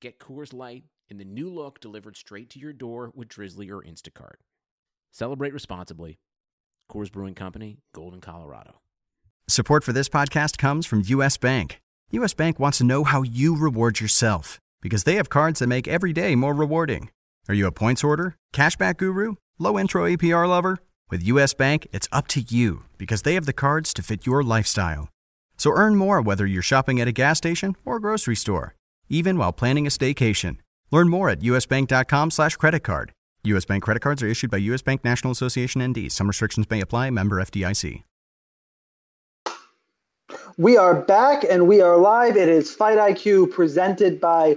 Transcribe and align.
Get 0.00 0.20
Coors 0.20 0.54
Light 0.54 0.84
in 1.08 1.18
the 1.18 1.24
new 1.24 1.52
look 1.52 1.80
delivered 1.80 2.16
straight 2.16 2.50
to 2.50 2.60
your 2.60 2.72
door 2.72 3.10
with 3.16 3.28
Drizly 3.28 3.68
or 3.68 3.82
Instacart. 3.82 4.36
Celebrate 5.10 5.52
responsibly. 5.52 6.20
Coors 6.88 7.10
Brewing 7.10 7.34
Company, 7.34 7.78
Golden, 7.92 8.20
Colorado. 8.20 8.80
Support 9.48 9.82
for 9.82 9.92
this 9.92 10.08
podcast 10.08 10.56
comes 10.56 10.86
from 10.86 11.02
US 11.06 11.36
Bank. 11.36 11.80
US 12.12 12.32
Bank 12.32 12.60
wants 12.60 12.78
to 12.78 12.84
know 12.84 13.02
how 13.02 13.22
you 13.22 13.56
reward 13.56 13.98
yourself 13.98 14.60
because 14.80 15.02
they 15.02 15.16
have 15.16 15.30
cards 15.30 15.58
that 15.58 15.66
make 15.66 15.88
every 15.88 16.12
day 16.12 16.36
more 16.36 16.54
rewarding. 16.54 17.10
Are 17.48 17.54
you 17.54 17.66
a 17.66 17.72
points 17.72 18.04
order, 18.04 18.36
cashback 18.54 18.98
guru, 18.98 19.34
low 19.58 19.76
intro 19.76 20.04
APR 20.04 20.48
lover? 20.48 20.78
With 21.10 21.24
US 21.24 21.54
Bank, 21.54 21.88
it's 21.92 22.08
up 22.12 22.28
to 22.28 22.40
you 22.40 22.84
because 22.98 23.22
they 23.22 23.34
have 23.34 23.46
the 23.46 23.52
cards 23.52 23.92
to 23.94 24.02
fit 24.02 24.26
your 24.26 24.44
lifestyle. 24.44 25.08
So 25.56 25.72
earn 25.72 25.96
more 25.96 26.20
whether 26.20 26.46
you're 26.46 26.62
shopping 26.62 27.00
at 27.00 27.08
a 27.08 27.12
gas 27.12 27.38
station 27.38 27.74
or 27.84 27.98
grocery 27.98 28.36
store 28.36 28.76
even 29.08 29.38
while 29.38 29.52
planning 29.52 29.86
a 29.86 29.90
staycation. 29.90 30.58
Learn 30.90 31.08
more 31.08 31.28
at 31.30 31.40
usbank.com 31.40 32.30
slash. 32.30 32.56
U.S. 33.44 33.64
Bank 33.64 33.82
credit 33.82 34.00
cards 34.00 34.22
are 34.22 34.26
issued 34.26 34.50
by 34.50 34.56
U.S. 34.58 34.82
Bank 34.82 35.04
National 35.04 35.32
Association 35.32 35.86
ND. 35.86 36.10
Some 36.10 36.26
restrictions 36.26 36.68
may 36.70 36.80
apply. 36.80 37.10
Member 37.10 37.36
FDIC. 37.36 38.02
We 40.58 40.76
are 40.76 40.94
back 40.94 41.44
and 41.48 41.68
we 41.68 41.80
are 41.80 41.96
live. 41.96 42.36
It 42.36 42.48
is 42.48 42.74
Fight 42.74 42.98
IQ 42.98 43.52
presented 43.52 44.20
by 44.20 44.56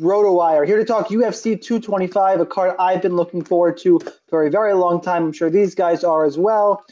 RotoWire. 0.00 0.66
Here 0.66 0.78
to 0.78 0.84
talk 0.84 1.08
UFC 1.08 1.60
225, 1.60 2.40
a 2.40 2.46
card 2.46 2.74
I've 2.78 3.02
been 3.02 3.16
looking 3.16 3.44
forward 3.44 3.76
to 3.78 4.00
for 4.28 4.46
a 4.46 4.50
very 4.50 4.72
long 4.72 5.00
time. 5.00 5.24
I'm 5.24 5.32
sure 5.32 5.50
these 5.50 5.74
guys 5.74 6.04
are 6.04 6.24
as 6.24 6.38
well. 6.38 6.84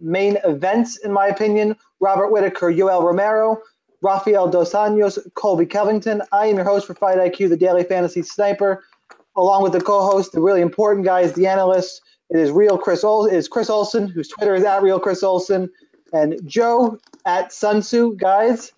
Main 0.00 0.36
events, 0.44 0.98
in 0.98 1.12
my 1.12 1.28
opinion, 1.28 1.76
Robert 2.00 2.30
Whitaker, 2.30 2.72
Yoel 2.72 3.04
Romero, 3.04 3.58
Rafael 4.02 4.48
Dos 4.48 4.72
Anjos, 4.72 5.18
Colby 5.34 5.66
Covington. 5.66 6.22
I 6.32 6.46
am 6.46 6.56
your 6.56 6.64
host 6.64 6.86
for 6.86 6.94
Fight 6.94 7.18
IQ, 7.18 7.48
the 7.48 7.56
Daily 7.56 7.84
Fantasy 7.84 8.22
Sniper, 8.22 8.84
along 9.36 9.62
with 9.62 9.72
the 9.72 9.80
co-host, 9.80 10.32
the 10.32 10.40
really 10.40 10.60
important 10.60 11.04
guys, 11.04 11.32
the 11.32 11.46
analyst. 11.46 12.02
It 12.30 12.38
is 12.38 12.50
real 12.50 12.78
Chris 12.78 13.02
Ol- 13.04 13.26
is 13.26 13.48
Chris 13.48 13.70
Olson, 13.70 14.08
whose 14.08 14.28
Twitter 14.28 14.54
is 14.54 14.64
at 14.64 14.82
real 14.82 15.00
Chris 15.00 15.22
Olson, 15.22 15.70
and 16.12 16.40
Joe 16.44 16.98
at 17.26 17.50
Sunsu. 17.50 18.16
Guys, 18.16 18.72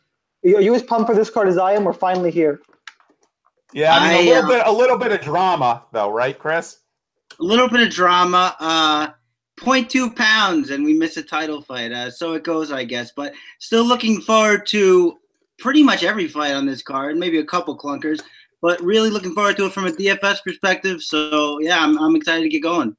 are 0.45 0.61
you 0.61 0.75
as 0.75 0.83
pumped 0.83 1.09
for 1.09 1.15
this 1.15 1.31
card 1.31 1.49
as 1.49 1.59
I 1.59 1.73
am? 1.73 1.85
We're 1.85 1.93
finally 1.93 2.31
here. 2.31 2.61
Yeah, 3.73 3.97
I 3.97 4.09
mean, 4.09 4.29
a 4.29 4.31
little 4.31 4.45
uh, 4.45 4.57
bit, 4.57 4.67
a 4.67 4.73
little 4.73 4.99
bit 4.99 5.13
of 5.13 5.21
drama, 5.21 5.85
though, 5.93 6.11
right, 6.11 6.37
Chris? 6.37 6.79
A 7.39 7.43
little 7.43 7.69
bit 7.69 7.83
of 7.83 7.91
drama. 7.91 8.57
Uh, 8.59 9.09
0.2 9.61 10.17
pounds 10.17 10.71
and 10.71 10.85
we 10.85 10.95
miss 10.95 11.17
a 11.17 11.23
title 11.23 11.63
fight. 11.63 11.93
Uh, 11.93 12.11
so 12.11 12.33
it 12.33 12.45
goes, 12.45 12.73
I 12.73 12.85
guess. 12.85 13.13
But 13.15 13.35
still 13.59 13.85
looking 13.85 14.21
forward 14.21 14.67
to 14.69 15.19
pretty 15.59 15.83
much 15.83 16.03
every 16.03 16.27
fight 16.27 16.55
on 16.55 16.67
this 16.67 16.83
card, 16.83 17.17
maybe 17.17 17.39
a 17.39 17.45
couple 17.45 17.77
clunkers, 17.77 18.23
but 18.63 18.81
really 18.81 19.11
looking 19.11 19.35
forward 19.35 19.57
to 19.57 19.67
it 19.67 19.73
from 19.73 19.87
a 19.87 19.91
DFS 19.91 20.43
perspective. 20.43 21.03
So 21.03 21.61
yeah, 21.61 21.83
I'm, 21.83 21.99
I'm 21.99 22.17
excited 22.17 22.43
to 22.43 22.49
get 22.49 22.63
going. 22.63 22.97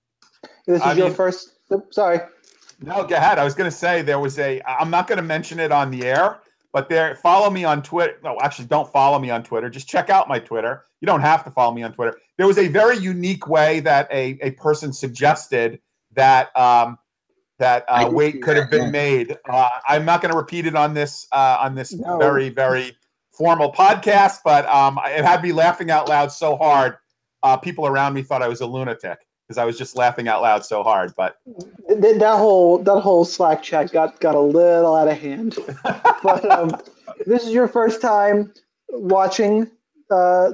This 0.68 0.78
is 0.78 0.82
I 0.82 0.94
your 0.94 1.08
mean, 1.08 1.16
first. 1.16 1.54
Sorry. 1.92 2.20
No, 2.82 3.04
go 3.04 3.16
ahead. 3.16 3.38
I 3.38 3.44
was 3.44 3.54
going 3.54 3.70
to 3.70 3.76
say 3.76 4.02
there 4.02 4.20
was 4.20 4.40
a. 4.40 4.62
I'm 4.68 4.90
not 4.90 5.08
going 5.08 5.18
to 5.18 5.24
mention 5.24 5.60
it 5.60 5.72
on 5.72 5.92
the 5.92 6.06
air, 6.06 6.40
but 6.74 6.90
there. 6.90 7.16
Follow 7.16 7.50
me 7.50 7.64
on 7.64 7.84
Twitter. 7.84 8.18
No, 8.24 8.38
actually, 8.42 8.66
don't 8.66 8.92
follow 8.92 9.20
me 9.20 9.30
on 9.30 9.44
Twitter. 9.44 9.70
Just 9.70 9.88
check 9.88 10.10
out 10.10 10.28
my 10.28 10.40
Twitter. 10.40 10.86
You 11.00 11.06
don't 11.06 11.22
have 11.22 11.44
to 11.44 11.52
follow 11.52 11.74
me 11.74 11.84
on 11.84 11.94
Twitter. 11.94 12.18
There 12.38 12.48
was 12.48 12.58
a 12.58 12.68
very 12.68 12.98
unique 12.98 13.48
way 13.48 13.82
that 13.82 14.08
a 14.12 14.38
a 14.42 14.52
person 14.52 14.94
suggested 14.94 15.80
that 16.14 16.56
um, 16.58 16.98
that 17.60 17.86
uh, 17.88 18.10
weight 18.12 18.42
could 18.42 18.58
that, 18.58 18.62
have 18.62 18.72
been 18.72 18.86
yeah. 18.86 18.92
made. 18.92 19.38
Uh, 19.48 19.70
I'm 19.88 20.06
not 20.06 20.22
going 20.22 20.32
to 20.32 20.38
repeat 20.38 20.66
it 20.66 20.76
on 20.76 20.94
this 20.94 21.28
uh, 21.32 21.58
on 21.60 21.76
this 21.76 21.94
no. 21.94 22.18
very 22.18 22.50
very 22.50 22.98
formal 23.32 23.72
podcast, 23.72 24.40
but 24.44 24.68
um, 24.68 25.00
it 25.06 25.24
had 25.24 25.42
me 25.42 25.52
laughing 25.52 25.92
out 25.92 26.10
loud 26.10 26.32
so 26.32 26.58
hard. 26.58 26.98
Uh, 27.44 27.58
people 27.58 27.88
around 27.88 28.14
me 28.14 28.22
thought 28.22 28.42
I 28.42 28.48
was 28.48 28.62
a 28.62 28.68
lunatic 28.68 29.20
because 29.52 29.58
I 29.58 29.66
was 29.66 29.78
just 29.78 29.98
laughing 29.98 30.28
out 30.28 30.42
loud 30.42 30.64
so 30.64 30.82
hard. 30.82 31.14
But 31.18 31.38
that, 31.90 32.18
that 32.20 32.38
whole 32.38 32.78
that 32.80 33.02
whole 33.02 33.26
Slack 33.26 33.62
chat 33.62 33.92
got 33.92 34.20
got 34.20 34.36
a 34.36 34.40
little 34.40 34.96
out 34.96 35.08
of 35.08 35.18
hand. 35.18 35.58
but 36.24 36.50
um, 36.50 36.72
this 37.26 37.46
is 37.46 37.52
your 37.52 37.68
first 37.68 38.02
time 38.02 38.54
watching 38.90 39.70
uh, 40.10 40.54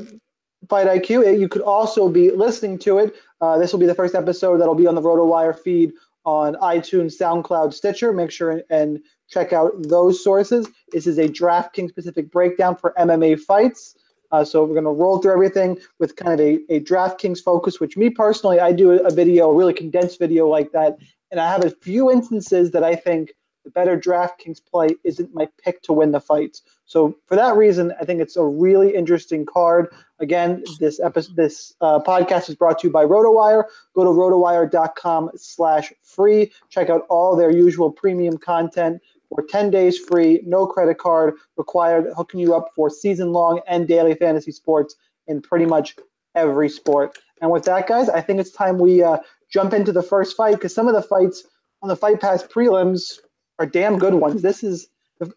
Fight 0.67 0.88
IQ. 0.88 1.40
You 1.40 1.47
could 1.47 1.62
also 1.62 2.09
be 2.09 2.31
listening 2.31 2.79
to 2.79 2.97
it 2.97 3.16
uh, 3.41 3.57
this 3.57 3.71
will 3.71 3.79
be 3.79 3.85
the 3.85 3.95
first 3.95 4.15
episode 4.15 4.57
that'll 4.57 4.75
be 4.75 4.87
on 4.87 4.95
the 4.95 5.01
RotoWire 5.01 5.57
feed 5.57 5.93
on 6.25 6.55
iTunes, 6.55 7.17
SoundCloud, 7.17 7.73
Stitcher. 7.73 8.11
Make 8.11 8.31
sure 8.31 8.61
and 8.69 8.99
check 9.29 9.53
out 9.53 9.71
those 9.83 10.23
sources. 10.23 10.67
This 10.91 11.07
is 11.07 11.17
a 11.17 11.27
DraftKings 11.27 11.89
specific 11.89 12.31
breakdown 12.31 12.75
for 12.75 12.93
MMA 12.97 13.39
fights. 13.39 13.95
Uh, 14.31 14.43
so 14.43 14.63
we're 14.63 14.73
going 14.73 14.83
to 14.83 14.89
roll 14.89 15.19
through 15.19 15.31
everything 15.31 15.77
with 15.99 16.17
kind 16.17 16.33
of 16.33 16.45
a, 16.45 16.59
a 16.69 16.81
DraftKings 16.81 17.41
focus, 17.41 17.79
which 17.79 17.95
me 17.95 18.09
personally, 18.09 18.59
I 18.59 18.73
do 18.73 18.91
a 18.91 19.09
video, 19.09 19.49
a 19.49 19.53
really 19.53 19.73
condensed 19.73 20.19
video 20.19 20.47
like 20.47 20.71
that. 20.73 20.97
And 21.31 21.39
I 21.39 21.49
have 21.49 21.63
a 21.63 21.69
few 21.69 22.11
instances 22.11 22.71
that 22.71 22.83
I 22.83 22.95
think 22.95 23.33
the 23.67 23.72
better 23.72 23.99
DraftKings 23.99 24.61
play 24.64 24.96
isn't 25.03 25.34
my 25.34 25.46
pick 25.61 25.81
to 25.81 25.91
win 25.91 26.14
the 26.14 26.22
fights. 26.22 26.61
So 26.85 27.17
for 27.25 27.35
that 27.35 27.58
reason, 27.58 27.93
I 27.99 28.05
think 28.05 28.22
it's 28.22 28.37
a 28.37 28.46
really 28.46 28.96
interesting 28.96 29.46
card. 29.46 29.93
Again, 30.19 30.64
this 30.79 31.02
episode, 31.02 31.35
this 31.35 31.73
uh, 31.81 31.99
podcast 31.99 32.47
is 32.47 32.55
brought 32.55 32.79
to 32.79 32.87
you 32.87 32.93
by 32.93 33.03
RotoWire. 33.03 33.66
Go 33.93 34.05
to 34.05 34.09
rotowire.com 34.09 35.31
slash 35.35 35.91
free. 36.02 36.53
Check 36.69 36.90
out 36.90 37.05
all 37.09 37.35
their 37.35 37.52
usual 37.52 37.91
premium 37.91 38.37
content 38.37 39.02
for 39.28 39.43
10 39.43 39.69
days 39.69 39.97
free, 39.97 40.41
no 40.46 40.66
credit 40.66 40.97
card 40.97 41.34
required, 41.58 42.14
hooking 42.16 42.40
you 42.40 42.55
up 42.55 42.69
for 42.73 42.90
season 42.90 43.34
long 43.34 43.59
and 43.67 43.85
daily 43.85 44.16
fantasy 44.16 44.53
sports 44.53 44.96
in 45.28 45.41
pretty 45.41 45.66
much 45.66 45.97
every 46.35 46.69
sport. 46.69 47.17
And 47.41 47.52
with 47.52 47.66
that, 47.66 47.85
guys, 47.85 48.08
I 48.08 48.22
think 48.22 48.40
it's 48.40 48.52
time 48.52 48.78
we 48.78 49.03
uh, 49.03 49.17
jump 49.52 49.73
into 49.73 49.91
the 49.91 50.02
first 50.02 50.37
fight 50.37 50.53
because 50.53 50.73
some 50.73 50.87
of 50.87 50.96
the 50.96 51.02
fights 51.02 51.43
on 51.81 51.90
the 51.90 51.96
Fight 51.96 52.19
Pass 52.19 52.43
prelims 52.43 53.19
are 53.59 53.65
damn 53.65 53.97
good 53.97 54.13
ones. 54.15 54.41
This 54.41 54.63
is 54.63 54.87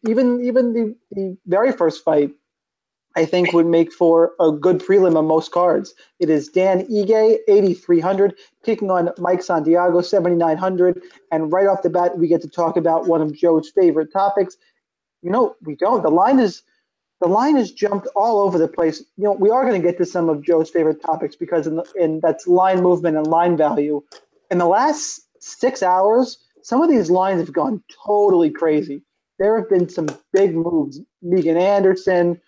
even 0.08 0.44
even 0.44 0.72
the, 0.72 0.96
the 1.12 1.36
very 1.46 1.72
first 1.72 2.04
fight. 2.04 2.32
I 3.16 3.24
think 3.24 3.52
would 3.52 3.66
make 3.66 3.92
for 3.92 4.32
a 4.38 4.52
good 4.52 4.78
prelim 4.78 5.16
on 5.16 5.26
most 5.26 5.50
cards. 5.50 5.94
It 6.20 6.30
is 6.30 6.48
Dan 6.48 6.86
Ige, 6.86 7.38
8,300, 7.48 8.34
taking 8.62 8.88
on 8.88 9.10
Mike 9.18 9.42
Santiago, 9.42 10.00
7,900. 10.00 11.02
And 11.32 11.52
right 11.52 11.66
off 11.66 11.82
the 11.82 11.90
bat, 11.90 12.16
we 12.18 12.28
get 12.28 12.40
to 12.42 12.48
talk 12.48 12.76
about 12.76 13.08
one 13.08 13.20
of 13.20 13.34
Joe's 13.34 13.68
favorite 13.68 14.12
topics. 14.12 14.56
You 15.22 15.30
know, 15.30 15.56
we 15.62 15.74
don't. 15.74 16.02
The 16.04 16.10
line 16.10 16.38
is 16.38 16.62
the 17.20 17.28
line 17.28 17.56
has 17.56 17.70
jumped 17.70 18.06
all 18.16 18.40
over 18.40 18.58
the 18.58 18.68
place. 18.68 19.00
You 19.16 19.24
know, 19.24 19.32
we 19.32 19.50
are 19.50 19.66
going 19.66 19.80
to 19.80 19.86
get 19.86 19.98
to 19.98 20.06
some 20.06 20.28
of 20.28 20.42
Joe's 20.42 20.70
favorite 20.70 21.02
topics 21.02 21.36
because 21.36 21.66
in, 21.66 21.76
the, 21.76 21.84
in 21.96 22.20
that's 22.20 22.46
line 22.46 22.82
movement 22.82 23.16
and 23.16 23.26
line 23.26 23.56
value. 23.56 24.02
In 24.50 24.58
the 24.58 24.66
last 24.66 25.22
six 25.38 25.82
hours, 25.82 26.38
some 26.62 26.82
of 26.82 26.88
these 26.88 27.10
lines 27.10 27.40
have 27.40 27.52
gone 27.52 27.82
totally 28.04 28.50
crazy. 28.50 29.02
There 29.38 29.58
have 29.58 29.68
been 29.68 29.88
some 29.88 30.08
big 30.32 30.54
moves. 30.54 31.00
Megan 31.22 31.56
Anderson, 31.56 32.40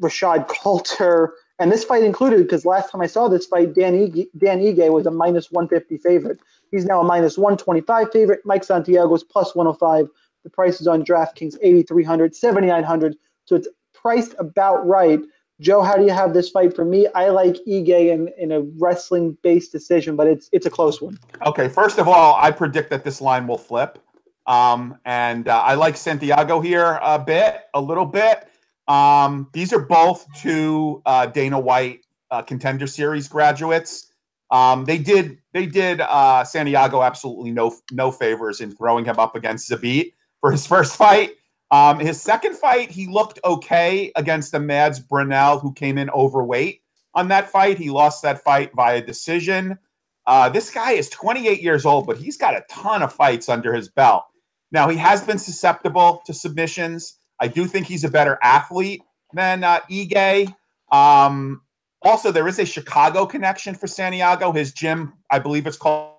Rashad 0.00 0.48
Coulter, 0.48 1.34
and 1.58 1.72
this 1.72 1.84
fight 1.84 2.04
included 2.04 2.42
because 2.42 2.64
last 2.64 2.90
time 2.90 3.00
I 3.00 3.06
saw 3.06 3.28
this 3.28 3.46
fight, 3.46 3.74
Dan 3.74 3.94
Ige, 3.94 4.26
Dan 4.36 4.60
Ige 4.60 4.92
was 4.92 5.06
a 5.06 5.10
minus 5.10 5.50
150 5.50 5.98
favorite. 5.98 6.38
He's 6.70 6.84
now 6.84 7.00
a 7.00 7.04
minus 7.04 7.36
125 7.36 8.12
favorite. 8.12 8.40
Mike 8.44 8.62
Santiago 8.62 9.12
is 9.14 9.24
plus 9.24 9.54
105. 9.56 10.08
The 10.44 10.50
price 10.50 10.80
is 10.80 10.86
on 10.86 11.04
DraftKings 11.04 11.56
8,300, 11.60 12.36
7,900. 12.36 13.16
So 13.46 13.56
it's 13.56 13.68
priced 13.92 14.34
about 14.38 14.86
right. 14.86 15.20
Joe, 15.60 15.82
how 15.82 15.96
do 15.96 16.04
you 16.04 16.12
have 16.12 16.34
this 16.34 16.50
fight? 16.50 16.74
For 16.74 16.84
me, 16.84 17.08
I 17.14 17.30
like 17.30 17.56
Ige 17.66 17.88
in, 17.88 18.28
in 18.38 18.52
a 18.52 18.60
wrestling 18.78 19.36
based 19.42 19.72
decision, 19.72 20.14
but 20.14 20.26
it's 20.28 20.48
it's 20.52 20.66
a 20.66 20.70
close 20.70 21.02
one. 21.02 21.18
Okay, 21.44 21.68
first 21.68 21.98
of 21.98 22.06
all, 22.06 22.36
I 22.36 22.52
predict 22.52 22.90
that 22.90 23.04
this 23.04 23.20
line 23.20 23.46
will 23.46 23.58
flip. 23.58 23.98
Um, 24.46 24.96
and 25.04 25.48
uh, 25.48 25.60
I 25.60 25.74
like 25.74 25.96
Santiago 25.96 26.60
here 26.60 26.98
a 27.02 27.18
bit, 27.18 27.64
a 27.74 27.80
little 27.80 28.06
bit. 28.06 28.48
Um, 28.86 29.50
these 29.52 29.72
are 29.72 29.80
both 29.80 30.26
two 30.36 31.02
uh, 31.04 31.26
Dana 31.26 31.58
White 31.60 32.00
uh, 32.30 32.42
contender 32.42 32.86
series 32.86 33.28
graduates. 33.28 34.12
Um, 34.50 34.84
they 34.84 34.96
did 34.96 35.38
they 35.52 35.66
did 35.66 36.00
uh, 36.00 36.44
Santiago 36.44 37.02
absolutely 37.02 37.50
no 37.50 37.76
no 37.92 38.10
favors 38.10 38.60
in 38.60 38.70
throwing 38.70 39.04
him 39.04 39.18
up 39.18 39.34
against 39.34 39.70
Zabit 39.70 40.14
for 40.40 40.52
his 40.52 40.66
first 40.74 40.96
fight. 40.96 41.32
Um, 41.70 41.98
his 41.98 42.20
second 42.20 42.56
fight, 42.56 42.90
he 42.90 43.06
looked 43.06 43.38
okay 43.44 44.10
against 44.16 44.52
the 44.52 44.60
Mads 44.60 45.00
Burnell, 45.00 45.58
who 45.58 45.72
came 45.72 45.98
in 45.98 46.08
overweight 46.10 46.82
on 47.14 47.28
that 47.28 47.50
fight. 47.50 47.78
He 47.78 47.90
lost 47.90 48.22
that 48.22 48.42
fight 48.42 48.70
via 48.74 49.02
decision. 49.02 49.78
Uh, 50.26 50.48
this 50.48 50.70
guy 50.70 50.92
is 50.92 51.08
28 51.10 51.62
years 51.62 51.86
old, 51.86 52.06
but 52.06 52.18
he's 52.18 52.36
got 52.36 52.54
a 52.54 52.64
ton 52.70 53.02
of 53.02 53.12
fights 53.12 53.48
under 53.48 53.72
his 53.72 53.88
belt. 53.88 54.24
Now, 54.70 54.88
he 54.88 54.96
has 54.98 55.22
been 55.22 55.38
susceptible 55.38 56.22
to 56.26 56.34
submissions. 56.34 57.18
I 57.40 57.48
do 57.48 57.66
think 57.66 57.86
he's 57.86 58.04
a 58.04 58.10
better 58.10 58.38
athlete 58.42 59.02
than 59.32 59.64
uh, 59.64 59.80
Ige. 59.90 60.54
Um, 60.92 61.62
also, 62.02 62.30
there 62.30 62.46
is 62.46 62.58
a 62.58 62.66
Chicago 62.66 63.26
connection 63.26 63.74
for 63.74 63.86
Santiago. 63.86 64.52
His 64.52 64.72
gym, 64.72 65.14
I 65.30 65.38
believe 65.38 65.66
it's 65.66 65.76
called 65.76 66.12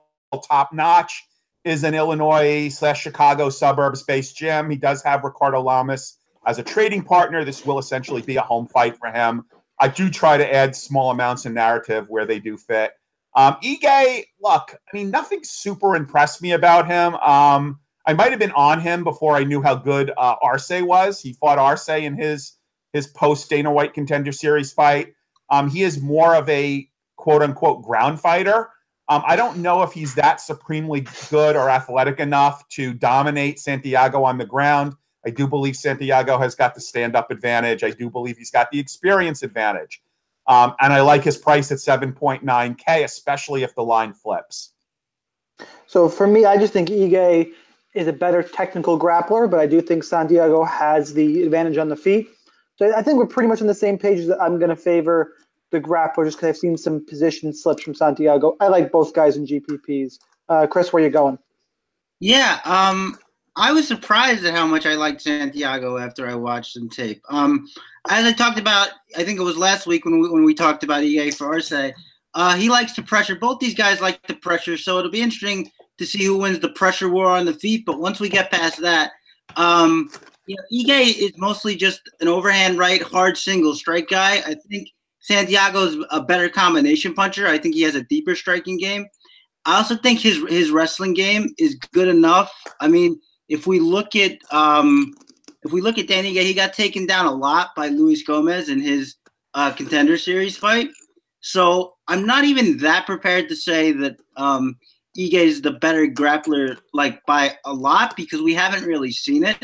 Top 0.47 0.73
Notch, 0.73 1.27
is 1.69 1.83
an 1.83 1.93
Illinois 1.93 2.67
slash 2.69 3.01
Chicago 3.01 3.49
suburbs 3.49 4.03
based 4.03 4.35
gym. 4.35 4.69
He 4.69 4.75
does 4.75 5.03
have 5.03 5.23
Ricardo 5.23 5.61
Lamas 5.61 6.17
as 6.45 6.57
a 6.57 6.63
trading 6.63 7.03
partner. 7.03 7.45
This 7.45 7.65
will 7.65 7.77
essentially 7.77 8.21
be 8.21 8.37
a 8.37 8.41
home 8.41 8.67
fight 8.67 8.97
for 8.97 9.11
him. 9.11 9.45
I 9.79 9.87
do 9.87 10.09
try 10.09 10.37
to 10.37 10.53
add 10.53 10.75
small 10.75 11.11
amounts 11.11 11.45
of 11.45 11.53
narrative 11.53 12.07
where 12.09 12.25
they 12.25 12.39
do 12.39 12.57
fit. 12.57 12.93
Um, 13.35 13.55
Ige, 13.63 14.25
look, 14.41 14.73
I 14.73 14.97
mean, 14.97 15.11
nothing 15.11 15.41
super 15.43 15.95
impressed 15.95 16.41
me 16.41 16.53
about 16.53 16.87
him. 16.87 17.13
Um, 17.15 17.79
I 18.07 18.13
might 18.13 18.31
have 18.31 18.39
been 18.39 18.51
on 18.53 18.79
him 18.79 19.03
before 19.03 19.35
I 19.35 19.43
knew 19.43 19.61
how 19.61 19.75
good 19.75 20.11
uh, 20.17 20.35
Arce 20.41 20.71
was. 20.81 21.21
He 21.21 21.33
fought 21.33 21.59
Arce 21.59 21.89
in 21.89 22.15
his 22.15 22.53
his 22.93 23.05
post 23.05 23.47
Dana 23.47 23.71
White 23.71 23.93
Contender 23.93 24.31
Series 24.31 24.73
fight. 24.73 25.13
Um, 25.51 25.69
he 25.69 25.83
is 25.83 26.01
more 26.01 26.33
of 26.33 26.49
a 26.49 26.89
quote 27.17 27.43
unquote 27.43 27.83
ground 27.83 28.19
fighter. 28.19 28.69
Um, 29.09 29.23
I 29.25 29.35
don't 29.35 29.57
know 29.57 29.81
if 29.81 29.91
he's 29.91 30.13
that 30.15 30.39
supremely 30.39 31.07
good 31.31 31.55
or 31.55 31.67
athletic 31.69 32.19
enough 32.19 32.67
to 32.69 32.93
dominate 32.93 33.59
Santiago 33.59 34.23
on 34.23 34.37
the 34.37 34.45
ground. 34.45 34.93
I 35.25 35.31
do 35.31 35.47
believe 35.47 35.75
Santiago 35.75 36.37
has 36.37 36.53
got 36.53 36.75
the 36.75 36.81
stand 36.81 37.15
up 37.15 37.31
advantage. 37.31 37.83
I 37.83 37.89
do 37.89 38.09
believe 38.09 38.37
he's 38.37 38.51
got 38.51 38.69
the 38.71 38.79
experience 38.79 39.41
advantage. 39.41 40.01
Um, 40.47 40.75
and 40.79 40.93
I 40.93 41.01
like 41.01 41.23
his 41.23 41.37
price 41.37 41.71
at 41.71 41.79
7.9K, 41.79 43.03
especially 43.03 43.63
if 43.63 43.73
the 43.75 43.83
line 43.83 44.13
flips. 44.13 44.73
So 45.87 46.07
for 46.07 46.27
me, 46.27 46.45
I 46.45 46.57
just 46.57 46.71
think 46.71 46.89
Ige 46.89 47.51
is 47.95 48.07
a 48.07 48.13
better 48.13 48.43
technical 48.43 48.99
grappler, 48.99 49.49
but 49.49 49.59
I 49.59 49.65
do 49.65 49.81
think 49.81 50.03
Santiago 50.03 50.63
has 50.63 51.13
the 51.15 51.43
advantage 51.43 51.77
on 51.77 51.89
the 51.89 51.95
feet. 51.95 52.29
So 52.75 52.95
I 52.95 53.01
think 53.01 53.17
we're 53.17 53.27
pretty 53.27 53.49
much 53.49 53.59
on 53.59 53.67
the 53.67 53.73
same 53.73 53.97
page 53.97 54.29
I'm 54.39 54.57
going 54.57 54.69
to 54.69 54.75
favor 54.75 55.33
the 55.71 55.79
grappler 55.79 56.25
just 56.25 56.37
because 56.37 56.49
I've 56.49 56.57
seen 56.57 56.77
some 56.77 57.05
position 57.05 57.53
slips 57.53 57.83
from 57.83 57.95
Santiago. 57.95 58.55
I 58.59 58.67
like 58.67 58.91
both 58.91 59.13
guys 59.13 59.37
in 59.37 59.45
GPPs. 59.45 60.19
Uh, 60.47 60.67
Chris, 60.67 60.91
where 60.91 61.03
you 61.03 61.09
going? 61.09 61.37
Yeah, 62.19 62.59
um, 62.65 63.17
I 63.55 63.71
was 63.71 63.87
surprised 63.87 64.45
at 64.45 64.53
how 64.53 64.65
much 64.65 64.85
I 64.85 64.95
liked 64.95 65.21
Santiago 65.21 65.97
after 65.97 66.27
I 66.27 66.35
watched 66.35 66.73
some 66.73 66.89
tape. 66.89 67.21
Um, 67.29 67.67
as 68.09 68.25
I 68.25 68.31
talked 68.31 68.59
about, 68.59 68.89
I 69.17 69.23
think 69.23 69.39
it 69.39 69.43
was 69.43 69.57
last 69.57 69.85
week 69.85 70.05
when 70.05 70.19
we 70.19 70.29
when 70.29 70.43
we 70.43 70.53
talked 70.53 70.83
about 70.83 71.03
EA 71.03 71.31
for 71.31 71.47
Arce. 71.47 71.73
Uh, 72.33 72.55
he 72.55 72.69
likes 72.69 72.93
to 72.93 73.03
pressure. 73.03 73.35
Both 73.35 73.59
these 73.59 73.75
guys 73.75 74.01
like 74.01 74.21
to 74.23 74.35
pressure, 74.35 74.77
so 74.77 74.97
it'll 74.97 75.11
be 75.11 75.21
interesting 75.21 75.71
to 75.97 76.05
see 76.05 76.23
who 76.23 76.37
wins 76.37 76.59
the 76.59 76.69
pressure 76.69 77.09
war 77.09 77.25
on 77.27 77.45
the 77.45 77.53
feet. 77.53 77.85
But 77.85 77.99
once 77.99 78.19
we 78.19 78.29
get 78.29 78.51
past 78.51 78.81
that, 78.81 79.11
um, 79.57 80.09
you 80.45 80.55
know, 80.55 80.63
Ige 80.95 81.17
is 81.17 81.37
mostly 81.37 81.75
just 81.75 82.09
an 82.21 82.27
overhand 82.27 82.77
right 82.77 83.01
hard 83.01 83.37
single 83.37 83.75
strike 83.75 84.07
guy. 84.07 84.37
I 84.45 84.55
think 84.69 84.89
Santiago's 85.19 85.97
a 86.11 86.21
better 86.21 86.49
combination 86.49 87.13
puncher. 87.13 87.47
I 87.47 87.57
think 87.57 87.75
he 87.75 87.81
has 87.83 87.95
a 87.95 88.03
deeper 88.03 88.35
striking 88.35 88.77
game. 88.77 89.07
I 89.65 89.77
also 89.77 89.95
think 89.95 90.19
his 90.19 90.37
his 90.49 90.71
wrestling 90.71 91.13
game 91.13 91.53
is 91.57 91.75
good 91.93 92.07
enough. 92.07 92.51
I 92.79 92.87
mean, 92.87 93.19
if 93.49 93.67
we 93.67 93.79
look 93.79 94.15
at 94.15 94.37
um, 94.51 95.13
if 95.63 95.71
we 95.71 95.81
look 95.81 95.97
at 95.97 96.07
Danny 96.07 96.33
he 96.33 96.53
got 96.53 96.73
taken 96.73 97.05
down 97.05 97.25
a 97.25 97.33
lot 97.33 97.75
by 97.75 97.89
Luis 97.89 98.23
Gomez 98.23 98.69
in 98.69 98.79
his 98.79 99.15
uh, 99.53 99.71
contender 99.71 100.17
series 100.17 100.57
fight. 100.57 100.89
So 101.41 101.95
I'm 102.07 102.25
not 102.25 102.43
even 102.43 102.77
that 102.79 103.05
prepared 103.05 103.49
to 103.49 103.55
say 103.55 103.91
that 103.93 104.17
um, 104.35 104.77
Ige 105.17 105.33
is 105.33 105.61
the 105.61 105.71
better 105.71 106.07
grappler, 106.07 106.77
like 106.93 107.25
by 107.25 107.57
a 107.65 107.73
lot, 107.73 108.15
because 108.15 108.41
we 108.41 108.53
haven't 108.53 108.85
really 108.85 109.11
seen 109.11 109.43
it. 109.43 109.63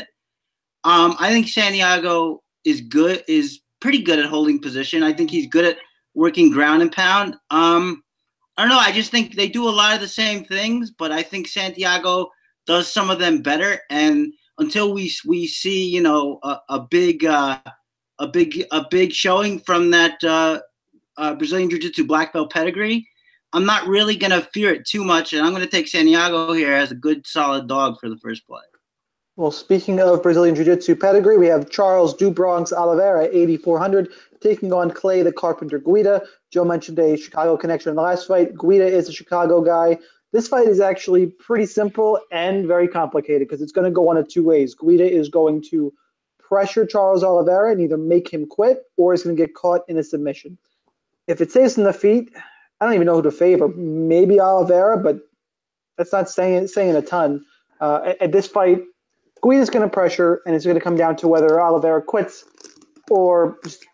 Um, 0.84 1.16
I 1.18 1.30
think 1.30 1.48
Santiago 1.48 2.42
is 2.64 2.80
good, 2.80 3.24
is 3.28 3.60
pretty 3.80 4.02
good 4.02 4.18
at 4.18 4.26
holding 4.26 4.60
position. 4.60 5.02
I 5.02 5.12
think 5.12 5.30
he's 5.30 5.46
good 5.46 5.64
at 5.64 5.78
working 6.14 6.50
ground 6.50 6.82
and 6.82 6.92
pound. 6.92 7.36
Um, 7.50 8.02
I 8.56 8.62
don't 8.62 8.70
know. 8.70 8.78
I 8.78 8.92
just 8.92 9.10
think 9.10 9.34
they 9.34 9.48
do 9.48 9.68
a 9.68 9.70
lot 9.70 9.94
of 9.94 10.00
the 10.00 10.08
same 10.08 10.44
things, 10.44 10.90
but 10.90 11.12
I 11.12 11.22
think 11.22 11.46
Santiago 11.46 12.30
does 12.66 12.90
some 12.90 13.10
of 13.10 13.18
them 13.18 13.42
better. 13.42 13.80
And 13.90 14.32
until 14.58 14.94
we 14.94 15.12
we 15.26 15.46
see, 15.46 15.86
you 15.86 16.00
know, 16.00 16.38
a, 16.42 16.58
a 16.70 16.80
big 16.80 17.24
uh, 17.24 17.60
a 18.18 18.26
big 18.26 18.64
a 18.72 18.86
big 18.90 19.12
showing 19.12 19.60
from 19.60 19.90
that 19.90 20.22
uh, 20.24 20.60
uh, 21.18 21.34
Brazilian 21.34 21.68
Jiu-Jitsu 21.68 22.06
black 22.06 22.32
belt 22.32 22.50
pedigree, 22.50 23.06
I'm 23.52 23.66
not 23.66 23.86
really 23.86 24.16
gonna 24.16 24.48
fear 24.54 24.72
it 24.72 24.86
too 24.86 25.04
much, 25.04 25.34
and 25.34 25.46
I'm 25.46 25.52
gonna 25.52 25.66
take 25.66 25.88
Santiago 25.88 26.52
here 26.52 26.72
as 26.72 26.90
a 26.90 26.96
good 26.96 27.26
solid 27.26 27.66
dog 27.68 28.00
for 28.00 28.08
the 28.08 28.18
first 28.18 28.46
play. 28.46 28.62
Well, 29.36 29.50
speaking 29.50 30.00
of 30.00 30.22
Brazilian 30.22 30.54
Jiu-Jitsu 30.54 30.96
pedigree, 30.96 31.36
we 31.36 31.46
have 31.48 31.68
Charles 31.68 32.14
do 32.14 32.30
Bronx 32.30 32.72
Oliveira, 32.72 33.24
8,400, 33.30 34.10
taking 34.40 34.72
on 34.72 34.90
Clay 34.90 35.22
the 35.22 35.30
Carpenter 35.32 35.78
Guida. 35.78 36.22
Joe 36.50 36.64
mentioned 36.64 36.98
a 36.98 37.18
Chicago 37.18 37.54
connection 37.58 37.90
in 37.90 37.96
the 37.96 38.02
last 38.02 38.26
fight. 38.26 38.56
Guida 38.56 38.86
is 38.86 39.10
a 39.10 39.12
Chicago 39.12 39.60
guy. 39.60 39.98
This 40.32 40.48
fight 40.48 40.68
is 40.68 40.80
actually 40.80 41.26
pretty 41.26 41.66
simple 41.66 42.18
and 42.32 42.66
very 42.66 42.88
complicated 42.88 43.46
because 43.46 43.60
it's 43.60 43.72
going 43.72 43.84
to 43.84 43.90
go 43.90 44.00
one 44.00 44.16
of 44.16 44.26
two 44.26 44.42
ways. 44.42 44.74
Guida 44.74 45.04
is 45.04 45.28
going 45.28 45.62
to 45.70 45.92
pressure 46.38 46.86
Charles 46.86 47.22
Oliveira 47.22 47.72
and 47.72 47.80
either 47.82 47.98
make 47.98 48.32
him 48.32 48.46
quit 48.46 48.84
or 48.96 49.12
he's 49.12 49.22
going 49.22 49.36
to 49.36 49.42
get 49.42 49.54
caught 49.54 49.82
in 49.86 49.98
a 49.98 50.02
submission. 50.02 50.56
If 51.26 51.42
it 51.42 51.50
stays 51.50 51.76
in 51.76 51.84
the 51.84 51.92
feet, 51.92 52.30
I 52.80 52.86
don't 52.86 52.94
even 52.94 53.06
know 53.06 53.16
who 53.16 53.22
to 53.22 53.30
favor. 53.30 53.68
Maybe 53.68 54.40
Oliveira, 54.40 54.96
but 54.96 55.18
that's 55.98 56.12
not 56.12 56.30
saying 56.30 56.68
saying 56.68 56.96
a 56.96 57.02
ton. 57.02 57.44
Uh, 57.80 58.00
at, 58.06 58.22
at, 58.22 58.32
this 58.32 58.46
fight, 58.46 58.82
Guida's 59.46 59.70
going 59.70 59.88
to 59.88 59.92
pressure, 59.92 60.42
and 60.44 60.56
it's 60.56 60.64
going 60.64 60.76
to 60.76 60.80
come 60.80 60.96
down 60.96 61.14
to 61.16 61.28
whether 61.28 61.60
Oliveira 61.60 62.02
quits 62.02 62.44
or 63.08 63.58
just 63.62 63.86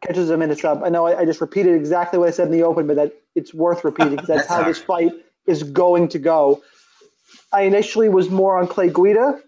catches 0.00 0.28
him 0.28 0.42
in 0.42 0.50
a 0.50 0.56
trap. 0.56 0.80
I 0.84 0.88
know 0.88 1.06
I, 1.06 1.20
I, 1.20 1.24
just 1.24 1.40
repeated 1.40 1.74
exactly 1.74 2.18
what 2.18 2.26
I 2.26 2.32
said 2.32 2.46
in 2.46 2.52
the 2.52 2.64
open, 2.64 2.88
but 2.88 2.96
that 2.96 3.12
it's 3.36 3.54
worth 3.54 3.84
repeating 3.84 4.16
because 4.16 4.26
that's, 4.26 4.48
that's 4.48 4.60
how 4.60 4.64
this 4.64 4.78
fight 4.78 5.12
is 5.46 5.62
going 5.62 6.08
to 6.08 6.18
go. 6.18 6.62
I 7.52 7.62
initially 7.62 8.08
was 8.08 8.28
more 8.28 8.58
on 8.58 8.66
Clay 8.66 8.88
Guida. 8.88 9.40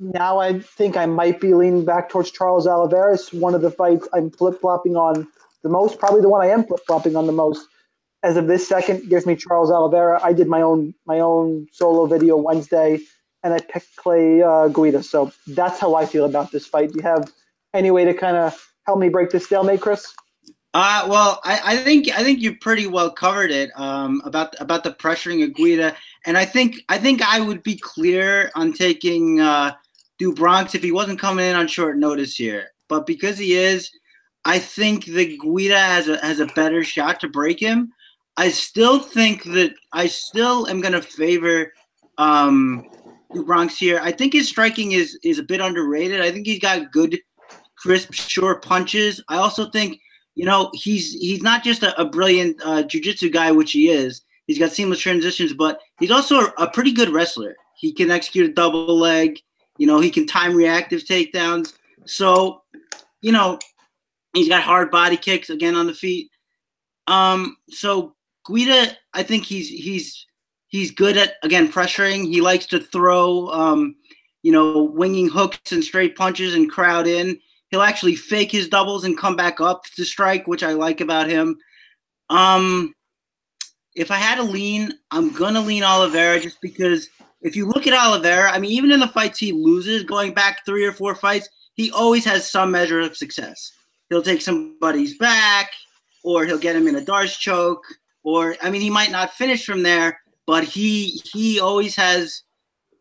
Now 0.00 0.38
I 0.38 0.60
think 0.60 0.96
I 0.96 1.04
might 1.04 1.38
be 1.38 1.52
leaning 1.52 1.84
back 1.84 2.08
towards 2.08 2.30
Charles 2.30 2.66
Oliveira. 2.66 3.12
It's 3.14 3.32
one 3.32 3.54
of 3.54 3.60
the 3.60 3.70
fights 3.70 4.08
I'm 4.14 4.30
flip 4.30 4.58
flopping 4.60 4.96
on 4.96 5.28
the 5.62 5.68
most, 5.68 5.98
probably 5.98 6.22
the 6.22 6.30
one 6.30 6.42
I 6.42 6.48
am 6.48 6.64
flip 6.64 6.80
flopping 6.86 7.14
on 7.14 7.26
the 7.26 7.32
most. 7.32 7.66
As 8.22 8.36
of 8.36 8.46
this 8.46 8.66
second, 8.66 9.08
gives 9.10 9.26
me 9.26 9.36
Charles 9.36 9.70
Oliveira. 9.70 10.18
I 10.22 10.32
did 10.32 10.48
my 10.48 10.62
own 10.62 10.94
my 11.04 11.20
own 11.20 11.66
solo 11.72 12.06
video 12.06 12.36
Wednesday, 12.36 13.00
and 13.42 13.54
I 13.54 13.60
picked 13.60 13.96
Clay 13.96 14.42
uh, 14.42 14.68
Guida. 14.68 15.02
So 15.02 15.32
that's 15.46 15.78
how 15.78 15.94
I 15.94 16.06
feel 16.06 16.24
about 16.24 16.50
this 16.50 16.66
fight. 16.66 16.92
Do 16.92 16.98
you 16.98 17.02
have 17.02 17.30
any 17.74 17.90
way 17.90 18.04
to 18.04 18.14
kind 18.14 18.36
of 18.36 18.54
help 18.86 18.98
me 18.98 19.08
break 19.08 19.30
this 19.30 19.46
stalemate, 19.46 19.80
Chris? 19.80 20.12
Uh, 20.74 21.06
well, 21.08 21.40
I, 21.44 21.60
I 21.64 21.76
think 21.78 22.08
I 22.10 22.22
think 22.22 22.40
you 22.40 22.56
pretty 22.56 22.86
well 22.86 23.10
covered 23.10 23.50
it 23.50 23.70
um, 23.74 24.20
about 24.24 24.54
about 24.60 24.84
the 24.84 24.92
pressuring 24.92 25.42
of 25.42 25.54
Guida, 25.54 25.96
and 26.26 26.36
I 26.36 26.44
think 26.44 26.84
I 26.88 26.98
think 26.98 27.22
I 27.22 27.40
would 27.40 27.62
be 27.62 27.76
clear 27.76 28.50
on 28.54 28.74
taking 28.74 29.40
uh, 29.40 29.72
do 30.18 30.34
Bronx 30.34 30.74
if 30.74 30.82
he 30.82 30.92
wasn't 30.92 31.18
coming 31.18 31.46
in 31.46 31.56
on 31.56 31.68
short 31.68 31.96
notice 31.96 32.36
here. 32.36 32.68
But 32.86 33.06
because 33.06 33.38
he 33.38 33.54
is, 33.54 33.90
I 34.44 34.58
think 34.58 35.06
the 35.06 35.38
Guida 35.38 35.78
has 35.78 36.06
a 36.08 36.18
has 36.18 36.38
a 36.38 36.46
better 36.46 36.84
shot 36.84 37.20
to 37.20 37.28
break 37.28 37.60
him. 37.60 37.92
I 38.36 38.50
still 38.50 38.98
think 39.00 39.44
that 39.44 39.72
I 39.92 40.06
still 40.06 40.68
am 40.68 40.80
going 40.80 40.92
to 40.92 41.02
favor 41.02 41.72
um, 42.18 42.88
Bronx 43.30 43.78
here. 43.78 44.00
I 44.02 44.12
think 44.12 44.32
his 44.32 44.48
striking 44.48 44.92
is 44.92 45.18
is 45.22 45.38
a 45.38 45.42
bit 45.42 45.60
underrated. 45.60 46.20
I 46.20 46.30
think 46.30 46.46
he's 46.46 46.60
got 46.60 46.90
good, 46.92 47.18
crisp, 47.76 48.12
sure 48.12 48.60
punches. 48.60 49.22
I 49.28 49.36
also 49.36 49.70
think 49.70 50.00
you 50.38 50.44
know, 50.44 50.70
he's 50.72 51.14
he's 51.14 51.42
not 51.42 51.64
just 51.64 51.82
a, 51.82 52.00
a 52.00 52.04
brilliant 52.04 52.62
uh, 52.64 52.84
jujitsu 52.84 53.32
guy, 53.32 53.50
which 53.50 53.72
he 53.72 53.88
is. 53.90 54.22
He's 54.46 54.58
got 54.58 54.70
seamless 54.70 55.00
transitions, 55.00 55.52
but 55.52 55.80
he's 55.98 56.12
also 56.12 56.38
a, 56.38 56.52
a 56.58 56.70
pretty 56.70 56.92
good 56.92 57.08
wrestler. 57.08 57.56
He 57.76 57.92
can 57.92 58.12
execute 58.12 58.48
a 58.48 58.52
double 58.52 58.96
leg. 58.96 59.40
You 59.78 59.88
know, 59.88 59.98
he 59.98 60.12
can 60.12 60.28
time 60.28 60.54
reactive 60.54 61.02
takedowns. 61.02 61.74
So, 62.06 62.62
you 63.20 63.32
know, 63.32 63.58
he's 64.32 64.48
got 64.48 64.62
hard 64.62 64.92
body 64.92 65.16
kicks 65.16 65.50
again 65.50 65.74
on 65.74 65.88
the 65.88 65.92
feet. 65.92 66.30
Um, 67.08 67.56
so 67.68 68.14
Guida, 68.46 68.96
I 69.14 69.24
think 69.24 69.44
he's 69.44 69.68
he's 69.68 70.24
he's 70.68 70.90
good 70.90 71.16
at 71.16 71.34
again 71.42 71.70
pressuring. 71.70 72.24
He 72.24 72.40
likes 72.40 72.66
to 72.66 72.78
throw, 72.78 73.48
um, 73.48 73.96
you 74.42 74.52
know, 74.52 74.84
winging 74.84 75.28
hooks 75.28 75.72
and 75.72 75.82
straight 75.82 76.16
punches 76.16 76.54
and 76.54 76.70
crowd 76.70 77.06
in. 77.06 77.38
He'll 77.70 77.82
actually 77.82 78.14
fake 78.14 78.52
his 78.52 78.68
doubles 78.68 79.04
and 79.04 79.18
come 79.18 79.36
back 79.36 79.60
up 79.60 79.84
to 79.96 80.04
strike, 80.04 80.46
which 80.46 80.62
I 80.62 80.72
like 80.72 81.00
about 81.00 81.28
him. 81.28 81.58
Um, 82.30 82.94
if 83.94 84.10
I 84.10 84.16
had 84.16 84.36
to 84.36 84.44
lean, 84.44 84.94
I'm 85.10 85.32
gonna 85.32 85.60
lean 85.60 85.82
Oliveira 85.82 86.40
just 86.40 86.60
because 86.60 87.08
if 87.40 87.56
you 87.56 87.66
look 87.66 87.86
at 87.86 87.92
Oliveira, 87.92 88.50
I 88.50 88.58
mean, 88.58 88.70
even 88.70 88.90
in 88.90 89.00
the 89.00 89.08
fights 89.08 89.38
he 89.38 89.52
loses, 89.52 90.02
going 90.04 90.32
back 90.32 90.64
three 90.64 90.84
or 90.84 90.92
four 90.92 91.14
fights, 91.14 91.48
he 91.74 91.90
always 91.92 92.24
has 92.24 92.50
some 92.50 92.70
measure 92.70 93.00
of 93.00 93.16
success. 93.16 93.72
He'll 94.08 94.22
take 94.22 94.40
somebody's 94.40 95.16
back, 95.18 95.72
or 96.24 96.44
he'll 96.44 96.58
get 96.58 96.76
him 96.76 96.88
in 96.88 96.96
a 96.96 97.00
D'Arce 97.00 97.36
choke, 97.36 97.84
or 98.22 98.56
I 98.62 98.70
mean, 98.70 98.80
he 98.80 98.90
might 98.90 99.10
not 99.10 99.34
finish 99.34 99.64
from 99.64 99.82
there, 99.82 100.20
but 100.48 100.64
he 100.64 101.20
he 101.30 101.60
always 101.60 101.94
has 101.94 102.42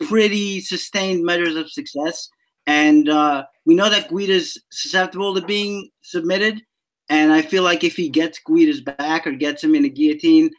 pretty 0.02 0.60
sustained 0.60 1.24
measures 1.24 1.56
of 1.56 1.72
success. 1.72 2.30
And 2.68 3.08
uh, 3.08 3.46
we 3.66 3.74
know 3.74 3.90
that 3.90 4.10
Guida's 4.10 4.62
susceptible 4.70 5.34
to 5.34 5.42
being 5.42 5.90
submitted. 6.02 6.62
And 7.10 7.32
I 7.32 7.42
feel 7.42 7.64
like 7.64 7.86
if 7.86 7.96
he 7.96 8.10
gets 8.10 8.38
Guida's 8.40 8.82
back 8.82 9.26
or 9.26 9.32
gets 9.32 9.64
him 9.64 9.76
in 9.76 9.86
a 9.86 9.90
guillotine, 9.90 10.52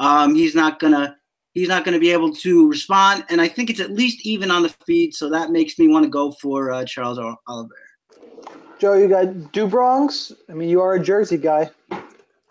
um, 0.00 0.34
he's 0.34 0.56
not 0.56 0.80
gonna 0.80 1.16
he's 1.52 1.68
not 1.68 1.84
gonna 1.84 2.00
be 2.00 2.10
able 2.10 2.34
to 2.34 2.68
respond. 2.68 3.24
And 3.28 3.40
I 3.40 3.46
think 3.46 3.70
it's 3.70 3.80
at 3.80 3.92
least 3.92 4.26
even 4.26 4.50
on 4.50 4.64
the 4.64 4.74
feed, 4.84 5.14
so 5.14 5.30
that 5.30 5.50
makes 5.50 5.78
me 5.78 5.86
want 5.86 6.04
to 6.04 6.10
go 6.10 6.32
for 6.32 6.72
uh, 6.72 6.84
Charles 6.84 7.20
Oliver. 7.46 7.76
Joe, 8.80 8.94
you 8.94 9.06
got 9.06 9.52
Do 9.52 9.68
Bronx. 9.68 10.32
I 10.50 10.54
mean, 10.54 10.68
you 10.68 10.80
are 10.80 10.94
a 10.94 11.00
Jersey 11.00 11.36
guy. 11.36 11.70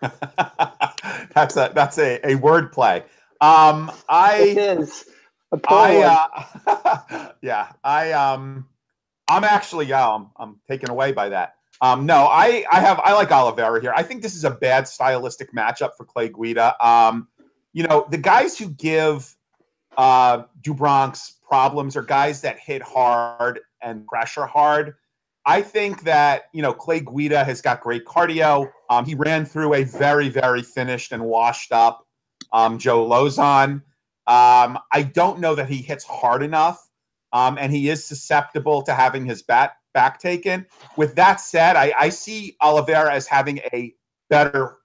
that's 1.34 1.58
a 1.58 1.70
that's 1.74 1.98
a, 1.98 2.26
a 2.26 2.36
word 2.36 2.72
play. 2.72 3.04
Um, 3.42 3.90
I 4.08 4.54
it 4.56 4.78
is. 4.78 5.04
I 5.68 6.20
uh, 6.66 7.32
yeah, 7.42 7.72
I 7.82 8.12
um 8.12 8.68
I'm 9.28 9.42
actually 9.42 9.86
yeah, 9.86 10.08
I'm, 10.08 10.30
I'm 10.36 10.60
taken 10.68 10.90
away 10.90 11.10
by 11.10 11.28
that. 11.30 11.54
Um, 11.80 12.06
no, 12.06 12.28
I 12.28 12.64
I 12.70 12.78
have 12.78 13.00
I 13.00 13.14
like 13.14 13.32
Oliveira 13.32 13.80
here. 13.80 13.92
I 13.96 14.04
think 14.04 14.22
this 14.22 14.36
is 14.36 14.44
a 14.44 14.50
bad 14.52 14.86
stylistic 14.86 15.52
matchup 15.52 15.96
for 15.96 16.04
Clay 16.04 16.28
Guida. 16.28 16.76
Um, 16.86 17.26
you 17.72 17.82
know, 17.82 18.06
the 18.10 18.18
guys 18.18 18.56
who 18.56 18.68
give 18.68 19.34
uh, 19.98 20.44
do 20.62 20.72
Bronx 20.72 21.40
problems 21.42 21.96
are 21.96 22.02
guys 22.02 22.42
that 22.42 22.60
hit 22.60 22.80
hard 22.80 23.58
and 23.82 24.06
pressure 24.06 24.46
hard. 24.46 24.94
I 25.44 25.62
think 25.62 26.04
that 26.04 26.42
you 26.52 26.62
know 26.62 26.72
Clay 26.72 27.00
Guida 27.00 27.42
has 27.42 27.60
got 27.60 27.80
great 27.80 28.04
cardio. 28.04 28.70
Um, 28.88 29.04
he 29.04 29.16
ran 29.16 29.46
through 29.46 29.74
a 29.74 29.82
very 29.82 30.28
very 30.28 30.62
finished 30.62 31.10
and 31.10 31.24
washed 31.24 31.72
up 31.72 32.06
um, 32.52 32.78
Joe 32.78 33.08
Lauzon. 33.08 33.82
Um, 34.26 34.78
I 34.92 35.02
don't 35.12 35.40
know 35.40 35.54
that 35.54 35.68
he 35.68 35.78
hits 35.78 36.04
hard 36.04 36.42
enough 36.42 36.88
um, 37.32 37.58
and 37.58 37.72
he 37.72 37.88
is 37.88 38.04
susceptible 38.04 38.82
to 38.82 38.94
having 38.94 39.24
his 39.24 39.42
bat 39.42 39.76
back 39.94 40.18
taken. 40.20 40.66
With 40.96 41.14
that 41.16 41.40
said, 41.40 41.76
I, 41.76 41.92
I 41.98 42.08
see 42.08 42.56
Oliveira 42.60 43.12
as 43.12 43.26
having 43.26 43.58
a 43.72 43.94
better, 44.30 44.76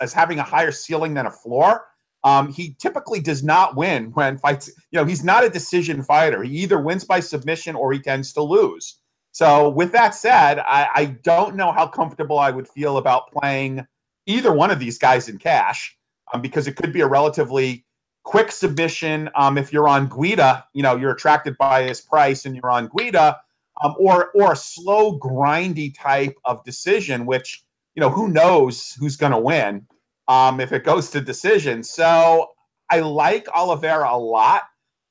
as 0.00 0.12
having 0.12 0.38
a 0.38 0.42
higher 0.42 0.72
ceiling 0.72 1.14
than 1.14 1.26
a 1.26 1.30
floor. 1.30 1.84
Um, 2.24 2.52
he 2.52 2.74
typically 2.80 3.20
does 3.20 3.44
not 3.44 3.76
win 3.76 4.06
when 4.12 4.38
fights. 4.38 4.68
You 4.90 4.98
know, 4.98 5.04
he's 5.04 5.22
not 5.22 5.44
a 5.44 5.50
decision 5.50 6.02
fighter. 6.02 6.42
He 6.42 6.58
either 6.58 6.80
wins 6.80 7.04
by 7.04 7.20
submission 7.20 7.76
or 7.76 7.92
he 7.92 8.00
tends 8.00 8.32
to 8.32 8.42
lose. 8.42 8.98
So, 9.30 9.68
with 9.68 9.92
that 9.92 10.14
said, 10.14 10.58
I, 10.60 10.88
I 10.94 11.04
don't 11.22 11.56
know 11.56 11.70
how 11.70 11.86
comfortable 11.86 12.38
I 12.38 12.50
would 12.50 12.66
feel 12.66 12.96
about 12.96 13.30
playing 13.30 13.86
either 14.24 14.52
one 14.52 14.70
of 14.70 14.80
these 14.80 14.98
guys 14.98 15.28
in 15.28 15.38
cash 15.38 15.96
um, 16.32 16.40
because 16.40 16.66
it 16.66 16.76
could 16.76 16.92
be 16.92 17.00
a 17.00 17.06
relatively 17.06 17.84
quick 18.26 18.50
submission 18.50 19.30
um, 19.36 19.56
if 19.56 19.72
you're 19.72 19.88
on 19.88 20.08
Guida, 20.08 20.66
you 20.74 20.82
know, 20.82 20.96
you're 20.96 21.12
attracted 21.12 21.56
by 21.58 21.84
his 21.84 22.00
price 22.00 22.44
and 22.44 22.56
you're 22.56 22.70
on 22.70 22.90
Guida, 22.96 23.38
um, 23.82 23.94
or 23.98 24.30
or 24.34 24.52
a 24.52 24.56
slow, 24.56 25.18
grindy 25.18 25.94
type 25.96 26.36
of 26.44 26.62
decision, 26.64 27.24
which 27.24 27.64
you 27.94 28.00
know 28.00 28.10
who 28.10 28.28
knows 28.28 28.96
who's 28.98 29.16
going 29.16 29.32
to 29.32 29.38
win 29.38 29.86
um, 30.28 30.60
if 30.60 30.72
it 30.72 30.84
goes 30.84 31.10
to 31.10 31.20
decision. 31.20 31.82
So 31.82 32.50
I 32.90 33.00
like 33.00 33.48
Oliveira 33.54 34.12
a 34.12 34.18
lot. 34.18 34.62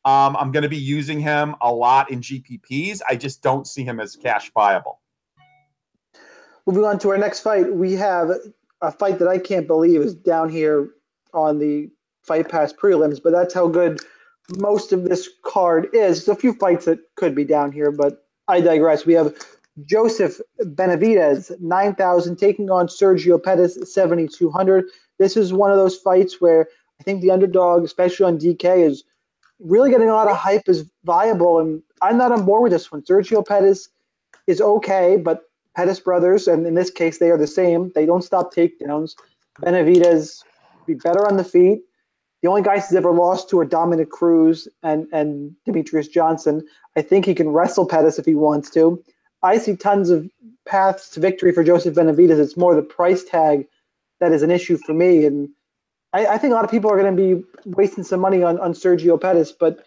Um, 0.04 0.36
I'm 0.38 0.52
going 0.52 0.64
to 0.64 0.70
be 0.70 0.78
using 0.78 1.20
him 1.20 1.56
a 1.62 1.72
lot 1.72 2.12
in 2.12 2.22
GPPs. 2.22 3.02
I 3.10 3.16
just 3.16 3.42
don't 3.42 3.66
see 3.66 3.84
him 3.84 4.00
as 4.00 4.16
cash 4.16 4.52
viable. 4.54 5.02
Moving 6.68 6.84
on 6.84 7.00
to 7.00 7.10
our 7.10 7.18
next 7.18 7.40
fight, 7.40 7.74
we 7.74 7.94
have 7.94 8.30
a 8.82 8.92
fight 8.92 9.20
that 9.20 9.28
I 9.28 9.38
can't 9.38 9.68
believe 9.68 10.02
is 10.02 10.16
down 10.16 10.50
here 10.50 10.90
on 11.36 11.60
the 11.60 11.90
fight 12.24 12.50
pass 12.50 12.74
prelims, 12.74 13.22
but 13.22 13.32
that's 13.32 13.54
how 13.54 13.68
good 13.68 14.00
most 14.58 14.92
of 14.92 15.04
this 15.04 15.30
card 15.44 15.90
is. 15.94 16.26
There's 16.26 16.38
a 16.38 16.40
few 16.40 16.54
fights 16.54 16.86
that 16.86 17.00
could 17.16 17.36
be 17.36 17.44
down 17.44 17.72
here, 17.72 17.92
but 17.92 18.26
I 18.48 18.62
digress. 18.62 19.06
We 19.06 19.14
have 19.14 19.36
Joseph 19.84 20.40
Benavidez, 20.62 21.60
9,000, 21.60 22.38
taking 22.38 22.70
on 22.72 22.88
Sergio 22.88 23.42
Pettis, 23.42 23.78
7,200. 23.94 24.86
This 25.20 25.36
is 25.36 25.54
one 25.54 25.72
of 25.72 25.78
those 25.78 25.98
fights 25.98 26.40
where 26.40 26.68
I 27.00 27.04
think 27.04 27.22
the 27.22 27.32
underdog, 27.32 27.84
especially 27.84 28.26
on 28.26 28.38
DK, 28.38 28.86
is 28.86 29.04
really 29.60 29.90
getting 29.90 30.10
a 30.10 30.14
lot 30.14 30.30
of 30.30 30.38
hype 30.38 30.68
as 30.68 30.90
viable. 31.04 31.60
And 31.60 31.82
I'm 32.02 32.18
not 32.18 32.32
on 32.32 32.46
board 32.46 32.64
with 32.64 32.72
this 32.72 32.92
one. 32.92 33.02
Sergio 33.02 33.46
Pettis 33.46 33.90
is 34.48 34.62
okay, 34.62 35.18
but 35.18 35.44
Pettis 35.76 36.00
brothers, 36.00 36.48
and 36.48 36.66
in 36.66 36.76
this 36.76 36.90
case, 36.90 37.18
they 37.18 37.32
are 37.32 37.38
the 37.38 37.48
same. 37.48 37.92
They 37.96 38.06
don't 38.06 38.24
stop 38.24 38.54
takedowns. 38.54 39.16
Benavidez 39.62 40.42
be 40.86 40.94
better 40.94 41.28
on 41.28 41.38
the 41.38 41.44
feet. 41.44 41.82
The 42.42 42.50
only 42.50 42.62
guys 42.62 42.88
he's 42.88 42.98
ever 42.98 43.12
lost 43.12 43.50
to 43.50 43.60
are 43.60 43.66
Dominick 43.66 44.10
Cruz 44.10 44.68
and, 44.84 45.08
and 45.12 45.56
Demetrious 45.68 46.12
Johnson. 46.12 46.66
I 46.96 47.02
think 47.02 47.26
he 47.26 47.34
can 47.34 47.50
wrestle 47.50 47.88
Pettis 47.88 48.20
if 48.20 48.26
he 48.26 48.36
wants 48.36 48.70
to. 48.72 49.04
I 49.42 49.58
see 49.58 49.76
tons 49.76 50.10
of 50.10 50.30
paths 50.68 51.10
to 51.12 51.20
victory 51.20 51.52
for 51.52 51.64
Joseph 51.64 51.96
Benavidez. 51.96 52.40
It's 52.40 52.58
more 52.58 52.76
the 52.76 52.82
price 52.82 53.24
tag 53.24 53.68
that 54.20 54.32
is 54.32 54.44
an 54.44 54.52
issue 54.52 54.78
for 54.78 54.94
me. 54.94 55.26
And 55.26 55.50
I, 56.14 56.26
I 56.28 56.38
think 56.38 56.52
a 56.52 56.56
lot 56.56 56.66
of 56.66 56.72
people 56.72 56.92
are 56.92 57.00
going 57.00 57.16
to 57.16 57.36
be 57.36 57.44
wasting 57.66 58.04
some 58.04 58.20
money 58.20 58.44
on, 58.44 58.60
on 58.60 58.74
Sergio 58.74 59.20
Pettis, 59.20 59.52
but 59.52 59.86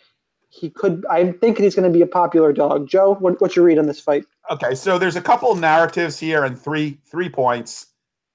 he 0.50 0.71
could. 0.71 1.05
I'm 1.11 1.35
thinking 1.35 1.64
he's 1.64 1.75
going 1.75 1.90
to 1.90 1.97
be 1.97 2.02
a 2.02 2.07
popular 2.07 2.52
dog. 2.52 2.88
Joe, 2.88 3.14
what, 3.14 3.40
what's 3.40 3.57
your 3.57 3.64
read 3.64 3.78
on 3.78 3.87
this 3.87 4.00
fight? 4.00 4.25
Okay, 4.50 4.75
so 4.75 4.99
there's 4.99 5.17
a 5.17 5.21
couple 5.21 5.55
narratives 5.55 6.19
here 6.19 6.45
and 6.45 6.59
three 6.59 6.99
three 7.05 7.28
points, 7.28 7.87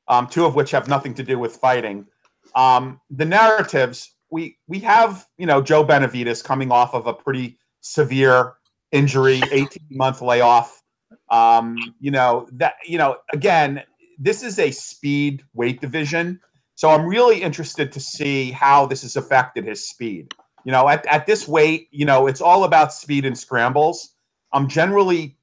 um, 0.07 0.27
two 0.27 0.45
of 0.45 0.55
which 0.55 0.71
have 0.71 0.87
nothing 0.87 1.13
to 1.15 1.23
do 1.23 1.39
with 1.39 1.55
fighting. 1.55 2.05
Um, 2.55 2.99
the 3.09 3.25
narratives 3.25 4.11
we 4.31 4.57
we 4.67 4.79
have 4.79 5.27
you 5.37 5.45
know 5.45 5.61
Joe 5.61 5.85
Benavidez 5.85 6.43
coming 6.43 6.71
off 6.71 6.93
of 6.93 7.07
a 7.07 7.13
pretty 7.13 7.57
severe 7.81 8.53
injury, 8.91 9.41
18 9.51 9.67
month 9.91 10.21
layoff. 10.21 10.81
Um, 11.29 11.77
you 11.99 12.11
know 12.11 12.47
that 12.53 12.75
you 12.85 12.97
know 12.97 13.17
again, 13.33 13.83
this 14.17 14.43
is 14.43 14.59
a 14.59 14.71
speed 14.71 15.43
weight 15.53 15.81
division, 15.81 16.39
so 16.75 16.89
I'm 16.89 17.05
really 17.05 17.41
interested 17.41 17.91
to 17.91 17.99
see 17.99 18.51
how 18.51 18.85
this 18.85 19.03
has 19.03 19.15
affected 19.15 19.65
his 19.65 19.87
speed. 19.87 20.33
You 20.65 20.71
know, 20.71 20.87
at, 20.87 21.05
at 21.07 21.25
this 21.25 21.47
weight, 21.47 21.89
you 21.91 22.05
know, 22.05 22.27
it's 22.27 22.41
all 22.41 22.63
about 22.63 22.93
speed 22.93 23.25
and 23.25 23.37
scrambles. 23.37 24.15
Um, 24.53 24.67
generally, 24.67 25.37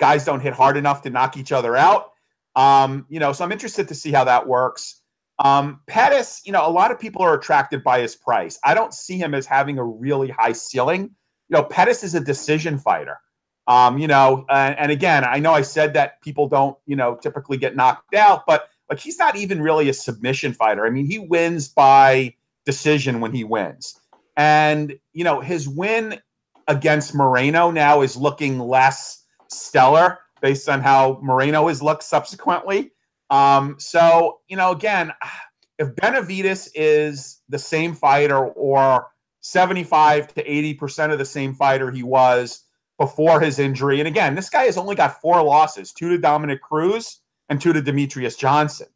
guys 0.00 0.24
don't 0.24 0.40
hit 0.40 0.54
hard 0.54 0.76
enough 0.76 1.02
to 1.02 1.10
knock 1.10 1.36
each 1.36 1.52
other 1.52 1.76
out. 1.76 2.12
Um, 2.56 3.06
you 3.08 3.20
know, 3.20 3.32
so 3.32 3.44
I'm 3.44 3.52
interested 3.52 3.86
to 3.88 3.94
see 3.94 4.10
how 4.12 4.24
that 4.24 4.46
works. 4.46 5.01
Um, 5.42 5.80
Pettis, 5.88 6.40
you 6.44 6.52
know, 6.52 6.66
a 6.66 6.70
lot 6.70 6.92
of 6.92 7.00
people 7.00 7.20
are 7.20 7.34
attracted 7.34 7.82
by 7.82 8.00
his 8.00 8.14
price. 8.14 8.58
I 8.64 8.74
don't 8.74 8.94
see 8.94 9.18
him 9.18 9.34
as 9.34 9.44
having 9.44 9.76
a 9.76 9.84
really 9.84 10.30
high 10.30 10.52
ceiling. 10.52 11.02
You 11.48 11.58
know, 11.58 11.64
Pettis 11.64 12.04
is 12.04 12.14
a 12.14 12.20
decision 12.20 12.78
fighter. 12.78 13.18
Um, 13.66 13.98
you 13.98 14.06
know, 14.06 14.44
and, 14.48 14.78
and 14.78 14.92
again, 14.92 15.24
I 15.24 15.38
know 15.40 15.52
I 15.52 15.62
said 15.62 15.94
that 15.94 16.20
people 16.22 16.48
don't, 16.48 16.76
you 16.86 16.96
know, 16.96 17.16
typically 17.16 17.56
get 17.56 17.76
knocked 17.76 18.14
out, 18.14 18.44
but 18.46 18.68
like 18.88 19.00
he's 19.00 19.18
not 19.18 19.36
even 19.36 19.60
really 19.60 19.88
a 19.88 19.92
submission 19.92 20.52
fighter. 20.52 20.86
I 20.86 20.90
mean, 20.90 21.06
he 21.06 21.18
wins 21.18 21.68
by 21.68 22.34
decision 22.64 23.20
when 23.20 23.32
he 23.32 23.44
wins. 23.44 24.00
And, 24.36 24.96
you 25.12 25.24
know, 25.24 25.40
his 25.40 25.68
win 25.68 26.20
against 26.68 27.14
Moreno 27.14 27.70
now 27.70 28.02
is 28.02 28.16
looking 28.16 28.58
less 28.60 29.24
stellar 29.48 30.18
based 30.40 30.68
on 30.68 30.80
how 30.80 31.18
Moreno 31.22 31.68
has 31.68 31.82
looked 31.82 32.04
subsequently. 32.04 32.92
Um, 33.32 33.76
so, 33.78 34.40
you 34.46 34.56
know, 34.56 34.70
again, 34.70 35.12
if 35.78 35.88
Benavidez 35.96 36.68
is 36.74 37.40
the 37.48 37.58
same 37.58 37.94
fighter 37.94 38.38
or 38.38 39.08
75 39.40 40.32
to 40.34 40.44
80% 40.44 41.12
of 41.12 41.18
the 41.18 41.24
same 41.24 41.54
fighter 41.54 41.90
he 41.90 42.04
was 42.04 42.64
before 42.98 43.40
his 43.40 43.58
injury, 43.58 43.98
and 43.98 44.06
again, 44.06 44.36
this 44.36 44.50
guy 44.50 44.64
has 44.64 44.76
only 44.76 44.94
got 44.94 45.20
four 45.20 45.42
losses 45.42 45.92
two 45.92 46.10
to 46.10 46.18
Dominick 46.18 46.60
Cruz 46.62 47.20
and 47.48 47.60
two 47.60 47.72
to 47.72 47.82
Demetrious 47.82 48.38
Johnson. 48.38 48.86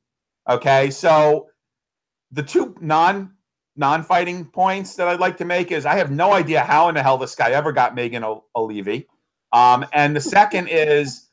Okay. 0.49 0.91
So 0.91 1.49
the 2.31 2.43
two 2.43 2.77
non 2.81 3.33
non 3.75 4.05
fighting 4.05 4.45
points 4.45 4.95
that 4.97 5.09
I'd 5.09 5.19
like 5.19 5.39
to 5.39 5.45
make 5.45 5.73
is 5.73 5.87
I 5.87 5.97
have 5.97 6.11
no 6.11 6.33
idea 6.33 6.61
how 6.61 6.89
in 6.89 6.95
the 6.95 7.03
hell 7.03 7.19
this 7.19 7.35
guy 7.35 7.51
ever 7.51 7.73
got 7.73 7.95
Megan 7.95 8.23
Olivi. 8.55 9.07
Um, 9.53 9.87
and 9.93 10.15
the 10.15 10.21
second 10.21 10.69
is 10.69 11.29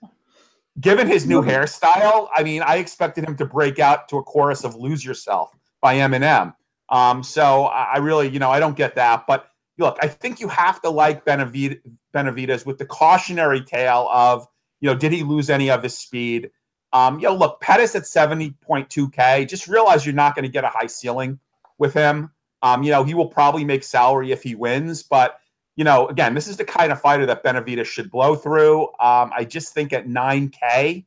given 0.80 1.08
his 1.08 1.26
new 1.26 1.42
hairstyle, 1.42 2.30
I 2.36 2.44
mean, 2.44 2.62
I 2.62 2.78
expected 2.78 3.24
him 3.24 3.36
to 3.38 3.46
break 3.46 3.80
out 3.80 4.08
to 4.10 4.18
a 4.18 4.24
chorus 4.24 4.64
of 4.64 4.76
"Lose 4.76 5.04
Yourself" 5.06 5.56
by 5.82 5.96
Eminem. 5.96 6.54
Um, 6.90 7.24
so 7.24 7.66
I 7.66 7.98
really, 7.98 8.30
you 8.30 8.40
know, 8.40 8.52
I 8.52 8.60
don't 8.60 8.76
get 8.76 8.96
that. 8.96 9.26
But 9.28 9.48
look, 9.78 9.98
I 10.02 10.08
think 10.08 10.40
you 10.40 10.48
have 10.50 10.82
to 10.82 10.90
like 10.90 11.26
Benavid- 11.26 11.82
Benavidez 12.14 12.66
with 12.66 12.78
the 12.78 12.86
cautionary 12.86 13.62
tale 13.62 14.08
of, 14.12 14.48
you 14.82 14.90
know, 14.90 14.96
did 14.96 15.12
he 15.12 15.24
lose 15.24 15.50
any 15.50 15.70
of 15.70 15.82
his 15.82 15.98
speed? 15.98 16.52
Um, 16.92 17.20
you 17.20 17.28
know, 17.28 17.36
look, 17.36 17.60
Pettis 17.60 17.96
at 17.96 18.04
70.2K, 18.04 19.48
just 19.48 19.68
realize 19.68 20.06
you're 20.06 20.14
not 20.14 20.36
going 20.36 20.44
to 20.44 20.52
get 20.52 20.64
a 20.64 20.70
high 20.70 20.86
ceiling 20.86 21.40
with 21.80 21.94
him. 21.94 22.32
Um, 22.62 22.84
you 22.84 22.92
know, 22.92 23.04
he 23.04 23.14
will 23.14 23.28
probably 23.28 23.66
make 23.66 23.84
salary 23.84 24.32
if 24.32 24.44
he 24.44 24.56
wins, 24.56 25.04
but 25.04 25.40
you 25.76 25.84
know, 25.84 26.08
again, 26.08 26.34
this 26.34 26.48
is 26.48 26.58
the 26.58 26.66
kind 26.66 26.92
of 26.92 27.02
fighter 27.02 27.26
that 27.26 27.44
Benavidez 27.44 27.86
should 27.86 28.12
blow 28.12 28.36
through. 28.36 28.84
Um, 29.00 29.32
I 29.36 29.46
just 29.48 29.74
think 29.74 29.92
at 29.92 30.08
9K, 30.08 31.06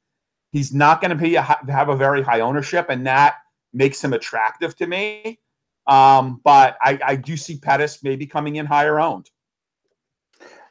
he's 0.52 0.74
not 0.74 1.00
going 1.00 1.10
to 1.10 1.16
be 1.16 1.36
a, 1.36 1.42
have 1.42 1.88
a 1.88 1.96
very 1.96 2.22
high 2.22 2.40
ownership, 2.40 2.86
and 2.88 3.06
that 3.06 3.36
makes 3.72 4.02
him 4.02 4.12
attractive 4.12 4.74
to 4.76 4.86
me. 4.86 5.38
Um, 5.86 6.40
but 6.42 6.76
I, 6.82 6.98
I, 7.04 7.14
do 7.14 7.36
see 7.36 7.58
Pettis 7.58 8.02
maybe 8.02 8.26
coming 8.26 8.56
in 8.56 8.66
higher 8.66 8.98
owned. 8.98 9.30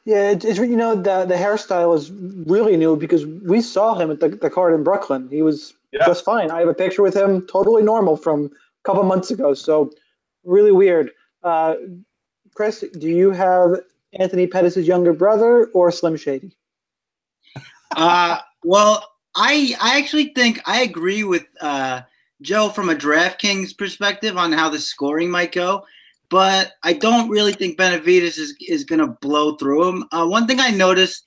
Yeah, 0.04 0.32
it's, 0.32 0.44
you 0.44 0.76
know 0.76 0.94
the 0.94 1.24
the 1.24 1.34
hairstyle 1.34 1.96
is 1.96 2.12
really 2.46 2.76
new 2.76 2.96
because 2.96 3.24
we 3.24 3.62
saw 3.62 3.94
him 3.94 4.10
at 4.10 4.20
the, 4.20 4.28
the 4.28 4.50
card 4.50 4.74
in 4.74 4.84
Brooklyn. 4.84 5.28
He 5.30 5.40
was 5.40 5.72
yeah. 5.90 6.04
just 6.04 6.22
fine. 6.22 6.50
I 6.50 6.60
have 6.60 6.68
a 6.68 6.74
picture 6.74 7.02
with 7.02 7.16
him, 7.16 7.46
totally 7.46 7.82
normal 7.82 8.18
from 8.18 8.44
a 8.44 8.50
couple 8.84 9.02
months 9.04 9.30
ago. 9.30 9.54
So 9.54 9.90
really 10.44 10.70
weird. 10.70 11.12
Uh, 11.42 11.76
Chris, 12.56 12.82
do 12.98 13.08
you 13.08 13.30
have 13.32 13.80
Anthony 14.14 14.46
Pettis' 14.46 14.78
younger 14.78 15.12
brother 15.12 15.66
or 15.74 15.92
Slim 15.92 16.16
Shady? 16.16 16.56
Uh, 17.94 18.38
well, 18.64 19.06
I 19.36 19.76
I 19.80 19.98
actually 19.98 20.32
think 20.34 20.60
I 20.64 20.80
agree 20.80 21.22
with 21.22 21.44
uh, 21.60 22.00
Joe 22.40 22.70
from 22.70 22.88
a 22.88 22.94
DraftKings 22.94 23.76
perspective 23.76 24.38
on 24.38 24.52
how 24.52 24.70
the 24.70 24.78
scoring 24.78 25.30
might 25.30 25.52
go, 25.52 25.84
but 26.30 26.72
I 26.82 26.94
don't 26.94 27.28
really 27.28 27.52
think 27.52 27.78
Benavidez 27.78 28.38
is 28.38 28.56
is 28.66 28.84
going 28.84 29.00
to 29.00 29.18
blow 29.20 29.56
through 29.56 29.88
him. 29.88 30.04
Uh, 30.10 30.26
one 30.26 30.46
thing 30.46 30.58
I 30.58 30.70
noticed 30.70 31.26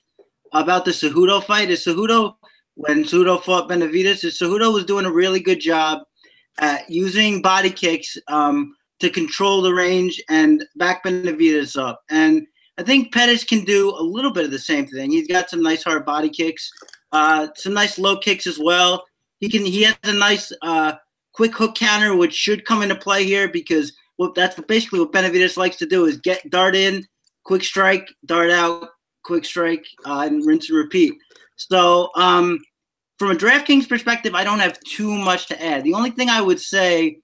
about 0.52 0.84
the 0.84 0.90
Cejudo 0.90 1.44
fight 1.44 1.70
is 1.70 1.84
Cejudo 1.84 2.34
when 2.74 3.04
Cejudo 3.04 3.40
fought 3.42 3.68
Benavidez, 3.68 4.24
is 4.24 4.38
Cejudo 4.38 4.72
was 4.72 4.84
doing 4.84 5.04
a 5.04 5.12
really 5.12 5.40
good 5.40 5.60
job 5.60 6.00
at 6.58 6.90
using 6.90 7.40
body 7.40 7.70
kicks. 7.70 8.16
Um, 8.26 8.74
to 9.00 9.10
control 9.10 9.62
the 9.62 9.74
range 9.74 10.22
and 10.28 10.64
back 10.76 11.04
Benavidez 11.04 11.80
up. 11.80 12.02
And 12.10 12.46
I 12.78 12.82
think 12.82 13.12
Pettis 13.12 13.44
can 13.44 13.64
do 13.64 13.90
a 13.90 14.02
little 14.02 14.32
bit 14.32 14.44
of 14.44 14.50
the 14.50 14.58
same 14.58 14.86
thing. 14.86 15.10
He's 15.10 15.28
got 15.28 15.50
some 15.50 15.62
nice 15.62 15.82
hard 15.82 16.06
body 16.06 16.28
kicks, 16.28 16.70
uh, 17.12 17.48
some 17.56 17.74
nice 17.74 17.98
low 17.98 18.16
kicks 18.16 18.46
as 18.46 18.58
well. 18.58 19.04
He 19.40 19.48
can 19.48 19.64
he 19.64 19.82
has 19.82 19.96
a 20.04 20.12
nice 20.12 20.52
uh, 20.62 20.94
quick 21.32 21.54
hook 21.54 21.74
counter, 21.74 22.14
which 22.14 22.34
should 22.34 22.64
come 22.64 22.82
into 22.82 22.94
play 22.94 23.24
here 23.24 23.48
because 23.48 23.92
well, 24.18 24.32
that's 24.34 24.60
basically 24.60 25.00
what 25.00 25.12
Benavidez 25.12 25.56
likes 25.56 25.76
to 25.76 25.86
do 25.86 26.04
is 26.04 26.18
get 26.18 26.48
dart 26.50 26.76
in, 26.76 27.06
quick 27.44 27.64
strike, 27.64 28.06
dart 28.26 28.50
out, 28.50 28.88
quick 29.24 29.46
strike, 29.46 29.86
uh, 30.04 30.26
and 30.26 30.44
rinse 30.46 30.68
and 30.68 30.76
repeat. 30.76 31.14
So 31.56 32.10
um, 32.16 32.60
from 33.18 33.30
a 33.30 33.34
DraftKings 33.34 33.88
perspective, 33.88 34.34
I 34.34 34.44
don't 34.44 34.58
have 34.58 34.78
too 34.80 35.16
much 35.16 35.46
to 35.48 35.62
add. 35.62 35.84
The 35.84 35.94
only 35.94 36.10
thing 36.10 36.28
I 36.28 36.42
would 36.42 36.60
say 36.60 37.18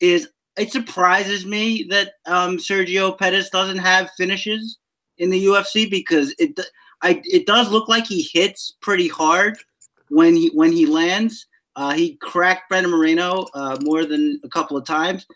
is 0.00 0.28
it 0.60 0.70
surprises 0.70 1.46
me 1.46 1.84
that 1.84 2.12
um, 2.26 2.58
Sergio 2.58 3.18
Pettis 3.18 3.48
doesn't 3.48 3.78
have 3.78 4.10
finishes 4.18 4.78
in 5.16 5.30
the 5.30 5.46
UFC 5.46 5.90
because 5.90 6.34
it 6.38 6.58
I, 7.02 7.22
it 7.24 7.46
does 7.46 7.70
look 7.70 7.88
like 7.88 8.06
he 8.06 8.28
hits 8.32 8.76
pretty 8.82 9.08
hard 9.08 9.56
when 10.08 10.36
he 10.36 10.48
when 10.48 10.70
he 10.70 10.84
lands. 10.84 11.46
Uh, 11.76 11.92
he 11.92 12.16
cracked 12.16 12.68
Brandon 12.68 12.90
Moreno 12.90 13.46
uh, 13.54 13.78
more 13.80 14.04
than 14.04 14.38
a 14.44 14.48
couple 14.48 14.76
of 14.76 14.84
times, 14.84 15.26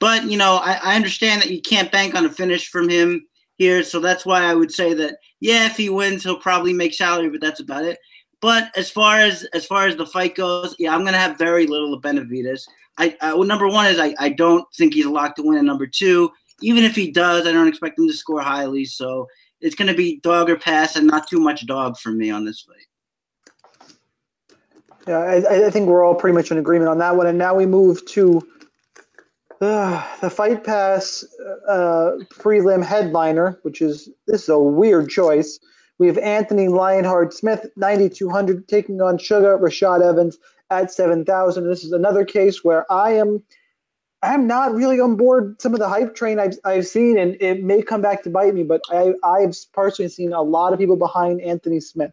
but 0.00 0.24
you 0.24 0.36
know 0.36 0.56
I, 0.56 0.78
I 0.82 0.96
understand 0.96 1.40
that 1.40 1.50
you 1.50 1.62
can't 1.62 1.90
bank 1.90 2.14
on 2.14 2.26
a 2.26 2.30
finish 2.30 2.68
from 2.68 2.88
him 2.88 3.26
here, 3.56 3.82
so 3.82 4.00
that's 4.00 4.26
why 4.26 4.42
I 4.42 4.54
would 4.54 4.72
say 4.72 4.92
that 4.92 5.16
yeah, 5.40 5.64
if 5.64 5.78
he 5.78 5.88
wins, 5.88 6.24
he'll 6.24 6.36
probably 6.38 6.74
make 6.74 6.92
salary, 6.92 7.30
but 7.30 7.40
that's 7.40 7.60
about 7.60 7.86
it. 7.86 7.98
But 8.42 8.70
as 8.76 8.90
far 8.90 9.20
as 9.20 9.44
as 9.54 9.64
far 9.64 9.86
as 9.86 9.96
the 9.96 10.04
fight 10.04 10.34
goes, 10.34 10.76
yeah, 10.78 10.94
I'm 10.94 11.06
gonna 11.06 11.16
have 11.16 11.38
very 11.38 11.66
little 11.66 11.94
of 11.94 12.02
Benavidez. 12.02 12.66
I, 12.98 13.16
I 13.20 13.34
well, 13.34 13.44
number 13.44 13.68
one 13.68 13.86
is 13.86 13.98
I, 13.98 14.14
I 14.18 14.28
don't 14.28 14.66
think 14.74 14.94
he's 14.94 15.06
locked 15.06 15.36
to 15.36 15.42
win, 15.42 15.58
and 15.58 15.66
number 15.66 15.86
two, 15.86 16.30
even 16.60 16.84
if 16.84 16.94
he 16.94 17.10
does, 17.10 17.46
I 17.46 17.52
don't 17.52 17.68
expect 17.68 17.98
him 17.98 18.06
to 18.06 18.14
score 18.14 18.40
highly. 18.40 18.84
So 18.84 19.26
it's 19.60 19.74
going 19.74 19.88
to 19.88 19.94
be 19.94 20.20
dog 20.20 20.50
or 20.50 20.56
pass, 20.56 20.96
and 20.96 21.06
not 21.06 21.28
too 21.28 21.40
much 21.40 21.66
dog 21.66 21.96
for 21.98 22.10
me 22.10 22.30
on 22.30 22.44
this 22.44 22.60
fight. 22.60 23.88
Yeah, 25.06 25.18
I, 25.18 25.66
I 25.66 25.70
think 25.70 25.88
we're 25.88 26.04
all 26.04 26.14
pretty 26.14 26.34
much 26.34 26.50
in 26.50 26.58
agreement 26.58 26.88
on 26.88 26.98
that 26.98 27.16
one. 27.16 27.26
And 27.26 27.36
now 27.36 27.54
we 27.54 27.66
move 27.66 28.04
to 28.06 28.40
uh, 29.60 30.06
the 30.20 30.30
Fight 30.30 30.64
Pass 30.64 31.24
uh, 31.68 32.12
prelim 32.32 32.84
headliner, 32.84 33.58
which 33.62 33.82
is 33.82 34.08
this 34.26 34.44
is 34.44 34.48
a 34.48 34.58
weird 34.58 35.10
choice. 35.10 35.58
We 35.98 36.06
have 36.08 36.18
Anthony 36.18 36.68
Lionheart 36.68 37.32
Smith, 37.32 37.66
9,200, 37.76 38.66
taking 38.66 39.00
on 39.00 39.16
Sugar 39.16 39.58
Rashad 39.58 40.02
Evans 40.02 40.38
at 40.82 40.92
7,000. 40.92 41.68
This 41.68 41.84
is 41.84 41.92
another 41.92 42.24
case 42.24 42.64
where 42.64 42.90
I 42.92 43.12
am 43.12 43.42
I'm 44.24 44.46
not 44.46 44.74
really 44.74 45.00
on 45.00 45.16
board 45.16 45.60
some 45.60 45.74
of 45.74 45.80
the 45.80 45.88
hype 45.88 46.14
train 46.14 46.40
I've, 46.40 46.56
I've 46.64 46.86
seen, 46.86 47.18
and 47.18 47.36
it 47.40 47.62
may 47.62 47.82
come 47.82 48.00
back 48.00 48.22
to 48.22 48.30
bite 48.30 48.54
me, 48.54 48.62
but 48.62 48.80
I, 48.90 49.12
I've 49.22 49.54
personally 49.74 50.08
seen 50.08 50.32
a 50.32 50.40
lot 50.40 50.72
of 50.72 50.78
people 50.78 50.96
behind 50.96 51.42
Anthony 51.42 51.78
Smith. 51.78 52.12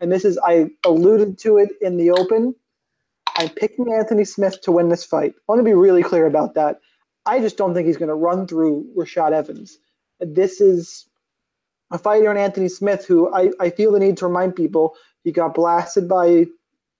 And 0.00 0.12
this 0.12 0.26
is, 0.26 0.38
I 0.44 0.66
alluded 0.84 1.38
to 1.38 1.56
it 1.56 1.70
in 1.80 1.96
the 1.96 2.10
open. 2.10 2.54
I'm 3.38 3.48
picking 3.48 3.90
Anthony 3.90 4.26
Smith 4.26 4.60
to 4.62 4.72
win 4.72 4.90
this 4.90 5.04
fight. 5.04 5.32
I 5.34 5.42
want 5.48 5.60
to 5.60 5.64
be 5.64 5.72
really 5.72 6.02
clear 6.02 6.26
about 6.26 6.54
that. 6.54 6.80
I 7.24 7.40
just 7.40 7.56
don't 7.56 7.72
think 7.72 7.86
he's 7.86 7.96
going 7.96 8.10
to 8.10 8.14
run 8.14 8.46
through 8.46 8.86
Rashad 8.94 9.32
Evans. 9.32 9.78
This 10.20 10.60
is 10.60 11.08
a 11.90 11.98
fighter 11.98 12.30
in 12.30 12.36
Anthony 12.36 12.68
Smith 12.68 13.06
who 13.06 13.32
I, 13.34 13.50
I 13.60 13.70
feel 13.70 13.92
the 13.92 13.98
need 13.98 14.18
to 14.18 14.26
remind 14.26 14.56
people 14.56 14.94
he 15.24 15.32
got 15.32 15.54
blasted 15.54 16.06
by 16.06 16.46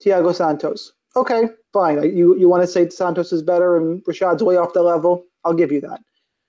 Thiago 0.02 0.34
Santos. 0.34 0.92
Okay, 1.16 1.48
fine. 1.72 2.02
You 2.16 2.36
you 2.36 2.48
want 2.48 2.62
to 2.62 2.66
say 2.66 2.88
Santos 2.90 3.32
is 3.32 3.42
better 3.42 3.76
and 3.76 4.04
Rashad's 4.04 4.42
way 4.42 4.56
off 4.56 4.74
the 4.74 4.82
level? 4.82 5.24
I'll 5.44 5.54
give 5.54 5.72
you 5.72 5.80
that. 5.80 6.00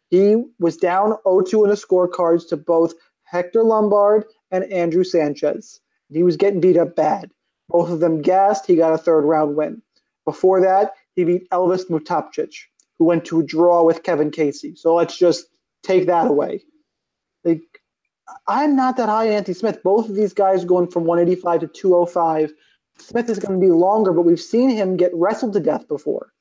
He 0.09 0.43
was 0.59 0.77
down 0.77 1.13
0-2 1.25 1.63
in 1.63 1.69
the 1.69 1.75
scorecards 1.75 2.47
to 2.49 2.57
both 2.57 2.93
Hector 3.23 3.63
Lombard 3.63 4.25
and 4.51 4.63
Andrew 4.71 5.03
Sanchez. 5.03 5.79
He 6.11 6.23
was 6.23 6.37
getting 6.37 6.61
beat 6.61 6.77
up 6.77 6.95
bad. 6.95 7.31
Both 7.69 7.89
of 7.89 7.99
them 7.99 8.21
gassed. 8.21 8.65
He 8.65 8.75
got 8.75 8.93
a 8.93 8.97
third 8.97 9.21
round 9.21 9.55
win. 9.55 9.81
Before 10.25 10.61
that, 10.61 10.93
he 11.15 11.23
beat 11.23 11.49
Elvis 11.49 11.89
Mutapcic, 11.89 12.53
who 12.97 13.05
went 13.05 13.25
to 13.25 13.39
a 13.39 13.43
draw 13.43 13.83
with 13.83 14.03
Kevin 14.03 14.31
Casey. 14.31 14.75
So 14.75 14.95
let's 14.95 15.17
just 15.17 15.47
take 15.83 16.07
that 16.07 16.27
away. 16.27 16.63
Like, 17.43 17.61
I'm 18.47 18.75
not 18.75 18.97
that 18.97 19.09
high 19.09 19.29
Anthony 19.29 19.55
Smith. 19.55 19.83
Both 19.83 20.09
of 20.09 20.15
these 20.15 20.33
guys 20.33 20.65
going 20.65 20.87
from 20.89 21.05
185 21.05 21.61
to 21.61 21.67
205 21.67 22.53
Smith 22.99 23.29
is 23.29 23.39
going 23.39 23.59
to 23.59 23.65
be 23.65 23.71
longer, 23.71 24.13
but 24.13 24.23
we've 24.23 24.39
seen 24.39 24.69
him 24.69 24.97
get 24.97 25.11
wrestled 25.13 25.53
to 25.53 25.59
death 25.59 25.87
before. 25.87 26.33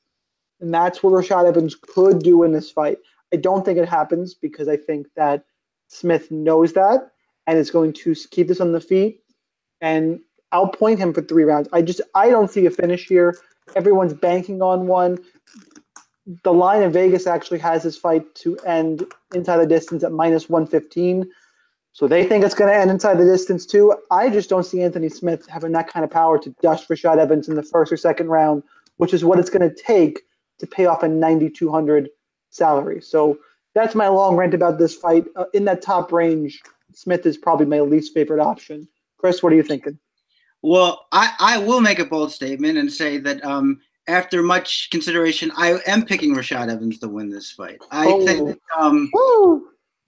And 0.59 0.73
that's 0.73 1.03
what 1.03 1.13
Rashad 1.13 1.47
Evans 1.47 1.75
could 1.75 2.19
do 2.19 2.43
in 2.43 2.51
this 2.51 2.71
fight. 2.71 2.97
I 3.33 3.37
don't 3.37 3.63
think 3.63 3.77
it 3.77 3.87
happens 3.87 4.33
because 4.33 4.67
I 4.67 4.77
think 4.77 5.07
that 5.15 5.45
Smith 5.87 6.31
knows 6.31 6.73
that 6.73 7.11
and 7.45 7.57
is 7.57 7.71
going 7.71 7.93
to 7.93 8.15
keep 8.31 8.47
this 8.47 8.61
on 8.61 8.71
the 8.71 8.81
feet. 8.81 9.21
And 9.81 10.19
I'll 10.51 10.69
point 10.69 10.99
him 10.99 11.13
for 11.13 11.21
three 11.21 11.43
rounds. 11.43 11.67
I 11.73 11.81
just 11.81 12.01
I 12.15 12.29
don't 12.29 12.49
see 12.49 12.65
a 12.65 12.71
finish 12.71 13.07
here. 13.07 13.37
Everyone's 13.75 14.13
banking 14.13 14.61
on 14.61 14.87
one. 14.87 15.19
The 16.43 16.53
line 16.53 16.81
in 16.83 16.91
Vegas 16.91 17.27
actually 17.27 17.59
has 17.59 17.83
this 17.83 17.97
fight 17.97 18.33
to 18.35 18.57
end 18.59 19.03
inside 19.33 19.57
the 19.57 19.67
distance 19.67 20.03
at 20.03 20.11
minus 20.11 20.49
115. 20.49 21.29
So 21.97 22.07
they 22.07 22.27
think 22.27 22.45
it's 22.45 22.53
going 22.53 22.71
to 22.71 22.79
end 22.79 22.91
inside 22.91 23.17
the 23.17 23.25
distance 23.25 23.65
too. 23.65 23.91
I 24.11 24.29
just 24.29 24.51
don't 24.51 24.63
see 24.63 24.83
Anthony 24.83 25.09
Smith 25.09 25.47
having 25.49 25.71
that 25.71 25.91
kind 25.91 26.03
of 26.03 26.11
power 26.11 26.37
to 26.37 26.51
dust 26.61 26.87
Rashad 26.89 27.17
Evans 27.17 27.49
in 27.49 27.55
the 27.55 27.63
first 27.63 27.91
or 27.91 27.97
second 27.97 28.27
round, 28.27 28.61
which 28.97 29.15
is 29.15 29.25
what 29.25 29.39
it's 29.39 29.49
going 29.49 29.67
to 29.67 29.75
take 29.75 30.21
to 30.59 30.67
pay 30.67 30.85
off 30.85 31.01
a 31.01 31.07
9,200 31.07 32.09
salary. 32.51 33.01
So 33.01 33.39
that's 33.73 33.95
my 33.95 34.09
long 34.09 34.35
rant 34.35 34.53
about 34.53 34.77
this 34.77 34.93
fight. 34.93 35.25
Uh, 35.35 35.45
in 35.55 35.65
that 35.65 35.81
top 35.81 36.11
range, 36.11 36.61
Smith 36.93 37.25
is 37.25 37.35
probably 37.35 37.65
my 37.65 37.79
least 37.79 38.13
favorite 38.13 38.41
option. 38.41 38.87
Chris, 39.17 39.41
what 39.41 39.51
are 39.51 39.55
you 39.55 39.63
thinking? 39.63 39.97
Well, 40.61 41.07
I, 41.11 41.33
I 41.39 41.57
will 41.57 41.81
make 41.81 41.97
a 41.97 42.05
bold 42.05 42.31
statement 42.31 42.77
and 42.77 42.93
say 42.93 43.17
that 43.17 43.43
um, 43.43 43.81
after 44.05 44.43
much 44.43 44.91
consideration, 44.91 45.51
I 45.57 45.79
am 45.87 46.05
picking 46.05 46.35
Rashad 46.35 46.69
Evans 46.69 46.99
to 46.99 47.07
win 47.07 47.31
this 47.31 47.49
fight. 47.49 47.79
I 47.89 48.05
oh. 48.05 48.23
think 48.23 48.61
um, 48.77 49.09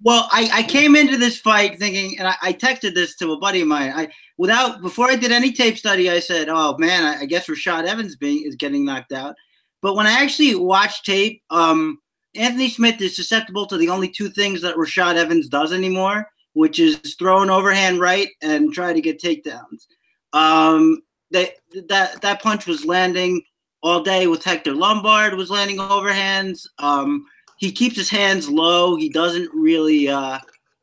well, 0.01 0.29
I, 0.31 0.49
I 0.53 0.63
came 0.63 0.95
into 0.95 1.17
this 1.17 1.39
fight 1.39 1.77
thinking, 1.77 2.17
and 2.19 2.27
I, 2.27 2.35
I, 2.41 2.53
texted 2.53 2.93
this 2.93 3.15
to 3.17 3.33
a 3.33 3.39
buddy 3.39 3.61
of 3.61 3.67
mine. 3.67 3.91
I 3.93 4.07
without 4.37 4.81
before 4.81 5.09
I 5.09 5.15
did 5.15 5.31
any 5.31 5.51
tape 5.51 5.77
study, 5.77 6.09
I 6.09 6.19
said, 6.19 6.47
"Oh 6.49 6.77
man, 6.77 7.03
I, 7.03 7.21
I 7.21 7.25
guess 7.25 7.47
Rashad 7.47 7.85
Evans 7.85 8.15
being 8.15 8.43
is 8.45 8.55
getting 8.55 8.85
knocked 8.85 9.11
out." 9.11 9.35
But 9.81 9.95
when 9.95 10.07
I 10.07 10.11
actually 10.11 10.55
watched 10.55 11.05
tape, 11.05 11.41
um, 11.49 11.99
Anthony 12.35 12.69
Smith 12.69 13.01
is 13.01 13.15
susceptible 13.15 13.65
to 13.67 13.77
the 13.77 13.89
only 13.89 14.09
two 14.09 14.29
things 14.29 14.61
that 14.61 14.75
Rashad 14.75 15.15
Evans 15.15 15.49
does 15.49 15.73
anymore, 15.73 16.27
which 16.53 16.79
is 16.79 16.97
throw 17.17 17.41
an 17.41 17.49
overhand 17.49 17.99
right 17.99 18.29
and 18.41 18.73
try 18.73 18.93
to 18.93 19.01
get 19.01 19.21
takedowns. 19.21 19.87
Um, 20.31 21.01
that 21.31 21.55
that 21.89 22.21
that 22.21 22.41
punch 22.41 22.67
was 22.67 22.85
landing 22.85 23.41
all 23.81 24.03
day 24.03 24.27
with 24.27 24.43
Hector 24.43 24.73
Lombard 24.73 25.35
was 25.35 25.49
landing 25.49 25.77
overhands. 25.77 26.67
Um, 26.79 27.25
he 27.59 27.71
keeps 27.73 27.97
his 27.97 28.09
hands 28.09 28.49
low. 28.49 28.95
He 28.95 29.09
doesn't 29.09 29.49
really 29.53 30.07
uh, 30.07 30.39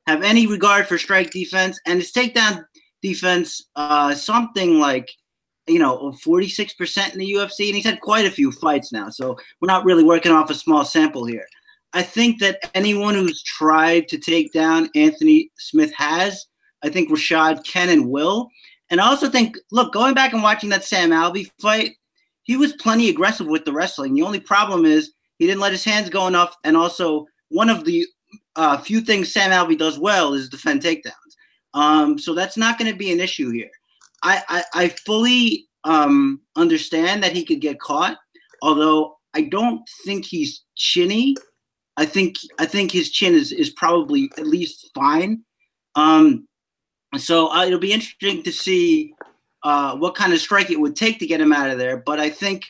have 0.07 0.23
any 0.23 0.47
regard 0.47 0.87
for 0.87 0.99
strike 0.99 1.31
defense, 1.31 1.81
and 1.87 1.99
his 1.99 2.13
takedown 2.13 2.65
defense 3.03 3.65
uh, 3.77 4.15
something 4.15 4.79
like 4.79 5.11
you 5.67 5.79
know 5.79 6.13
46% 6.25 7.13
in 7.13 7.19
the 7.19 7.33
UFC, 7.33 7.67
and 7.67 7.77
he's 7.77 7.85
had 7.85 8.01
quite 8.01 8.27
a 8.27 8.31
few 8.31 8.53
fights 8.53 8.93
now. 8.93 9.09
So 9.09 9.37
we're 9.61 9.67
not 9.67 9.85
really 9.85 10.05
working 10.05 10.33
off 10.33 10.51
a 10.51 10.55
small 10.55 10.85
sample 10.85 11.25
here. 11.25 11.47
I 11.95 12.03
think 12.03 12.41
that 12.41 12.61
anyone 12.75 13.15
who's 13.15 13.43
tried 13.43 14.07
to 14.09 14.19
take 14.19 14.53
down 14.53 14.91
Anthony 14.95 15.51
Smith 15.59 15.93
has. 15.97 16.47
I 16.85 16.91
think 16.91 17.09
Rashad 17.09 17.65
can 17.65 17.89
and 17.89 18.11
will. 18.11 18.51
And 18.91 19.01
I 19.01 19.07
also 19.07 19.31
think, 19.31 19.57
look, 19.73 19.95
going 19.95 20.13
back 20.15 20.35
and 20.35 20.43
watching 20.43 20.69
that 20.71 20.85
Sam 20.85 21.11
Alvey 21.11 21.49
fight, 21.61 21.93
he 22.43 22.57
was 22.57 22.75
plenty 22.75 23.09
aggressive 23.09 23.47
with 23.47 23.65
the 23.65 23.73
wrestling. 23.73 24.15
The 24.15 24.23
only 24.23 24.41
problem 24.41 24.85
is 24.85 25.13
he 25.39 25.47
didn't 25.47 25.61
let 25.61 25.73
his 25.73 25.85
hands 25.85 26.11
go 26.11 26.27
enough. 26.27 26.55
And 26.65 26.77
also, 26.77 27.27
one 27.49 27.69
of 27.69 27.85
the 27.85 28.07
uh, 28.57 28.79
few 28.79 29.01
things 29.01 29.33
Sam 29.33 29.51
Alvey 29.51 29.79
does 29.79 29.99
well 29.99 30.35
is 30.35 30.49
defend 30.49 30.83
takedowns. 30.83 31.13
Um, 31.75 32.19
so 32.19 32.35
that's 32.35 32.57
not 32.57 32.79
going 32.79 32.91
to 32.91 32.97
be 32.97 33.13
an 33.13 33.21
issue 33.21 33.51
here. 33.51 33.71
I, 34.23 34.43
I, 34.49 34.65
I 34.75 34.89
fully 34.89 35.69
um, 35.85 36.41
understand 36.57 37.23
that 37.23 37.33
he 37.33 37.45
could 37.45 37.61
get 37.61 37.81
caught, 37.81 38.17
although 38.63 39.17
I 39.35 39.43
don't 39.43 39.87
think 40.05 40.25
he's 40.25 40.63
chinny. 40.75 41.37
I 41.99 42.07
think 42.07 42.37
I 42.59 42.67
think 42.67 42.91
his 42.91 43.11
chin 43.11 43.35
is, 43.35 43.53
is 43.53 43.71
probably 43.71 44.31
at 44.39 44.47
least 44.47 44.91
fine. 44.95 45.43
Um, 45.95 46.49
so 47.17 47.51
uh, 47.53 47.65
it'll 47.65 47.79
be 47.79 47.93
interesting 47.93 48.43
to 48.43 48.53
see 48.53 49.15
uh, 49.63 49.97
what 49.97 50.15
kind 50.15 50.33
of 50.33 50.41
strike 50.41 50.71
it 50.71 50.81
would 50.81 50.97
take 50.97 51.19
to 51.19 51.27
get 51.27 51.41
him 51.41 51.53
out 51.53 51.71
of 51.71 51.79
there. 51.79 51.99
But 51.99 52.21
I 52.21 52.31
think 52.31 52.65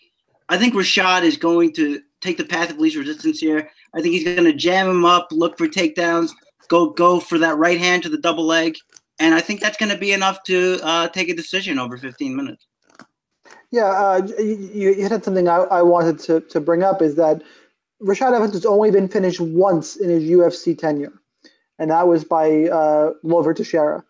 I 0.48 0.58
think 0.58 0.74
Rashad 0.74 1.22
is 1.22 1.36
going 1.36 1.72
to 1.74 2.00
take 2.26 2.36
the 2.36 2.44
path 2.44 2.70
of 2.70 2.78
least 2.78 2.96
resistance 2.96 3.38
here. 3.38 3.70
I 3.94 4.00
think 4.00 4.14
he's 4.14 4.24
going 4.24 4.44
to 4.44 4.52
jam 4.52 4.88
him 4.88 5.04
up, 5.04 5.28
look 5.30 5.56
for 5.56 5.68
takedowns, 5.68 6.32
go 6.68 6.90
go 6.90 7.20
for 7.20 7.38
that 7.38 7.56
right 7.56 7.78
hand 7.78 8.02
to 8.02 8.08
the 8.08 8.18
double 8.18 8.44
leg, 8.44 8.76
and 9.18 9.34
I 9.34 9.40
think 9.40 9.60
that's 9.60 9.76
going 9.76 9.92
to 9.92 9.98
be 9.98 10.12
enough 10.12 10.42
to 10.44 10.78
uh, 10.82 11.08
take 11.08 11.28
a 11.28 11.34
decision 11.34 11.78
over 11.78 11.96
15 11.96 12.36
minutes. 12.36 12.66
Yeah, 13.70 13.86
uh, 13.86 14.26
you, 14.38 14.70
you 14.74 14.94
hit 14.94 15.24
something 15.24 15.48
I, 15.48 15.56
I 15.56 15.82
wanted 15.82 16.18
to, 16.20 16.40
to 16.40 16.60
bring 16.60 16.82
up 16.82 17.02
is 17.02 17.16
that 17.16 17.42
Rashad 18.02 18.34
Evans 18.34 18.52
has 18.52 18.66
only 18.66 18.90
been 18.90 19.08
finished 19.08 19.40
once 19.40 19.96
in 19.96 20.10
his 20.10 20.24
UFC 20.24 20.76
tenure, 20.76 21.12
and 21.78 21.90
that 21.90 22.06
was 22.06 22.24
by 22.24 22.64
uh, 22.64 23.12
Glover 23.22 23.54
Teixeira. 23.54 24.04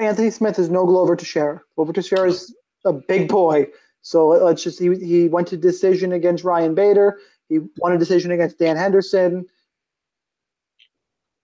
Anthony 0.00 0.30
Smith 0.30 0.58
is 0.58 0.68
no 0.68 0.84
Glover 0.84 1.16
Teixeira. 1.16 1.62
Glover 1.76 1.92
Teixeira 1.92 2.28
is 2.28 2.54
a 2.84 2.92
big 2.92 3.28
boy. 3.28 3.66
So 4.08 4.28
let's 4.28 4.62
just 4.62 4.78
he 4.78 4.96
he 4.96 5.28
went 5.28 5.48
to 5.48 5.56
decision 5.58 6.12
against 6.12 6.42
Ryan 6.42 6.74
Bader. 6.74 7.18
He 7.50 7.58
won 7.76 7.92
a 7.92 7.98
decision 7.98 8.30
against 8.30 8.58
Dan 8.58 8.74
Henderson. 8.74 9.44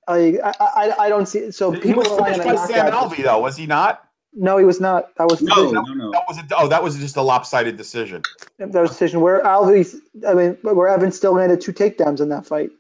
I 0.09 0.39
I, 0.43 0.95
I 0.99 1.09
don't 1.11 1.27
see 1.27 1.51
so 1.51 1.73
people 1.73 2.03
he 2.03 2.09
was 2.09 2.09
finished 2.09 2.43
by 2.43 2.57
Sam 2.67 2.91
Alvey 2.91 3.23
though 3.23 3.39
was 3.39 3.59
he 3.59 3.67
not? 3.67 4.09
No, 4.33 4.57
he 4.57 4.65
was 4.65 4.81
not. 4.81 5.15
That 5.17 5.29
was 5.29 5.43
no, 5.43 5.73
no, 5.73 5.83
no. 5.83 6.11
That 6.13 6.25
was 6.27 6.39
a, 6.39 6.43
oh, 6.57 6.67
that 6.69 6.83
was 6.83 6.97
just 6.97 7.17
a 7.17 7.23
lopsided 7.23 7.77
decision. 7.77 8.23
That 8.57 8.73
was 8.73 8.91
a 8.91 8.95
decision 8.95 9.21
where 9.21 9.43
Alvey, 9.43 9.95
I 10.27 10.33
mean, 10.33 10.57
where 10.63 10.89
Evans 10.89 11.17
still 11.17 11.35
landed 11.35 11.61
two 11.61 11.73
takedowns 11.73 12.21
in 12.21 12.31
that 12.31 12.47
fight. 12.47 12.71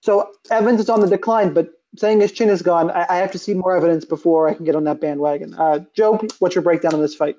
So 0.00 0.30
Evans 0.50 0.78
is 0.78 0.90
on 0.90 1.00
the 1.00 1.08
decline, 1.08 1.54
but 1.54 1.70
saying 1.96 2.20
his 2.20 2.32
chin 2.32 2.50
is 2.50 2.60
gone, 2.60 2.90
I, 2.90 3.06
I 3.08 3.16
have 3.16 3.32
to 3.32 3.38
see 3.38 3.54
more 3.54 3.74
evidence 3.74 4.04
before 4.04 4.48
I 4.48 4.54
can 4.54 4.66
get 4.66 4.76
on 4.76 4.84
that 4.84 5.00
bandwagon. 5.00 5.54
Uh, 5.54 5.80
Joe, 5.94 6.20
what's 6.38 6.54
your 6.54 6.62
breakdown 6.62 6.94
on 6.94 7.00
this 7.00 7.14
fight? 7.14 7.36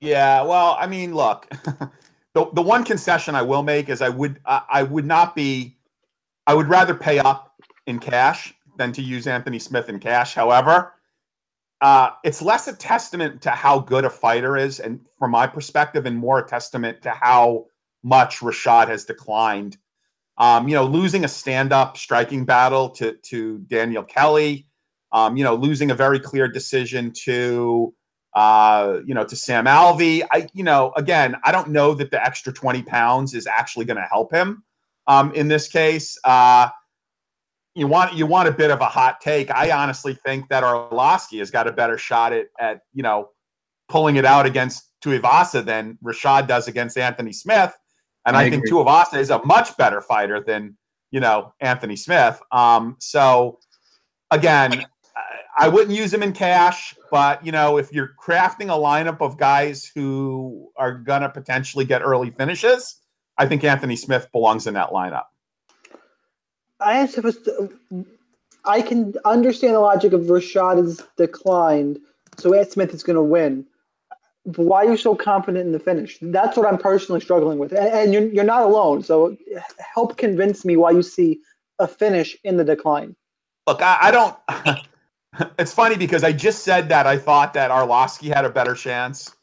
Yeah, 0.00 0.42
well, 0.42 0.76
I 0.78 0.86
mean, 0.86 1.14
look, 1.14 1.48
the 2.34 2.50
the 2.52 2.62
one 2.62 2.84
concession 2.84 3.34
I 3.34 3.42
will 3.42 3.62
make 3.62 3.88
is 3.88 4.00
I 4.00 4.08
would 4.08 4.40
I, 4.46 4.62
I 4.70 4.82
would 4.84 5.04
not 5.04 5.34
be 5.34 5.76
I 6.46 6.54
would 6.54 6.68
rather 6.68 6.94
pay 6.94 7.18
up 7.18 7.54
in 7.86 7.98
cash 7.98 8.54
than 8.76 8.92
to 8.92 9.02
use 9.02 9.26
Anthony 9.26 9.58
Smith 9.58 9.88
in 9.88 9.98
cash. 9.98 10.34
However, 10.34 10.94
uh, 11.80 12.10
it's 12.24 12.40
less 12.40 12.68
a 12.68 12.74
testament 12.74 13.42
to 13.42 13.50
how 13.50 13.80
good 13.80 14.04
a 14.04 14.10
fighter 14.10 14.56
is, 14.56 14.78
and 14.78 15.00
from 15.18 15.32
my 15.32 15.46
perspective, 15.46 16.06
and 16.06 16.16
more 16.16 16.38
a 16.38 16.46
testament 16.46 17.02
to 17.02 17.10
how 17.10 17.66
much 18.04 18.38
Rashad 18.38 18.88
has 18.88 19.04
declined. 19.04 19.76
Um, 20.38 20.68
you 20.68 20.74
know, 20.76 20.84
losing 20.84 21.24
a 21.24 21.28
stand-up 21.28 21.96
striking 21.96 22.44
battle 22.44 22.88
to 22.90 23.14
to 23.14 23.58
Daniel 23.66 24.04
Kelly, 24.04 24.68
um, 25.10 25.36
you 25.36 25.42
know, 25.42 25.56
losing 25.56 25.90
a 25.90 25.94
very 25.94 26.20
clear 26.20 26.46
decision 26.46 27.12
to 27.24 27.92
uh, 28.38 29.00
you 29.04 29.14
know, 29.14 29.24
to 29.24 29.34
Sam 29.34 29.64
Alvey. 29.64 30.22
I, 30.30 30.46
you 30.54 30.62
know, 30.62 30.92
again, 30.96 31.34
I 31.42 31.50
don't 31.50 31.70
know 31.70 31.92
that 31.94 32.12
the 32.12 32.24
extra 32.24 32.52
20 32.52 32.82
pounds 32.82 33.34
is 33.34 33.48
actually 33.48 33.84
going 33.84 33.96
to 33.96 34.04
help 34.08 34.32
him 34.32 34.62
um, 35.08 35.32
in 35.34 35.48
this 35.48 35.66
case. 35.66 36.16
Uh, 36.22 36.68
you 37.74 37.88
want 37.88 38.14
you 38.14 38.26
want 38.26 38.48
a 38.48 38.52
bit 38.52 38.70
of 38.70 38.80
a 38.80 38.84
hot 38.84 39.20
take. 39.20 39.50
I 39.50 39.72
honestly 39.72 40.14
think 40.14 40.48
that 40.50 40.62
Arlovsky 40.62 41.40
has 41.40 41.50
got 41.50 41.66
a 41.66 41.72
better 41.72 41.98
shot 41.98 42.32
at, 42.32 42.46
at 42.60 42.82
you 42.94 43.02
know 43.02 43.30
pulling 43.88 44.14
it 44.14 44.24
out 44.24 44.46
against 44.46 44.84
Tuivasa 45.04 45.64
than 45.64 45.98
Rashad 46.04 46.46
does 46.46 46.68
against 46.68 46.96
Anthony 46.96 47.32
Smith. 47.32 47.76
And 48.24 48.36
I, 48.36 48.42
I 48.42 48.50
think 48.50 48.68
Tuivasa 48.68 49.18
is 49.18 49.30
a 49.30 49.44
much 49.44 49.76
better 49.76 50.00
fighter 50.00 50.40
than 50.46 50.76
you 51.10 51.18
know 51.18 51.54
Anthony 51.58 51.96
Smith. 51.96 52.40
Um, 52.52 52.94
so 53.00 53.58
again, 54.30 54.84
I 55.58 55.66
wouldn't 55.66 55.96
use 55.96 56.14
him 56.14 56.22
in 56.22 56.32
cash, 56.32 56.94
but 57.10 57.44
you 57.44 57.52
know, 57.52 57.78
if 57.78 57.92
you're 57.92 58.10
crafting 58.22 58.66
a 58.66 58.78
lineup 58.78 59.20
of 59.20 59.38
guys 59.38 59.90
who 59.94 60.70
are 60.76 60.92
gonna 60.94 61.28
potentially 61.28 61.84
get 61.84 62.02
early 62.02 62.30
finishes, 62.30 63.00
I 63.36 63.46
think 63.46 63.64
Anthony 63.64 63.96
Smith 63.96 64.28
belongs 64.32 64.66
in 64.66 64.74
that 64.74 64.90
lineup. 64.90 65.26
I 66.80 66.98
am 66.98 67.08
supposed 67.08 67.48
uh, 67.48 67.68
I 68.64 68.82
can 68.82 69.14
understand 69.24 69.74
the 69.74 69.80
logic 69.80 70.12
of 70.12 70.22
Rashad 70.22 70.76
has 70.76 71.02
declined, 71.16 71.98
so 72.36 72.52
Ed 72.52 72.70
Smith 72.70 72.92
is 72.92 73.02
going 73.02 73.16
to 73.16 73.22
win. 73.22 73.64
But 74.44 74.66
why 74.66 74.84
are 74.84 74.90
you 74.90 74.96
so 74.96 75.14
confident 75.14 75.66
in 75.66 75.72
the 75.72 75.80
finish? 75.80 76.18
That's 76.22 76.56
what 76.56 76.66
I'm 76.66 76.78
personally 76.78 77.20
struggling 77.20 77.58
with, 77.58 77.72
and, 77.72 77.88
and 77.88 78.12
you're 78.12 78.26
you're 78.26 78.44
not 78.44 78.62
alone. 78.62 79.02
So 79.02 79.36
help 79.94 80.16
convince 80.16 80.64
me 80.64 80.76
why 80.76 80.90
you 80.90 81.02
see 81.02 81.40
a 81.78 81.88
finish 81.88 82.36
in 82.44 82.56
the 82.56 82.64
decline. 82.64 83.14
Look, 83.66 83.82
I, 83.82 83.98
I 84.00 84.10
don't. 84.10 84.36
it's 85.58 85.72
funny 85.72 85.96
because 85.96 86.24
I 86.24 86.32
just 86.32 86.64
said 86.64 86.88
that 86.88 87.06
I 87.06 87.18
thought 87.18 87.54
that 87.54 87.70
Arlovsky 87.70 88.32
had 88.32 88.44
a 88.44 88.50
better 88.50 88.74
chance 88.74 89.34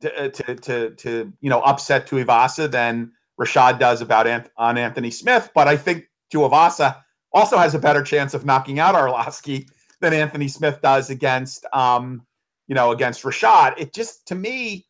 to 0.00 0.24
uh, 0.24 0.28
to 0.28 0.54
to, 0.54 0.90
to 0.90 1.32
you 1.40 1.50
know 1.50 1.60
upset 1.60 2.06
Tuivasa 2.06 2.70
than 2.70 3.12
Rashad 3.40 3.78
does 3.78 4.00
about 4.00 4.26
Ant- 4.26 4.50
on 4.56 4.78
Anthony 4.78 5.10
Smith, 5.10 5.50
but 5.54 5.68
I 5.68 5.76
think 5.76 6.08
Tuivasa 6.32 7.02
also 7.32 7.56
has 7.56 7.74
a 7.74 7.78
better 7.78 8.02
chance 8.02 8.34
of 8.34 8.44
knocking 8.44 8.78
out 8.78 8.94
Arlovsky 8.94 9.68
than 10.00 10.12
Anthony 10.12 10.48
Smith 10.48 10.80
does 10.82 11.10
against 11.10 11.64
um 11.72 12.26
you 12.68 12.74
know 12.74 12.92
against 12.92 13.22
Rashad. 13.22 13.74
It 13.78 13.92
just 13.92 14.26
to 14.28 14.34
me, 14.34 14.86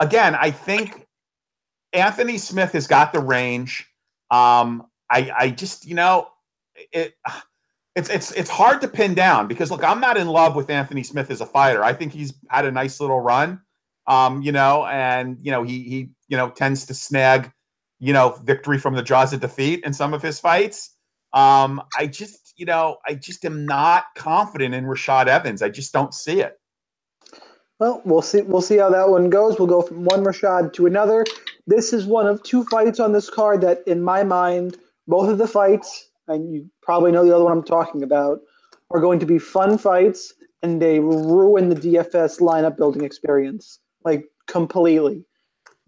again, 0.00 0.34
I 0.34 0.50
think 0.50 1.06
Anthony 1.92 2.38
Smith 2.38 2.72
has 2.72 2.86
got 2.86 3.12
the 3.12 3.20
range. 3.20 3.86
Um, 4.30 4.86
I 5.10 5.30
I 5.36 5.50
just 5.50 5.86
you 5.86 5.94
know 5.94 6.28
it 6.92 7.14
it's 8.00 8.08
it's 8.08 8.32
it's 8.32 8.50
hard 8.50 8.80
to 8.80 8.88
pin 8.88 9.14
down 9.14 9.46
because 9.46 9.70
look, 9.70 9.84
I'm 9.84 10.00
not 10.00 10.16
in 10.16 10.26
love 10.26 10.56
with 10.56 10.70
Anthony 10.70 11.02
Smith 11.02 11.30
as 11.30 11.40
a 11.40 11.46
fighter. 11.46 11.84
I 11.84 11.92
think 11.92 12.12
he's 12.12 12.32
had 12.48 12.64
a 12.64 12.72
nice 12.72 12.98
little 13.00 13.20
run, 13.20 13.60
um, 14.06 14.42
you 14.42 14.52
know, 14.52 14.86
and 14.86 15.36
you 15.42 15.52
know 15.52 15.62
he 15.62 15.82
he 15.82 16.10
you 16.28 16.36
know 16.36 16.50
tends 16.50 16.86
to 16.86 16.94
snag, 16.94 17.52
you 17.98 18.12
know, 18.12 18.40
victory 18.42 18.78
from 18.78 18.94
the 18.94 19.02
jaws 19.02 19.32
of 19.32 19.40
defeat 19.40 19.84
in 19.84 19.92
some 19.92 20.14
of 20.14 20.22
his 20.22 20.40
fights. 20.40 20.96
Um, 21.32 21.82
I 21.96 22.06
just 22.06 22.54
you 22.56 22.66
know, 22.66 22.96
I 23.06 23.14
just 23.14 23.44
am 23.44 23.66
not 23.66 24.04
confident 24.16 24.74
in 24.74 24.84
Rashad 24.84 25.26
Evans. 25.26 25.62
I 25.62 25.68
just 25.68 25.92
don't 25.92 26.14
see 26.14 26.40
it. 26.40 26.58
Well, 27.78 28.02
we'll 28.04 28.22
see. 28.22 28.42
We'll 28.42 28.60
see 28.60 28.76
how 28.76 28.90
that 28.90 29.08
one 29.08 29.30
goes. 29.30 29.58
We'll 29.58 29.68
go 29.68 29.82
from 29.82 30.04
one 30.04 30.24
Rashad 30.24 30.72
to 30.74 30.86
another. 30.86 31.24
This 31.66 31.92
is 31.92 32.06
one 32.06 32.26
of 32.26 32.42
two 32.42 32.64
fights 32.64 33.00
on 33.00 33.12
this 33.12 33.30
card 33.30 33.62
that, 33.62 33.86
in 33.86 34.02
my 34.02 34.22
mind, 34.22 34.76
both 35.08 35.30
of 35.30 35.38
the 35.38 35.48
fights, 35.48 36.09
and 36.30 36.52
you 36.52 36.70
probably 36.82 37.12
know 37.12 37.24
the 37.24 37.34
other 37.34 37.44
one 37.44 37.52
I'm 37.52 37.64
talking 37.64 38.02
about, 38.02 38.40
are 38.90 39.00
going 39.00 39.18
to 39.18 39.26
be 39.26 39.38
fun 39.38 39.78
fights, 39.78 40.32
and 40.62 40.80
they 40.80 41.00
ruin 41.00 41.68
the 41.68 41.76
DFS 41.76 42.40
lineup 42.40 42.76
building 42.76 43.04
experience 43.04 43.78
like 44.04 44.24
completely. 44.46 45.24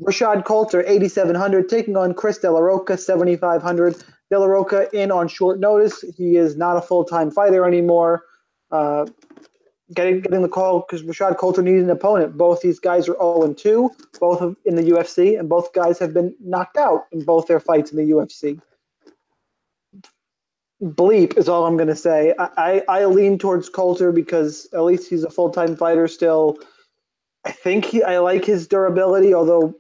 Rashad 0.01 0.45
Coulter, 0.45 0.81
8,700, 0.81 1.69
taking 1.69 1.97
on 1.97 2.15
Chris 2.15 2.39
De 2.39 2.51
La 2.51 2.59
Rocha, 2.59 2.99
7,500. 2.99 4.05
De 4.31 4.39
La 4.39 4.47
Rocha 4.47 4.89
in 4.99 5.11
on 5.11 5.29
short 5.29 5.61
notice. 5.61 6.03
He 6.17 6.37
is 6.37 6.57
not 6.57 6.79
a 6.79 6.81
full 6.81 7.05
time 7.05 7.31
fighter 7.31 7.67
anymore. 7.67 8.25
Uh, 8.71 9.05
getting 9.95 10.23
getting 10.23 10.41
the 10.41 10.49
call 10.49 10.81
because 10.81 11.03
Rashad 11.03 11.37
Coulter 11.37 11.63
needs 11.63 11.83
an 11.83 11.91
opponent. 11.91 12.39
Both 12.39 12.63
these 12.63 12.81
guys 12.81 13.09
are 13.11 13.17
0 13.19 13.43
and 13.43 13.59
2, 13.59 13.91
both 14.19 14.57
in 14.65 14.77
the 14.77 14.83
UFC, 14.83 15.39
and 15.39 15.51
both 15.51 15.75
guys 15.75 15.99
have 15.99 16.15
been 16.15 16.35
knocked 16.41 16.79
out 16.79 17.03
in 17.13 17.25
both 17.25 17.47
their 17.47 17.61
fights 17.61 17.93
in 17.93 17.99
the 17.99 18.11
UFC. 18.11 18.59
Bleep 20.83 21.39
is 21.39 21.49
all 21.49 21.65
I'm 21.65 21.77
going 21.77 21.89
to 21.89 21.97
say. 21.97 22.35
I, 22.39 22.83
I, 22.89 23.01
I 23.01 23.05
lean 23.05 23.39
towards 23.39 23.69
Coulter 23.69 24.11
because 24.11 24.67
at 24.73 24.83
least 24.83 25.09
he's 25.09 25.23
a 25.23 25.31
full 25.31 25.51
time 25.51 25.77
fighter 25.77 26.09
still. 26.09 26.59
I 27.45 27.53
think 27.53 27.85
he, 27.85 28.03
I 28.03 28.19
like 28.19 28.45
his 28.45 28.67
durability, 28.67 29.35
although 29.35 29.75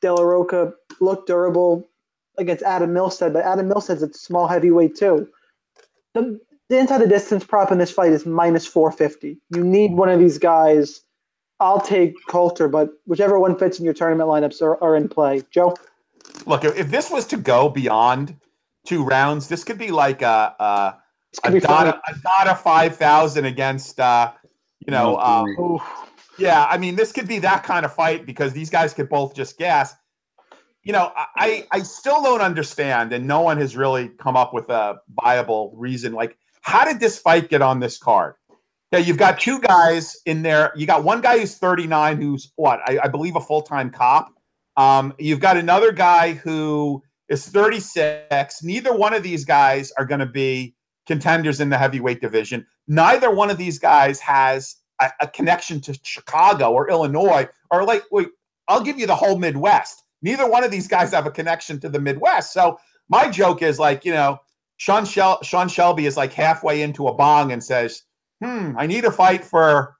De 0.00 0.12
La 0.12 0.22
Rocha 0.22 0.72
looked 1.00 1.26
durable 1.26 1.88
against 2.38 2.62
Adam 2.62 2.92
Milstead, 2.92 3.32
but 3.32 3.44
Adam 3.44 3.68
Milstead's 3.68 4.02
a 4.02 4.12
small 4.12 4.46
heavyweight 4.46 4.96
too. 4.96 5.28
The, 6.14 6.40
the 6.68 6.78
inside 6.78 6.98
the 6.98 7.06
distance 7.06 7.44
prop 7.44 7.72
in 7.72 7.78
this 7.78 7.90
fight 7.90 8.12
is 8.12 8.26
minus 8.26 8.66
450. 8.66 9.38
You 9.54 9.64
need 9.64 9.92
one 9.92 10.08
of 10.08 10.18
these 10.18 10.38
guys. 10.38 11.02
I'll 11.60 11.80
take 11.80 12.14
Coulter, 12.28 12.68
but 12.68 12.90
whichever 13.06 13.38
one 13.38 13.58
fits 13.58 13.78
in 13.78 13.84
your 13.84 13.94
tournament 13.94 14.28
lineups 14.28 14.62
are, 14.62 14.82
are 14.82 14.94
in 14.94 15.08
play. 15.08 15.42
Joe? 15.50 15.74
Look, 16.46 16.64
if 16.64 16.90
this 16.90 17.10
was 17.10 17.26
to 17.26 17.36
go 17.36 17.68
beyond 17.68 18.36
two 18.88 19.04
rounds, 19.04 19.48
this 19.48 19.64
could 19.64 19.78
be 19.78 19.90
like 19.90 20.22
a, 20.22 20.54
a, 20.58 20.96
a, 21.44 21.60
Dada, 21.60 22.00
a 22.08 22.14
Dada 22.22 22.54
5000 22.56 23.44
against, 23.44 24.00
uh, 24.00 24.32
you 24.86 24.90
know, 24.90 25.16
um, 25.18 25.46
yeah, 26.38 26.66
I 26.70 26.78
mean, 26.78 26.96
this 26.96 27.12
could 27.12 27.28
be 27.28 27.38
that 27.40 27.64
kind 27.64 27.84
of 27.84 27.92
fight 27.92 28.24
because 28.24 28.52
these 28.52 28.70
guys 28.70 28.94
could 28.94 29.08
both 29.08 29.34
just 29.34 29.58
gas 29.58 29.94
you 30.88 30.92
know, 30.92 31.12
I 31.36 31.66
I 31.70 31.80
still 31.80 32.22
don't 32.22 32.40
understand, 32.40 33.12
and 33.12 33.26
no 33.26 33.42
one 33.42 33.58
has 33.58 33.76
really 33.76 34.08
come 34.08 34.36
up 34.36 34.54
with 34.54 34.70
a 34.70 34.96
viable 35.22 35.70
reason. 35.76 36.14
Like, 36.14 36.38
how 36.62 36.84
did 36.84 36.98
this 36.98 37.18
fight 37.18 37.50
get 37.50 37.60
on 37.60 37.78
this 37.78 37.98
card? 37.98 38.36
Yeah, 38.90 39.00
you've 39.00 39.18
got 39.18 39.38
two 39.38 39.60
guys 39.60 40.16
in 40.24 40.40
there. 40.40 40.72
You 40.76 40.86
got 40.86 41.04
one 41.04 41.20
guy 41.20 41.40
who's 41.40 41.56
39, 41.56 42.22
who's 42.22 42.52
what 42.56 42.80
I, 42.86 43.00
I 43.04 43.08
believe 43.08 43.36
a 43.36 43.40
full 43.40 43.60
time 43.60 43.90
cop. 43.90 44.32
Um, 44.78 45.12
you've 45.18 45.40
got 45.40 45.58
another 45.58 45.92
guy 45.92 46.32
who 46.32 47.02
is 47.28 47.46
36. 47.46 48.62
Neither 48.62 48.94
one 48.94 49.14
of 49.14 49.22
these 49.22 49.44
guys 49.44 49.92
are 49.98 50.04
going 50.04 50.20
to 50.20 50.26
be 50.26 50.74
contenders 51.06 51.60
in 51.60 51.68
the 51.68 51.78
heavyweight 51.78 52.20
division. 52.20 52.66
Neither 52.86 53.30
one 53.30 53.50
of 53.50 53.58
these 53.58 53.78
guys 53.78 54.20
has 54.20 54.76
a, 55.00 55.10
a 55.20 55.26
connection 55.26 55.80
to 55.82 55.98
Chicago 56.02 56.72
or 56.72 56.90
Illinois 56.90 57.48
or 57.70 57.84
like, 57.84 58.04
wait, 58.10 58.28
I'll 58.68 58.82
give 58.82 58.98
you 58.98 59.06
the 59.06 59.16
whole 59.16 59.38
Midwest. 59.38 60.04
Neither 60.22 60.48
one 60.48 60.64
of 60.64 60.70
these 60.70 60.88
guys 60.88 61.12
have 61.12 61.26
a 61.26 61.30
connection 61.30 61.80
to 61.80 61.88
the 61.88 62.00
Midwest. 62.00 62.52
So 62.52 62.78
my 63.08 63.30
joke 63.30 63.62
is 63.62 63.78
like, 63.78 64.04
you 64.04 64.12
know, 64.12 64.38
Sean, 64.76 65.04
Shel- 65.04 65.42
Sean 65.42 65.68
Shelby 65.68 66.06
is 66.06 66.16
like 66.16 66.32
halfway 66.32 66.82
into 66.82 67.08
a 67.08 67.14
bong 67.14 67.52
and 67.52 67.62
says, 67.62 68.02
"Hmm, 68.42 68.74
I 68.78 68.86
need 68.86 69.04
a 69.04 69.10
fight 69.10 69.44
for, 69.44 69.96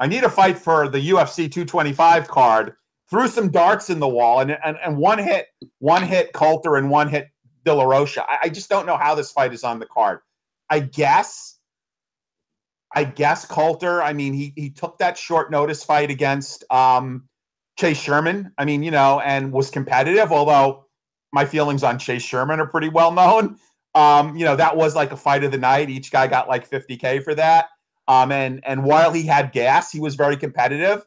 I 0.00 0.06
need 0.06 0.24
a 0.24 0.28
fight 0.28 0.58
for 0.58 0.88
the 0.88 0.98
UFC 1.10 1.50
225 1.50 2.26
card." 2.26 2.74
Threw 3.08 3.28
some 3.28 3.50
darts 3.50 3.90
in 3.90 4.00
the 4.00 4.08
wall 4.08 4.40
and 4.40 4.56
and, 4.64 4.76
and 4.84 4.96
one 4.96 5.18
hit, 5.18 5.46
one 5.78 6.02
hit 6.02 6.32
Coulter 6.32 6.76
and 6.76 6.90
one 6.90 7.08
hit 7.08 7.28
De 7.64 7.72
La 7.72 7.84
Rocha. 7.84 8.24
I, 8.28 8.38
I 8.44 8.48
just 8.48 8.68
don't 8.68 8.86
know 8.86 8.96
how 8.96 9.14
this 9.14 9.30
fight 9.30 9.52
is 9.52 9.64
on 9.64 9.78
the 9.78 9.86
card. 9.86 10.20
I 10.70 10.80
guess, 10.80 11.58
I 12.94 13.04
guess 13.04 13.44
Coulter. 13.44 14.02
I 14.02 14.12
mean, 14.12 14.32
he 14.32 14.52
he 14.56 14.70
took 14.70 14.98
that 14.98 15.16
short 15.16 15.50
notice 15.50 15.84
fight 15.84 16.10
against 16.10 16.64
um, 16.72 17.28
Chase 17.78 18.00
Sherman. 18.00 18.52
I 18.58 18.64
mean, 18.64 18.82
you 18.82 18.90
know, 18.90 19.20
and 19.20 19.52
was 19.52 19.70
competitive, 19.70 20.32
although 20.32 20.86
my 21.32 21.44
feelings 21.44 21.82
on 21.82 21.98
Chase 21.98 22.22
Sherman 22.22 22.60
are 22.60 22.66
pretty 22.66 22.88
well 22.88 23.12
known. 23.12 23.58
Um, 23.94 24.36
you 24.36 24.44
know, 24.44 24.56
that 24.56 24.76
was 24.76 24.94
like 24.94 25.12
a 25.12 25.16
fight 25.16 25.44
of 25.44 25.52
the 25.52 25.58
night. 25.58 25.90
Each 25.90 26.10
guy 26.10 26.26
got 26.26 26.48
like 26.48 26.68
50K 26.68 27.22
for 27.22 27.34
that. 27.34 27.68
Um, 28.08 28.30
and 28.30 28.64
and 28.64 28.84
while 28.84 29.12
he 29.12 29.24
had 29.24 29.52
gas, 29.52 29.90
he 29.90 30.00
was 30.00 30.14
very 30.14 30.36
competitive. 30.36 31.04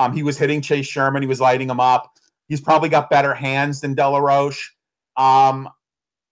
Um, 0.00 0.14
he 0.14 0.22
was 0.22 0.38
hitting 0.38 0.62
Chase 0.62 0.86
Sherman, 0.86 1.22
he 1.22 1.28
was 1.28 1.42
lighting 1.42 1.68
him 1.68 1.78
up. 1.78 2.10
He's 2.48 2.60
probably 2.60 2.88
got 2.88 3.10
better 3.10 3.34
hands 3.34 3.82
than 3.82 3.94
De 3.94 4.08
La 4.08 4.16
Rocha. 4.16 4.58
Um, 5.18 5.68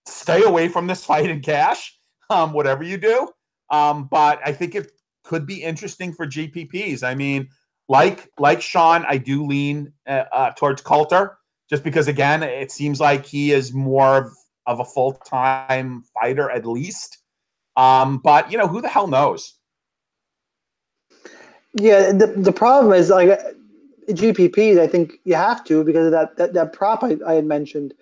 stay 0.07 0.43
away 0.43 0.69
from 0.69 0.87
this 0.87 1.05
fight 1.05 1.29
in 1.29 1.43
cash, 1.43 1.95
um, 2.31 2.55
whatever 2.55 2.83
you 2.83 2.97
do. 2.97 3.29
Um, 3.71 4.09
but 4.11 4.41
I 4.43 4.53
think 4.53 4.75
it 4.75 4.91
could 5.23 5.47
be 5.47 5.63
interesting 5.63 6.15
for 6.15 6.27
GPPs. 6.27 7.03
I 7.03 7.15
mean, 7.15 7.49
like 7.91 8.31
like 8.39 8.63
Sean, 8.63 9.05
I 9.07 9.19
do 9.19 9.45
lean 9.45 9.93
uh, 10.07 10.25
uh, 10.33 10.51
towards 10.53 10.81
Coulter 10.81 11.37
just 11.69 11.85
because 11.85 12.09
again, 12.09 12.43
it 12.43 12.73
seems 12.73 13.01
like 13.01 13.27
he 13.27 13.53
is 13.53 13.75
more 13.75 14.17
of, 14.17 14.33
of 14.67 14.81
a 14.81 14.85
full 14.85 15.13
time 15.13 16.05
fighter 16.15 16.51
at 16.51 16.65
least. 16.65 17.19
Um, 17.77 18.17
but 18.25 18.51
you 18.51 18.57
know, 18.57 18.67
who 18.67 18.81
the 18.81 18.89
hell 18.89 19.09
knows? 19.09 19.59
Yeah, 21.75 22.13
the 22.13 22.29
the 22.29 22.53
problem 22.53 22.95
is 22.95 23.11
like 23.11 23.39
GPPs. 24.15 24.79
I 24.79 24.87
think 24.87 25.15
you 25.25 25.35
have 25.35 25.65
to 25.65 25.85
because 25.85 26.07
of 26.07 26.13
that 26.13 26.37
that, 26.37 26.55
that 26.55 26.73
prop 26.73 27.03
I, 27.03 27.17
I 27.27 27.35
had 27.35 27.45
mentioned. 27.45 27.95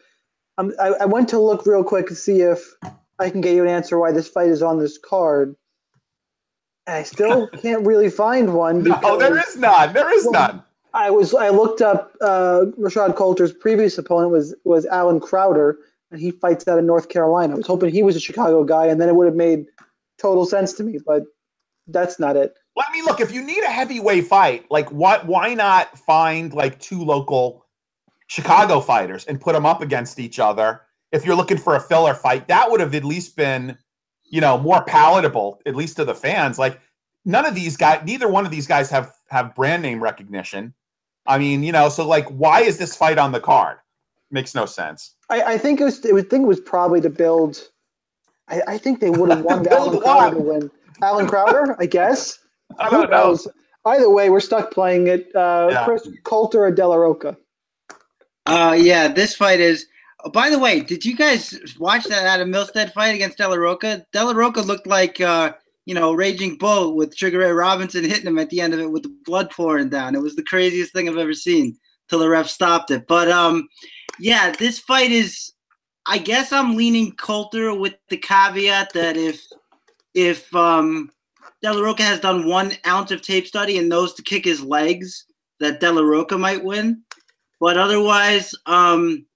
Um, 0.58 0.72
I, 0.80 0.88
I 0.88 1.04
went 1.04 1.28
to 1.30 1.38
look 1.38 1.66
real 1.66 1.84
quick 1.84 2.08
to 2.08 2.14
see 2.14 2.40
if 2.40 2.74
I 3.18 3.30
can 3.30 3.40
get 3.40 3.54
you 3.54 3.62
an 3.62 3.68
answer 3.68 3.98
why 3.98 4.12
this 4.12 4.28
fight 4.28 4.48
is 4.48 4.62
on 4.62 4.78
this 4.78 4.98
card. 4.98 5.54
I 6.86 7.02
still 7.02 7.48
can't 7.62 7.86
really 7.86 8.10
find 8.10 8.54
one. 8.54 8.82
no, 8.82 9.18
there 9.18 9.38
is 9.38 9.56
none. 9.56 9.92
There 9.92 10.12
is 10.16 10.24
well, 10.24 10.32
none. 10.32 10.62
I 10.94 11.10
was 11.10 11.34
I 11.34 11.50
looked 11.50 11.82
up 11.82 12.14
uh, 12.20 12.66
Rashad 12.78 13.16
Coulter's 13.16 13.52
previous 13.52 13.98
opponent 13.98 14.32
was 14.32 14.54
was 14.64 14.86
Allen 14.86 15.20
Crowder, 15.20 15.78
and 16.10 16.20
he 16.20 16.30
fights 16.30 16.66
out 16.68 16.78
in 16.78 16.86
North 16.86 17.08
Carolina. 17.08 17.54
I 17.54 17.56
was 17.56 17.66
hoping 17.66 17.92
he 17.92 18.02
was 18.02 18.16
a 18.16 18.20
Chicago 18.20 18.64
guy, 18.64 18.86
and 18.86 19.00
then 19.00 19.08
it 19.08 19.14
would 19.14 19.26
have 19.26 19.34
made 19.34 19.66
total 20.18 20.46
sense 20.46 20.72
to 20.74 20.84
me, 20.84 20.98
but 21.04 21.24
that's 21.88 22.18
not 22.18 22.36
it. 22.36 22.54
I 22.78 22.92
mean, 22.92 23.04
look, 23.04 23.20
if 23.20 23.32
you 23.32 23.42
need 23.42 23.62
a 23.62 23.70
heavyweight 23.70 24.26
fight, 24.26 24.66
like 24.70 24.90
what? 24.92 25.26
Why 25.26 25.54
not 25.54 25.98
find 25.98 26.52
like 26.52 26.78
two 26.78 27.02
local 27.02 27.64
Chicago 28.26 28.80
fighters 28.80 29.24
and 29.26 29.40
put 29.40 29.54
them 29.54 29.66
up 29.66 29.80
against 29.80 30.18
each 30.18 30.38
other? 30.38 30.82
If 31.12 31.24
you're 31.24 31.36
looking 31.36 31.58
for 31.58 31.76
a 31.76 31.80
filler 31.80 32.14
fight, 32.14 32.48
that 32.48 32.70
would 32.70 32.80
have 32.80 32.94
at 32.94 33.04
least 33.04 33.36
been 33.36 33.78
you 34.30 34.40
know, 34.40 34.58
more 34.58 34.82
palatable, 34.84 35.60
at 35.66 35.74
least 35.74 35.96
to 35.96 36.04
the 36.04 36.14
fans. 36.14 36.58
Like 36.58 36.80
none 37.24 37.46
of 37.46 37.54
these 37.54 37.76
guys, 37.76 38.02
neither 38.04 38.28
one 38.28 38.44
of 38.44 38.50
these 38.50 38.66
guys 38.66 38.90
have 38.90 39.12
have 39.28 39.54
brand 39.54 39.82
name 39.82 40.02
recognition. 40.02 40.74
I 41.26 41.38
mean, 41.38 41.62
you 41.62 41.72
know, 41.72 41.88
so 41.88 42.06
like, 42.06 42.26
why 42.28 42.60
is 42.60 42.78
this 42.78 42.96
fight 42.96 43.18
on 43.18 43.32
the 43.32 43.40
card? 43.40 43.78
Makes 44.30 44.54
no 44.54 44.66
sense. 44.66 45.14
I, 45.30 45.42
I 45.42 45.58
think 45.58 45.80
it 45.80 45.84
was. 45.84 46.04
I 46.04 46.22
think 46.22 46.44
it 46.44 46.48
was 46.48 46.60
probably 46.60 47.00
to 47.00 47.10
build. 47.10 47.68
I, 48.48 48.62
I 48.66 48.78
think 48.78 49.00
they 49.00 49.10
would 49.10 49.30
have 49.30 49.40
wanted 49.44 49.72
Allen 49.72 50.00
Crowder 50.00 50.36
to 50.36 50.42
win. 50.42 50.70
Allen 51.02 51.26
Crowder, 51.26 51.76
I 51.78 51.86
guess. 51.86 52.38
I 52.78 52.90
don't 52.90 53.10
know. 53.10 53.38
Either 53.84 54.10
way, 54.10 54.30
we're 54.30 54.40
stuck 54.40 54.72
playing 54.72 55.06
it. 55.06 55.34
Uh, 55.34 55.68
yeah. 55.70 55.84
Chris 55.84 56.08
Coulter 56.24 56.64
or 56.64 56.70
De 56.70 56.86
La 56.86 56.96
Rocha. 56.96 57.36
Uh, 58.46 58.76
yeah, 58.78 59.08
this 59.08 59.34
fight 59.34 59.60
is 59.60 59.86
Oh, 60.26 60.30
by 60.30 60.50
the 60.50 60.58
way, 60.58 60.80
did 60.80 61.04
you 61.04 61.14
guys 61.16 61.56
watch 61.78 62.04
that 62.04 62.24
Adam 62.24 62.50
Milstead 62.50 62.92
fight 62.92 63.14
against 63.14 63.38
De 63.38 63.46
La 63.46 63.54
Rocha? 63.54 64.04
De 64.12 64.24
La 64.24 64.32
Rocha 64.32 64.60
looked 64.60 64.88
like 64.88 65.20
uh, 65.20 65.52
you 65.84 65.94
know 65.94 66.12
Raging 66.12 66.56
Bull 66.56 66.96
with 66.96 67.16
Sugar 67.16 67.38
Ray 67.38 67.52
Robinson 67.52 68.02
hitting 68.02 68.26
him 68.26 68.38
at 68.38 68.50
the 68.50 68.60
end 68.60 68.74
of 68.74 68.80
it 68.80 68.90
with 68.90 69.04
the 69.04 69.16
blood 69.24 69.52
pouring 69.52 69.88
down. 69.88 70.16
It 70.16 70.22
was 70.22 70.34
the 70.34 70.42
craziest 70.42 70.92
thing 70.92 71.08
I've 71.08 71.16
ever 71.16 71.32
seen 71.32 71.78
till 72.08 72.18
the 72.18 72.28
ref 72.28 72.48
stopped 72.48 72.90
it. 72.90 73.06
But 73.06 73.30
um, 73.30 73.68
yeah, 74.18 74.52
this 74.58 74.80
fight 74.80 75.12
is. 75.12 75.52
I 76.08 76.18
guess 76.18 76.52
I'm 76.52 76.76
leaning 76.76 77.12
Coulter 77.12 77.74
with 77.74 77.94
the 78.08 78.16
caveat 78.16 78.92
that 78.94 79.16
if 79.16 79.44
if 80.14 80.52
um, 80.56 81.10
De 81.62 81.72
La 81.72 81.80
Rocha 81.80 82.02
has 82.02 82.20
done 82.20 82.46
one 82.46 82.72
ounce 82.86 83.10
of 83.10 83.22
tape 83.22 83.46
study 83.46 83.78
and 83.78 83.88
knows 83.88 84.14
to 84.14 84.22
kick 84.22 84.44
his 84.44 84.62
legs, 84.62 85.24
that 85.60 85.80
De 85.80 85.90
La 85.90 86.02
Rocha 86.02 86.36
might 86.36 86.62
win. 86.62 87.02
But 87.60 87.78
otherwise, 87.78 88.54
um, 88.66 89.26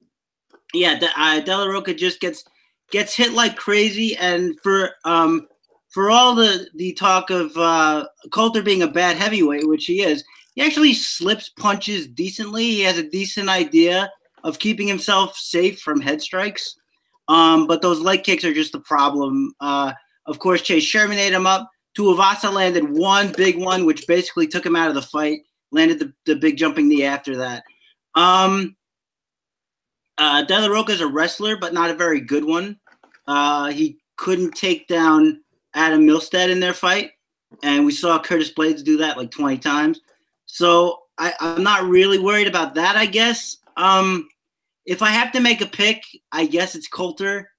yeah, 0.74 1.00
uh, 1.16 1.40
De 1.40 1.56
La 1.56 1.64
Rocha 1.64 1.94
just 1.94 2.20
gets 2.20 2.44
gets 2.90 3.14
hit 3.14 3.32
like 3.32 3.56
crazy, 3.56 4.16
and 4.16 4.54
for 4.62 4.90
um 5.04 5.46
for 5.90 6.10
all 6.10 6.34
the 6.34 6.68
the 6.74 6.92
talk 6.92 7.30
of 7.30 7.56
uh, 7.56 8.06
Coulter 8.32 8.62
being 8.62 8.82
a 8.82 8.88
bad 8.88 9.16
heavyweight, 9.16 9.66
which 9.66 9.86
he 9.86 10.02
is, 10.02 10.22
he 10.54 10.62
actually 10.62 10.92
slips 10.92 11.48
punches 11.48 12.06
decently. 12.06 12.64
He 12.64 12.80
has 12.82 12.98
a 12.98 13.08
decent 13.08 13.48
idea 13.48 14.10
of 14.44 14.58
keeping 14.58 14.88
himself 14.88 15.36
safe 15.36 15.80
from 15.80 16.00
head 16.00 16.20
strikes. 16.20 16.76
Um, 17.28 17.66
but 17.66 17.82
those 17.82 18.00
leg 18.00 18.24
kicks 18.24 18.44
are 18.44 18.54
just 18.54 18.72
the 18.72 18.80
problem. 18.80 19.52
Uh, 19.60 19.92
of 20.26 20.38
course, 20.38 20.62
Chase 20.62 20.82
Sherman 20.82 21.18
ate 21.18 21.32
him 21.32 21.46
up. 21.46 21.70
Tuivasa 22.00 22.50
landed 22.50 22.88
one 22.88 23.30
big 23.32 23.58
one, 23.58 23.84
which 23.84 24.06
basically 24.06 24.46
took 24.46 24.64
him 24.64 24.74
out 24.74 24.88
of 24.88 24.94
the 24.94 25.02
fight. 25.02 25.40
Landed 25.70 25.98
the, 25.98 26.12
the 26.24 26.34
big 26.34 26.56
jumping 26.56 26.88
knee 26.88 27.04
after 27.04 27.36
that. 27.36 27.62
Um, 28.14 28.74
uh, 30.16 30.42
De 30.42 30.58
La 30.58 30.66
Rocha 30.66 30.92
is 30.92 31.02
a 31.02 31.06
wrestler, 31.06 31.56
but 31.56 31.74
not 31.74 31.90
a 31.90 31.94
very 31.94 32.20
good 32.20 32.44
one. 32.44 32.80
Uh, 33.26 33.70
he 33.70 33.98
couldn't 34.16 34.52
take 34.52 34.88
down 34.88 35.42
Adam 35.74 36.06
Milstead 36.06 36.48
in 36.48 36.58
their 36.58 36.74
fight, 36.74 37.12
and 37.62 37.84
we 37.84 37.92
saw 37.92 38.18
Curtis 38.18 38.52
Blaydes 38.52 38.82
do 38.82 38.96
that 38.96 39.16
like 39.16 39.30
20 39.30 39.58
times. 39.58 40.00
So 40.46 41.02
I, 41.18 41.34
am 41.40 41.62
not 41.62 41.84
really 41.84 42.18
worried 42.18 42.48
about 42.48 42.74
that. 42.74 42.96
I 42.96 43.06
guess. 43.06 43.58
Um, 43.76 44.26
if 44.86 45.02
I 45.02 45.10
have 45.10 45.32
to 45.32 45.40
make 45.40 45.60
a 45.60 45.66
pick, 45.66 46.02
I 46.32 46.46
guess 46.46 46.74
it's 46.74 46.88
Coulter. 46.88 47.50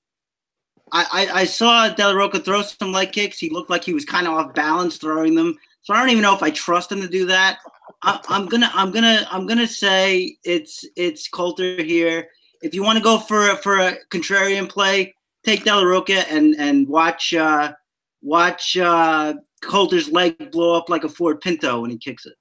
I, 0.92 1.06
I, 1.12 1.40
I 1.42 1.44
saw 1.46 1.90
De 1.90 2.06
La 2.06 2.14
Rocha 2.14 2.40
throw 2.40 2.62
some 2.62 2.92
leg 2.92 3.12
kicks. 3.12 3.40
He 3.40 3.50
looked 3.50 3.70
like 3.70 3.84
he 3.84 3.94
was 3.94 4.06
kind 4.06 4.28
of 4.28 4.34
off 4.34 4.54
balance 4.54 4.98
throwing 4.98 5.36
them. 5.36 5.58
So 5.84 5.94
I 5.94 6.00
don't 6.00 6.10
even 6.10 6.22
know 6.22 6.36
if 6.36 6.44
I 6.44 6.52
trust 6.52 6.92
him 6.92 7.02
to 7.02 7.08
do 7.08 7.26
that. 7.28 7.60
I, 8.04 8.20
am 8.30 8.48
gonna 8.48 8.70
I'm 8.74 8.92
gonna 8.92 9.28
I'm 9.32 9.46
gonna 9.46 9.68
say 9.68 10.38
it's 10.44 10.86
it's 10.96 11.28
Coulter 11.28 11.82
here. 11.82 12.28
If 12.62 12.74
you 12.74 12.84
want 12.84 12.98
to 12.98 13.04
go 13.04 13.18
for 13.18 13.56
for 13.58 13.78
a 13.78 13.98
contrarian 14.10 14.68
play, 14.70 15.14
take 15.44 15.64
De 15.64 15.76
La 15.76 15.84
Rocha 15.84 16.30
and 16.32 16.56
and 16.58 16.88
watch 16.88 17.34
uh, 17.34 17.74
watch 18.22 18.78
uh, 18.78 19.36
Coulter's 19.62 20.12
leg 20.12 20.52
blow 20.52 20.76
up 20.76 20.90
like 20.90 21.04
a 21.04 21.10
Ford 21.10 21.42
Pinto 21.42 21.82
when 21.82 21.92
he 21.92 21.98
kicks 21.98 22.26
it. 22.26 22.34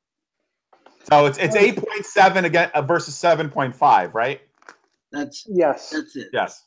So 1.10 1.26
it's 1.26 1.38
it's 1.38 1.56
eight 1.56 1.76
point 1.76 2.04
seven 2.04 2.44
again 2.44 2.70
uh, 2.74 2.82
versus 2.82 3.16
seven 3.16 3.50
point 3.50 3.74
five, 3.74 4.14
right? 4.14 4.40
That's 5.12 5.44
yes. 5.48 5.90
That's 5.90 6.16
it. 6.16 6.28
Yes. 6.32 6.64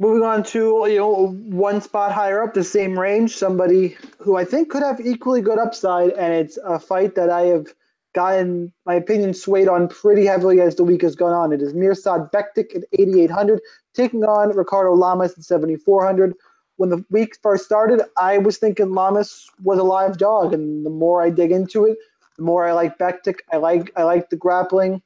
Moving 0.00 0.22
on 0.22 0.44
to 0.44 0.86
you 0.88 0.98
know 0.98 1.28
one 1.48 1.80
spot 1.80 2.12
higher 2.12 2.42
up, 2.42 2.54
the 2.54 2.62
same 2.62 2.98
range, 2.98 3.36
somebody 3.36 3.96
who 4.18 4.36
I 4.36 4.44
think 4.44 4.70
could 4.70 4.82
have 4.82 5.00
equally 5.00 5.40
good 5.40 5.58
upside, 5.58 6.10
and 6.12 6.32
it's 6.32 6.56
a 6.64 6.78
fight 6.78 7.16
that 7.16 7.30
I 7.30 7.42
have 7.46 7.74
gotten 8.14 8.72
my 8.86 8.94
opinion 8.94 9.34
swayed 9.34 9.68
on 9.68 9.88
pretty 9.88 10.24
heavily 10.24 10.60
as 10.60 10.76
the 10.76 10.84
week 10.84 11.02
has 11.02 11.16
gone 11.16 11.32
on. 11.32 11.52
It 11.52 11.60
is 11.60 11.74
Mirsad 11.74 12.30
Bektic 12.30 12.76
at 12.76 12.84
8,800 12.92 13.60
taking 13.92 14.24
on 14.24 14.56
Ricardo 14.56 14.94
Lamas 14.94 15.36
at 15.36 15.44
7,400. 15.44 16.32
When 16.76 16.90
the 16.90 17.04
week 17.10 17.36
first 17.42 17.64
started, 17.64 18.00
I 18.16 18.38
was 18.38 18.56
thinking 18.56 18.94
Lamas 18.94 19.50
was 19.64 19.80
a 19.80 19.84
live 19.84 20.16
dog, 20.16 20.54
and 20.54 20.86
the 20.86 20.90
more 20.90 21.22
I 21.22 21.30
dig 21.30 21.50
into 21.50 21.84
it, 21.84 21.98
the 22.36 22.44
more 22.44 22.68
I 22.68 22.72
like 22.72 22.98
Bektic. 22.98 23.40
I 23.52 23.56
like 23.56 23.90
I 23.96 24.04
like 24.04 24.30
the 24.30 24.36
grappling. 24.36 25.02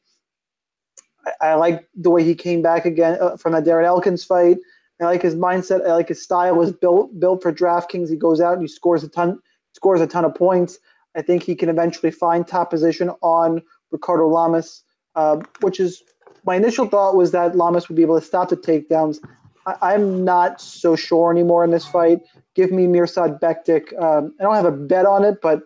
I, 1.24 1.48
I 1.48 1.55
like 1.55 1.88
the 1.94 2.11
way 2.11 2.24
he 2.24 2.35
came 2.35 2.61
back 2.61 2.85
again 2.85 3.16
uh, 3.22 3.38
from 3.38 3.52
that 3.52 3.64
Darren 3.64 3.87
Elkins 3.87 4.22
fight. 4.22 4.59
I 5.02 5.06
like 5.06 5.22
his 5.22 5.34
mindset. 5.34 5.86
I 5.86 5.92
like 5.94 6.08
his 6.08 6.22
style. 6.22 6.54
Was 6.54 6.72
built 6.72 7.18
built 7.18 7.42
for 7.42 7.52
DraftKings. 7.52 8.08
He 8.08 8.16
goes 8.16 8.40
out 8.40 8.54
and 8.54 8.62
he 8.62 8.68
scores 8.68 9.02
a 9.04 9.08
ton 9.08 9.38
scores 9.74 10.00
a 10.00 10.06
ton 10.06 10.24
of 10.24 10.34
points. 10.34 10.78
I 11.16 11.22
think 11.22 11.42
he 11.42 11.54
can 11.54 11.68
eventually 11.68 12.10
find 12.10 12.46
top 12.46 12.70
position 12.70 13.10
on 13.22 13.62
Ricardo 13.90 14.28
Lamas, 14.28 14.82
uh, 15.14 15.40
which 15.60 15.78
is 15.78 16.02
my 16.44 16.56
initial 16.56 16.86
thought 16.86 17.16
was 17.16 17.30
that 17.32 17.54
Lamas 17.54 17.88
would 17.88 17.96
be 17.96 18.02
able 18.02 18.18
to 18.18 18.24
stop 18.24 18.48
the 18.48 18.56
takedowns. 18.56 19.18
I, 19.64 19.94
am 19.94 20.24
not 20.24 20.60
so 20.60 20.96
sure 20.96 21.30
anymore 21.30 21.64
in 21.64 21.70
this 21.70 21.86
fight. 21.86 22.20
Give 22.54 22.72
me 22.72 22.86
Mirsad 22.86 23.38
Bektic. 23.38 23.96
Um, 24.00 24.34
I 24.40 24.42
don't 24.42 24.56
have 24.56 24.64
a 24.64 24.72
bet 24.72 25.06
on 25.06 25.24
it, 25.24 25.40
but 25.40 25.62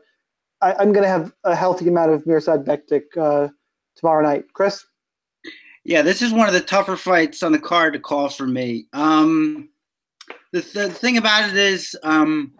I, 0.60 0.72
am 0.82 0.92
going 0.92 1.02
to 1.02 1.08
have 1.08 1.32
a 1.44 1.54
healthy 1.54 1.88
amount 1.88 2.10
of 2.12 2.24
Mirsad 2.24 2.64
Bektic 2.64 3.16
uh, 3.16 3.48
tomorrow 3.96 4.22
night. 4.22 4.52
Chris? 4.52 4.84
Yeah, 5.86 6.02
this 6.02 6.20
is 6.20 6.32
one 6.32 6.48
of 6.48 6.52
the 6.52 6.60
tougher 6.60 6.96
fights 6.96 7.44
on 7.44 7.52
the 7.52 7.60
card 7.60 7.92
to 7.92 8.00
call 8.00 8.28
for 8.28 8.44
me. 8.44 8.86
Um, 8.92 9.68
the, 10.50 10.60
the 10.60 10.90
thing 10.90 11.16
about 11.16 11.48
it 11.48 11.56
is, 11.56 11.96
um, 12.02 12.54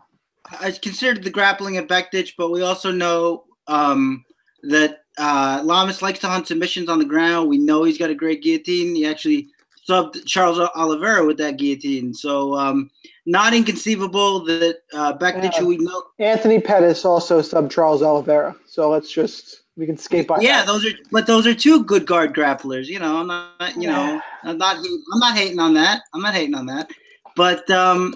I 0.61 0.71
considered 0.71 1.25
the 1.25 1.31
grappling 1.31 1.77
at 1.77 1.89
Bektic, 1.89 2.35
but 2.39 2.53
we 2.53 2.63
also 2.63 2.93
know 2.93 3.43
um, 3.67 4.25
that 4.63 5.01
uh, 5.19 5.61
Lamas 5.65 6.03
likes 6.03 6.21
to 6.21 6.29
hunt 6.29 6.47
submissions 6.47 6.89
on 6.89 7.01
the 7.01 7.05
ground. 7.05 7.49
We 7.49 7.59
know 7.59 7.83
he's 7.83 7.99
got 7.99 8.11
a 8.11 8.15
great 8.15 8.45
guillotine. 8.45 8.95
He 8.95 9.05
actually 9.05 9.49
subbed 9.89 10.25
Charles 10.25 10.61
Oliveira 10.77 11.27
with 11.27 11.39
that 11.39 11.57
guillotine. 11.57 12.15
So 12.15 12.55
um, 12.55 12.89
not 13.27 13.55
inconceivable 13.55 14.45
that 14.45 14.83
uh, 14.93 15.19
Bektic, 15.19 15.55
yeah. 15.55 15.65
we 15.65 15.79
know. 15.79 16.05
Anthony 16.21 16.61
Pettis 16.61 17.05
also 17.05 17.41
subbed 17.41 17.73
Charles 17.73 18.03
Oliveira. 18.03 18.55
So 18.67 18.89
let's 18.89 19.11
just 19.11 19.63
we 19.77 19.87
can 19.87 19.99
skate 19.99 20.27
by. 20.27 20.41
Yeah, 20.41 20.65
those 20.65 20.87
are 20.87 20.91
but 21.13 21.27
those 21.27 21.47
are 21.47 21.55
two 21.55 21.85
good 21.85 22.07
guard 22.07 22.35
grapplers. 22.35 22.87
You 22.87 22.99
know, 22.99 23.19
I'm 23.19 23.27
not. 23.27 23.77
You 23.77 23.83
yeah. 23.83 23.93
know, 23.93 24.23
I'm 24.45 24.59
not. 24.59 24.77
I'm 24.77 25.19
not 25.19 25.37
hating 25.37 25.59
on 25.59 25.75
that. 25.75 26.03
I'm 26.15 26.23
not 26.23 26.35
hating 26.35 26.55
on 26.55 26.67
that. 26.67 26.91
But 27.37 27.71
um, 27.71 28.15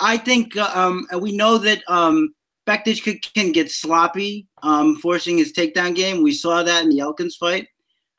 I 0.00 0.18
think 0.18 0.56
uh, 0.56 0.70
um, 0.74 1.06
we 1.20 1.34
know 1.34 1.56
that 1.58 1.82
um, 1.88 2.34
Bektic 2.66 3.02
can, 3.02 3.18
can 3.34 3.52
get 3.52 3.70
sloppy, 3.70 4.46
um, 4.62 4.96
forcing 4.96 5.38
his 5.38 5.52
takedown 5.52 5.94
game. 5.94 6.22
We 6.22 6.32
saw 6.32 6.62
that 6.62 6.84
in 6.84 6.90
the 6.90 7.00
Elkins 7.00 7.36
fight. 7.36 7.68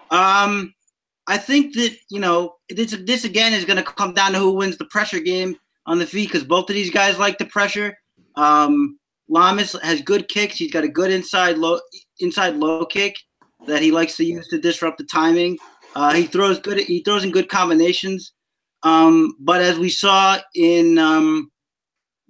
Um, 0.10 0.74
I 1.28 1.38
think 1.38 1.76
that 1.76 1.96
you 2.10 2.20
know 2.20 2.56
this. 2.70 2.98
This 3.06 3.26
again 3.26 3.54
is 3.54 3.66
going 3.66 3.78
to 3.78 3.84
come 3.84 4.14
down 4.14 4.32
to 4.34 4.40
who 4.40 4.52
wins 4.52 4.78
the 4.78 4.86
pressure 4.86 5.20
game 5.20 5.56
on 5.86 6.00
the 6.00 6.08
feet 6.08 6.30
because 6.30 6.44
both 6.44 6.70
of 6.70 6.76
these 6.76 6.92
guys 6.92 7.20
like 7.20 7.38
the 7.38 7.46
pressure. 7.46 7.96
Um, 8.36 9.00
Lamas 9.28 9.76
has 9.82 10.02
good 10.02 10.28
kicks. 10.28 10.58
He's 10.58 10.72
got 10.72 10.84
a 10.84 10.90
good 10.90 11.12
inside 11.12 11.58
low 11.58 11.80
inside 12.20 12.56
low 12.56 12.86
kick 12.86 13.18
that 13.68 13.82
he 13.82 13.92
likes 13.92 14.16
to 14.18 14.26
use 14.26 14.48
to 14.50 14.60
disrupt 14.60 14.98
the 14.98 15.04
timing. 15.04 15.58
Uh, 15.96 16.14
he 16.14 16.26
throws 16.26 16.60
good. 16.60 16.80
He 16.80 17.02
throws 17.04 17.24
in 17.24 17.32
good 17.32 17.50
combinations. 17.50 18.34
Um, 18.84 19.36
but 19.40 19.62
as 19.62 19.80
we 19.80 19.90
saw 19.90 20.38
in 20.54 20.98
um, 21.00 21.52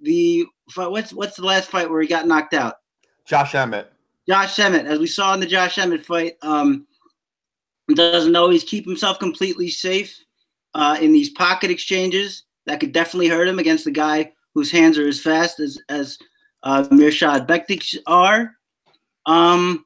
the 0.00 0.46
what's 0.74 1.12
what's 1.12 1.36
the 1.36 1.44
last 1.44 1.70
fight 1.70 1.90
where 1.90 2.00
he 2.00 2.08
got 2.08 2.26
knocked 2.26 2.54
out? 2.54 2.76
Josh 3.26 3.54
Emmett. 3.54 3.92
Josh 4.28 4.58
Emmett, 4.58 4.86
as 4.86 4.98
we 4.98 5.06
saw 5.06 5.34
in 5.34 5.40
the 5.40 5.46
Josh 5.46 5.78
Emmett 5.78 6.04
fight, 6.04 6.34
um, 6.42 6.86
doesn't 7.94 8.34
always 8.34 8.64
keep 8.64 8.84
himself 8.84 9.18
completely 9.18 9.68
safe 9.68 10.18
uh, 10.74 10.96
in 11.00 11.12
these 11.12 11.30
pocket 11.30 11.70
exchanges. 11.70 12.44
That 12.66 12.80
could 12.80 12.92
definitely 12.92 13.28
hurt 13.28 13.48
him 13.48 13.60
against 13.60 13.84
the 13.84 13.92
guy 13.92 14.32
whose 14.54 14.72
hands 14.72 14.98
are 14.98 15.06
as 15.06 15.20
fast 15.20 15.60
as 15.60 15.78
as 15.88 16.18
uh, 16.62 16.84
Mirsad 16.90 17.46
Bektic 17.46 17.96
are. 18.06 18.55
Um, 19.26 19.84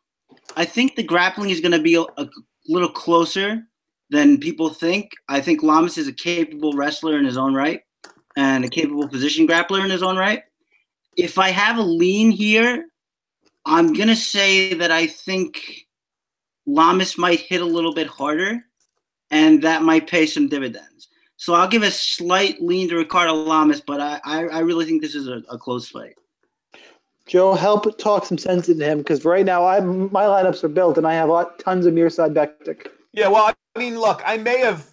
I 0.56 0.64
think 0.64 0.94
the 0.94 1.02
grappling 1.02 1.50
is 1.50 1.60
going 1.60 1.72
to 1.72 1.82
be 1.82 1.94
a, 1.94 2.02
a, 2.02 2.28
little 2.68 2.90
closer 2.90 3.62
than 4.10 4.38
people 4.38 4.68
think. 4.68 5.12
I 5.28 5.40
think 5.40 5.62
Lamas 5.62 5.98
is 5.98 6.06
a 6.06 6.12
capable 6.12 6.74
wrestler 6.74 7.18
in 7.18 7.24
his 7.24 7.36
own 7.36 7.54
right 7.54 7.80
and 8.36 8.64
a 8.64 8.68
capable 8.68 9.08
position 9.08 9.46
grappler 9.46 9.82
in 9.82 9.90
his 9.90 10.02
own 10.02 10.16
right. 10.16 10.42
If 11.16 11.38
I 11.38 11.50
have 11.50 11.78
a 11.78 11.82
lean 11.82 12.30
here, 12.30 12.84
I'm 13.64 13.92
going 13.92 14.08
to 14.08 14.16
say 14.16 14.74
that 14.74 14.90
I 14.90 15.06
think 15.06 15.86
Lamas 16.66 17.18
might 17.18 17.40
hit 17.40 17.62
a 17.62 17.66
little 17.66 17.94
bit 17.94 18.06
harder 18.06 18.60
and 19.30 19.62
that 19.62 19.82
might 19.82 20.06
pay 20.06 20.26
some 20.26 20.48
dividends. 20.48 21.08
So 21.36 21.54
I'll 21.54 21.68
give 21.68 21.82
a 21.82 21.90
slight 21.90 22.60
lean 22.60 22.88
to 22.90 22.96
Ricardo 22.96 23.34
Lamas, 23.34 23.80
but 23.80 24.00
I, 24.00 24.20
I, 24.24 24.44
I 24.44 24.58
really 24.60 24.84
think 24.84 25.00
this 25.00 25.14
is 25.14 25.26
a, 25.26 25.42
a 25.48 25.58
close 25.58 25.88
fight. 25.88 26.14
Joe, 27.30 27.54
help 27.54 27.96
talk 27.96 28.24
some 28.24 28.38
sense 28.38 28.68
into 28.68 28.84
him 28.84 28.98
because 28.98 29.24
right 29.24 29.46
now 29.46 29.64
I 29.64 29.78
my 29.78 30.24
lineups 30.24 30.64
are 30.64 30.68
built 30.68 30.98
and 30.98 31.06
I 31.06 31.14
have 31.14 31.30
tons 31.58 31.86
of 31.86 31.94
Mirsad 31.94 32.34
Bektic. 32.34 32.88
Yeah, 33.12 33.28
well, 33.28 33.54
I 33.76 33.78
mean, 33.78 34.00
look, 34.00 34.20
I 34.26 34.36
may 34.36 34.58
have 34.58 34.90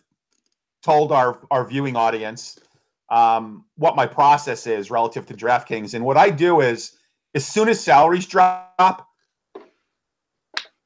told 0.84 1.12
our 1.12 1.40
our 1.50 1.68
viewing 1.68 1.96
audience 1.96 2.60
um, 3.10 3.66
what 3.78 3.96
my 3.96 4.06
process 4.06 4.68
is 4.68 4.92
relative 4.92 5.26
to 5.26 5.34
DraftKings, 5.34 5.96
and 5.96 6.06
what 6.06 6.16
I 6.16 6.30
do 6.30 6.62
is 6.62 6.92
as 7.34 7.44
soon 7.44 7.70
as 7.70 7.80
salaries 7.80 8.28
drop, 8.28 9.08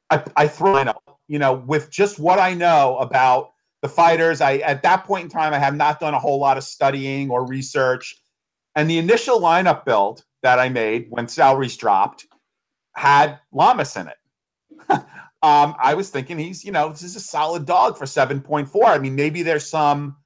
I, 0.09 0.23
I 0.37 0.47
throw 0.47 0.77
in, 0.77 0.89
you 1.27 1.37
know, 1.37 1.53
with 1.53 1.91
just 1.91 2.17
what 2.17 2.39
I 2.39 2.53
know 2.53 2.95
about 2.99 3.51
the 3.81 3.89
fighters. 3.89 4.39
I 4.39 4.59
at 4.59 4.83
that 4.83 5.03
point 5.03 5.25
in 5.25 5.29
time, 5.29 5.53
I 5.53 5.59
have 5.59 5.75
not 5.75 5.99
done 5.99 6.13
a 6.13 6.19
whole 6.19 6.39
lot 6.39 6.57
of 6.57 6.63
studying 6.63 7.29
or 7.29 7.45
research, 7.45 8.20
and 8.75 8.89
the 8.89 8.97
initial 8.97 9.39
lineup 9.39 9.85
build 9.85 10.23
that 10.43 10.59
I 10.59 10.69
made 10.69 11.07
when 11.09 11.27
salaries 11.27 11.77
dropped 11.77 12.27
had 12.95 13.39
Lamas 13.51 13.95
in 13.95 14.07
it. 14.07 14.17
um, 14.89 15.75
I 15.79 15.93
was 15.95 16.09
thinking 16.09 16.37
he's, 16.37 16.63
you 16.63 16.71
know, 16.71 16.89
this 16.89 17.03
is 17.03 17.15
a 17.15 17.19
solid 17.19 17.65
dog 17.65 17.97
for 17.97 18.05
7.4. 18.05 18.69
I 18.85 18.97
mean, 18.97 19.15
maybe 19.15 19.43
there's 19.43 19.69
some 19.69 20.17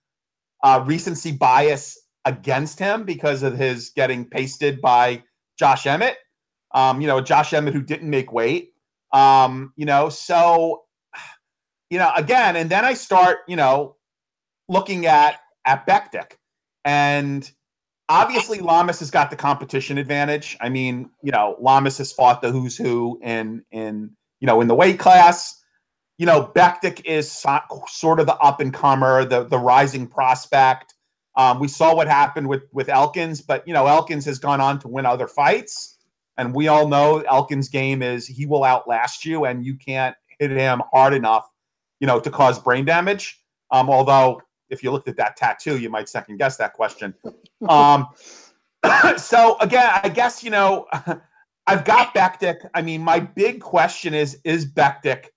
uh, 0.64 0.84
recency 0.86 1.32
bias 1.32 1.98
against 2.26 2.80
him 2.80 3.04
because 3.04 3.44
of 3.44 3.58
his 3.58 3.92
getting 3.92 4.26
pasted 4.26 4.82
by 4.82 5.24
Josh 5.58 5.86
Emmett. 5.86 6.18
Um, 6.74 7.00
you 7.02 7.08
know, 7.08 7.22
Josh 7.22 7.54
Emmett 7.54 7.74
who 7.74 7.82
didn't 7.82 8.10
make 8.10 8.32
weight. 8.32 8.74
Um, 9.14 9.74
you 9.76 9.86
know, 9.86 10.10
so 10.10 10.84
you 11.90 12.00
know, 12.00 12.12
again, 12.16 12.56
and 12.56 12.70
then 12.70 12.84
I 12.84 12.94
start, 12.94 13.40
you 13.48 13.56
know, 13.56 13.96
looking 14.68 15.06
at 15.06 15.40
at 15.66 15.88
Bektic 15.88 16.34
and 16.84 17.50
obviously 18.10 18.60
Lamas 18.60 19.00
has 19.00 19.12
got 19.12 19.30
the 19.30 19.36
competition 19.36 19.98
advantage. 19.98 20.58
I 20.62 20.70
mean, 20.70 21.10
you 21.22 21.32
know, 21.32 21.56
Lamas 21.60 21.98
has 21.98 22.12
fought 22.12 22.42
the 22.42 22.52
who's 22.52 22.78
who 22.78 23.20
in 23.24 23.64
in 23.72 24.12
you 24.40 24.48
know 24.48 24.62
in 24.62 24.68
the 24.68 24.76
weight 24.76 25.00
class. 25.00 25.62
you 26.18 26.26
know, 26.26 26.52
Bektic 26.56 27.04
is 27.06 27.30
so, 27.30 27.60
sort 27.88 28.20
of 28.20 28.26
the 28.26 28.36
up 28.38 28.60
and 28.60 28.74
comer, 28.74 29.26
the 29.26 29.44
the 29.44 29.58
rising 29.58 30.08
prospect. 30.08 30.94
Um, 31.36 31.60
we 31.60 31.68
saw 31.68 31.94
what 31.94 32.08
happened 32.08 32.48
with 32.48 32.64
with 32.72 32.90
Elkins, 32.90 33.42
but 33.42 33.68
you 33.68 33.74
know, 33.74 33.88
Elkins 33.88 34.26
has 34.26 34.40
gone 34.40 34.62
on 34.62 34.80
to 34.80 34.88
win 34.88 35.06
other 35.06 35.28
fights, 35.28 35.98
and 36.38 36.56
we 36.56 36.68
all 36.68 36.88
know 36.88 37.20
Elkins' 37.22 37.70
game 37.70 38.02
is 38.02 38.26
he 38.28 38.46
will 38.46 38.64
outlast 38.64 39.26
you, 39.26 39.46
and 39.46 39.66
you 39.66 39.76
can't 39.76 40.16
hit 40.40 40.52
him 40.52 40.82
hard 40.94 41.14
enough, 41.14 41.48
you 42.00 42.08
know, 42.08 42.20
to 42.20 42.30
cause 42.32 42.60
brain 42.60 42.86
damage. 42.86 43.42
Um, 43.72 43.90
although, 43.90 44.42
if 44.70 44.84
you 44.84 44.92
looked 44.92 45.08
at 45.08 45.18
that 45.18 45.38
tattoo, 45.38 45.78
you 45.78 45.90
might 45.90 46.10
second 46.10 46.38
guess 46.38 46.58
that 46.58 46.74
question. 46.74 47.14
Um, 47.68 48.08
so 49.18 49.58
again, 49.60 49.90
I 50.04 50.10
guess 50.10 50.44
you 50.44 50.50
know, 50.50 50.88
I've 51.68 51.86
got 51.86 52.14
Bektic. 52.14 52.58
I 52.74 52.82
mean, 52.82 53.02
my 53.02 53.20
big 53.20 53.62
question 53.62 54.14
is: 54.14 54.40
Is 54.44 54.66
Bektic 54.66 55.28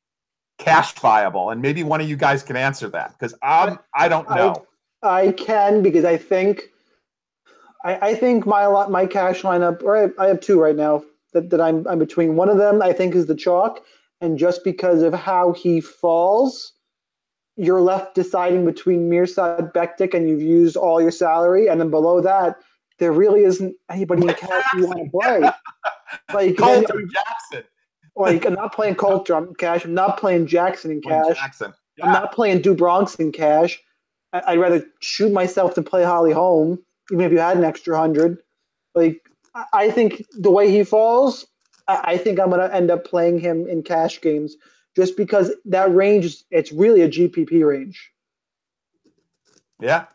cash 0.58 0.92
viable? 0.94 1.50
And 1.50 1.62
maybe 1.62 1.82
one 1.82 2.00
of 2.00 2.08
you 2.08 2.16
guys 2.16 2.42
can 2.42 2.56
answer 2.56 2.88
that 2.90 3.12
because 3.12 3.34
I'm 3.42 3.78
I 3.94 4.08
don't 4.08 4.28
know. 4.30 4.66
I, 5.02 5.20
I 5.20 5.32
can 5.32 5.82
because 5.82 6.04
I 6.04 6.16
think 6.16 6.62
I, 7.84 8.08
I 8.08 8.14
think 8.14 8.46
my 8.46 8.86
my 8.88 9.06
cash 9.06 9.42
lineup, 9.42 9.82
or 9.82 9.96
I, 9.96 10.24
I 10.24 10.28
have 10.28 10.40
two 10.40 10.60
right 10.60 10.76
now 10.76 11.04
that, 11.32 11.50
that 11.50 11.60
I'm 11.60 11.86
I'm 11.86 11.98
between. 11.98 12.36
One 12.36 12.48
of 12.48 12.58
them 12.58 12.82
I 12.82 12.92
think 12.92 13.14
is 13.14 13.26
the 13.26 13.34
chalk, 13.34 13.84
and 14.20 14.38
just 14.38 14.64
because 14.64 15.02
of 15.02 15.14
how 15.14 15.52
he 15.52 15.80
falls, 15.80 16.72
you're 17.58 17.80
left 17.80 18.14
deciding 18.14 18.64
between 18.64 19.10
Mirsad 19.10 19.72
Bektic 19.72 20.14
and 20.14 20.28
you've 20.28 20.40
used 20.40 20.76
all 20.76 21.02
your 21.02 21.10
salary, 21.10 21.66
and 21.66 21.80
then 21.80 21.90
below 21.90 22.20
that, 22.20 22.56
there 22.98 23.12
really 23.12 23.42
isn't 23.42 23.74
anybody 23.90 24.22
in 24.22 24.34
cash 24.34 24.64
you 24.76 24.86
want 24.86 24.98
to 24.98 25.10
play. 25.20 25.40
Like 26.32 26.56
Coulter 26.56 27.02
Jackson. 27.12 27.64
Like 28.16 28.46
I'm 28.46 28.54
not 28.54 28.72
playing 28.72 28.94
Coulter 28.94 29.36
in 29.38 29.54
cash. 29.56 29.84
I'm 29.84 29.92
not 29.92 30.18
playing 30.18 30.46
Jackson 30.46 30.92
in 30.92 31.02
cash. 31.02 31.36
Jackson. 31.36 31.74
Yeah. 31.96 32.06
I'm 32.06 32.12
not 32.12 32.32
playing 32.32 32.62
Do 32.62 32.74
Bronx 32.74 33.16
in 33.16 33.32
cash. 33.32 33.80
I, 34.32 34.56
would 34.56 34.62
rather 34.62 34.84
shoot 35.00 35.32
myself 35.32 35.74
than 35.74 35.84
play 35.84 36.04
Holly 36.04 36.32
Holm, 36.32 36.78
even 37.10 37.24
if 37.24 37.32
you 37.32 37.38
had 37.38 37.56
an 37.56 37.64
extra 37.64 37.98
hundred. 37.98 38.38
Like 38.94 39.20
I 39.72 39.90
think 39.90 40.24
the 40.38 40.50
way 40.50 40.70
he 40.70 40.84
falls, 40.84 41.46
I 41.88 42.18
think 42.18 42.38
I'm 42.38 42.50
going 42.50 42.60
to 42.60 42.74
end 42.74 42.90
up 42.90 43.04
playing 43.04 43.40
him 43.40 43.66
in 43.66 43.82
cash 43.82 44.20
games 44.20 44.56
just 44.98 45.16
because 45.16 45.52
that 45.64 45.94
range 45.94 46.24
is 46.24 46.44
it's 46.50 46.72
really 46.72 47.02
a 47.02 47.08
GPP 47.08 47.64
range. 47.64 48.10
Yeah, 49.80 50.06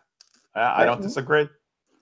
I 0.53 0.83
don't 0.83 1.01
disagree. 1.01 1.47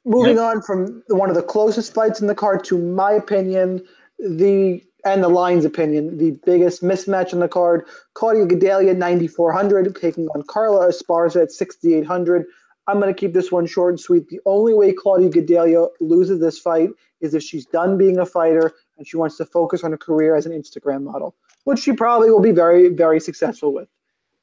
Moving 0.03 0.37
yep. 0.37 0.45
on 0.45 0.61
from 0.63 1.03
one 1.09 1.29
of 1.29 1.35
the 1.35 1.43
closest 1.43 1.93
fights 1.93 2.21
in 2.21 2.25
the 2.25 2.33
card 2.33 2.63
to 2.63 2.79
my 2.79 3.11
opinion, 3.11 3.85
the 4.17 4.83
and 5.05 5.23
the 5.23 5.29
line's 5.29 5.63
opinion, 5.63 6.17
the 6.17 6.31
biggest 6.43 6.81
mismatch 6.81 7.33
in 7.33 7.39
the 7.39 7.47
card: 7.47 7.85
Claudia 8.15 8.47
Gadelha 8.47 8.97
9400 8.97 9.95
taking 9.95 10.27
on 10.29 10.41
Carla 10.41 10.87
Esparza 10.87 11.43
at 11.43 11.51
6800. 11.51 12.47
I'm 12.87 12.99
going 12.99 13.13
to 13.13 13.19
keep 13.19 13.33
this 13.33 13.51
one 13.51 13.67
short 13.67 13.93
and 13.93 13.99
sweet. 13.99 14.27
The 14.29 14.39
only 14.47 14.73
way 14.73 14.91
Claudia 14.91 15.29
Gadelha 15.29 15.89
loses 15.99 16.39
this 16.39 16.57
fight 16.57 16.89
is 17.19 17.35
if 17.35 17.43
she's 17.43 17.67
done 17.67 17.95
being 17.95 18.17
a 18.17 18.25
fighter 18.25 18.73
and 18.97 19.07
she 19.07 19.17
wants 19.17 19.37
to 19.37 19.45
focus 19.45 19.83
on 19.83 19.91
her 19.91 19.99
career 19.99 20.35
as 20.35 20.47
an 20.47 20.51
Instagram 20.51 21.03
model, 21.03 21.35
which 21.63 21.79
she 21.79 21.93
probably 21.93 22.29
will 22.29 22.41
be 22.41 22.51
very, 22.51 22.89
very 22.89 23.19
successful 23.19 23.73
with. 23.73 23.87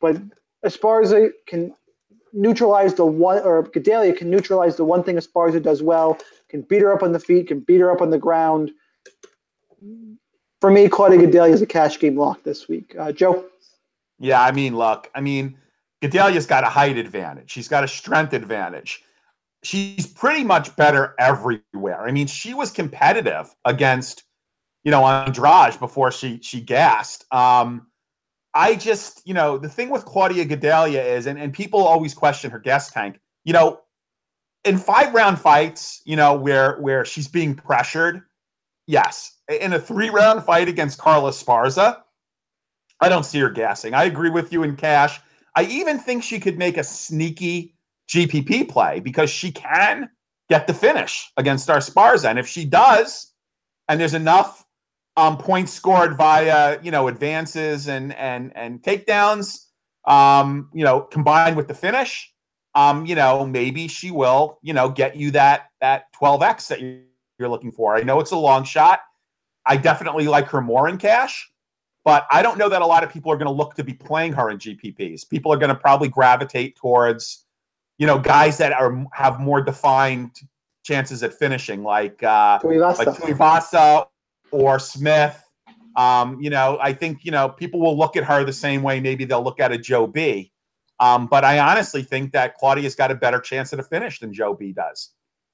But 0.00 0.20
Esparza 0.64 1.30
can 1.46 1.74
neutralize 2.32 2.94
the 2.94 3.06
one, 3.06 3.38
or 3.42 3.64
Gadelha 3.64 4.16
can 4.16 4.30
neutralize 4.30 4.76
the 4.76 4.84
one 4.84 5.02
thing 5.02 5.16
Esparza 5.16 5.62
does 5.62 5.82
well, 5.82 6.18
can 6.48 6.62
beat 6.62 6.82
her 6.82 6.92
up 6.92 7.02
on 7.02 7.12
the 7.12 7.20
feet, 7.20 7.48
can 7.48 7.60
beat 7.60 7.80
her 7.80 7.90
up 7.90 8.00
on 8.00 8.10
the 8.10 8.18
ground. 8.18 8.70
For 10.60 10.70
me, 10.70 10.88
Claudia 10.88 11.18
Gadelha 11.18 11.50
is 11.50 11.62
a 11.62 11.66
cash 11.66 11.98
game 11.98 12.16
lock 12.16 12.42
this 12.42 12.68
week. 12.68 12.94
Uh, 12.98 13.12
Joe? 13.12 13.44
Yeah, 14.18 14.42
I 14.42 14.50
mean, 14.52 14.76
look, 14.76 15.10
I 15.14 15.20
mean, 15.20 15.56
Gadelha's 16.02 16.46
got 16.46 16.64
a 16.64 16.68
height 16.68 16.96
advantage. 16.96 17.50
She's 17.50 17.68
got 17.68 17.84
a 17.84 17.88
strength 17.88 18.32
advantage. 18.32 19.02
She's 19.62 20.06
pretty 20.06 20.44
much 20.44 20.74
better 20.76 21.14
everywhere. 21.18 22.02
I 22.02 22.12
mean, 22.12 22.26
she 22.26 22.54
was 22.54 22.70
competitive 22.70 23.54
against, 23.64 24.24
you 24.84 24.90
know, 24.90 25.04
Andrade 25.06 25.78
before 25.78 26.10
she 26.10 26.40
she 26.42 26.60
gassed. 26.60 27.24
Um, 27.32 27.88
I 28.54 28.74
just, 28.74 29.26
you 29.26 29.34
know, 29.34 29.58
the 29.58 29.68
thing 29.68 29.90
with 29.90 30.04
Claudia 30.04 30.44
Gadelha 30.44 31.04
is, 31.04 31.26
and, 31.26 31.38
and 31.38 31.52
people 31.52 31.80
always 31.80 32.14
question 32.14 32.50
her 32.50 32.58
gas 32.58 32.90
tank. 32.90 33.20
You 33.44 33.52
know, 33.52 33.80
in 34.64 34.78
five 34.78 35.14
round 35.14 35.38
fights, 35.38 36.02
you 36.04 36.16
know, 36.16 36.34
where 36.34 36.76
where 36.80 37.04
she's 37.04 37.28
being 37.28 37.54
pressured, 37.54 38.22
yes. 38.86 39.36
In 39.60 39.72
a 39.72 39.78
three 39.78 40.10
round 40.10 40.44
fight 40.44 40.68
against 40.68 40.98
Carla 40.98 41.30
Esparza, 41.30 42.02
I 43.00 43.08
don't 43.08 43.24
see 43.24 43.38
her 43.40 43.50
gassing. 43.50 43.94
I 43.94 44.04
agree 44.04 44.30
with 44.30 44.52
you 44.52 44.62
in 44.62 44.76
cash. 44.76 45.20
I 45.54 45.64
even 45.64 45.98
think 45.98 46.22
she 46.22 46.38
could 46.38 46.58
make 46.58 46.76
a 46.76 46.84
sneaky 46.84 47.74
GPP 48.08 48.68
play 48.68 49.00
because 49.00 49.30
she 49.30 49.50
can 49.50 50.08
get 50.48 50.66
the 50.66 50.74
finish 50.74 51.30
against 51.36 51.68
Esparza. 51.68 52.28
And 52.28 52.38
if 52.38 52.46
she 52.46 52.64
does, 52.64 53.32
and 53.88 54.00
there's 54.00 54.14
enough 54.14 54.64
um, 55.18 55.36
points 55.36 55.72
scored 55.72 56.16
via 56.16 56.78
you 56.80 56.92
know 56.92 57.08
advances 57.08 57.88
and 57.88 58.14
and 58.14 58.56
and 58.56 58.80
takedowns, 58.82 59.66
um, 60.06 60.70
you 60.72 60.84
know, 60.84 61.00
combined 61.00 61.56
with 61.56 61.66
the 61.66 61.74
finish, 61.74 62.32
um, 62.76 63.04
you 63.04 63.16
know, 63.16 63.44
maybe 63.44 63.88
she 63.88 64.12
will 64.12 64.60
you 64.62 64.72
know 64.72 64.88
get 64.88 65.16
you 65.16 65.32
that 65.32 65.70
that 65.80 66.04
12x 66.14 66.68
that 66.68 66.80
you're 66.80 67.48
looking 67.48 67.72
for. 67.72 67.96
I 67.96 68.02
know 68.02 68.20
it's 68.20 68.30
a 68.30 68.36
long 68.36 68.62
shot. 68.62 69.00
I 69.66 69.76
definitely 69.76 70.28
like 70.28 70.46
her 70.48 70.60
more 70.60 70.88
in 70.88 70.98
cash. 70.98 71.50
But 72.04 72.26
I 72.30 72.40
don't 72.40 72.56
know 72.56 72.70
that 72.70 72.80
a 72.80 72.86
lot 72.86 73.02
of 73.02 73.12
people 73.12 73.30
are 73.32 73.36
going 73.36 73.48
to 73.48 73.52
look 73.52 73.74
to 73.74 73.84
be 73.84 73.92
playing 73.92 74.32
her 74.32 74.48
in 74.48 74.56
GPPs. 74.56 75.28
People 75.28 75.52
are 75.52 75.58
going 75.58 75.68
to 75.68 75.74
probably 75.74 76.08
gravitate 76.08 76.76
towards, 76.76 77.44
you 77.98 78.06
know, 78.06 78.18
guys 78.18 78.56
that 78.58 78.72
are 78.72 79.04
have 79.12 79.40
more 79.40 79.60
defined 79.60 80.30
chances 80.84 81.22
at 81.22 81.34
finishing, 81.34 81.82
like 81.82 82.22
uh, 82.22 82.60
Tuivasa. 82.60 82.98
like 82.98 83.08
Tuivasa 83.08 84.06
or 84.50 84.78
Smith. 84.78 85.42
Um, 85.96 86.40
you 86.40 86.50
know, 86.50 86.78
I 86.80 86.92
think 86.92 87.24
you 87.24 87.30
know 87.30 87.48
people 87.48 87.80
will 87.80 87.96
look 87.96 88.16
at 88.16 88.24
her 88.24 88.44
the 88.44 88.52
same 88.52 88.82
way. 88.82 89.00
Maybe 89.00 89.24
they'll 89.24 89.42
look 89.42 89.60
at 89.60 89.72
a 89.72 89.78
Joe 89.78 90.06
B. 90.06 90.52
Um, 91.00 91.26
but 91.26 91.44
I 91.44 91.58
honestly 91.58 92.02
think 92.02 92.32
that 92.32 92.56
Claudia's 92.56 92.94
got 92.94 93.10
a 93.10 93.14
better 93.14 93.40
chance 93.40 93.72
at 93.72 93.78
a 93.78 93.84
finish 93.84 94.18
than 94.18 94.32
Joe 94.32 94.54
B 94.54 94.72
does. 94.72 95.10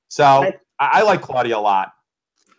So 0.09 0.25
I, 0.25 0.55
I 0.79 1.03
like 1.03 1.21
Claudia 1.21 1.59
a 1.59 1.61
lot. 1.61 1.93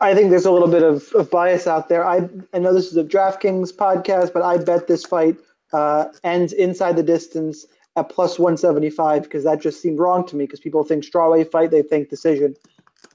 I 0.01 0.13
think 0.13 0.29
there's 0.29 0.45
a 0.45 0.51
little 0.51 0.67
bit 0.67 0.83
of, 0.83 1.11
of 1.13 1.31
bias 1.31 1.67
out 1.67 1.89
there. 1.89 2.05
I 2.05 2.29
I 2.53 2.59
know 2.59 2.73
this 2.73 2.87
is 2.87 2.97
a 2.97 3.03
DraftKings 3.03 3.73
podcast, 3.73 4.33
but 4.33 4.41
I 4.41 4.57
bet 4.57 4.87
this 4.87 5.05
fight 5.05 5.37
uh, 5.73 6.05
ends 6.23 6.53
inside 6.53 6.95
the 6.95 7.03
distance 7.03 7.65
at 7.95 8.09
plus 8.09 8.37
175 8.37 9.23
because 9.23 9.43
that 9.45 9.61
just 9.61 9.81
seemed 9.81 9.99
wrong 9.99 10.25
to 10.27 10.35
me 10.35 10.45
because 10.45 10.59
people 10.59 10.83
think 10.83 11.03
strawweight 11.03 11.51
fight, 11.51 11.71
they 11.71 11.81
think 11.81 12.09
decision. 12.09 12.55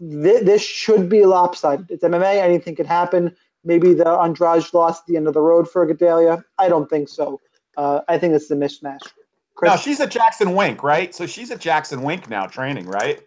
This, 0.01 0.45
this 0.45 0.63
should 0.63 1.09
be 1.09 1.25
lopsided. 1.25 1.91
It's 1.91 2.05
MMA. 2.05 2.37
Anything 2.37 2.77
can 2.77 2.87
happen. 2.87 3.35
Maybe 3.65 3.93
the 3.93 4.09
Andrade 4.09 4.65
lost 4.73 5.03
at 5.03 5.07
the 5.07 5.17
end 5.17 5.29
of 5.29 5.35
the 5.35 5.41
road 5.41 5.71
for 5.71 5.87
Gadelha. 5.87 6.43
I 6.59 6.69
don't 6.69 6.89
think 6.89 7.09
so. 7.09 7.41
Uh, 7.77 8.01
I 8.09 8.19
think 8.19 8.35
it's 8.35 8.51
a 8.51 8.57
mismatch. 8.57 9.07
Chris? 9.55 9.73
No, 9.73 9.77
she's 9.77 10.01
at 10.01 10.11
Jackson 10.11 10.55
Wink, 10.55 10.83
right? 10.83 11.15
So 11.15 11.27
she's 11.27 11.51
at 11.51 11.61
Jackson 11.61 12.03
Wink 12.03 12.31
now 12.31 12.47
training, 12.47 12.87
right? 12.87 13.21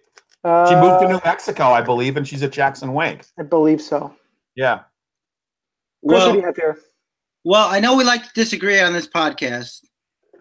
Uh, 0.43 0.67
she 0.67 0.75
moved 0.75 1.01
to 1.01 1.07
New 1.07 1.21
Mexico, 1.23 1.65
I 1.65 1.81
believe, 1.81 2.17
and 2.17 2.27
she's 2.27 2.43
at 2.43 2.51
Jackson 2.51 2.93
Wink. 2.93 3.25
I 3.39 3.43
believe 3.43 3.81
so. 3.81 4.13
Yeah. 4.55 4.81
Well, 6.01 6.35
what 6.35 6.55
here? 6.57 6.77
Well, 7.45 7.67
I 7.69 7.79
know 7.79 7.95
we 7.95 8.03
like 8.03 8.23
to 8.23 8.33
disagree 8.33 8.79
on 8.79 8.93
this 8.93 9.07
podcast, 9.07 9.85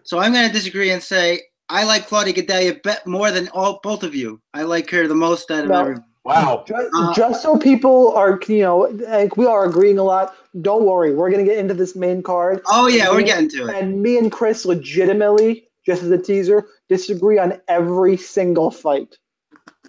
so 0.03 0.19
I'm 0.19 0.33
going 0.33 0.47
to 0.47 0.53
disagree 0.53 0.91
and 0.91 1.01
say 1.01 1.41
I 1.73 1.85
like 1.85 2.05
Claudia 2.05 2.35
Gadelha 2.35 2.83
bet 2.83 3.07
more 3.07 3.31
than 3.31 3.47
all 3.49 3.79
both 3.81 4.03
of 4.03 4.13
you. 4.13 4.39
I 4.53 4.61
like 4.61 4.91
her 4.91 5.07
the 5.07 5.15
most 5.15 5.49
out 5.49 5.63
of 5.63 5.71
no. 5.71 5.79
everyone. 5.79 6.05
Wow. 6.23 6.63
Just, 6.67 6.87
uh, 6.95 7.13
just, 7.15 7.41
so 7.41 7.57
people 7.57 8.13
are, 8.13 8.39
you 8.47 8.61
know, 8.61 8.77
like 9.07 9.37
we 9.37 9.47
are 9.47 9.65
agreeing 9.65 9.97
a 9.97 10.03
lot. 10.03 10.35
Don't 10.61 10.85
worry, 10.85 11.15
we're 11.15 11.31
gonna 11.31 11.43
get 11.43 11.57
into 11.57 11.73
this 11.73 11.95
main 11.95 12.21
card. 12.21 12.61
Oh 12.67 12.87
yeah, 12.87 13.09
we're 13.09 13.23
getting 13.23 13.49
to 13.49 13.67
it. 13.67 13.75
And 13.75 14.03
me 14.03 14.19
and 14.19 14.31
Chris 14.31 14.65
legitimately, 14.65 15.67
just 15.83 16.03
as 16.03 16.11
a 16.11 16.17
teaser, 16.17 16.67
disagree 16.89 17.39
on 17.39 17.59
every 17.67 18.17
single 18.17 18.69
fight. 18.69 19.17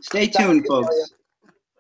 Stay 0.01 0.27
tuned, 0.27 0.67
folks. 0.67 1.13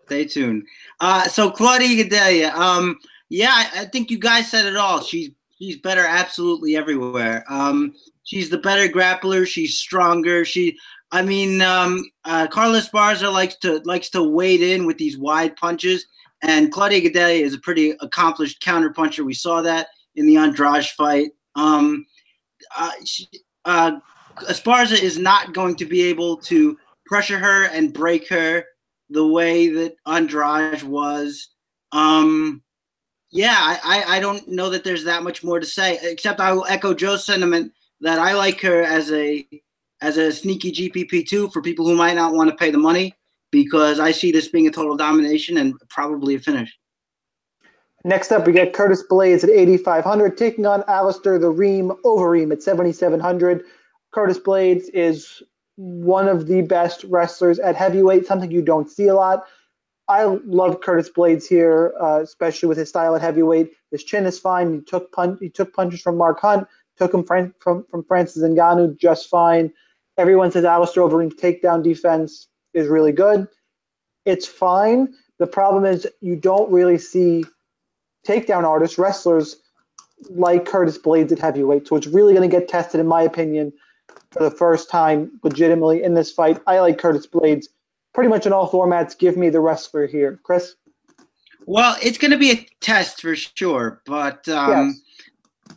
Stay 0.05 0.27
tuned. 0.27 0.65
Uh, 1.01 1.25
so 1.29 1.51
Claudia 1.51 2.05
Gadelha, 2.05 2.53
um, 2.53 2.99
yeah, 3.31 3.53
I, 3.53 3.81
I, 3.81 3.85
think 3.87 4.11
you 4.11 4.19
guys 4.19 4.51
said 4.51 4.67
it 4.67 4.77
all. 4.77 5.01
She's 5.01 5.31
she's 5.59 5.79
better 5.79 6.05
absolutely 6.07 6.77
everywhere. 6.77 7.43
Um, 7.49 7.95
she's 8.25 8.51
the 8.51 8.59
better 8.59 8.89
grappler. 8.89 9.47
She's 9.47 9.79
stronger. 9.79 10.45
She, 10.45 10.77
I 11.13 11.23
mean, 11.23 11.63
um, 11.63 12.05
uh, 12.25 12.49
Carla 12.49 12.81
Esparza 12.81 13.33
likes 13.33 13.57
to 13.57 13.79
likes 13.85 14.11
to 14.11 14.23
wade 14.23 14.63
in 14.63 14.87
with 14.87 14.99
these 14.99 15.17
wide 15.17 15.55
punches, 15.57 16.07
and 16.43 16.73
Claudia 16.73 17.09
Gadelha 17.09 17.41
is 17.41 17.55
a 17.55 17.61
pretty 17.61 17.91
accomplished 18.01 18.61
counter 18.61 18.91
puncher. 18.91 19.25
We 19.25 19.35
saw 19.35 19.63
that 19.63 19.89
in 20.17 20.27
the 20.27 20.37
Andrade 20.37 20.87
fight. 20.87 21.31
Um, 21.55 22.07
uh, 22.77 22.91
she, 23.05 23.29
uh, 23.65 23.93
Esparza 24.49 25.01
is 25.01 25.19
not 25.19 25.55
going 25.55 25.77
to 25.77 25.85
be 25.85 26.03
able 26.03 26.37
to 26.39 26.77
pressure 27.07 27.39
her 27.39 27.67
and 27.67 27.93
break 27.93 28.29
her 28.29 28.65
the 29.11 29.27
way 29.27 29.69
that 29.69 29.95
Andrade 30.07 30.83
was. 30.83 31.51
Um, 31.93 32.63
yeah, 33.31 33.57
I, 33.59 34.05
I 34.09 34.21
don't 34.21 34.47
know 34.49 34.71
that 34.71 34.85
there's 34.85 35.05
that 35.05 35.23
much 35.23 35.45
more 35.45 35.61
to 35.61 35.67
say, 35.67 35.99
except 36.03 36.41
I 36.41 36.53
will 36.53 36.67
echo 36.67 36.95
Joe's 36.95 37.25
sentiment 37.25 37.73
that 38.05 38.19
I 38.19 38.35
like 38.35 38.61
her 38.61 38.83
as 38.83 39.11
a 39.11 39.47
as 40.01 40.19
a 40.19 40.31
sneaky 40.31 40.71
GPP 40.71 41.27
two 41.27 41.49
for 41.49 41.63
people 41.63 41.87
who 41.87 41.97
might 41.97 42.15
not 42.15 42.35
want 42.35 42.51
to 42.51 42.57
pay 42.57 42.71
the 42.71 42.79
money 42.79 43.15
because 43.51 43.99
I 43.99 44.13
see 44.13 44.31
this 44.31 44.49
being 44.49 44.67
a 44.67 44.71
total 44.71 44.97
domination 44.97 45.57
and 45.57 45.75
probably 45.89 46.35
a 46.35 46.39
finish. 46.39 46.79
Next 48.05 48.31
up, 48.31 48.47
we 48.47 48.53
got 48.53 48.75
Curtis 48.75 49.03
Blaydes 49.11 49.45
at 49.45 49.49
8,500, 49.49 50.37
taking 50.37 50.67
on 50.67 50.85
Alistair 50.89 51.39
the 51.39 51.49
Reem 51.49 51.91
Overeem 52.05 52.53
at 52.53 52.63
7,700. 52.63 53.65
Curtis 54.13 54.39
Blaydes 54.39 54.91
is 54.93 55.43
one 55.77 56.29
of 56.29 56.47
the 56.47 56.61
best 56.61 57.05
wrestlers 57.05 57.59
at 57.59 57.77
heavyweight, 57.77 58.27
something 58.27 58.51
you 58.51 58.61
don't 58.61 58.91
see 58.91 59.07
a 59.07 59.15
lot. 59.15 59.45
I 60.09 60.25
love 60.25 60.83
Curtis 60.83 61.09
Blaydes 61.09 61.49
here, 61.49 61.95
uh, 61.99 62.21
especially 62.23 62.69
with 62.69 62.77
his 62.77 62.91
style 62.91 63.17
at 63.17 63.23
heavyweight. 63.23 63.73
His 63.91 64.05
chin 64.05 64.27
is 64.27 64.39
fine. 64.39 64.75
He 64.75 64.81
took 64.83 65.11
pun- 65.13 65.39
he 65.41 65.49
took 65.49 65.73
punches 65.73 66.03
from 66.03 66.19
Mark 66.19 66.41
Hunt, 66.41 66.69
took 66.97 67.13
him 67.13 67.25
from 67.25 67.55
from, 67.61 67.85
from 67.91 68.05
Francis 68.05 68.43
Ngannou 68.43 68.97
just 68.99 69.29
fine. 69.29 69.73
Everyone 70.17 70.51
says 70.51 70.65
Alistair 70.65 71.03
Overeem's 71.03 71.35
takedown 71.35 71.83
defense 71.83 72.49
is 72.73 72.89
really 72.89 73.13
good. 73.13 73.49
It's 74.25 74.47
fine. 74.47 75.13
The 75.39 75.47
problem 75.47 75.85
is 75.85 76.07
you 76.21 76.37
don't 76.37 76.71
really 76.71 76.99
see 76.99 77.45
takedown 78.27 78.65
artists, 78.65 78.99
wrestlers 78.99 79.57
like 80.31 80.65
Curtis 80.65 80.99
Blaydes 80.99 81.33
at 81.33 81.39
heavyweight. 81.39 81.89
So 81.89 81.97
it's 81.97 82.07
really 82.07 82.35
going 82.35 82.49
to 82.49 82.57
get 82.57 82.69
tested, 82.69 83.01
in 83.01 83.07
my 83.07 83.23
opinion, 83.23 83.73
for 84.31 84.43
the 84.43 84.51
first 84.51 84.91
time 84.91 85.39
legitimately 85.43 86.03
in 86.03 86.15
this 86.15 86.33
fight. 86.33 86.61
I 86.67 86.81
like 86.81 86.99
Curtis 86.99 87.27
Blaydes 87.27 87.67
pretty 88.15 88.29
much 88.29 88.47
in 88.47 88.53
all 88.53 88.71
formats. 88.71 89.19
Give 89.19 89.37
me 89.37 89.51
the 89.51 89.61
wrestler 89.61 90.07
here. 90.07 90.41
Chris? 90.43 90.77
Well, 91.67 91.97
it's 92.03 92.19
going 92.19 92.31
to 92.31 92.39
be 92.39 92.53
a 92.53 92.67
test 92.81 93.23
for 93.23 93.35
sure, 93.35 94.03
but 94.07 94.49
um, 94.49 94.89
yes. 94.89 95.01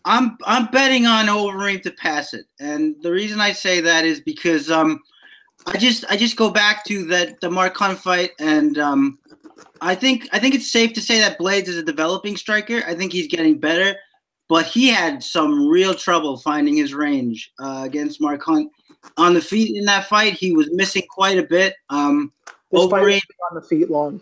I'm 0.08 0.38
I'm 0.46 0.68
betting 0.68 1.06
on 1.06 1.26
Overeem 1.26 1.82
to 1.84 1.92
pass 1.92 2.34
it, 2.34 2.46
and 2.60 2.96
the 3.02 3.12
reason 3.12 3.42
I 3.42 3.52
say 3.52 3.82
that 3.82 4.06
is 4.06 4.22
because 4.22 4.72
um, 4.72 5.02
I 5.66 5.78
just 5.78 6.06
I 6.10 6.16
just 6.16 6.38
go 6.38 6.50
back 6.50 6.86
to 6.86 7.04
that 7.08 7.42
the 7.42 7.50
Marcon 7.50 7.98
fight, 7.98 8.32
and 8.40 8.80
um, 8.80 9.20
I 9.82 9.96
think 9.96 10.30
I 10.32 10.40
think 10.40 10.56
it's 10.56 10.72
safe 10.72 10.94
to 10.94 11.02
say 11.02 11.20
that 11.20 11.38
Blaydes 11.38 11.68
is 11.68 11.76
a 11.76 11.84
developing 11.84 12.38
striker. 12.38 12.82
I 12.88 12.96
think 12.96 13.12
he's 13.12 13.28
getting 13.28 13.60
better, 13.60 13.98
but 14.48 14.66
he 14.66 14.88
had 14.88 15.22
some 15.22 15.68
real 15.68 15.94
trouble 15.94 16.38
finding 16.38 16.78
his 16.78 16.94
range 16.94 17.52
uh, 17.60 17.82
against 17.86 18.22
Marcon 18.22 18.70
on 19.18 19.34
the 19.34 19.42
feet 19.42 19.76
in 19.76 19.84
that 19.86 20.08
fight. 20.08 20.34
He 20.34 20.54
was 20.54 20.72
missing 20.72 21.04
quite 21.10 21.38
a 21.38 21.44
bit. 21.44 21.76
Um, 21.90 22.32
this 22.72 22.90
fight 22.90 23.02
will 23.02 23.08
be 23.10 23.22
on 23.52 23.56
the 23.56 23.62
feet 23.62 23.92
long. 23.92 24.22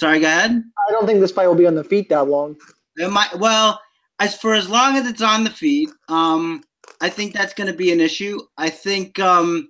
Sorry, 0.00 0.18
go 0.18 0.26
ahead. 0.26 0.50
I 0.88 0.92
don't 0.92 1.06
think 1.06 1.20
this 1.20 1.30
fight 1.30 1.46
will 1.46 1.54
be 1.54 1.66
on 1.66 1.76
the 1.76 1.84
feet 1.84 2.08
that 2.08 2.24
long. 2.24 2.56
It 2.96 3.10
might. 3.10 3.38
Well, 3.38 3.80
as 4.22 4.36
for 4.36 4.54
as 4.54 4.68
long 4.68 4.96
as 4.96 5.08
it's 5.08 5.20
on 5.20 5.42
the 5.42 5.50
feed, 5.50 5.88
um, 6.08 6.62
I 7.00 7.08
think 7.08 7.34
that's 7.34 7.54
going 7.54 7.66
to 7.66 7.76
be 7.76 7.90
an 7.90 8.00
issue. 8.00 8.38
I 8.56 8.70
think 8.70 9.18
um, 9.18 9.68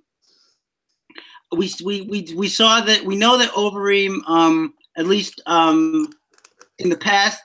we, 1.57 1.71
we 1.83 2.01
we 2.01 2.33
we 2.35 2.47
saw 2.47 2.79
that 2.81 3.03
we 3.03 3.15
know 3.15 3.35
that 3.39 3.49
Overeem, 3.49 4.19
um, 4.27 4.75
at 4.95 5.07
least 5.07 5.41
um, 5.47 6.07
in 6.77 6.89
the 6.89 6.97
past, 6.97 7.41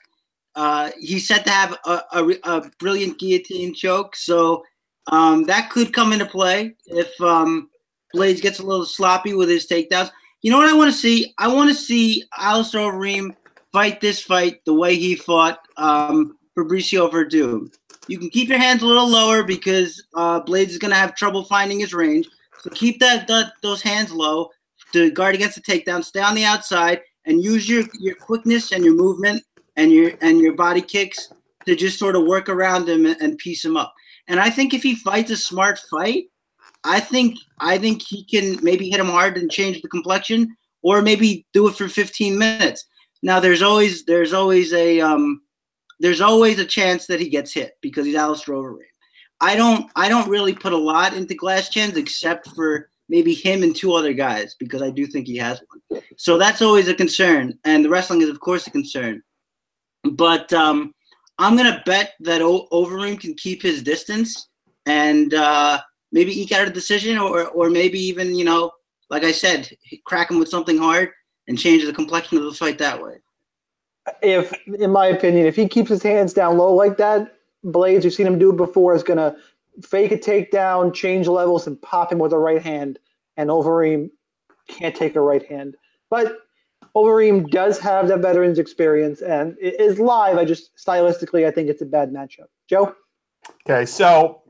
uh, 0.54 0.90
he's 1.00 1.26
said 1.26 1.44
to 1.44 1.50
have 1.50 1.78
a, 1.86 2.02
a, 2.12 2.28
a 2.44 2.70
brilliant 2.78 3.18
guillotine 3.18 3.74
choke. 3.74 4.14
So 4.14 4.62
um, 5.06 5.44
that 5.44 5.70
could 5.70 5.94
come 5.94 6.12
into 6.12 6.26
play 6.26 6.74
if 6.88 7.18
um, 7.22 7.70
Blaydes 8.14 8.42
gets 8.42 8.59
a 8.59 8.66
little 8.66 8.84
sloppy 8.84 9.32
with 9.32 9.48
his 9.48 9.66
takedowns. 9.66 10.11
You 10.42 10.50
know 10.50 10.59
what 10.59 10.68
I 10.68 10.76
want 10.76 10.92
to 10.92 10.98
see? 10.98 11.32
I 11.38 11.48
want 11.48 11.70
to 11.70 11.74
see 11.74 12.24
Alistair 12.36 12.82
Overeem 12.82 13.34
fight 13.72 14.02
this 14.02 14.20
fight 14.20 14.62
the 14.66 14.74
way 14.74 14.96
he 14.96 15.16
fought 15.16 15.61
um, 15.78 16.38
Fabricio 16.59 17.11
Werdum. 17.11 17.72
You 18.09 18.18
can 18.18 18.30
keep 18.30 18.48
your 18.48 18.59
hands 18.59 18.82
a 18.82 18.86
little 18.86 19.09
lower 19.09 19.42
because 19.42 20.02
uh, 20.14 20.40
Blaydes 20.42 20.68
is 20.68 20.78
going 20.78 20.90
to 20.90 20.96
have 20.96 21.14
trouble 21.14 21.44
finding 21.44 21.80
his 21.80 21.94
range. 21.94 22.28
So 22.61 22.70
keep 22.70 22.98
that, 23.00 23.28
that 23.28 23.52
those 23.62 23.82
hands 23.82 24.11
low 24.11 24.48
to 24.92 25.11
guard 25.11 25.34
against 25.34 25.56
the 25.56 25.62
takedown. 25.62 26.02
Stay 26.02 26.20
on 26.20 26.34
the 26.34 26.44
outside 26.44 27.00
and 27.26 27.42
use 27.42 27.68
your, 27.68 27.84
your 28.00 28.14
quickness 28.16 28.72
and 28.72 28.84
your 28.84 28.94
movement 28.94 29.42
and 29.76 29.92
your 29.92 30.12
and 30.22 30.40
your 30.40 30.54
body 30.54 30.80
kicks 30.80 31.32
to 31.66 31.76
just 31.76 31.98
sort 31.98 32.16
of 32.16 32.24
work 32.24 32.48
around 32.48 32.88
him 32.88 33.06
and, 33.06 33.20
and 33.20 33.38
piece 33.38 33.64
him 33.64 33.76
up. 33.76 33.94
And 34.26 34.40
I 34.40 34.50
think 34.50 34.74
if 34.74 34.82
he 34.82 34.94
fights 34.96 35.30
a 35.30 35.36
smart 35.36 35.78
fight, 35.90 36.24
I 36.84 37.00
think 37.00 37.38
I 37.61 37.78
think 37.78 38.02
he 38.02 38.24
can 38.24 38.59
maybe 38.62 38.90
hit 38.90 39.00
him 39.00 39.06
hard 39.06 39.36
and 39.36 39.50
change 39.50 39.82
the 39.82 39.88
complexion, 39.88 40.56
or 40.82 41.02
maybe 41.02 41.46
do 41.52 41.68
it 41.68 41.76
for 41.76 41.88
15 41.88 42.36
minutes. 42.36 42.84
Now 43.22 43.38
there's 43.40 43.62
always 43.62 44.04
there's 44.04 44.32
always 44.32 44.72
a 44.72 45.00
um, 45.00 45.42
there's 46.01 46.20
always 46.20 46.59
a 46.59 46.64
chance 46.64 47.07
that 47.07 47.20
he 47.20 47.28
gets 47.28 47.53
hit 47.53 47.76
because 47.80 48.07
he's 48.07 48.14
Alistair 48.14 48.55
Overeem. 48.55 48.84
I 49.40 49.57
don't 49.57 49.90
I 49.96 50.09
don't 50.09 50.28
really 50.28 50.55
put 50.55 50.72
a 50.72 50.76
lot 50.76 51.14
into 51.14 51.34
glass 51.34 51.68
chins 51.68 51.96
except 51.96 52.49
for 52.55 52.90
maybe 53.09 53.34
him 53.34 53.62
and 53.62 53.74
two 53.74 53.92
other 53.92 54.12
guys 54.12 54.55
because 54.59 54.82
I 54.82 54.90
do 54.90 55.07
think 55.07 55.26
he 55.26 55.36
has 55.36 55.61
one. 55.68 56.03
So 56.16 56.38
that's 56.38 56.62
always 56.62 56.88
a 56.88 56.94
concern, 56.94 57.59
and 57.64 57.84
the 57.84 57.88
wrestling 57.88 58.22
is 58.22 58.28
of 58.28 58.40
course 58.40 58.66
a 58.66 58.70
concern. 58.70 59.22
But 60.05 60.53
um, 60.53 60.92
I'm 61.38 61.57
gonna 61.57 61.82
bet 61.86 62.14
that 62.20 62.42
o- 62.42 62.68
Overeem 62.72 63.20
can 63.20 63.34
keep 63.34 63.62
his 63.62 63.82
distance 63.82 64.49
and 64.86 65.34
uh, 65.34 65.80
maybe 66.12 66.40
eke 66.40 66.53
out 66.53 66.68
a 66.68 66.72
decision, 66.72 67.18
or 67.18 67.49
or 67.49 67.70
maybe 67.70 67.99
even 68.01 68.34
you 68.34 68.44
know, 68.44 68.72
like 69.11 69.24
I 69.24 69.32
said, 69.32 69.70
crack 70.05 70.30
him 70.30 70.38
with 70.38 70.49
something 70.49 70.78
hard 70.78 71.11
and 71.46 71.59
change 71.59 71.84
the 71.84 71.92
complexion 71.92 72.38
of 72.38 72.44
the 72.44 72.53
fight 72.53 72.78
that 72.78 73.01
way. 73.03 73.14
If, 74.22 74.52
in 74.66 74.90
my 74.90 75.06
opinion, 75.06 75.46
if 75.46 75.56
he 75.56 75.68
keeps 75.68 75.88
his 75.88 76.02
hands 76.02 76.32
down 76.32 76.59
low 76.59 76.74
like 76.74 76.96
that, 76.98 77.36
Blaydes, 77.64 78.04
you've 78.04 78.14
seen 78.14 78.26
him 78.26 78.38
do 78.38 78.50
it 78.50 78.56
before, 78.56 78.94
is 78.94 79.02
gonna 79.02 79.36
fake 79.82 80.12
a 80.12 80.18
takedown, 80.18 80.94
change 80.94 81.26
levels, 81.26 81.66
and 81.66 81.80
pop 81.80 82.12
him 82.12 82.18
with 82.18 82.32
a 82.32 82.38
right 82.38 82.62
hand. 82.62 82.98
And 83.36 83.50
Overeem 83.50 84.11
can't 84.68 84.94
take 84.94 85.16
a 85.16 85.20
right 85.20 85.44
hand, 85.46 85.76
but 86.11 86.38
Overeem 86.96 87.48
does 87.50 87.78
have 87.78 88.09
that 88.09 88.18
veterans 88.18 88.59
experience 88.59 89.20
and 89.20 89.56
it 89.61 89.80
is 89.80 90.00
live. 90.00 90.36
I 90.36 90.44
just 90.44 90.76
stylistically, 90.76 91.46
I 91.46 91.50
think 91.50 91.68
it's 91.68 91.82
a 91.82 91.86
bad 91.86 92.12
matchup. 92.12 92.46
Joe. 92.68 92.94
Okay, 93.64 93.86
so 93.86 94.42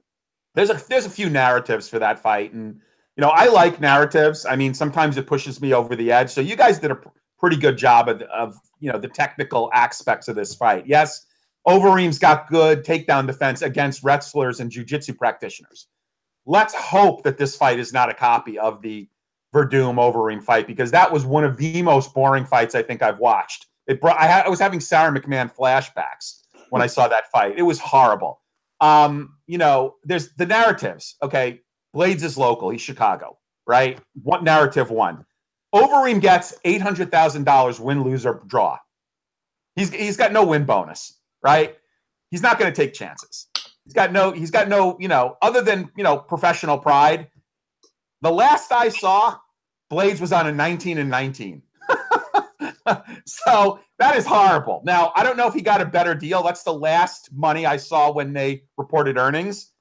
there's 0.55 0.71
a 0.71 0.81
there's 0.89 1.07
a 1.07 1.11
few 1.11 1.29
narratives 1.29 1.89
for 1.89 1.99
that 1.99 2.19
fight, 2.19 2.53
and 2.53 2.81
you 3.17 3.21
know 3.21 3.29
I 3.29 3.49
like 3.49 3.81
narratives. 3.81 4.47
I 4.47 4.57
mean, 4.57 4.75
sometimes 4.75 5.17
it 5.17 5.27
pushes 5.27 5.61
me 5.61 5.73
over 5.75 5.95
the 5.95 6.11
edge. 6.11 6.31
So 6.31 6.41
you 6.41 6.57
guys 6.57 6.79
did 6.79 6.91
a 6.91 6.97
pr- 6.97 7.09
pretty 7.39 7.57
good 7.57 7.77
job 7.77 8.09
of, 8.09 8.23
of 8.23 8.59
you 8.81 8.93
know 8.93 8.99
the 8.99 9.09
technical 9.09 9.71
aspects 9.73 10.29
of 10.29 10.37
this 10.37 10.55
fight. 10.55 10.87
Yes, 10.87 11.27
Overeem's 11.67 12.19
got 12.19 12.49
good 12.49 12.85
takedown 12.85 13.27
defense 13.27 13.63
against 13.63 14.03
wrestlers 14.03 14.61
and 14.61 14.71
jiu-jitsu 14.71 15.15
practitioners. 15.15 15.89
Let's 16.47 16.75
hope 16.75 17.23
that 17.25 17.37
this 17.37 17.57
fight 17.57 17.79
is 17.79 17.93
not 17.93 18.09
a 18.09 18.15
copy 18.15 18.59
of 18.59 18.81
the 18.81 19.09
Werdum 19.55 19.97
Overeem 19.97 20.43
fight 20.43 20.67
because 20.67 20.91
that 20.91 21.13
was 21.13 21.25
one 21.25 21.45
of 21.45 21.57
the 21.57 21.83
most 21.83 22.15
boring 22.15 22.45
fights 22.45 22.75
I 22.75 22.83
think 22.83 23.03
I've 23.03 23.19
watched. 23.19 23.67
It 23.87 24.01
brought 24.01 24.19
I, 24.19 24.27
had, 24.27 24.47
I 24.47 24.49
was 24.49 24.61
having 24.61 24.81
Sara 24.81 25.11
McMann 25.11 25.55
flashbacks 25.55 26.43
when 26.71 26.83
I 26.83 26.87
saw 26.87 27.09
that 27.09 27.31
fight. 27.31 27.55
It 27.57 27.63
was 27.63 27.79
horrible. 27.79 28.41
Um, 28.81 29.37
you 29.47 29.59
know, 29.59 29.97
there's 30.05 30.35
the 30.37 30.47
narratives. 30.47 31.17
Okay, 31.23 31.61
Blaydes 31.95 32.23
is 32.23 32.37
local. 32.37 32.71
He's 32.71 32.83
Chicago, 32.83 33.39
right? 33.67 33.99
What 34.23 34.45
narrative 34.45 34.91
one? 34.91 35.25
Overeem 35.75 36.21
gets 36.21 36.55
eight 36.65 36.81
hundred 36.81 37.11
thousand 37.11 37.45
dollars 37.45 37.79
win, 37.79 38.03
lose, 38.03 38.25
or 38.25 38.43
draw. 38.47 38.79
He's 39.77 39.91
he's 39.91 40.17
got 40.17 40.33
no 40.33 40.45
win 40.45 40.65
bonus, 40.65 41.15
right? 41.43 41.77
He's 42.31 42.43
not 42.43 42.59
going 42.59 42.73
to 42.73 42.77
take 42.77 42.95
chances. 42.95 43.49
He's 43.85 43.95
got 43.95 44.13
no 44.13 44.33
he's 44.33 44.51
got 44.51 44.69
no 44.69 44.97
you 44.99 45.09
know 45.09 45.37
other 45.43 45.63
than 45.63 45.91
you 45.97 46.05
know 46.05 46.19
professional 46.19 46.79
pride 46.79 47.29
the 48.21 48.31
last 48.31 48.73
I 48.73 48.89
saw, 48.89 49.37
Blaydes 49.91 50.21
was 50.21 50.33
on 50.33 50.47
a 50.47 50.53
19 50.53 50.99
and 50.99 51.09
19. 51.09 51.63
so 53.25 53.81
that 53.99 54.17
is 54.17 54.27
horrible. 54.27 54.83
Now, 54.85 55.13
I 55.15 55.23
don't 55.23 55.37
know 55.37 55.47
if 55.47 55.55
he 55.55 55.63
got 55.63 55.81
a 55.81 55.87
better 55.87 56.15
deal. 56.15 56.43
That's 56.43 56.65
the 56.65 56.75
last 56.75 57.33
money 57.33 57.65
I 57.65 57.77
saw 57.77 58.13
when 58.13 58.33
they 58.33 58.65
reported 58.77 59.17
earnings. 59.17 59.73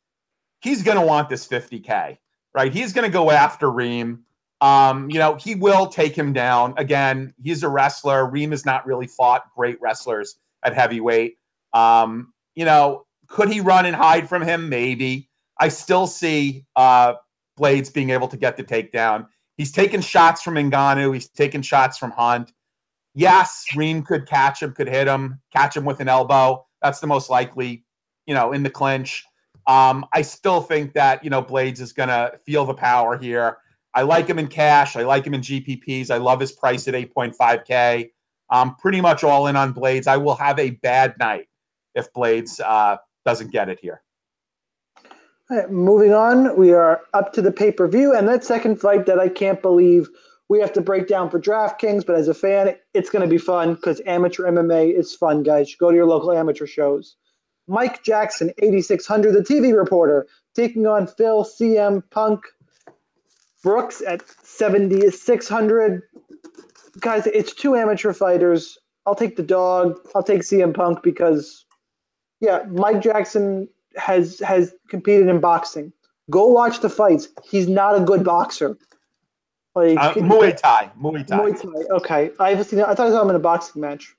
He's 0.62 0.84
going 0.84 0.98
to 1.00 1.06
want 1.06 1.30
this 1.30 1.48
50K, 1.48 2.18
right? 2.54 2.72
He's 2.72 2.94
going 2.94 3.10
to 3.10 3.14
go 3.14 3.32
after 3.32 3.72
Reem. 3.72 4.24
Um, 4.62 5.10
you 5.10 5.20
know, 5.20 5.36
he 5.36 5.56
will 5.56 5.88
take 5.88 6.16
him 6.16 6.34
down. 6.34 6.74
Again, 6.78 7.34
he's 7.44 7.64
a 7.64 7.70
wrestler. 7.70 8.30
Reem 8.30 8.52
has 8.52 8.66
not 8.66 8.86
really 8.86 9.08
fought 9.08 9.44
great 9.56 9.80
wrestlers 9.82 10.40
at 10.64 10.74
heavyweight. 10.74 11.38
Um, 11.74 12.34
you 12.56 12.66
know, 12.66 13.06
could 13.28 13.50
he 13.50 13.62
run 13.62 13.86
and 13.86 13.96
hide 13.96 14.28
from 14.28 14.42
him? 14.42 14.70
Maybe. 14.70 15.30
I 15.60 15.68
still 15.70 16.08
see 16.08 16.66
uh, 16.76 17.16
Blaydes 17.60 17.94
being 17.94 18.10
able 18.10 18.28
to 18.30 18.38
get 18.38 18.58
the 18.58 18.64
takedown. 18.64 19.28
He's 19.58 19.72
taken 19.72 20.02
shots 20.02 20.42
from 20.42 20.56
Ngannou. 20.56 21.14
He's 21.14 21.28
taken 21.30 21.62
shots 21.62 21.98
from 21.98 22.12
Hunt. 22.12 22.54
Yes, 23.16 23.66
Reem 23.76 24.04
could 24.04 24.28
catch 24.28 24.62
him, 24.62 24.74
could 24.74 24.88
hit 24.88 25.08
him, 25.08 25.42
catch 25.52 25.76
him 25.76 25.86
with 25.86 26.00
an 26.00 26.08
elbow. 26.08 26.66
That's 26.82 27.00
the 27.00 27.08
most 27.08 27.30
likely, 27.32 27.84
you 28.28 28.36
know, 28.36 28.54
in 28.54 28.62
the 28.62 28.70
clinch. 28.70 29.26
Um, 29.66 30.06
I 30.14 30.22
still 30.22 30.62
think 30.62 30.94
that, 30.94 31.24
you 31.24 31.30
know, 31.30 31.42
Blaydes 31.42 31.82
is 31.82 31.92
going 31.92 32.10
to 32.10 32.40
feel 32.46 32.66
the 32.66 32.76
power 32.76 33.18
here. 33.18 33.58
I 33.98 34.04
like 34.04 34.28
him 34.28 34.38
in 34.38 34.48
cash. 34.48 34.96
I 34.96 35.02
like 35.02 35.26
him 35.26 35.34
in 35.34 35.42
GPPs. 35.42 36.12
I 36.12 36.18
love 36.18 36.40
his 36.40 36.52
price 36.52 36.88
at 36.88 36.94
8.5K. 36.94 38.12
I'm 38.52 38.76
pretty 38.76 39.02
much 39.02 39.24
all 39.24 39.48
in 39.48 39.56
on 39.56 39.74
Blaydes. 39.74 40.06
I 40.06 40.18
will 40.18 40.36
have 40.36 40.60
a 40.60 40.70
bad 40.70 41.18
night 41.18 41.48
if 41.96 42.14
Blaydes 42.14 42.62
uh, 42.64 42.98
doesn't 43.26 43.52
get 43.52 43.70
it 43.70 43.80
here. 43.80 44.04
All 45.50 45.58
right, 45.58 45.72
moving 45.72 46.14
on, 46.14 46.56
we 46.56 46.74
are 46.74 47.02
up 47.16 47.34
to 47.34 47.42
the 47.42 47.52
pay 47.52 47.72
per 47.72 47.88
view, 47.88 48.14
and 48.14 48.28
that 48.28 48.44
second 48.44 48.80
fight 48.80 49.08
that 49.08 49.18
I 49.18 49.30
can't 49.30 49.64
believe 49.64 50.08
we 50.48 50.60
have 50.60 50.74
to 50.74 50.82
break 50.82 51.08
down 51.08 51.32
for 51.32 51.40
DraftKings, 51.40 52.06
but 52.06 52.18
as 52.18 52.28
a 52.28 52.36
fan, 52.36 52.76
it's 52.94 53.10
going 53.10 53.24
to 53.24 53.28
be 53.28 53.40
fun 53.40 53.74
because 53.74 54.00
amateur 54.06 54.44
MMA 54.44 54.96
is 54.96 55.16
fun, 55.16 55.42
guys. 55.42 55.74
Go 55.74 55.90
to 55.90 55.96
your 55.96 56.06
local 56.06 56.32
amateur 56.34 56.68
shows. 56.68 57.16
Mike 57.68 58.04
Jackson, 58.04 58.52
8600, 58.60 59.32
the 59.32 59.40
TV 59.40 59.76
reporter, 59.76 60.28
taking 60.54 60.86
on 60.86 61.08
Phil 61.08 61.44
CM 61.44 62.04
Punk. 62.12 62.44
Brooks 63.64 64.02
at 64.06 64.24
7600. 64.44 66.04
Guys, 67.00 67.28
it's 67.28 67.54
two 67.54 67.76
amateur 67.76 68.14
fighters. 68.14 68.78
I'll 69.06 69.16
take 69.16 69.36
the 69.36 69.44
dog. 69.44 70.00
I'll 70.16 70.24
take 70.24 70.42
CM 70.42 70.74
Punk 70.74 71.02
because, 71.04 71.66
yeah, 72.40 72.64
Mike 72.70 73.02
Jackson 73.02 73.68
has 73.96 74.40
has 74.40 74.74
competed 74.90 75.28
in 75.28 75.40
boxing. 75.40 75.94
Go 76.30 76.48
watch 76.48 76.82
the 76.82 76.90
fights. 76.90 77.30
He's 77.44 77.68
not 77.68 77.96
a 77.96 78.02
good 78.02 78.24
boxer. 78.24 78.78
Like 79.76 79.98
uh, 79.98 80.14
Muay 80.16 80.58
Thai, 80.58 80.92
Muay 81.00 81.26
Thai. 81.26 81.38
Muay 81.38 81.62
Thai. 81.62 81.96
Okay, 81.98 82.32
I've 82.40 82.66
seen. 82.66 82.82
I 82.82 82.96
thought 82.96 83.08
I 83.08 83.12
saw 83.12 83.22
him 83.22 83.30
in 83.30 83.36
a 83.36 83.40
boxing 83.40 83.82
match. 83.82 84.16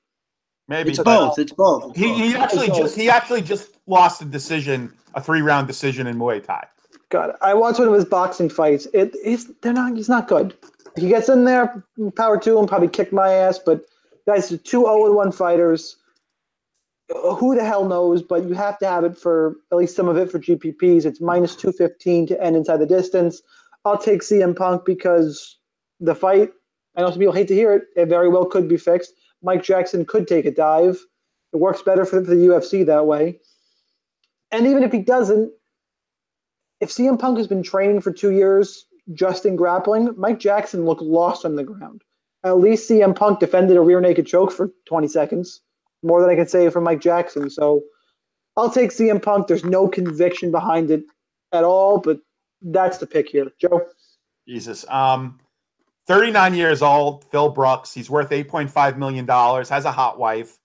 Maybe 0.68 0.90
it's 0.90 0.98
both. 1.00 1.38
It's 1.38 1.52
both. 1.52 1.96
He, 1.96 2.14
he 2.14 2.36
actually 2.36 2.68
just 2.68 2.96
he 2.96 3.10
actually 3.10 3.42
just 3.42 3.76
lost 3.86 4.22
a 4.22 4.24
decision, 4.24 4.92
a 5.14 5.20
three 5.20 5.42
round 5.42 5.66
decision 5.66 6.06
in 6.06 6.16
Muay 6.16 6.44
Thai. 6.44 6.66
God, 7.10 7.34
I 7.40 7.54
watched 7.54 7.78
one 7.78 7.88
of 7.88 7.94
his 7.94 8.04
boxing 8.04 8.50
fights. 8.50 8.86
It 8.92 9.16
he's 9.24 9.46
they're 9.62 9.72
not 9.72 9.96
he's 9.96 10.08
not 10.08 10.28
good. 10.28 10.54
He 10.96 11.08
gets 11.08 11.28
in 11.28 11.44
there, 11.44 11.84
power 12.16 12.38
to 12.40 12.58
him, 12.58 12.66
probably 12.66 12.88
kick 12.88 13.12
my 13.12 13.32
ass. 13.32 13.58
But 13.58 13.84
guys, 14.26 14.48
two 14.48 14.82
0 14.82 15.12
1 15.14 15.32
fighters. 15.32 15.96
Uh, 17.14 17.34
who 17.34 17.54
the 17.54 17.64
hell 17.64 17.86
knows? 17.86 18.22
But 18.22 18.44
you 18.44 18.54
have 18.54 18.78
to 18.80 18.86
have 18.86 19.04
it 19.04 19.16
for 19.16 19.56
at 19.72 19.78
least 19.78 19.96
some 19.96 20.08
of 20.08 20.16
it 20.18 20.30
for 20.30 20.38
GPPs. 20.38 21.06
It's 21.06 21.20
minus 21.20 21.56
two 21.56 21.72
fifteen 21.72 22.26
to 22.26 22.42
end 22.42 22.56
inside 22.56 22.78
the 22.78 22.86
distance. 22.86 23.40
I'll 23.84 23.98
take 23.98 24.20
CM 24.20 24.54
Punk 24.54 24.84
because 24.84 25.58
the 26.00 26.14
fight. 26.14 26.50
I 26.96 27.00
know 27.00 27.10
some 27.10 27.20
people 27.20 27.32
hate 27.32 27.48
to 27.48 27.54
hear 27.54 27.72
it. 27.72 27.84
It 27.96 28.06
very 28.06 28.28
well 28.28 28.44
could 28.44 28.68
be 28.68 28.76
fixed. 28.76 29.12
Mike 29.42 29.62
Jackson 29.62 30.04
could 30.04 30.26
take 30.26 30.44
a 30.44 30.50
dive. 30.50 30.98
It 31.52 31.56
works 31.58 31.80
better 31.80 32.04
for 32.04 32.20
the 32.20 32.34
UFC 32.34 32.84
that 32.84 33.06
way. 33.06 33.40
And 34.50 34.66
even 34.66 34.82
if 34.82 34.92
he 34.92 34.98
doesn't, 34.98 35.52
if 36.80 36.90
CM 36.90 37.18
Punk 37.18 37.38
has 37.38 37.46
been 37.46 37.62
training 37.62 38.00
for 38.00 38.12
two 38.12 38.30
years 38.30 38.86
just 39.12 39.46
in 39.46 39.56
grappling, 39.56 40.14
Mike 40.16 40.38
Jackson 40.38 40.84
looked 40.84 41.02
lost 41.02 41.44
on 41.44 41.56
the 41.56 41.64
ground. 41.64 42.02
At 42.44 42.58
least 42.58 42.88
CM 42.88 43.16
Punk 43.16 43.40
defended 43.40 43.76
a 43.76 43.80
rear 43.80 44.00
naked 44.00 44.26
choke 44.26 44.52
for 44.52 44.70
20 44.86 45.08
seconds, 45.08 45.60
more 46.02 46.20
than 46.20 46.30
I 46.30 46.36
can 46.36 46.46
say 46.46 46.70
for 46.70 46.80
Mike 46.80 47.00
Jackson. 47.00 47.50
So 47.50 47.82
I'll 48.56 48.70
take 48.70 48.90
CM 48.90 49.22
Punk. 49.22 49.46
There's 49.46 49.64
no 49.64 49.88
conviction 49.88 50.50
behind 50.50 50.90
it 50.90 51.04
at 51.52 51.64
all, 51.64 51.98
but 51.98 52.20
that's 52.62 52.98
the 52.98 53.06
pick 53.06 53.28
here. 53.28 53.50
Joe? 53.60 53.86
Jesus. 54.46 54.84
Um, 54.88 55.40
39 56.06 56.54
years 56.54 56.80
old, 56.80 57.24
Phil 57.30 57.50
Brooks. 57.50 57.92
He's 57.92 58.08
worth 58.08 58.30
$8.5 58.30 58.96
million, 58.96 59.26
has 59.28 59.84
a 59.84 59.92
hot 59.92 60.18
wife, 60.18 60.58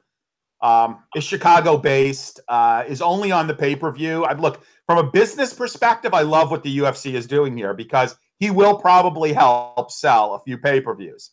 um, 0.64 1.04
is 1.14 1.26
Chicago 1.26 1.78
based, 1.78 2.40
uh, 2.48 2.86
is 2.88 3.02
only 3.02 3.32
on 3.32 3.48
the 3.48 3.54
pay 3.54 3.76
per 3.76 3.92
view. 3.92 4.24
I 4.24 4.34
look 4.34 4.64
from 4.88 4.98
a 4.98 5.12
business 5.12 5.54
perspective, 5.54 6.14
I 6.14 6.22
love 6.22 6.50
what 6.50 6.64
the 6.64 6.78
UFC 6.80 7.14
is 7.14 7.28
doing 7.28 7.56
here 7.56 7.74
because 7.74 8.16
he 8.40 8.50
will 8.50 8.78
probably 8.80 9.34
help 9.34 9.92
sell 9.92 10.34
a 10.34 10.40
few 10.40 10.58
pay 10.58 10.82
per 10.82 10.96
views. 10.96 11.32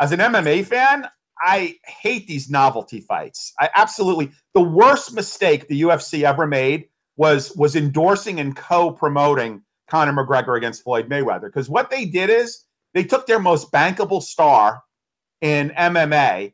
As 0.00 0.12
an 0.12 0.20
MMA 0.20 0.64
fan, 0.64 1.06
I 1.42 1.76
hate 1.84 2.26
these 2.28 2.48
novelty 2.48 3.00
fights. 3.00 3.52
I 3.58 3.70
absolutely 3.74 4.30
the 4.54 4.62
worst 4.62 5.14
mistake 5.14 5.66
the 5.66 5.82
UFC 5.82 6.22
ever 6.22 6.46
made 6.46 6.88
was 7.16 7.54
was 7.56 7.74
endorsing 7.74 8.38
and 8.38 8.54
co-promoting 8.54 9.62
Conor 9.88 10.12
McGregor 10.12 10.56
against 10.56 10.84
Floyd 10.84 11.08
Mayweather 11.08 11.46
because 11.46 11.68
what 11.68 11.90
they 11.90 12.04
did 12.04 12.30
is 12.30 12.64
they 12.94 13.02
took 13.02 13.26
their 13.26 13.40
most 13.40 13.72
bankable 13.72 14.22
star 14.22 14.82
in 15.40 15.70
MMA 15.70 16.52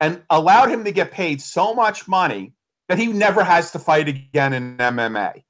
and 0.00 0.22
allowed 0.30 0.70
him 0.70 0.84
to 0.84 0.92
get 0.92 1.10
paid 1.10 1.40
so 1.40 1.74
much 1.74 2.08
money 2.08 2.52
that 2.88 2.98
he 2.98 3.06
never 3.06 3.44
has 3.44 3.70
to 3.72 3.78
fight 3.78 4.08
again 4.08 4.52
in 4.52 4.76
MMA. 4.76 5.42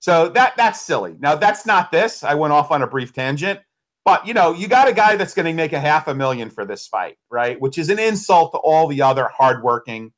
So 0.00 0.30
that 0.30 0.56
that's 0.56 0.80
silly. 0.80 1.16
Now 1.20 1.36
that's 1.36 1.66
not 1.66 1.92
this. 1.92 2.24
I 2.24 2.34
went 2.34 2.52
off 2.52 2.70
on 2.70 2.82
a 2.82 2.86
brief 2.86 3.12
tangent, 3.12 3.60
but 4.04 4.26
you 4.26 4.34
know, 4.34 4.52
you 4.52 4.66
got 4.66 4.88
a 4.88 4.92
guy 4.92 5.16
that's 5.16 5.34
going 5.34 5.46
to 5.46 5.52
make 5.52 5.72
a 5.72 5.80
half 5.80 6.08
a 6.08 6.14
million 6.14 6.50
for 6.50 6.64
this 6.64 6.86
fight, 6.86 7.16
right? 7.30 7.60
Which 7.60 7.78
is 7.78 7.90
an 7.90 7.98
insult 7.98 8.52
to 8.52 8.58
all 8.58 8.88
the 8.88 9.02
other 9.02 9.28
hardworking, 9.28 10.12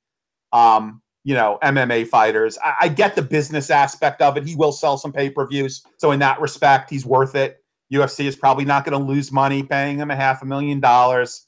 um, 0.52 1.02
you 1.24 1.34
know, 1.34 1.58
MMA 1.62 2.06
fighters. 2.06 2.58
I, 2.64 2.74
I 2.82 2.88
get 2.88 3.16
the 3.16 3.22
business 3.22 3.70
aspect 3.70 4.22
of 4.22 4.36
it. 4.36 4.46
He 4.46 4.54
will 4.54 4.72
sell 4.72 4.96
some 4.96 5.12
pay 5.12 5.30
per 5.30 5.46
views, 5.48 5.84
so 5.98 6.12
in 6.12 6.20
that 6.20 6.40
respect, 6.40 6.88
he's 6.88 7.04
worth 7.04 7.34
it. 7.34 7.58
UFC 7.92 8.24
is 8.24 8.36
probably 8.36 8.64
not 8.64 8.84
going 8.84 8.98
to 8.98 9.04
lose 9.04 9.30
money 9.32 9.62
paying 9.62 9.98
him 9.98 10.10
a 10.10 10.16
half 10.16 10.42
a 10.42 10.46
million 10.46 10.80
dollars. 10.80 11.46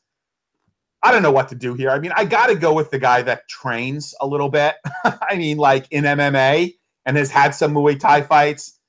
I 1.05 1.13
don't 1.13 1.23
know 1.23 1.31
what 1.31 1.49
to 1.51 1.55
do 1.55 1.75
here. 1.75 1.91
I 1.91 1.99
mean, 1.99 2.13
I 2.17 2.25
got 2.25 2.47
to 2.47 2.55
go 2.55 2.73
with 2.73 2.91
the 2.91 2.99
guy 2.99 3.21
that 3.23 3.47
trains 3.47 4.15
a 4.23 4.27
little 4.27 4.49
bit. 4.49 4.77
I 5.05 5.37
mean, 5.37 5.59
like 5.59 5.87
in 5.91 6.05
MMA 6.05 6.75
and 7.05 7.17
has 7.19 7.31
had 7.31 7.55
some 7.55 7.75
Muay 7.75 8.01
Thai 8.01 8.23
fights. 8.23 8.81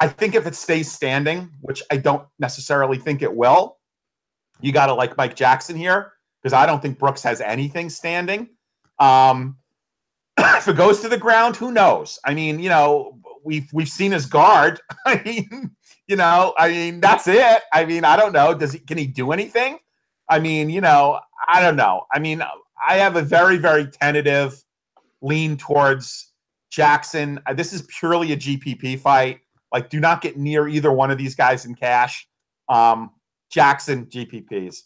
I 0.00 0.08
think 0.08 0.34
if 0.34 0.48
it 0.48 0.56
stays 0.56 0.90
standing, 0.90 1.50
which 1.60 1.80
I 1.92 1.96
don't 1.96 2.26
necessarily 2.40 2.98
think 2.98 3.22
it 3.22 3.32
will, 3.32 3.78
you 4.60 4.72
got 4.72 4.86
to 4.86 4.94
like 4.94 5.16
Mike 5.16 5.36
Jackson 5.36 5.76
here 5.76 6.12
because 6.42 6.52
I 6.52 6.66
don't 6.66 6.82
think 6.82 6.98
Brooks 6.98 7.22
has 7.22 7.40
anything 7.40 7.88
standing. 7.88 8.48
Um, 8.98 9.58
if 10.38 10.66
it 10.66 10.76
goes 10.76 11.00
to 11.02 11.08
the 11.08 11.18
ground, 11.18 11.54
who 11.54 11.70
knows? 11.70 12.18
I 12.24 12.34
mean, 12.34 12.58
you 12.58 12.68
know, 12.68 13.16
we've 13.44 13.68
we've 13.72 13.88
seen 13.88 14.10
his 14.10 14.26
guard. 14.26 14.80
I 15.06 15.22
mean, 15.24 15.70
you 16.08 16.16
know, 16.16 16.52
I 16.58 16.68
mean, 16.68 17.00
that's 17.00 17.28
it. 17.28 17.62
I 17.72 17.84
mean, 17.84 18.04
I 18.04 18.16
don't 18.16 18.32
know. 18.32 18.54
Does 18.54 18.72
he 18.72 18.80
can 18.80 18.98
he 18.98 19.06
do 19.06 19.30
anything? 19.30 19.78
I 20.28 20.38
mean, 20.38 20.70
you 20.70 20.80
know, 20.80 21.20
I 21.46 21.60
don't 21.60 21.76
know. 21.76 22.06
I 22.12 22.18
mean, 22.18 22.42
I 22.86 22.96
have 22.96 23.16
a 23.16 23.22
very, 23.22 23.56
very 23.56 23.86
tentative 23.86 24.62
lean 25.22 25.56
towards 25.56 26.32
Jackson. 26.70 27.40
Uh, 27.46 27.54
this 27.54 27.72
is 27.72 27.82
purely 27.98 28.32
a 28.32 28.36
GPP 28.36 29.00
fight. 29.00 29.40
Like, 29.72 29.90
do 29.90 30.00
not 30.00 30.20
get 30.20 30.36
near 30.36 30.68
either 30.68 30.92
one 30.92 31.10
of 31.10 31.18
these 31.18 31.34
guys 31.34 31.64
in 31.64 31.74
cash. 31.74 32.26
Um, 32.68 33.10
Jackson 33.50 34.06
GPPs. 34.06 34.82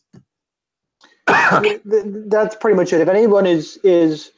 That's 2.30 2.56
pretty 2.56 2.76
much 2.76 2.92
it. 2.92 3.00
If 3.00 3.08
anyone 3.08 3.46
is 3.46 3.78
is 3.84 4.32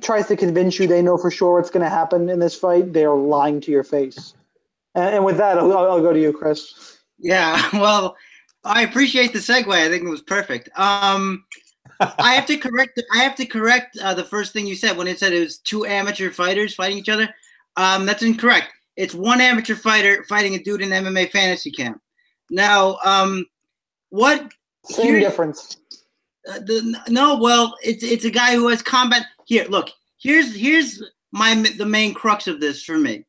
tries 0.00 0.26
to 0.28 0.36
convince 0.36 0.78
you 0.78 0.86
they 0.86 1.02
know 1.02 1.18
for 1.18 1.30
sure 1.30 1.56
what's 1.56 1.70
going 1.70 1.84
to 1.84 1.90
happen 1.90 2.28
in 2.28 2.38
this 2.38 2.54
fight, 2.54 2.92
they 2.92 3.04
are 3.04 3.16
lying 3.16 3.60
to 3.60 3.70
your 3.70 3.84
face. 3.84 4.34
And, 4.94 5.16
and 5.16 5.24
with 5.24 5.36
that, 5.36 5.58
I'll, 5.58 5.72
I'll, 5.76 6.00
go 6.00 6.12
to 6.12 6.20
you, 6.20 6.32
Chris. 6.32 6.98
Yeah, 7.18 7.62
well, 7.72 8.16
I 8.64 8.82
appreciate 8.82 9.32
the 9.32 9.40
segue. 9.40 9.72
I 9.72 9.88
think 9.88 10.04
it 10.04 10.08
was 10.08 10.22
perfect. 10.22 10.68
Um, 10.78 11.44
I 12.18 12.34
have 12.34 12.46
to 12.46 12.56
correct. 12.56 13.00
I 13.12 13.18
have 13.18 13.34
to 13.36 13.46
correct 13.46 13.98
uh, 13.98 14.14
the 14.14 14.24
first 14.24 14.52
thing 14.52 14.66
you 14.66 14.76
said 14.76 14.96
when 14.96 15.06
it 15.08 15.18
said 15.18 15.32
it 15.32 15.40
was 15.40 15.58
two 15.58 15.84
amateur 15.86 16.30
fighters 16.30 16.74
fighting 16.74 16.98
each 16.98 17.08
other. 17.08 17.28
Um, 17.76 18.06
that's 18.06 18.22
incorrect. 18.22 18.68
It's 18.96 19.14
one 19.14 19.40
amateur 19.40 19.74
fighter 19.74 20.24
fighting 20.24 20.54
a 20.54 20.62
dude 20.62 20.82
in 20.82 20.90
MMA 20.90 21.30
fantasy 21.30 21.70
camp. 21.70 22.00
Now, 22.50 22.98
um, 23.04 23.46
what? 24.10 24.52
Same 24.84 25.20
difference. 25.20 25.78
Uh, 26.48 26.58
the, 26.58 27.00
no, 27.08 27.36
well, 27.36 27.74
it's 27.82 28.02
it's 28.02 28.24
a 28.24 28.30
guy 28.30 28.54
who 28.54 28.68
has 28.68 28.82
combat. 28.82 29.24
Here, 29.46 29.66
look. 29.68 29.90
Here's 30.18 30.54
here's 30.54 31.02
my 31.32 31.54
the 31.76 31.86
main 31.86 32.14
crux 32.14 32.46
of 32.46 32.60
this 32.60 32.84
for 32.84 32.98
me. 32.98 33.24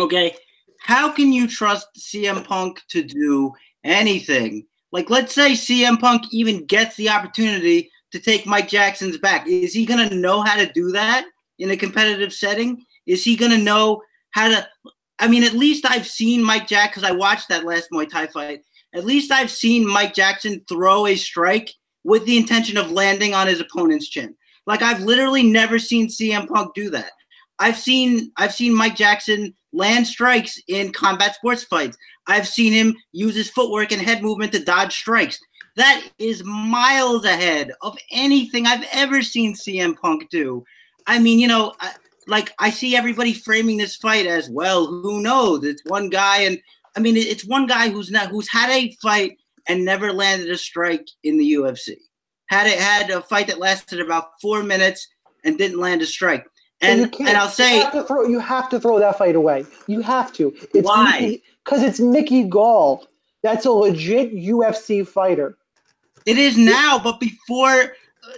Okay, 0.00 0.34
how 0.80 1.10
can 1.10 1.32
you 1.32 1.46
trust 1.46 1.88
CM 1.98 2.44
Punk 2.44 2.82
to 2.88 3.02
do 3.02 3.52
anything? 3.84 4.66
Like, 4.92 5.10
let's 5.10 5.34
say 5.34 5.52
CM 5.52 6.00
Punk 6.00 6.24
even 6.32 6.64
gets 6.66 6.96
the 6.96 7.10
opportunity 7.10 7.90
to 8.12 8.18
take 8.18 8.46
Mike 8.46 8.68
Jackson's 8.68 9.18
back. 9.18 9.46
Is 9.46 9.74
he 9.74 9.84
going 9.84 10.08
to 10.08 10.14
know 10.14 10.42
how 10.42 10.56
to 10.56 10.70
do 10.72 10.92
that 10.92 11.26
in 11.58 11.70
a 11.70 11.76
competitive 11.76 12.32
setting? 12.32 12.84
Is 13.06 13.24
he 13.24 13.36
going 13.36 13.52
to 13.52 13.58
know 13.58 14.02
how 14.30 14.48
to? 14.48 14.66
I 15.18 15.28
mean, 15.28 15.42
at 15.42 15.54
least 15.54 15.84
I've 15.84 16.06
seen 16.06 16.42
Mike 16.42 16.68
Jack 16.68 16.92
because 16.92 17.08
I 17.08 17.12
watched 17.12 17.48
that 17.48 17.64
last 17.64 17.88
Muay 17.92 18.08
Thai 18.08 18.28
fight. 18.28 18.60
At 18.94 19.04
least 19.04 19.32
I've 19.32 19.50
seen 19.50 19.86
Mike 19.86 20.14
Jackson 20.14 20.64
throw 20.68 21.06
a 21.06 21.16
strike 21.16 21.70
with 22.04 22.24
the 22.24 22.38
intention 22.38 22.78
of 22.78 22.90
landing 22.90 23.34
on 23.34 23.46
his 23.46 23.60
opponent's 23.60 24.08
chin. 24.08 24.34
Like 24.66 24.82
I've 24.82 25.00
literally 25.00 25.42
never 25.42 25.78
seen 25.78 26.08
CM 26.08 26.48
Punk 26.48 26.74
do 26.74 26.90
that. 26.90 27.10
I've 27.58 27.76
seen 27.76 28.32
I've 28.36 28.54
seen 28.54 28.74
Mike 28.74 28.96
Jackson 28.96 29.54
land 29.72 30.06
strikes 30.06 30.60
in 30.68 30.92
combat 30.92 31.34
sports 31.34 31.64
fights. 31.64 31.96
I've 32.28 32.46
seen 32.46 32.72
him 32.72 32.96
use 33.12 33.34
his 33.34 33.50
footwork 33.50 33.90
and 33.90 34.00
head 34.00 34.22
movement 34.22 34.52
to 34.52 34.62
dodge 34.62 34.94
strikes. 34.94 35.40
That 35.76 36.06
is 36.18 36.44
miles 36.44 37.24
ahead 37.24 37.72
of 37.82 37.96
anything 38.10 38.66
I've 38.66 38.86
ever 38.92 39.22
seen 39.22 39.54
CM 39.54 39.98
Punk 39.98 40.28
do. 40.30 40.64
I 41.06 41.18
mean, 41.18 41.38
you 41.38 41.48
know, 41.48 41.74
like 42.26 42.52
I 42.58 42.70
see 42.70 42.94
everybody 42.94 43.32
framing 43.32 43.78
this 43.78 43.96
fight 43.96 44.26
as 44.26 44.50
well. 44.50 44.86
Who 44.86 45.22
knows? 45.22 45.64
It's 45.64 45.82
one 45.86 46.10
guy, 46.10 46.42
and 46.42 46.60
I 46.96 47.00
mean, 47.00 47.16
it's 47.16 47.46
one 47.46 47.66
guy 47.66 47.88
who's 47.88 48.10
not 48.10 48.28
who's 48.28 48.50
had 48.50 48.70
a 48.70 48.92
fight 49.00 49.38
and 49.68 49.84
never 49.84 50.12
landed 50.12 50.50
a 50.50 50.58
strike 50.58 51.08
in 51.24 51.38
the 51.38 51.52
UFC. 51.52 51.96
had 52.46 52.66
it 52.66 52.78
had 52.78 53.10
a 53.10 53.22
fight 53.22 53.46
that 53.46 53.58
lasted 53.58 54.00
about 54.00 54.40
four 54.40 54.62
minutes 54.62 55.06
and 55.44 55.56
didn't 55.56 55.80
land 55.80 56.02
a 56.02 56.06
strike. 56.06 56.44
And 56.80 57.14
and 57.18 57.36
I'll 57.36 57.48
say 57.48 57.76
you 57.76 57.82
have 57.82 57.92
to 57.92 58.04
throw, 58.04 58.26
you 58.26 58.38
have 58.38 58.68
to 58.68 58.80
throw 58.80 58.98
that 59.00 59.18
fight 59.18 59.34
away. 59.34 59.64
You 59.88 60.00
have 60.00 60.32
to. 60.34 60.54
It's 60.74 60.86
Why? 60.86 61.40
Because 61.64 61.82
it's 61.82 61.98
Mickey 61.98 62.44
Gall. 62.44 63.06
That's 63.42 63.66
a 63.66 63.70
legit 63.70 64.34
UFC 64.34 65.06
fighter. 65.06 65.58
it 66.26 66.38
is 66.38 66.56
now, 66.56 67.00
but 67.02 67.18
before 67.20 67.68
uh, 67.68 67.88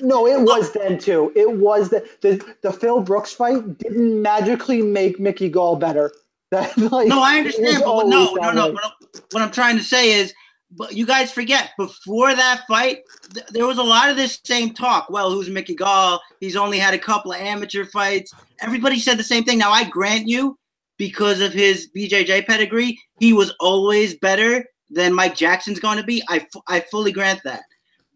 No, 0.00 0.26
it 0.26 0.36
uh, 0.36 0.42
was 0.42 0.72
then 0.72 0.98
too. 0.98 1.32
It 1.36 1.58
was 1.58 1.90
the 1.90 2.08
the, 2.22 2.42
the 2.62 2.72
Phil 2.72 3.00
Brooks 3.00 3.32
fight 3.32 3.78
didn't 3.78 4.22
magically 4.22 4.82
make 4.82 5.20
Mickey 5.20 5.48
Gall 5.48 5.76
better. 5.76 6.12
That, 6.50 6.76
like, 6.76 7.06
No, 7.06 7.22
I 7.22 7.36
understand, 7.38 7.84
but 7.84 8.08
no, 8.08 8.34
no, 8.34 8.50
no. 8.50 8.72
What 8.72 8.84
I'm, 8.84 8.90
what 9.30 9.42
I'm 9.44 9.52
trying 9.52 9.76
to 9.76 9.84
say 9.84 10.10
is, 10.10 10.34
but 10.72 10.94
you 10.94 11.04
guys 11.06 11.32
forget 11.32 11.70
before 11.76 12.34
that 12.34 12.62
fight, 12.68 13.00
th- 13.34 13.46
there 13.48 13.66
was 13.66 13.78
a 13.78 13.82
lot 13.82 14.10
of 14.10 14.16
this 14.16 14.40
same 14.44 14.72
talk. 14.72 15.10
Well, 15.10 15.30
who's 15.30 15.50
Mickey 15.50 15.74
Gall? 15.74 16.20
He's 16.40 16.56
only 16.56 16.78
had 16.78 16.94
a 16.94 16.98
couple 16.98 17.32
of 17.32 17.40
amateur 17.40 17.84
fights. 17.84 18.32
Everybody 18.60 18.98
said 18.98 19.18
the 19.18 19.24
same 19.24 19.44
thing. 19.44 19.58
Now, 19.58 19.72
I 19.72 19.84
grant 19.84 20.28
you, 20.28 20.58
because 21.00 21.40
of 21.40 21.54
his 21.54 21.88
BJJ 21.96 22.46
pedigree, 22.46 23.00
he 23.20 23.32
was 23.32 23.54
always 23.58 24.14
better 24.16 24.66
than 24.90 25.14
Mike 25.14 25.34
Jackson's 25.34 25.80
going 25.80 25.96
to 25.96 26.04
be. 26.04 26.22
I, 26.28 26.46
I 26.68 26.80
fully 26.80 27.10
grant 27.10 27.40
that. 27.44 27.62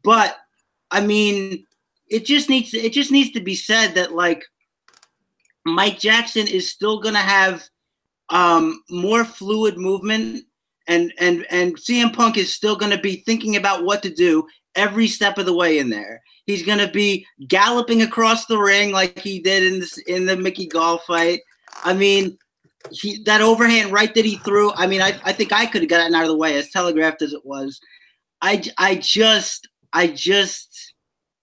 But 0.02 0.36
I 0.90 1.00
mean, 1.00 1.64
it 2.08 2.26
just 2.26 2.50
needs 2.50 2.72
to, 2.72 2.78
it 2.78 2.92
just 2.92 3.10
needs 3.10 3.30
to 3.30 3.40
be 3.40 3.54
said 3.54 3.94
that 3.94 4.12
like 4.12 4.44
Mike 5.64 5.98
Jackson 5.98 6.46
is 6.46 6.70
still 6.70 7.00
going 7.00 7.14
to 7.14 7.20
have 7.20 7.64
um, 8.28 8.82
more 8.90 9.24
fluid 9.24 9.78
movement, 9.78 10.44
and 10.86 11.12
and 11.18 11.46
and 11.50 11.76
CM 11.76 12.12
Punk 12.12 12.36
is 12.36 12.54
still 12.54 12.76
going 12.76 12.92
to 12.92 12.98
be 12.98 13.16
thinking 13.16 13.56
about 13.56 13.84
what 13.84 14.02
to 14.02 14.10
do 14.10 14.46
every 14.74 15.06
step 15.06 15.38
of 15.38 15.46
the 15.46 15.54
way 15.54 15.78
in 15.78 15.90
there. 15.90 16.20
He's 16.46 16.64
going 16.64 16.78
to 16.78 16.88
be 16.88 17.26
galloping 17.48 18.02
across 18.02 18.46
the 18.46 18.58
ring 18.58 18.92
like 18.92 19.18
he 19.18 19.40
did 19.40 19.62
in 19.62 19.80
this 19.80 19.98
in 19.98 20.26
the 20.26 20.36
Mickey 20.36 20.66
Gall 20.66 20.98
fight. 20.98 21.40
I 21.84 21.94
mean, 21.94 22.38
he, 22.90 23.22
that 23.24 23.40
overhand 23.40 23.92
right 23.92 24.14
that 24.14 24.24
he 24.24 24.36
threw. 24.38 24.72
I 24.72 24.86
mean, 24.86 25.00
I, 25.00 25.18
I 25.24 25.32
think 25.32 25.52
I 25.52 25.66
could 25.66 25.82
have 25.82 25.90
gotten 25.90 26.14
out 26.14 26.24
of 26.24 26.28
the 26.28 26.36
way 26.36 26.56
as 26.56 26.70
telegraphed 26.70 27.22
as 27.22 27.32
it 27.32 27.44
was. 27.44 27.80
I 28.42 28.62
I 28.76 28.96
just 28.96 29.68
I 29.92 30.08
just 30.08 30.94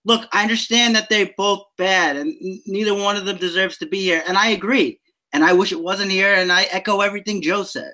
look. 0.06 0.28
I 0.32 0.44
understand 0.44 0.96
that 0.96 1.10
they're 1.10 1.32
both 1.36 1.64
bad, 1.78 2.16
and 2.16 2.36
neither 2.68 2.94
one 2.94 3.18
of 3.18 3.26
them 3.26 3.38
deserves 3.38 3.78
to 3.80 3.88
be 3.88 4.02
here, 4.02 4.24
and 4.28 4.38
I 4.38 4.50
agree 4.50 5.00
and 5.34 5.44
I 5.44 5.54
wish 5.54 5.72
it 5.72 5.82
wasn't 5.82 6.12
here. 6.12 6.34
And 6.34 6.52
I 6.52 6.64
echo 6.64 7.02
everything 7.02 7.42
Joe 7.42 7.64
said. 7.64 7.94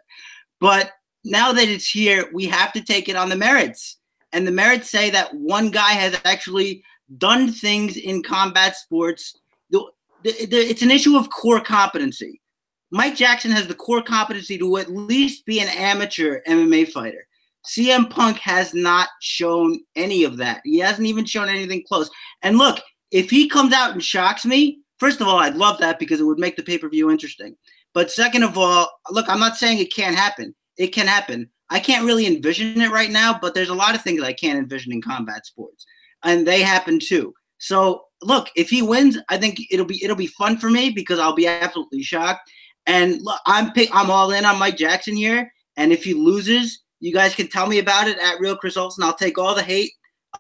But 0.60 0.92
now 1.24 1.52
that 1.52 1.68
it's 1.68 1.90
here, 1.90 2.30
we 2.34 2.46
have 2.46 2.74
to 2.74 2.82
take 2.82 3.10
it 3.10 3.16
on 3.16 3.30
the 3.30 3.36
merits. 3.36 3.98
And 4.34 4.46
the 4.46 4.52
merits 4.52 4.90
say 4.90 5.10
that 5.12 5.34
one 5.34 5.72
guy 5.72 5.92
has 5.92 6.20
actually 6.26 6.84
done 7.18 7.52
things 7.52 7.98
in 7.98 8.24
combat 8.24 8.76
sports. 8.76 9.38
The, 9.70 9.86
the, 10.24 10.46
the, 10.46 10.58
it's 10.58 10.82
an 10.82 10.92
issue 10.92 11.18
of 11.18 11.30
core 11.30 11.62
competency. 11.62 12.42
Mike 12.92 13.16
Jackson 13.16 13.52
has 13.52 13.68
the 13.68 13.76
core 13.76 14.02
competency 14.02 14.58
to 14.58 14.78
at 14.78 14.92
least 14.92 15.46
be 15.46 15.60
an 15.60 15.70
amateur 15.70 16.42
MMA 16.48 16.90
fighter. 16.90 17.28
CM 17.66 18.10
Punk 18.10 18.38
has 18.38 18.74
not 18.74 19.10
shown 19.22 19.80
any 19.96 20.24
of 20.24 20.38
that. 20.38 20.62
He 20.64 20.80
hasn't 20.80 21.08
even 21.08 21.26
shown 21.26 21.50
anything 21.50 21.84
close. 21.86 22.10
And 22.42 22.58
look, 22.58 22.80
if 23.12 23.30
he 23.30 23.50
comes 23.50 23.74
out 23.74 23.92
and 23.92 24.04
shocks 24.04 24.46
me, 24.46 24.80
First 24.98 25.22
of 25.22 25.28
all, 25.28 25.38
I'd 25.38 25.56
love 25.56 25.78
that 25.80 26.00
because 26.00 26.20
it 26.20 26.24
would 26.26 26.40
make 26.40 26.56
the 26.56 26.64
pay 26.64 26.78
per 26.78 26.90
view 26.90 27.10
interesting. 27.10 27.56
But 27.94 28.12
second 28.12 28.44
of 28.44 28.58
all, 28.58 28.90
look, 29.12 29.30
I'm 29.30 29.40
not 29.40 29.58
saying 29.58 29.80
it 29.80 29.94
can't 29.94 30.16
happen. 30.16 30.54
It 30.78 30.88
can 30.88 31.08
happen. 31.08 31.50
I 31.70 31.80
can't 31.80 32.06
really 32.06 32.28
envision 32.28 32.80
it 32.82 32.92
right 32.92 33.12
now, 33.12 33.38
but 33.40 33.54
there's 33.54 33.70
a 33.70 33.76
lot 33.76 33.96
of 33.96 34.02
things 34.02 34.22
I 34.22 34.34
can't 34.34 34.60
envision 34.60 34.94
in 34.94 35.02
combat 35.02 35.46
sports, 35.46 35.86
and 36.24 36.48
they 36.48 36.62
happen 36.62 37.00
too. 37.00 37.34
So 37.58 38.04
look, 38.22 38.50
if 38.56 38.70
he 38.70 38.82
wins, 38.82 39.18
I 39.30 39.38
think 39.38 39.60
it'll 39.72 39.86
be 39.86 40.04
it'll 40.04 40.16
be 40.16 40.28
fun 40.28 40.58
for 40.58 40.70
me 40.70 40.92
because 40.92 41.20
I'll 41.20 41.36
be 41.36 41.48
absolutely 41.48 42.04
shocked. 42.04 42.50
And 42.86 43.22
look, 43.22 43.40
I'm 43.46 43.74
pick, 43.74 43.90
I'm 43.94 44.10
all 44.10 44.32
in 44.32 44.46
on 44.46 44.60
Mike 44.60 44.78
Jackson 44.78 45.16
here. 45.16 45.52
And 45.76 45.92
if 45.92 46.04
he 46.04 46.14
loses, 46.14 46.84
you 47.00 47.14
guys 47.14 47.36
can 47.36 47.48
tell 47.48 47.68
me 47.68 47.80
about 47.80 48.08
it 48.08 48.18
at 48.18 48.40
Real 48.40 48.56
Chris 48.56 48.78
Olsen. 48.78 49.04
I'll 49.04 49.14
take 49.14 49.38
all 49.38 49.54
the 49.54 49.62
hate. 49.62 49.92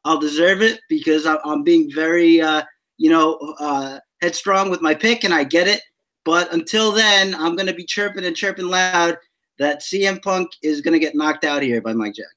I'll 0.05 0.19
deserve 0.19 0.61
it 0.61 0.79
because 0.89 1.25
I'm, 1.25 1.63
being 1.63 1.91
very, 1.93 2.41
uh, 2.41 2.63
you 2.97 3.09
know, 3.09 3.38
uh, 3.59 3.99
headstrong 4.21 4.69
with 4.69 4.81
my 4.81 4.93
pick, 4.93 5.23
and 5.23 5.33
I 5.33 5.43
get 5.43 5.67
it. 5.67 5.81
But 6.23 6.51
until 6.53 6.91
then, 6.91 7.35
I'm 7.35 7.55
going 7.55 7.67
to 7.67 7.73
be 7.73 7.85
chirping 7.85 8.25
and 8.25 8.35
chirping 8.35 8.67
loud 8.67 9.17
that 9.60 9.82
CM 9.82 10.22
Punk 10.22 10.51
is 10.62 10.82
going 10.82 10.93
to 10.93 10.99
get 10.99 11.16
knocked 11.16 11.43
out 11.43 11.62
here 11.62 11.82
by 11.82 11.93
Mike 11.93 12.14
Jackson. 12.14 12.34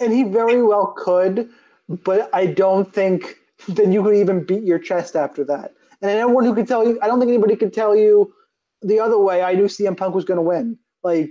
and 0.00 0.12
he 0.12 0.22
very 0.24 0.62
well 0.62 0.94
could, 0.96 1.50
but 2.04 2.30
I 2.32 2.46
don't 2.46 2.92
think 2.92 3.36
then 3.68 3.92
you 3.92 4.02
could 4.02 4.14
even 4.14 4.44
beat 4.44 4.62
your 4.62 4.78
chest 4.78 5.14
after 5.16 5.44
that. 5.44 5.74
And 6.00 6.10
anyone 6.10 6.44
who 6.44 6.54
could 6.54 6.66
tell 6.66 6.86
you, 6.86 6.98
I 7.02 7.06
don't 7.06 7.18
think 7.20 7.28
anybody 7.28 7.56
could 7.56 7.74
tell 7.74 7.94
you 7.94 8.32
the 8.80 8.98
other 8.98 9.18
way. 9.18 9.42
I 9.42 9.54
knew 9.54 9.64
CM 9.64 9.96
Punk 9.96 10.14
was 10.14 10.24
going 10.24 10.36
to 10.38 10.42
win. 10.42 10.78
Like 11.02 11.30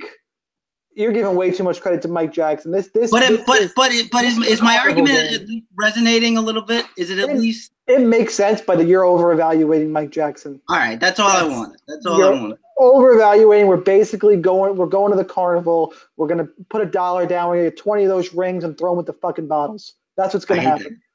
you're 0.94 1.12
giving 1.14 1.36
way 1.36 1.52
too 1.52 1.64
much 1.64 1.82
credit 1.82 2.02
to 2.02 2.08
Mike 2.08 2.34
Jackson. 2.34 2.72
This, 2.72 2.88
this, 2.90 3.12
But 3.12 3.22
this 3.22 3.40
it, 3.40 3.46
but 3.46 3.72
but 3.76 3.92
it, 3.92 4.12
but 4.12 4.26
is, 4.26 4.38
is 4.46 4.62
my 4.62 4.78
argument 4.78 5.18
at 5.18 5.42
resonating 5.76 6.38
a 6.38 6.42
little 6.42 6.62
bit? 6.62 6.86
Is 6.98 7.10
it 7.10 7.20
at 7.20 7.30
It- 7.30 7.38
least 7.38 7.72
it 7.88 8.02
makes 8.02 8.36
sense, 8.36 8.62
but 8.62 8.86
you're 8.86 9.04
over 9.04 9.32
evaluating 9.32 9.92
Mike 9.92 10.12
Jackson. 10.12 10.62
all 10.70 10.78
right? 10.78 11.00
That's 11.00 11.20
all 11.20 11.28
I 11.30 11.42
Yes. 11.48 11.58
wanted. 11.58 11.80
That's 11.88 12.06
all 12.06 12.24
I 12.24 12.30
wanted. 12.30 12.58
Over 12.78 13.14
evaluating. 13.14 13.68
We're 13.68 13.78
basically 13.78 14.38
going. 14.38 14.76
We're 14.78 14.86
going 14.86 15.12
to 15.12 15.18
the 15.18 15.26
carnival. 15.26 15.94
We're 16.18 16.28
gonna 16.28 16.48
put 16.70 16.82
a 16.82 16.86
dollar 16.86 17.26
down. 17.26 17.50
We're 17.50 17.56
gonna 17.58 17.70
get 17.72 17.78
twenty 17.78 18.04
of 18.04 18.10
those 18.10 18.34
rings 18.34 18.64
and 18.64 18.78
throw 18.78 18.92
them 18.92 18.98
with 18.98 19.06
the 19.08 19.14
fucking 19.14 19.48
bottles. 19.48 19.94
That's 20.18 20.34
what's 20.34 20.46
gonna 20.46 20.62
I 20.62 20.66
happen. 20.66 21.02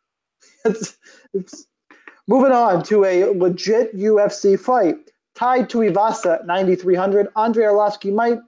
It's, 0.67 0.97
it's 1.35 1.67
moving 2.27 2.53
on 2.53 2.83
to 2.85 3.05
a 3.05 3.25
legit 3.37 3.95
UFC 3.97 4.59
fight. 4.59 4.97
Tuivasa 5.37 6.45
9,300. 6.47 7.29
Andrei 7.37 7.65
Arlovsky 7.67 8.13
might 8.15 8.39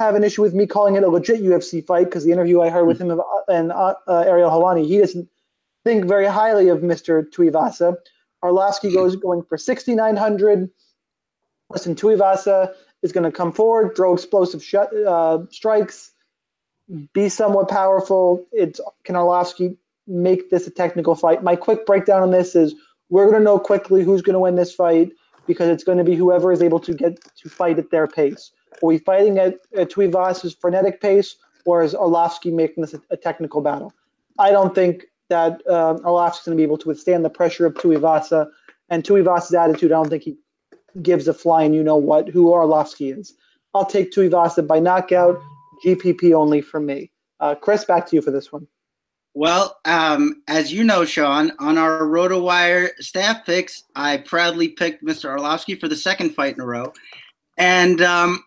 have 0.00 0.14
an 0.14 0.24
issue 0.24 0.40
with 0.42 0.54
me 0.54 0.66
calling 0.66 0.96
it 0.96 1.02
a 1.02 1.08
legit 1.08 1.42
UFC 1.42 1.86
fight 1.86 2.06
because 2.06 2.24
the 2.24 2.32
interview 2.32 2.62
I 2.62 2.70
heard 2.70 2.86
with 2.86 3.00
him 3.00 3.10
of, 3.10 3.20
and 3.48 3.70
uh, 3.70 3.94
uh, 4.08 4.24
Ariel 4.26 4.50
Helwani, 4.50 4.86
he 4.86 4.98
doesn't 4.98 5.28
think 5.84 6.06
very 6.06 6.26
highly 6.26 6.68
of 6.68 6.78
Mr. 6.78 7.22
Tuivasa. 7.30 7.96
Arlovsky 8.42 8.92
goes 8.92 9.14
going 9.14 9.42
for 9.42 9.58
6,900. 9.58 10.70
Listen, 11.68 11.94
Tuivasa 11.94 12.74
is 13.02 13.12
going 13.12 13.24
to 13.24 13.30
come 13.30 13.52
forward, 13.52 13.94
throw 13.94 14.14
explosive 14.14 14.64
sh- 14.64 14.74
uh, 15.06 15.38
strikes, 15.50 16.12
be 17.12 17.28
somewhat 17.28 17.68
powerful. 17.68 18.46
It's 18.52 18.80
can 19.04 19.16
Arlovsky 19.16 19.76
make 20.06 20.48
this 20.48 20.66
a 20.66 20.70
technical 20.70 21.14
fight? 21.14 21.42
My 21.42 21.56
quick 21.56 21.84
breakdown 21.84 22.22
on 22.22 22.30
this 22.30 22.56
is 22.56 22.74
we're 23.10 23.26
going 23.26 23.38
to 23.38 23.44
know 23.44 23.58
quickly 23.58 24.02
who's 24.02 24.22
going 24.22 24.34
to 24.34 24.40
win 24.40 24.54
this 24.54 24.74
fight 24.74 25.12
because 25.46 25.68
it's 25.68 25.84
going 25.84 25.98
to 25.98 26.04
be 26.04 26.14
whoever 26.14 26.52
is 26.52 26.62
able 26.62 26.80
to 26.80 26.94
get 26.94 27.18
to 27.36 27.50
fight 27.50 27.78
at 27.78 27.90
their 27.90 28.06
pace. 28.06 28.50
Are 28.74 28.86
we 28.86 28.98
fighting 28.98 29.38
at, 29.38 29.58
at 29.76 29.90
Tuivasa's 29.90 30.54
frenetic 30.54 31.00
pace, 31.00 31.36
or 31.64 31.82
is 31.82 31.94
Arlovsky 31.94 32.52
making 32.52 32.82
this 32.82 32.94
a, 32.94 33.00
a 33.10 33.16
technical 33.16 33.60
battle? 33.60 33.92
I 34.38 34.50
don't 34.50 34.74
think 34.74 35.06
that 35.28 35.62
uh, 35.68 35.94
Arlovsky's 36.04 36.46
going 36.46 36.56
to 36.56 36.60
be 36.60 36.64
able 36.64 36.78
to 36.78 36.88
withstand 36.88 37.24
the 37.24 37.30
pressure 37.30 37.66
of 37.66 37.74
Tuivasa 37.74 38.48
and 38.88 39.04
Tuivasa's 39.04 39.54
attitude. 39.54 39.92
I 39.92 39.96
don't 39.96 40.08
think 40.08 40.22
he 40.22 40.36
gives 41.02 41.28
a 41.28 41.34
flying 41.34 41.72
you 41.72 41.82
know 41.82 41.96
what 41.96 42.28
who 42.28 42.46
Arlovsky 42.46 43.16
is. 43.16 43.34
I'll 43.74 43.86
take 43.86 44.12
Tuivasa 44.12 44.66
by 44.66 44.80
knockout, 44.80 45.40
GPP 45.84 46.32
only 46.32 46.60
for 46.60 46.80
me. 46.80 47.10
Uh, 47.38 47.54
Chris, 47.54 47.84
back 47.84 48.06
to 48.08 48.16
you 48.16 48.22
for 48.22 48.30
this 48.30 48.52
one. 48.52 48.66
Well, 49.32 49.78
um, 49.84 50.42
as 50.48 50.72
you 50.72 50.82
know, 50.82 51.04
Sean, 51.04 51.52
on 51.60 51.78
our 51.78 52.00
RotoWire 52.00 52.90
staff 52.98 53.46
picks, 53.46 53.84
I 53.94 54.16
proudly 54.18 54.68
picked 54.68 55.04
Mr. 55.04 55.30
Arlovsky 55.30 55.78
for 55.78 55.86
the 55.86 55.94
second 55.94 56.34
fight 56.34 56.56
in 56.56 56.60
a 56.60 56.66
row, 56.66 56.92
and 57.56 58.02
um, 58.02 58.42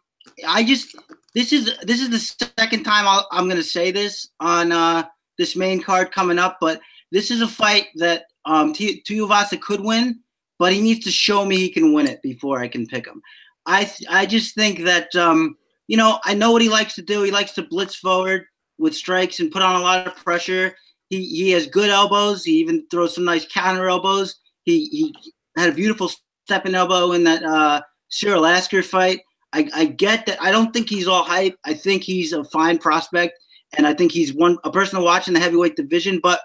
I 0.47 0.63
just 0.63 0.95
this 1.33 1.51
is 1.51 1.77
this 1.83 2.01
is 2.01 2.09
the 2.09 2.47
second 2.57 2.83
time 2.83 3.05
I'll, 3.07 3.27
I'm 3.31 3.45
going 3.45 3.57
to 3.57 3.63
say 3.63 3.91
this 3.91 4.29
on 4.39 4.71
uh, 4.71 5.03
this 5.37 5.55
main 5.55 5.81
card 5.81 6.11
coming 6.11 6.39
up, 6.39 6.57
but 6.61 6.79
this 7.11 7.31
is 7.31 7.41
a 7.41 7.47
fight 7.47 7.87
that 7.95 8.25
um, 8.45 8.73
Tuivasa 8.73 9.59
could 9.59 9.81
win, 9.81 10.19
but 10.59 10.73
he 10.73 10.81
needs 10.81 11.05
to 11.05 11.11
show 11.11 11.45
me 11.45 11.57
he 11.57 11.69
can 11.69 11.93
win 11.93 12.07
it 12.07 12.21
before 12.21 12.59
I 12.59 12.67
can 12.67 12.85
pick 12.85 13.05
him. 13.05 13.21
I 13.65 13.91
I 14.09 14.25
just 14.25 14.55
think 14.55 14.83
that 14.83 15.15
um, 15.15 15.57
you 15.87 15.97
know 15.97 16.19
I 16.23 16.33
know 16.33 16.51
what 16.51 16.61
he 16.61 16.69
likes 16.69 16.95
to 16.95 17.01
do. 17.01 17.23
He 17.23 17.31
likes 17.31 17.53
to 17.53 17.63
blitz 17.63 17.95
forward 17.95 18.45
with 18.77 18.95
strikes 18.95 19.39
and 19.39 19.51
put 19.51 19.61
on 19.61 19.75
a 19.75 19.83
lot 19.83 20.07
of 20.07 20.15
pressure. 20.15 20.75
He 21.09 21.25
he 21.25 21.51
has 21.51 21.67
good 21.67 21.89
elbows. 21.89 22.43
He 22.43 22.53
even 22.53 22.85
throws 22.89 23.15
some 23.15 23.25
nice 23.25 23.45
counter 23.47 23.87
elbows. 23.87 24.35
He 24.63 24.85
he 24.85 25.15
had 25.57 25.69
a 25.69 25.75
beautiful 25.75 26.11
stepping 26.45 26.75
elbow 26.75 27.13
in 27.13 27.23
that 27.23 27.43
uh, 27.43 27.81
Cyril 28.09 28.45
Asker 28.45 28.83
fight. 28.83 29.21
I, 29.53 29.69
I 29.73 29.85
get 29.85 30.25
that. 30.25 30.41
I 30.41 30.51
don't 30.51 30.73
think 30.73 30.89
he's 30.89 31.07
all 31.07 31.23
hype. 31.23 31.57
I 31.63 31.73
think 31.73 32.03
he's 32.03 32.33
a 32.33 32.43
fine 32.45 32.79
prospect, 32.79 33.39
and 33.77 33.85
I 33.85 33.93
think 33.93 34.11
he's 34.11 34.33
one 34.33 34.57
a 34.63 34.71
person 34.71 34.97
to 34.97 35.05
watch 35.05 35.27
in 35.27 35.33
the 35.33 35.39
heavyweight 35.39 35.75
division. 35.75 36.19
But 36.21 36.41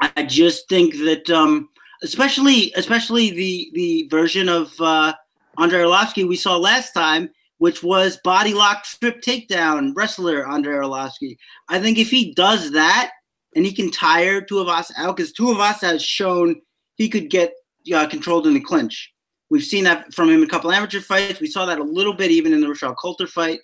I 0.00 0.22
just 0.22 0.68
think 0.68 0.94
that, 0.98 1.28
um, 1.28 1.68
especially 2.02 2.72
especially 2.76 3.30
the 3.30 3.70
the 3.74 4.08
version 4.10 4.48
of 4.48 4.72
uh, 4.80 5.12
Andrei 5.58 5.82
Arlovsky 5.82 6.26
we 6.26 6.36
saw 6.36 6.56
last 6.56 6.92
time, 6.92 7.30
which 7.58 7.82
was 7.82 8.18
body 8.22 8.54
lock 8.54 8.84
strip 8.84 9.20
takedown 9.20 9.92
wrestler 9.96 10.48
Andrei 10.48 10.76
Arlovsky. 10.76 11.36
I 11.68 11.80
think 11.80 11.98
if 11.98 12.10
he 12.10 12.32
does 12.34 12.70
that, 12.72 13.10
and 13.56 13.66
he 13.66 13.72
can 13.72 13.90
tire 13.90 14.40
Tuivasa 14.40 14.92
out 14.98 15.16
because 15.16 15.32
Tuivasa 15.32 15.80
has 15.80 16.02
shown 16.02 16.60
he 16.94 17.08
could 17.08 17.28
get 17.28 17.54
uh, 17.92 18.06
controlled 18.06 18.46
in 18.46 18.54
the 18.54 18.60
clinch. 18.60 19.12
We've 19.50 19.62
seen 19.62 19.84
that 19.84 20.12
from 20.12 20.28
him 20.28 20.42
in 20.42 20.44
a 20.44 20.50
couple 20.50 20.70
amateur 20.70 21.00
fights. 21.00 21.40
We 21.40 21.46
saw 21.46 21.64
that 21.66 21.78
a 21.78 21.84
little 21.84 22.12
bit 22.12 22.30
even 22.30 22.52
in 22.52 22.60
the 22.60 22.66
Rashad 22.66 22.96
Coulter 23.00 23.26
fight. 23.26 23.60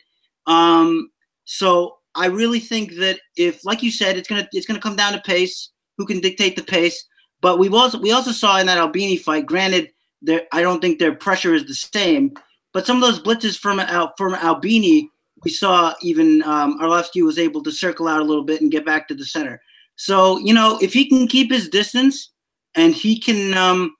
Um, 0.47 1.11
so 1.45 1.99
I 2.15 2.27
really 2.27 2.61
think 2.61 2.95
that 2.97 3.19
if, 3.37 3.65
like 3.65 3.83
you 3.83 3.91
said, 3.91 4.17
it's 4.17 4.29
gonna 4.29 4.49
it's 4.53 4.67
gonna 4.67 4.81
come 4.81 4.97
down 4.97 5.13
to 5.13 5.21
pace. 5.21 5.71
Who 5.99 6.07
can 6.07 6.21
dictate 6.21 6.57
the 6.57 6.63
pace? 6.63 7.07
But 7.41 7.59
we've 7.59 7.75
also 7.75 7.99
we 7.99 8.13
also 8.13 8.33
saw 8.33 8.59
in 8.59 8.67
that 8.67 8.79
Albini 8.79 9.17
fight. 9.17 9.47
Granted, 9.47 9.91
there 10.23 10.43
I 10.53 10.63
don't 10.63 10.81
think 10.81 10.99
their 10.99 11.15
pressure 11.15 11.55
is 11.55 11.67
the 11.67 11.75
same, 11.75 12.33
but 12.73 12.87
some 12.87 12.97
of 12.97 13.03
those 13.03 13.23
blitzes 13.23 13.59
from 13.59 13.81
Al, 13.81 14.15
from 14.17 14.35
Albini, 14.35 15.11
we 15.45 15.51
saw 15.51 15.95
even 16.03 16.43
um, 16.43 16.79
Arlovsky 16.81 17.23
was 17.23 17.39
able 17.39 17.63
to 17.63 17.71
circle 17.71 18.09
out 18.09 18.23
a 18.23 18.25
little 18.25 18.45
bit 18.45 18.61
and 18.61 18.71
get 18.71 18.87
back 18.87 19.09
to 19.09 19.15
the 19.15 19.25
center. 19.25 19.61
So 19.97 20.39
you 20.39 20.55
know, 20.55 20.79
if 20.81 20.93
he 20.93 21.09
can 21.09 21.27
keep 21.27 21.51
his 21.51 21.69
distance 21.69 22.31
and 22.75 22.95
he 22.95 23.19
can, 23.19 23.55
um, 23.55 23.95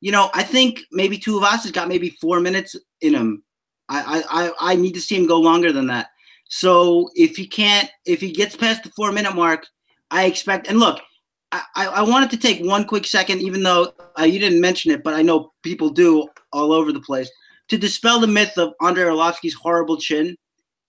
you 0.00 0.12
know, 0.12 0.30
I 0.34 0.42
think 0.42 0.82
maybe 0.92 1.18
Tuivasa's 1.18 1.72
got 1.72 1.88
maybe 1.88 2.10
four 2.20 2.40
minutes 2.40 2.76
in 3.00 3.14
him. 3.14 3.42
I, 3.88 4.22
I 4.30 4.72
I 4.72 4.76
need 4.76 4.92
to 4.94 5.00
see 5.00 5.16
him 5.16 5.26
go 5.26 5.40
longer 5.40 5.72
than 5.72 5.86
that. 5.86 6.08
So 6.48 7.10
if 7.14 7.36
he 7.36 7.46
can't, 7.46 7.90
if 8.04 8.20
he 8.20 8.32
gets 8.32 8.56
past 8.56 8.82
the 8.82 8.90
four 8.90 9.12
minute 9.12 9.34
mark, 9.34 9.66
I 10.10 10.24
expect. 10.26 10.68
And 10.68 10.78
look, 10.78 11.00
I, 11.52 11.62
I 11.74 12.02
wanted 12.02 12.30
to 12.30 12.36
take 12.36 12.64
one 12.64 12.84
quick 12.84 13.06
second, 13.06 13.40
even 13.40 13.62
though 13.62 13.92
uh, 14.18 14.24
you 14.24 14.38
didn't 14.38 14.60
mention 14.60 14.90
it, 14.90 15.02
but 15.02 15.14
I 15.14 15.22
know 15.22 15.52
people 15.62 15.90
do 15.90 16.28
all 16.52 16.72
over 16.72 16.92
the 16.92 17.00
place, 17.00 17.30
to 17.68 17.78
dispel 17.78 18.20
the 18.20 18.26
myth 18.26 18.56
of 18.58 18.74
Andrei 18.82 19.04
Arlovsky's 19.04 19.54
horrible 19.54 19.96
chin. 19.96 20.36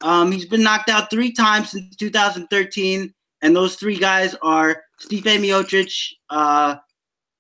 Um, 0.02 0.32
he's 0.32 0.46
been 0.46 0.64
knocked 0.64 0.90
out 0.90 1.10
three 1.10 1.32
times 1.32 1.72
since 1.72 1.96
2013, 1.96 3.14
and 3.42 3.56
those 3.56 3.76
three 3.76 3.98
guys 3.98 4.36
are 4.42 4.84
Stipe 5.02 5.24
Miocic, 5.24 6.14
uh, 6.30 6.76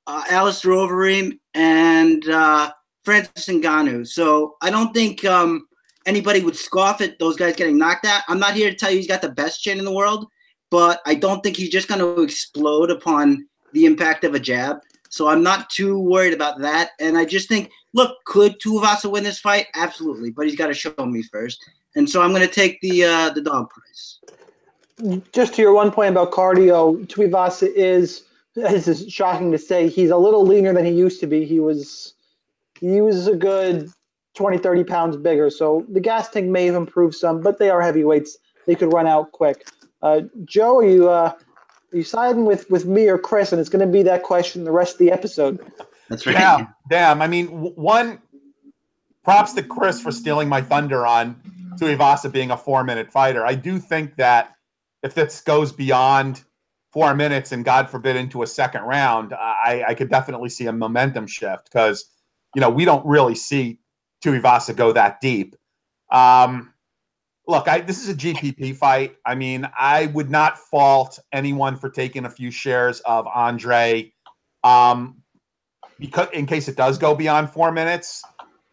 uh, 0.07 0.24
Alistair 0.30 0.72
Overeem, 0.72 1.38
and 1.60 2.26
uh, 2.30 2.72
Francis 3.03 3.47
Ngannou. 3.47 4.07
So 4.07 4.55
I 4.62 4.70
don't 4.70 4.93
think 4.93 5.26
um, 5.26 5.68
anybody 6.05 6.41
would 6.41 6.55
scoff 6.55 7.01
at 7.01 7.20
those 7.20 7.36
guys 7.36 7.57
getting 7.57 7.78
knocked 7.78 8.05
out. 8.05 8.24
I'm 8.30 8.39
not 8.39 8.53
here 8.53 8.70
to 8.70 8.76
tell 8.76 8.89
you 8.89 8.97
he's 8.97 9.07
got 9.07 9.22
the 9.22 9.30
best 9.30 9.62
chin 9.62 9.78
in 9.78 9.84
the 9.84 9.93
world, 9.93 10.28
but 10.72 11.01
I 11.05 11.16
don't 11.16 11.43
think 11.43 11.57
he's 11.57 11.70
just 11.70 11.89
going 11.89 11.99
to 11.99 12.22
explode 12.22 12.89
upon 12.89 13.45
the 13.74 13.86
impact 13.86 14.24
of 14.24 14.36
a 14.36 14.39
jab. 14.39 14.78
So 15.10 15.28
I'm 15.28 15.43
not 15.43 15.70
too 15.70 15.99
worried 15.99 16.34
about 16.34 16.60
that. 16.62 16.91
And 17.01 17.18
I 17.18 17.26
just 17.26 17.49
think, 17.49 17.72
look, 17.93 18.16
could 18.26 18.57
Tuivasa 18.62 19.12
win 19.12 19.26
this 19.26 19.39
fight? 19.39 19.68
Absolutely, 19.76 20.32
but 20.32 20.45
he's 20.45 20.55
got 20.55 20.68
to 20.68 20.74
show 20.74 20.93
me 21.05 21.24
first. 21.24 21.62
And 21.95 22.10
so 22.10 22.22
I'm 22.22 22.30
going 22.30 22.47
to 22.47 22.53
take 22.53 22.80
the 22.80 23.03
uh, 23.03 23.30
the 23.32 23.41
dog 23.41 23.70
price. 23.70 24.20
Just 25.34 25.55
to 25.55 25.62
your 25.62 25.74
one 25.74 25.91
point 25.91 26.12
about 26.12 26.32
cardio, 26.32 27.05
Tuivasa 27.07 27.68
is 27.74 28.29
this 28.72 28.88
is 28.88 29.12
shocking 29.12 29.51
to 29.51 29.57
say 29.57 29.88
he's 29.88 30.10
a 30.10 30.18
little 30.18 30.45
leaner 30.45 30.74
than 30.74 30.86
he 30.86 30.91
used 30.91 31.20
to 31.22 31.28
be. 31.28 31.45
He 31.45 31.60
was 31.60 32.14
he 32.80 33.01
was 33.01 33.28
a 33.28 33.36
good 33.36 33.89
20, 34.36 34.57
30 34.57 34.84
pounds 34.84 35.18
bigger. 35.18 35.49
So 35.49 35.86
the 35.89 35.99
gas 35.99 36.30
tank 36.30 36.47
may 36.47 36.66
have 36.66 36.76
improved 36.76 37.16
some, 37.16 37.41
but 37.41 37.60
they 37.60 37.70
are 37.70 37.82
heavyweights. 37.82 38.38
They 38.68 38.76
could 38.76 38.93
run 38.93 39.07
out 39.07 39.32
quick. 39.32 39.68
Uh, 40.01 40.22
Joe, 40.45 40.78
are 40.78 40.86
you 40.86 41.10
uh, 41.10 41.34
are 41.91 41.97
you 41.97 42.03
siding 42.03 42.45
with 42.45 42.70
with 42.70 42.86
me 42.86 43.07
or 43.07 43.18
Chris? 43.18 43.51
And 43.51 43.60
it's 43.60 43.70
going 43.70 43.86
to 43.86 43.91
be 43.91 44.03
that 44.03 44.24
question 44.24 44.64
the 44.64 44.72
rest 44.72 44.93
of 44.93 44.99
the 44.99 45.12
episode. 45.12 45.60
That's 46.10 46.26
right. 46.26 46.34
Damn, 46.34 46.74
damn. 46.89 47.22
I 47.22 47.28
mean, 47.28 47.47
w- 47.47 47.74
one 47.76 48.20
props 49.24 49.53
to 49.53 49.64
Chris 49.64 50.01
for 50.01 50.12
stealing 50.12 50.49
my 50.49 50.62
thunder 50.62 51.05
on 51.05 51.39
Tuivasa 51.80 52.32
being 52.32 52.51
a 52.51 52.57
four 52.57 52.84
minute 52.84 53.12
fighter. 53.12 53.45
I 53.45 53.55
do 53.55 53.80
think 53.80 54.16
that 54.16 54.55
if 55.03 55.14
this 55.14 55.41
goes 55.41 55.72
beyond 55.72 56.43
four 56.92 57.16
minutes 57.16 57.52
and 57.52 57.64
God 57.64 57.90
forbid 57.90 58.16
into 58.16 58.44
a 58.44 58.48
second 58.48 58.82
round, 58.82 59.34
I, 59.34 59.84
I 59.90 59.94
could 59.94 60.10
definitely 60.10 60.50
see 60.50 60.68
a 60.68 60.74
momentum 60.74 61.28
shift 61.28 61.66
because 61.72 62.06
you 62.56 62.62
know 62.62 62.70
we 62.70 62.86
don't 62.86 63.06
really 63.06 63.36
see 63.36 63.80
Tuivasa 64.24 64.76
go 64.76 64.92
that 64.92 65.22
deep. 65.22 65.56
Um, 66.12 66.74
look, 67.48 67.68
I, 67.68 67.82
this 67.82 68.02
is 68.02 68.10
a 68.10 68.16
GPP 68.16 68.76
fight. 68.76 69.16
I 69.26 69.36
mean, 69.36 69.70
I 69.78 70.08
would 70.08 70.30
not 70.30 70.58
fault 70.58 71.20
anyone 71.32 71.76
for 71.76 71.90
taking 71.90 72.26
a 72.26 72.30
few 72.30 72.52
shares 72.52 73.00
of 73.02 73.28
Andre, 73.28 74.12
um, 74.64 75.22
because 76.00 76.30
in 76.34 76.46
case 76.46 76.68
it 76.68 76.76
does 76.76 76.98
go 76.98 77.16
beyond 77.16 77.50
four 77.50 77.72
minutes. 77.72 78.24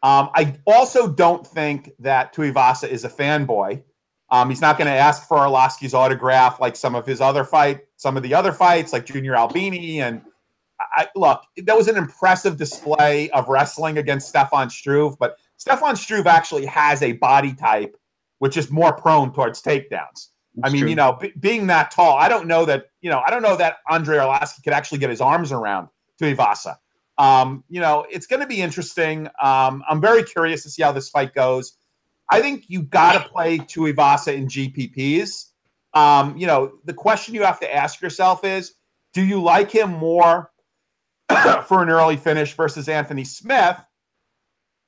Um, 0.03 0.31
I 0.35 0.55
also 0.67 1.09
don't 1.09 1.45
think 1.45 1.91
that 1.99 2.35
Tuivasa 2.35 2.89
is 2.89 3.05
a 3.05 3.09
fanboy. 3.09 3.83
Um, 4.31 4.51
he's 4.51 4.61
not 4.61 4.79
going 4.79 4.87
to 4.87 4.97
ask 4.97 5.27
for 5.27 5.39
Arlovsky's 5.39 5.95
autograph 5.95 6.61
like 6.61 6.77
some 6.77 6.95
of 6.95 7.07
his 7.07 7.21
other 7.21 7.45
fight, 7.45 7.86
some 7.97 8.17
of 8.17 8.23
the 8.23 8.35
other 8.35 8.53
fights, 8.53 8.93
like 8.93 9.07
Junior 9.07 9.37
Albini. 9.37 10.01
And 10.01 10.23
I 10.81 11.09
look, 11.15 11.43
that 11.57 11.77
was 11.77 11.89
an 11.89 11.97
impressive 11.97 12.57
display 12.57 13.31
of 13.31 13.49
wrestling 13.49 13.99
against 13.99 14.29
Stefan 14.29 14.71
Struve, 14.71 15.19
but 15.19 15.37
Stefan 15.57 15.97
Struve 15.97 16.27
actually 16.27 16.67
has 16.67 17.03
a 17.03 17.13
body 17.13 17.55
type 17.55 17.97
which 18.39 18.57
is 18.57 18.71
more 18.71 18.93
prone 18.93 19.33
towards 19.33 19.63
takedowns. 19.63 20.29
That's 20.55 20.65
I 20.65 20.69
mean, 20.71 20.83
true. 20.83 20.91
you 20.91 20.97
know, 20.97 21.19
b- 21.21 21.33
being 21.39 21.67
that 21.69 21.91
tall, 21.91 22.17
I 22.17 22.29
don't 22.29 22.47
know 22.47 22.65
that, 22.65 22.87
you 23.01 23.11
know, 23.11 23.23
I 23.27 23.31
don't 23.31 23.43
know 23.43 23.57
that 23.57 23.79
Andre 23.89 24.19
Arlovsky 24.19 24.63
could 24.63 24.73
actually 24.73 24.99
get 24.99 25.11
his 25.11 25.21
arms 25.21 25.53
around 25.53 25.89
Tuivasa. 26.21 26.77
Um, 27.19 27.65
you 27.69 27.81
know, 27.81 28.07
it's 28.11 28.27
going 28.27 28.41
to 28.41 28.47
be 28.47 28.61
interesting. 28.61 29.27
Um, 29.43 29.83
I'm 29.89 30.01
very 30.01 30.23
curious 30.23 30.63
to 30.65 30.71
see 30.71 30.83
how 30.83 30.93
this 30.93 31.09
fight 31.09 31.35
goes. 31.35 31.77
I 32.31 32.41
think 32.41 32.65
you 32.69 32.83
got 32.83 33.13
to 33.13 33.29
play 33.29 33.59
Tuivasa 33.59 34.35
in 34.35 34.49
GPPs. 34.49 35.47
Um, 35.97 36.37
you 36.37 36.47
know, 36.47 36.73
the 36.85 36.93
question 36.93 37.35
you 37.35 37.43
have 37.43 37.59
to 37.61 37.75
ask 37.75 38.03
yourself 38.03 38.45
is, 38.45 38.75
do 39.15 39.25
you 39.25 39.43
like 39.43 39.71
him 39.71 39.91
more 39.91 40.53
for 41.67 41.83
an 41.83 41.89
early 41.89 42.19
finish 42.19 42.53
versus 42.53 42.87
Anthony 42.87 43.25
Smith, 43.25 43.79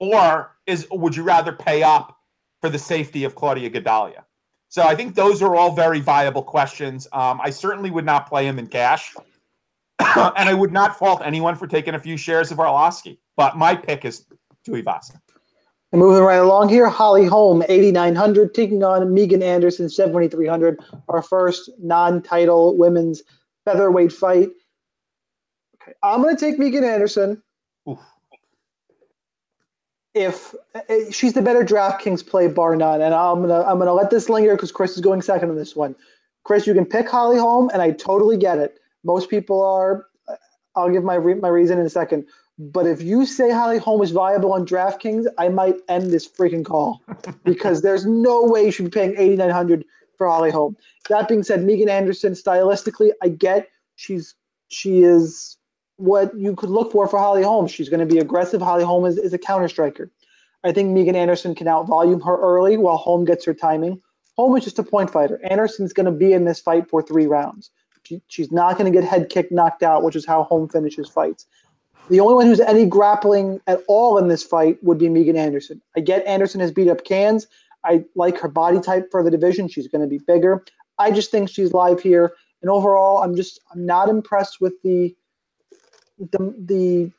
or 0.01 0.59
is 0.67 0.87
would 0.93 1.17
you 1.17 1.23
rather 1.23 1.51
pay 1.51 1.83
up 1.83 2.15
for 2.61 2.69
the 2.69 2.79
safety 2.79 3.25
of 3.25 3.35
Claudia 3.35 3.71
Gadelha? 3.71 4.25
So 4.69 4.83
I 4.83 4.95
think 4.95 5.15
those 5.15 5.41
are 5.41 5.57
all 5.57 5.75
very 5.75 6.01
viable 6.01 6.43
questions. 6.43 7.09
Um, 7.15 7.41
I 7.43 7.49
certainly 7.49 7.91
would 7.91 8.05
not 8.05 8.29
play 8.29 8.47
him 8.47 8.59
in 8.59 8.67
cash, 8.67 9.15
and 9.99 10.49
I 10.49 10.53
would 10.53 10.73
not 10.73 10.99
fault 10.99 11.23
anyone 11.25 11.57
for 11.57 11.67
taking 11.67 11.95
a 11.95 11.99
few 11.99 12.19
shares 12.19 12.53
of 12.53 12.59
Arlovsky. 12.59 13.17
But 13.35 13.57
my 13.57 13.75
pick 13.75 14.05
is 14.05 14.27
Tuivasa. 14.67 15.19
And 15.93 16.01
moving 16.01 16.23
right 16.23 16.37
along 16.37 16.69
here, 16.69 16.89
Holly 16.89 17.25
Holm, 17.25 17.63
8,900, 17.63 18.55
taking 18.55 18.85
on 18.85 19.15
Megan 19.15 19.43
Anderson, 19.43 19.89
7,300. 19.89 20.79
Our 21.09 21.23
first 21.23 21.71
non-title 21.79 22.77
women's 22.77 23.23
featherweight 23.65 24.13
fight. 24.13 24.51
Okay, 25.83 25.93
I'm 26.03 26.21
going 26.21 26.37
to 26.37 26.41
take 26.41 26.59
Megan 26.59 26.85
Anderson. 26.85 27.43
Oof 27.89 27.99
if 30.19 30.55
eh, 30.89 31.11
she's 31.11 31.33
the 31.33 31.43
better 31.43 31.65
DraftKings 31.65 32.27
play, 32.27 32.49
bar 32.49 32.77
none, 32.77 33.01
and 33.01 33.15
I'm 33.15 33.41
gonna 33.41 33.63
I'm 33.63 33.79
gonna 33.79 33.95
let 33.95 34.11
this 34.11 34.29
linger 34.29 34.55
because 34.55 34.73
Chris 34.73 34.95
is 34.95 35.01
going 35.01 35.23
second 35.23 35.51
on 35.51 35.57
this 35.57 35.77
one. 35.77 35.95
Chris, 36.45 36.67
you 36.67 36.75
can 36.75 36.87
pick 36.87 37.09
Holly 37.09 37.39
Holm, 37.39 37.71
and 37.73 37.83
I 37.83 37.93
totally 37.93 38.37
get 38.37 38.59
it. 38.59 38.79
Most 39.05 39.31
people 39.31 39.63
are. 39.63 40.07
I'll 40.75 40.91
give 40.91 41.05
my 41.05 41.15
re- 41.15 41.35
my 41.35 41.49
reason 41.49 41.79
in 41.79 41.87
a 41.87 41.91
second. 41.91 42.27
But 42.59 42.87
if 42.87 43.01
you 43.01 43.25
say 43.25 43.51
Holly 43.51 43.79
Holm 43.79 44.03
is 44.03 44.11
viable 44.11 44.53
on 44.53 44.67
DraftKings, 44.67 45.27
I 45.39 45.49
might 45.49 45.77
end 45.89 46.11
this 46.11 46.29
freaking 46.29 46.65
call 46.65 47.03
because 47.45 47.83
there's 47.83 48.05
no 48.05 48.45
way 48.45 48.65
you 48.65 48.73
should 48.73 48.87
be 48.87 48.91
paying 48.91 49.15
8,900 49.17 49.85
for 50.17 50.27
Holly 50.27 50.51
Holm. 50.51 50.77
That 51.09 51.29
being 51.29 51.45
said, 51.45 51.63
Megan 51.63 51.89
Anderson, 51.89 52.33
stylistically, 52.33 53.11
I 53.23 53.29
get 53.29 53.69
she's 53.95 54.35
she 54.69 55.03
is 55.03 55.57
what 55.97 56.37
you 56.37 56.55
could 56.55 56.71
look 56.71 56.93
for 56.93 57.07
for 57.09 57.19
Holly 57.19 57.43
Holmes. 57.43 57.71
She's 57.71 57.89
going 57.89 58.07
to 58.07 58.13
be 58.13 58.19
aggressive. 58.19 58.61
Holly 58.61 58.85
Holm 58.85 59.07
is, 59.07 59.17
is 59.19 59.33
a 59.33 59.39
counter 59.39 59.69
striker. 59.69 60.11
I 60.65 60.73
think 60.73 60.91
Megan 60.91 61.17
Anderson 61.17 61.55
can 61.55 61.69
outvolume 61.69 62.25
her 62.25 62.37
early 62.37 62.77
while 62.77 62.97
Holm 62.97 63.25
gets 63.25 63.45
her 63.45 63.55
timing. 63.55 64.03
Holm 64.37 64.57
is 64.57 64.65
just 64.65 64.79
a 64.79 64.83
point 64.83 65.11
fighter. 65.11 65.41
Anderson's 65.49 65.93
going 65.93 66.07
to 66.07 66.13
be 66.13 66.33
in 66.33 66.45
this 66.45 66.61
fight 66.61 66.89
for 66.89 67.03
three 67.03 67.27
rounds. 67.27 67.71
She, 68.05 68.21
she's 68.29 68.53
not 68.53 68.79
going 68.79 68.91
to 68.91 68.97
get 68.97 69.09
head 69.09 69.29
kicked, 69.29 69.53
knocked 69.53 69.83
out, 69.83 70.03
which 70.03 70.17
is 70.17 70.25
how 70.27 70.45
Holm 70.45 70.69
finishes 70.69 71.09
fights. 71.09 71.47
The 72.11 72.21
only 72.21 72.35
one 72.35 72.47
who's 72.47 72.61
any 72.61 72.87
grappling 72.87 73.61
at 73.67 73.83
all 73.87 74.17
in 74.19 74.29
this 74.29 74.43
fight 74.43 74.83
would 74.83 74.99
be 74.99 75.09
Megan 75.09 75.37
Anderson. 75.37 75.83
I 75.97 76.01
get 76.01 76.27
Anderson 76.27 76.61
has 76.61 76.73
beat 76.73 76.89
up 76.89 77.05
cans. 77.05 77.47
I 77.85 78.05
like 78.15 78.39
her 78.39 78.49
body 78.49 78.81
type 78.81 79.11
for 79.11 79.23
the 79.23 79.31
division. 79.31 79.69
She's 79.69 79.89
going 79.89 80.03
to 80.03 80.09
be 80.09 80.19
bigger. 80.19 80.65
I 80.99 81.11
just 81.11 81.31
think 81.31 81.49
she's 81.49 81.73
live 81.73 82.01
here. 82.01 82.33
And 82.63 82.71
overall, 82.71 83.23
I'm 83.23 83.37
just 83.37 83.61
I'm 83.73 83.85
not 83.85 84.09
impressed 84.09 84.61
with 84.61 84.75
the 84.83 85.15
the 86.19 86.55
the 86.59 87.13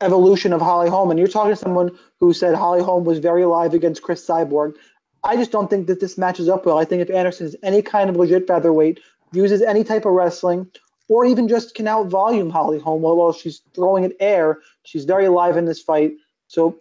evolution 0.00 0.52
of 0.52 0.60
Holly 0.60 0.88
Holm, 0.88 1.10
and 1.10 1.18
you're 1.18 1.28
talking 1.28 1.52
to 1.52 1.56
someone 1.56 1.96
who 2.18 2.32
said 2.32 2.54
Holly 2.54 2.82
Holm 2.82 3.04
was 3.04 3.18
very 3.18 3.42
alive 3.42 3.72
against 3.74 4.02
Cris 4.02 4.26
Cyborg. 4.26 4.74
I 5.22 5.36
just 5.36 5.52
don't 5.52 5.68
think 5.68 5.86
that 5.86 6.00
this 6.00 6.18
matches 6.18 6.48
up 6.48 6.66
well. 6.66 6.78
I 6.78 6.84
think 6.84 7.02
if 7.02 7.10
Anderson 7.10 7.46
is 7.46 7.56
any 7.62 7.82
kind 7.82 8.10
of 8.10 8.16
legit 8.16 8.46
featherweight, 8.46 9.00
uses 9.32 9.62
any 9.62 9.84
type 9.84 10.04
of 10.04 10.12
wrestling, 10.12 10.70
or 11.08 11.24
even 11.24 11.48
just 11.48 11.74
can 11.74 11.86
out 11.86 12.08
volume 12.08 12.50
Holly 12.50 12.78
Holm 12.78 13.02
while 13.02 13.32
she's 13.32 13.62
throwing 13.74 14.04
it 14.04 14.16
air, 14.20 14.58
she's 14.84 15.04
very 15.04 15.26
alive 15.26 15.56
in 15.56 15.64
this 15.64 15.80
fight. 15.80 16.14
So 16.48 16.78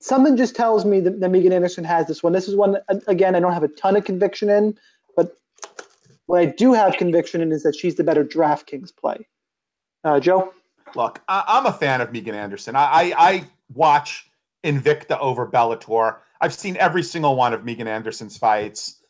something 0.00 0.36
just 0.36 0.54
tells 0.54 0.84
me 0.84 1.00
that, 1.00 1.20
that 1.20 1.30
Megan 1.30 1.52
Anderson 1.52 1.84
has 1.84 2.06
this 2.06 2.22
one. 2.22 2.32
This 2.32 2.48
is 2.48 2.56
one 2.56 2.76
again 3.06 3.34
I 3.34 3.40
don't 3.40 3.52
have 3.52 3.62
a 3.62 3.68
ton 3.68 3.96
of 3.96 4.04
conviction 4.04 4.50
in, 4.50 4.78
but 5.16 5.36
What 6.26 6.40
I 6.40 6.46
do 6.46 6.72
have 6.72 6.96
conviction 6.96 7.40
in 7.40 7.52
is 7.52 7.62
that 7.62 7.76
she's 7.76 7.94
the 7.94 8.04
better 8.04 8.24
DraftKings 8.24 8.94
play. 8.94 9.26
Uh, 10.04 10.20
Joe? 10.20 10.52
Look, 10.94 11.22
I, 11.28 11.44
am 11.48 11.66
a 11.66 11.72
fan 11.72 12.00
of 12.00 12.12
Megan 12.12 12.34
Anderson. 12.34 12.76
I, 12.76 12.82
I, 12.82 13.14
I 13.16 13.44
watch 13.72 14.30
Invicta 14.64 15.18
over 15.18 15.46
Bellator. 15.46 16.18
I've 16.40 16.52
seen 16.52 16.76
every 16.76 17.02
single 17.02 17.36
one 17.36 17.54
of 17.54 17.64
Megan 17.64 17.88
Anderson's 17.88 18.36
fights. 18.36 19.00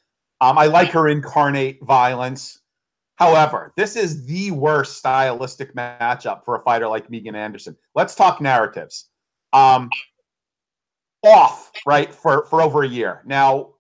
Um, 0.41 0.59
I 0.59 0.67
like 0.67 0.91
her 0.91 1.09
incarnate 1.09 1.83
violence. 1.83 2.61
However, 3.23 3.73
this 3.77 3.95
is 3.95 4.27
the 4.27 4.51
worst 4.51 4.97
stylistic 4.97 5.77
matchup 5.77 6.45
for 6.45 6.57
a 6.57 6.63
fighter 6.65 6.89
like 6.89 7.09
Megan 7.09 7.37
Anderson. 7.37 7.77
Let's 7.95 8.17
talk 8.17 8.41
narratives. 8.41 9.11
Um, 9.53 9.91
off, 11.23 11.71
right, 11.87 12.13
for, 12.13 12.47
for 12.47 12.61
over 12.61 12.83
a 12.83 12.89
year. 12.89 13.23
Now, 13.25 13.75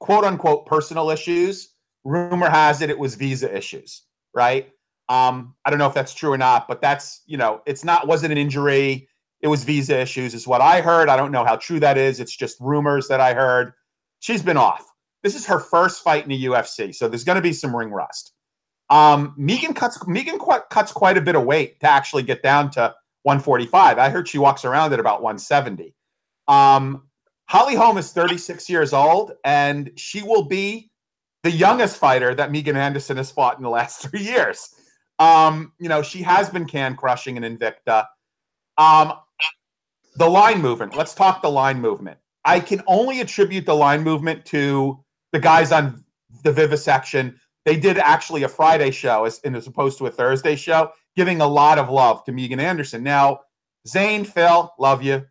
quote 0.00 0.24
unquote, 0.24 0.66
personal 0.66 1.10
issues. 1.10 1.74
Rumor 2.02 2.50
has 2.50 2.82
it 2.82 2.90
it 2.90 2.98
was 2.98 3.14
visa 3.14 3.56
issues, 3.56 4.02
right? 4.34 4.68
Um, 5.08 5.54
I 5.64 5.70
don't 5.70 5.78
know 5.78 5.86
if 5.86 5.94
that's 5.94 6.12
true 6.12 6.32
or 6.32 6.38
not, 6.38 6.66
but 6.66 6.82
that's, 6.82 7.22
you 7.26 7.36
know, 7.36 7.62
it's 7.66 7.84
not, 7.84 8.08
wasn't 8.08 8.32
an 8.32 8.38
injury. 8.38 9.08
It 9.42 9.46
was 9.46 9.62
visa 9.62 9.96
issues, 9.96 10.34
is 10.34 10.48
what 10.48 10.60
I 10.60 10.80
heard. 10.80 11.08
I 11.08 11.16
don't 11.16 11.30
know 11.30 11.44
how 11.44 11.54
true 11.54 11.78
that 11.78 11.98
is. 11.98 12.18
It's 12.18 12.34
just 12.34 12.58
rumors 12.58 13.06
that 13.06 13.20
I 13.20 13.32
heard. 13.32 13.74
She's 14.18 14.42
been 14.42 14.56
off. 14.56 14.84
This 15.22 15.36
is 15.36 15.46
her 15.46 15.60
first 15.60 16.02
fight 16.02 16.24
in 16.24 16.30
the 16.30 16.46
UFC, 16.46 16.92
so 16.92 17.06
there's 17.06 17.22
going 17.22 17.36
to 17.36 17.42
be 17.42 17.52
some 17.52 17.76
ring 17.76 17.90
rust. 17.90 18.32
Um, 18.90 19.34
Megan 19.36 19.74
cuts 19.74 20.06
Megan 20.06 20.38
qu- 20.38 20.62
cuts 20.70 20.92
quite 20.92 21.18
a 21.18 21.20
bit 21.20 21.36
of 21.36 21.44
weight 21.44 21.80
to 21.80 21.90
actually 21.90 22.22
get 22.22 22.42
down 22.42 22.70
to 22.72 22.94
145. 23.22 23.98
I 23.98 24.08
heard 24.08 24.28
she 24.28 24.38
walks 24.38 24.64
around 24.64 24.92
at 24.92 25.00
about 25.00 25.22
170. 25.22 25.94
Um, 26.46 27.02
Holly 27.46 27.74
Holm 27.74 27.98
is 27.98 28.12
36 28.12 28.68
years 28.68 28.92
old, 28.92 29.32
and 29.44 29.90
she 29.96 30.22
will 30.22 30.44
be 30.44 30.90
the 31.42 31.50
youngest 31.50 31.96
fighter 31.96 32.34
that 32.34 32.50
Megan 32.50 32.76
Anderson 32.76 33.16
has 33.16 33.30
fought 33.30 33.56
in 33.56 33.62
the 33.62 33.70
last 33.70 34.02
three 34.08 34.22
years. 34.22 34.74
Um, 35.18 35.72
you 35.78 35.88
know, 35.88 36.02
she 36.02 36.22
has 36.22 36.48
been 36.48 36.66
can 36.66 36.96
crushing 36.96 37.36
in 37.36 37.42
Invicta. 37.42 38.06
Um, 38.76 39.14
the 40.16 40.28
line 40.28 40.60
movement. 40.60 40.96
Let's 40.96 41.14
talk 41.14 41.42
the 41.42 41.50
line 41.50 41.80
movement. 41.80 42.18
I 42.44 42.60
can 42.60 42.82
only 42.86 43.20
attribute 43.20 43.66
the 43.66 43.74
line 43.74 44.02
movement 44.02 44.44
to 44.46 45.02
the 45.32 45.38
guys 45.38 45.72
on 45.72 46.04
the 46.44 46.52
Vivisection. 46.52 47.38
They 47.68 47.76
did 47.76 47.98
actually 47.98 48.44
a 48.44 48.48
Friday 48.48 48.90
show 48.90 49.26
as, 49.26 49.40
as 49.40 49.66
opposed 49.66 49.98
to 49.98 50.06
a 50.06 50.10
Thursday 50.10 50.56
show, 50.56 50.90
giving 51.14 51.42
a 51.42 51.46
lot 51.46 51.78
of 51.78 51.90
love 51.90 52.24
to 52.24 52.32
Megan 52.32 52.60
Anderson. 52.60 53.02
Now, 53.02 53.40
Zane, 53.86 54.24
Phil, 54.24 54.72
love 54.78 55.02
you. 55.02 55.26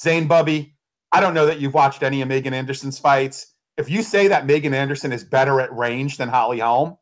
Zane 0.00 0.28
Bubby, 0.28 0.76
I 1.10 1.20
don't 1.20 1.34
know 1.34 1.44
that 1.46 1.58
you've 1.58 1.74
watched 1.74 2.04
any 2.04 2.22
of 2.22 2.28
Megan 2.28 2.54
Anderson's 2.54 3.00
fights. 3.00 3.54
If 3.76 3.90
you 3.90 4.04
say 4.04 4.28
that 4.28 4.46
Megan 4.46 4.74
Anderson 4.74 5.10
is 5.10 5.24
better 5.24 5.60
at 5.60 5.74
range 5.74 6.18
than 6.18 6.28
Holly 6.28 6.60
Holm, 6.60 6.98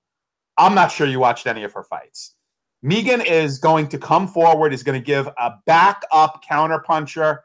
I'm 0.57 0.75
not 0.75 0.91
sure 0.91 1.07
you 1.07 1.21
watched 1.21 1.47
any 1.47 1.63
of 1.63 1.75
her 1.75 1.85
fights. 1.85 2.37
Megan 2.83 3.21
is 3.21 3.59
going 3.59 3.87
to 3.89 3.99
come 3.99 4.27
forward, 4.27 4.73
is 4.73 4.83
going 4.83 4.99
to 4.99 5.05
give 5.05 5.27
a 5.27 5.57
backup 5.67 6.43
counterpuncher 6.51 7.41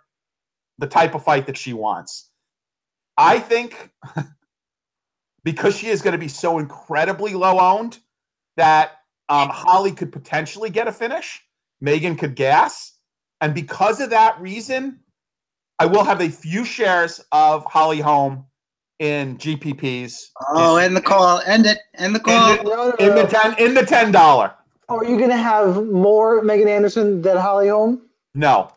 the 0.77 0.87
type 0.87 1.13
of 1.13 1.25
fight 1.25 1.47
that 1.47 1.57
she 1.57 1.73
wants. 1.73 2.29
I 3.17 3.39
think 3.39 3.91
because 5.45 5.77
she 5.77 5.87
is 5.87 6.01
going 6.01 6.11
to 6.11 6.17
be 6.17 6.27
so 6.27 6.59
incredibly 6.59 7.33
low 7.33 7.59
owned 7.59 7.99
that 8.57 8.99
um, 9.29 9.47
Holly 9.49 9.93
could 9.93 10.11
potentially 10.11 10.69
get 10.69 10.89
a 10.89 10.91
finish, 10.91 11.41
Megan 11.79 12.17
could 12.17 12.35
gas. 12.35 12.93
And 13.39 13.53
because 13.53 14.01
of 14.01 14.09
that 14.09 14.39
reason, 14.41 14.99
I 15.79 15.85
will 15.85 16.03
have 16.03 16.19
a 16.19 16.29
few 16.29 16.65
shares 16.65 17.21
of 17.31 17.63
Holly 17.65 18.01
Holm 18.01 18.45
in 18.99 19.37
GPPs. 19.37 20.29
Oh, 20.49 20.77
end 20.77 20.97
the 20.97 21.01
call. 21.01 21.41
End 21.45 21.65
it. 21.65 21.79
End 21.95 22.15
the 22.15 22.19
call. 22.19 22.57
In 22.57 22.65
the, 22.65 22.95
in 22.99 23.15
the 23.15 23.27
ten 23.27 23.55
in 23.59 23.73
the 23.73 23.85
ten 23.85 24.11
dollar. 24.11 24.53
Are 24.87 25.03
you 25.03 25.17
going 25.17 25.29
to 25.29 25.37
have 25.37 25.87
more 25.87 26.41
Megan 26.43 26.67
Anderson 26.67 27.21
than 27.21 27.37
Holly 27.37 27.69
Holm? 27.69 28.03
No. 28.35 28.71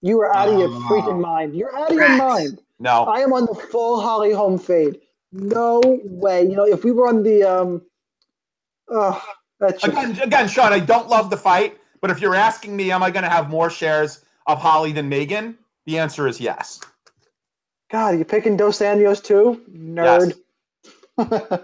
You 0.00 0.20
are 0.20 0.34
out 0.34 0.48
of 0.48 0.58
your 0.58 0.68
freaking 0.68 1.20
mind. 1.20 1.54
You're 1.54 1.74
out 1.76 1.90
of 1.90 1.96
your 1.96 2.16
mind. 2.16 2.60
No. 2.78 3.04
I 3.04 3.20
am 3.20 3.32
on 3.32 3.46
the 3.46 3.54
full 3.54 4.00
Holly 4.00 4.32
Holm 4.32 4.58
fade. 4.58 5.00
No 5.34 5.82
way. 6.04 6.44
You 6.44 6.54
know, 6.54 6.64
if 6.64 6.84
we 6.84 6.92
were 6.92 7.08
on 7.08 7.24
the 7.24 7.42
um 7.42 7.82
uh 8.92 9.20
that's 9.58 9.82
again, 9.82 10.18
again, 10.20 10.48
Sean, 10.48 10.72
I 10.72 10.78
don't 10.78 11.08
love 11.08 11.28
the 11.28 11.36
fight, 11.36 11.76
but 12.00 12.10
if 12.10 12.20
you're 12.20 12.36
asking 12.36 12.76
me, 12.76 12.92
am 12.92 13.02
I 13.02 13.10
gonna 13.10 13.28
have 13.28 13.50
more 13.50 13.68
shares 13.68 14.24
of 14.46 14.58
Holly 14.58 14.92
than 14.92 15.08
Megan? 15.08 15.58
The 15.86 15.98
answer 15.98 16.28
is 16.28 16.40
yes. 16.40 16.80
God, 17.90 18.16
you 18.18 18.24
picking 18.24 18.56
Dos 18.56 18.78
Anjos 18.78 19.22
too? 19.22 19.60
Nerd. 19.70 20.34
Yes. 21.18 21.28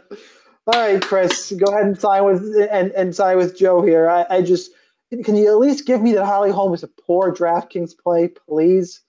All 0.67 0.75
right, 0.75 1.01
Chris, 1.01 1.53
go 1.53 1.73
ahead 1.73 1.87
and 1.87 1.99
sign 1.99 2.25
with 2.25 2.43
and, 2.71 2.91
and 2.93 3.15
sign 3.15 3.37
with 3.37 3.57
Joe 3.57 3.83
here. 3.83 4.11
I, 4.11 4.27
I 4.29 4.43
just 4.43 4.73
can 5.25 5.37
you 5.37 5.49
at 5.49 5.59
least 5.59 5.87
give 5.87 6.03
me 6.03 6.13
that 6.15 6.27
Holly 6.27 6.51
Holm 6.51 6.75
is 6.75 6.83
a 6.83 6.89
poor 6.89 7.33
DraftKings 7.33 7.93
play, 7.97 8.29
please? 8.29 9.01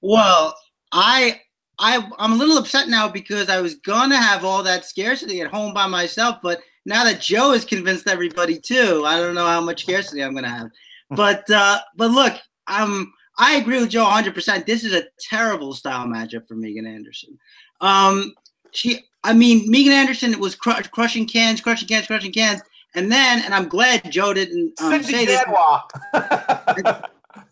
Well, 0.00 0.56
I 0.92 1.40
I 1.78 2.08
I'm 2.18 2.32
a 2.32 2.36
little 2.36 2.58
upset 2.58 2.88
now 2.88 3.08
because 3.08 3.48
I 3.48 3.60
was 3.60 3.76
gonna 3.76 4.16
have 4.16 4.44
all 4.44 4.62
that 4.62 4.84
scarcity 4.84 5.40
at 5.40 5.50
home 5.50 5.74
by 5.74 5.86
myself, 5.86 6.38
but 6.42 6.60
now 6.86 7.04
that 7.04 7.20
Joe 7.20 7.52
has 7.52 7.64
convinced 7.64 8.08
everybody 8.08 8.58
too, 8.58 9.04
I 9.06 9.18
don't 9.18 9.34
know 9.34 9.46
how 9.46 9.60
much 9.60 9.82
scarcity 9.82 10.22
I'm 10.22 10.34
gonna 10.34 10.48
have. 10.48 10.70
But 11.10 11.48
uh, 11.50 11.80
but 11.96 12.10
look, 12.10 12.34
um, 12.66 13.12
I 13.38 13.56
agree 13.56 13.80
with 13.80 13.90
Joe 13.90 14.04
100. 14.04 14.34
percent 14.34 14.66
This 14.66 14.84
is 14.84 14.92
a 14.92 15.04
terrible 15.18 15.74
style 15.74 16.06
matchup 16.06 16.46
for 16.46 16.54
Megan 16.54 16.86
Anderson. 16.86 17.38
Um, 17.80 18.34
she 18.72 19.04
I 19.24 19.32
mean, 19.32 19.70
Megan 19.70 19.92
Anderson 19.92 20.38
was 20.38 20.54
cr- 20.54 20.82
crushing 20.90 21.26
cans, 21.26 21.60
crushing 21.60 21.88
cans, 21.88 22.06
crushing 22.06 22.32
cans, 22.32 22.60
and 22.94 23.10
then, 23.10 23.42
and 23.42 23.54
I'm 23.54 23.68
glad 23.68 24.10
Joe 24.10 24.34
didn't 24.34 24.80
um, 24.80 25.02
say 25.02 25.24
this. 25.24 25.42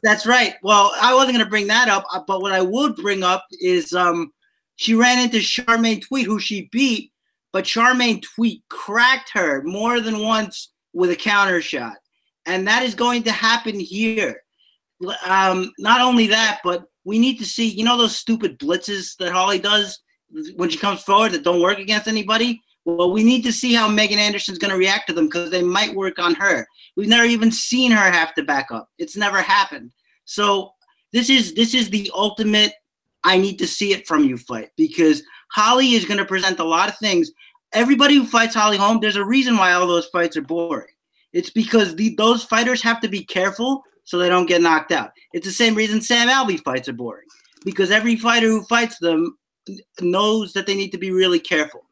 That's 0.02 0.26
right. 0.26 0.54
Well, 0.62 0.92
I 1.00 1.14
wasn't 1.14 1.34
going 1.34 1.44
to 1.44 1.50
bring 1.50 1.68
that 1.68 1.88
up, 1.88 2.04
uh, 2.12 2.20
but 2.26 2.42
what 2.42 2.52
I 2.52 2.60
would 2.60 2.96
bring 2.96 3.22
up 3.22 3.44
is 3.60 3.92
um, 3.92 4.32
she 4.76 4.94
ran 4.94 5.22
into 5.22 5.38
Charmaine 5.38 6.04
Tweet, 6.06 6.26
who 6.26 6.40
she 6.40 6.68
beat, 6.72 7.12
but 7.52 7.64
Charmaine 7.64 8.22
Tweet 8.22 8.62
cracked 8.68 9.30
her 9.34 9.62
more 9.62 10.00
than 10.00 10.18
once 10.18 10.72
with 10.92 11.10
a 11.10 11.16
counter 11.16 11.62
shot, 11.62 11.96
and 12.46 12.66
that 12.66 12.82
is 12.82 12.94
going 12.94 13.22
to 13.24 13.32
happen 13.32 13.78
here. 13.78 14.42
Um, 15.26 15.72
not 15.78 16.00
only 16.00 16.26
that, 16.28 16.60
but 16.64 16.84
we 17.04 17.18
need 17.18 17.38
to 17.38 17.44
see, 17.44 17.68
you 17.68 17.84
know, 17.84 17.96
those 17.96 18.16
stupid 18.16 18.58
blitzes 18.58 19.16
that 19.18 19.32
Holly 19.32 19.58
does 19.58 20.00
when 20.56 20.70
she 20.70 20.78
comes 20.78 21.02
forward 21.02 21.32
that 21.32 21.44
don't 21.44 21.62
work 21.62 21.78
against 21.78 22.08
anybody. 22.08 22.60
Well, 22.84 23.12
we 23.12 23.22
need 23.22 23.42
to 23.42 23.52
see 23.52 23.74
how 23.74 23.88
Megan 23.88 24.18
Anderson's 24.18 24.58
going 24.58 24.72
to 24.72 24.78
react 24.78 25.06
to 25.08 25.12
them 25.12 25.26
because 25.26 25.50
they 25.50 25.62
might 25.62 25.94
work 25.94 26.18
on 26.18 26.34
her. 26.34 26.66
We've 26.96 27.08
never 27.08 27.24
even 27.24 27.52
seen 27.52 27.92
her 27.92 28.10
have 28.10 28.34
to 28.34 28.42
back 28.42 28.72
up. 28.72 28.88
It's 28.98 29.16
never 29.16 29.40
happened. 29.40 29.92
So 30.24 30.72
this 31.12 31.30
is 31.30 31.54
this 31.54 31.74
is 31.74 31.90
the 31.90 32.10
ultimate. 32.14 32.72
I 33.24 33.38
need 33.38 33.58
to 33.58 33.68
see 33.68 33.92
it 33.92 34.06
from 34.06 34.24
you 34.24 34.36
fight 34.36 34.70
because 34.76 35.22
Holly 35.52 35.92
is 35.92 36.04
going 36.04 36.18
to 36.18 36.24
present 36.24 36.58
a 36.58 36.64
lot 36.64 36.88
of 36.88 36.98
things. 36.98 37.30
Everybody 37.72 38.16
who 38.16 38.26
fights 38.26 38.54
Holly 38.54 38.76
Holm, 38.76 38.98
there's 39.00 39.16
a 39.16 39.24
reason 39.24 39.56
why 39.56 39.72
all 39.72 39.86
those 39.86 40.08
fights 40.08 40.36
are 40.36 40.42
boring. 40.42 40.88
It's 41.32 41.50
because 41.50 41.94
the, 41.94 42.14
those 42.16 42.42
fighters 42.42 42.82
have 42.82 43.00
to 43.00 43.08
be 43.08 43.24
careful 43.24 43.82
so 44.04 44.18
they 44.18 44.28
don't 44.28 44.46
get 44.46 44.60
knocked 44.60 44.92
out. 44.92 45.12
It's 45.32 45.46
the 45.46 45.52
same 45.52 45.74
reason 45.74 46.00
Sam 46.00 46.28
Alvey 46.28 46.62
fights 46.62 46.88
are 46.88 46.92
boring 46.94 47.26
because 47.64 47.90
every 47.90 48.16
fighter 48.16 48.48
who 48.48 48.64
fights 48.64 48.98
them 48.98 49.38
knows 50.00 50.52
that 50.52 50.66
they 50.66 50.74
need 50.74 50.90
to 50.90 50.98
be 50.98 51.12
really 51.12 51.38
careful. 51.38 51.84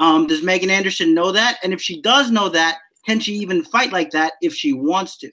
Um, 0.00 0.26
does 0.26 0.42
Megan 0.42 0.70
Anderson 0.70 1.14
know 1.14 1.30
that? 1.30 1.58
And 1.62 1.72
if 1.72 1.80
she 1.80 2.02
does 2.02 2.32
know 2.32 2.48
that, 2.48 2.78
can 3.06 3.20
she 3.20 3.34
even 3.34 3.62
fight 3.64 3.92
like 3.92 4.10
that 4.10 4.32
if 4.42 4.54
she 4.54 4.72
wants 4.72 5.16
to? 5.18 5.30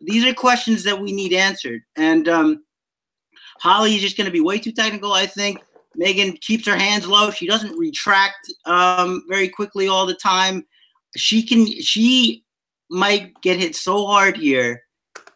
These 0.00 0.26
are 0.26 0.34
questions 0.34 0.82
that 0.84 1.00
we 1.00 1.12
need 1.12 1.32
answered. 1.32 1.82
And 1.96 2.28
um, 2.28 2.64
Holly 3.60 3.94
is 3.94 4.02
just 4.02 4.16
going 4.16 4.24
to 4.26 4.32
be 4.32 4.40
way 4.40 4.58
too 4.58 4.72
technical, 4.72 5.12
I 5.12 5.26
think. 5.26 5.62
Megan 5.94 6.32
keeps 6.38 6.66
her 6.66 6.76
hands 6.76 7.06
low. 7.06 7.30
She 7.30 7.46
doesn't 7.46 7.78
retract 7.78 8.52
um, 8.64 9.22
very 9.28 9.48
quickly 9.48 9.88
all 9.88 10.04
the 10.04 10.14
time. 10.14 10.66
She 11.16 11.42
can. 11.42 11.64
She 11.80 12.44
might 12.90 13.40
get 13.40 13.58
hit 13.58 13.74
so 13.74 14.06
hard 14.06 14.36
here. 14.36 14.82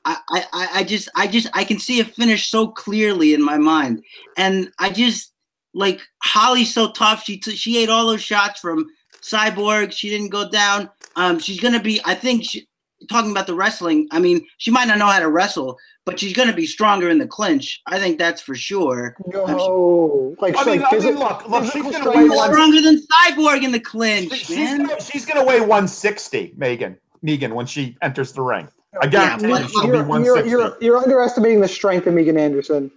I, 0.05 0.17
I, 0.31 0.69
I 0.75 0.85
just, 0.85 1.09
I 1.15 1.27
just, 1.27 1.49
I 1.53 1.65
can 1.65 1.79
see 1.79 2.01
a 2.01 2.05
finish 2.05 2.51
so 2.51 2.69
clearly 2.69 3.35
in 3.35 3.43
my 3.43 3.59
mind, 3.59 4.03
and 4.37 4.71
I 4.79 4.91
just, 4.91 5.33
like 5.75 6.01
Holly's 6.23 6.73
so 6.73 6.91
tough. 6.93 7.25
She 7.25 7.39
t- 7.39 7.57
she 7.57 7.79
ate 7.79 7.89
all 7.89 8.07
those 8.07 8.23
shots 8.23 8.61
from 8.61 8.87
Cyborg. 9.23 9.93
She 9.93 10.09
didn't 10.09 10.31
go 10.31 10.49
down. 10.49 10.91
Um, 11.17 11.39
she's 11.39 11.61
gonna 11.61 11.81
be. 11.81 12.01
I 12.05 12.15
think 12.15 12.45
she, 12.45 12.69
talking 13.09 13.31
about 13.31 13.47
the 13.47 13.55
wrestling. 13.55 14.09
I 14.11 14.19
mean, 14.19 14.47
she 14.59 14.71
might 14.71 14.87
not 14.87 14.99
know 14.99 15.07
how 15.07 15.21
to 15.21 15.29
wrestle, 15.29 15.79
but 16.05 16.19
she's 16.19 16.33
gonna 16.33 16.53
be 16.53 16.67
stronger 16.67 17.09
in 17.09 17.19
the 17.19 17.27
clinch. 17.27 17.81
I 17.87 17.99
think 17.99 18.19
that's 18.19 18.41
for 18.41 18.55
sure. 18.55 19.17
No, 19.27 20.35
like, 20.41 20.55
I 20.57 20.65
mean, 20.65 20.81
like 20.81 20.93
I 20.93 20.99
mean, 20.99 21.19
look, 21.19 21.49
look, 21.49 21.73
she's 21.73 21.83
gonna 21.83 22.11
weigh 22.11 22.29
one, 22.29 22.51
stronger 22.51 22.81
than 22.81 23.01
Cyborg 23.13 23.63
in 23.63 23.73
the 23.73 23.81
clinch. 23.81 24.33
She's, 24.35 24.79
gonna, 24.79 25.01
she's 25.01 25.27
gonna 25.27 25.45
weigh 25.45 25.61
160, 25.61 26.55
Megan. 26.57 26.97
Megan 27.23 27.55
when 27.55 27.67
she 27.67 27.97
enters 28.03 28.33
the 28.33 28.43
ring. 28.43 28.69
I 29.01 29.07
guarantee 29.07 29.49
yeah, 29.49 29.67
she'll 29.69 29.87
you're, 29.87 30.03
be 30.03 30.09
160. 30.09 30.51
You're, 30.51 30.61
you're, 30.61 30.77
you're 30.81 30.97
underestimating 30.97 31.61
the 31.61 31.69
strength 31.69 32.07
of 32.09 32.15
Megan 32.15 32.37
Anderson 32.37 32.91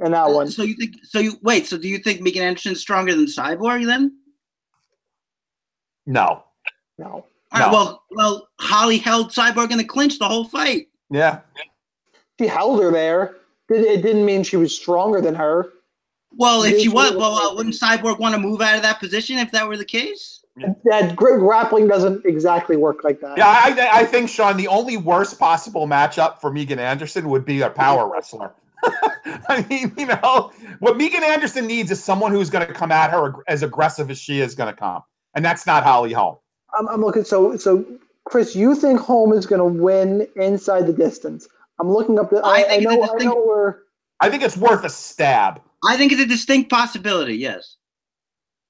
in 0.00 0.12
that 0.12 0.30
one. 0.30 0.48
So 0.50 0.62
you 0.62 0.74
think? 0.74 0.96
So 1.04 1.18
you 1.18 1.38
wait. 1.42 1.66
So 1.66 1.78
do 1.78 1.88
you 1.88 1.98
think 1.98 2.20
Megan 2.20 2.42
Anderson's 2.42 2.80
stronger 2.80 3.14
than 3.14 3.26
Cyborg 3.26 3.86
then? 3.86 4.16
No. 6.06 6.44
No. 6.98 7.26
All 7.52 7.60
right, 7.60 7.66
No. 7.66 7.72
well, 7.72 8.02
well, 8.10 8.48
Holly 8.60 8.98
held 8.98 9.30
Cyborg 9.30 9.70
in 9.70 9.78
the 9.78 9.84
clinch 9.84 10.18
the 10.18 10.28
whole 10.28 10.44
fight. 10.44 10.88
Yeah. 11.10 11.40
She 12.40 12.46
held 12.46 12.82
her 12.82 12.90
there. 12.90 13.36
It, 13.68 13.80
it 13.80 14.02
didn't 14.02 14.24
mean 14.24 14.42
she 14.42 14.56
was 14.56 14.74
stronger 14.74 15.20
than 15.20 15.34
her. 15.34 15.70
Well, 16.38 16.64
if 16.64 16.78
she 16.80 16.88
was, 16.88 17.12
well, 17.12 17.32
well, 17.32 17.52
uh, 17.52 17.54
wouldn't 17.54 17.74
Cyborg 17.76 18.18
want 18.18 18.34
to 18.34 18.40
move 18.40 18.60
out 18.60 18.76
of 18.76 18.82
that 18.82 19.00
position 19.00 19.38
if 19.38 19.50
that 19.52 19.66
were 19.66 19.76
the 19.76 19.86
case? 19.86 20.44
That 20.84 21.16
grappling 21.16 21.86
doesn't 21.86 22.24
exactly 22.24 22.76
work 22.76 23.04
like 23.04 23.20
that. 23.20 23.36
Yeah, 23.38 23.46
I, 23.48 24.00
I 24.00 24.04
think 24.04 24.28
Sean, 24.28 24.56
the 24.56 24.68
only 24.68 24.96
worst 24.96 25.38
possible 25.38 25.86
matchup 25.86 26.40
for 26.40 26.50
Megan 26.50 26.78
Anderson 26.78 27.28
would 27.28 27.44
be 27.44 27.60
a 27.62 27.70
power 27.70 28.10
wrestler. 28.10 28.52
I 29.48 29.64
mean, 29.68 29.92
you 29.96 30.06
know, 30.06 30.52
what 30.80 30.96
Megan 30.96 31.22
Anderson 31.24 31.66
needs 31.66 31.90
is 31.90 32.02
someone 32.02 32.32
who's 32.32 32.50
going 32.50 32.66
to 32.66 32.72
come 32.72 32.92
at 32.92 33.10
her 33.10 33.34
as 33.48 33.62
aggressive 33.62 34.10
as 34.10 34.18
she 34.18 34.40
is 34.40 34.54
going 34.54 34.72
to 34.72 34.78
come, 34.78 35.02
and 35.34 35.44
that's 35.44 35.66
not 35.66 35.84
Holly 35.84 36.12
Holm. 36.12 36.36
I'm, 36.78 36.88
I'm 36.88 37.00
looking. 37.00 37.24
So, 37.24 37.56
so 37.56 37.84
Chris, 38.24 38.54
you 38.56 38.74
think 38.74 39.00
Holm 39.00 39.32
is 39.32 39.46
going 39.46 39.60
to 39.60 39.82
win 39.82 40.26
inside 40.36 40.86
the 40.86 40.92
distance? 40.92 41.48
I'm 41.80 41.90
looking 41.90 42.18
up. 42.18 42.30
The, 42.30 42.38
I 42.38 42.48
I, 42.48 42.54
I, 42.54 42.62
think 42.68 42.82
it's 42.82 42.92
a 42.92 42.96
know. 42.96 43.02
I 43.02 43.06
distinct- 43.06 43.24
know 43.24 43.44
where. 43.44 43.82
I 44.20 44.30
think 44.30 44.42
it's 44.42 44.56
worth 44.56 44.84
a 44.84 44.88
stab. 44.90 45.60
I 45.86 45.96
think 45.96 46.10
it's 46.12 46.22
a 46.22 46.26
distinct 46.26 46.70
possibility. 46.70 47.34
Yes. 47.34 47.76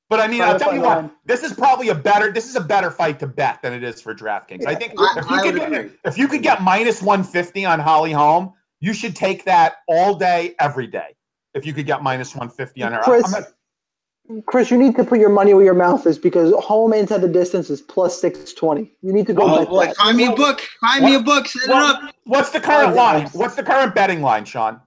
But 0.09 0.21
I 0.21 0.29
mean, 0.29 0.41
I'll 0.43 0.59
tell 0.59 0.73
you 0.75 0.83
what, 0.83 1.03
one. 1.03 1.11
this 1.25 1.43
is 1.43 1.53
probably 1.53 1.89
a 1.89 1.95
better 1.95 2.31
this 2.33 2.49
is 2.49 2.55
a 2.55 2.61
better 2.61 2.91
fight 2.93 3.19
to 3.21 3.27
bet 3.27 3.61
than 3.63 3.73
it 3.73 3.83
is 3.83 4.01
for 4.01 4.15
DraftKings. 4.15 4.65
I 4.67 4.75
think 4.75 4.95
I- 4.99 5.15
if 5.19 5.31
you 5.31 5.37
I 5.37 5.43
could 5.43 5.55
would 5.55 5.71
get 5.71 5.73
agree. 5.81 5.91
if 6.05 6.19
you 6.19 6.29
could 6.29 6.43
get 6.43 6.63
minus 6.63 7.03
150 7.03 7.65
on 7.65 7.81
Holly 7.81 8.13
Holm, 8.13 8.53
you 8.87 8.93
should 8.93 9.17
take 9.17 9.45
that 9.45 9.79
all 9.89 10.15
day, 10.15 10.55
every 10.61 10.87
day. 10.87 11.17
If 11.55 11.67
you 11.67 11.73
could 11.73 11.87
get 11.87 12.05
minus 12.05 12.35
150 12.37 12.83
on 12.85 12.93
her. 12.93 13.01
Chris, 13.03 13.25
I'm 13.25 13.43
not- 13.43 14.45
Chris, 14.47 14.71
you 14.71 14.77
need 14.79 14.95
to 14.97 15.03
put 15.05 15.19
your 15.19 15.29
money 15.29 15.55
where 15.55 15.65
your 15.65 15.75
mouth 15.75 16.07
is 16.07 16.19
because 16.19 16.53
Holm 16.65 16.93
inside 16.93 17.19
the 17.21 17.29
distance 17.29 17.69
is 17.71 17.81
plus 17.81 18.21
six 18.21 18.53
twenty. 18.53 18.93
You 19.03 19.13
need 19.13 19.27
to 19.29 19.33
go 19.33 19.43
Oh 19.45 19.59
bet 19.59 19.69
boy, 19.69 19.87
that. 19.87 19.97
find 19.97 20.17
me 20.17 20.27
a 20.27 20.33
book. 20.33 20.61
Find 20.81 21.05
me 21.05 21.15
a 21.17 21.21
book. 21.21 21.47
Set 21.49 21.65
it 21.65 21.71
up. 21.71 22.13
what's 22.25 22.51
the 22.51 22.61
current 22.61 22.93
Oh, 22.93 22.97
line? 22.97 23.27
What's 23.33 23.55
the 23.57 23.63
current 23.63 23.95
betting 23.95 24.23
line, 24.23 24.45
Sean? 24.45 24.81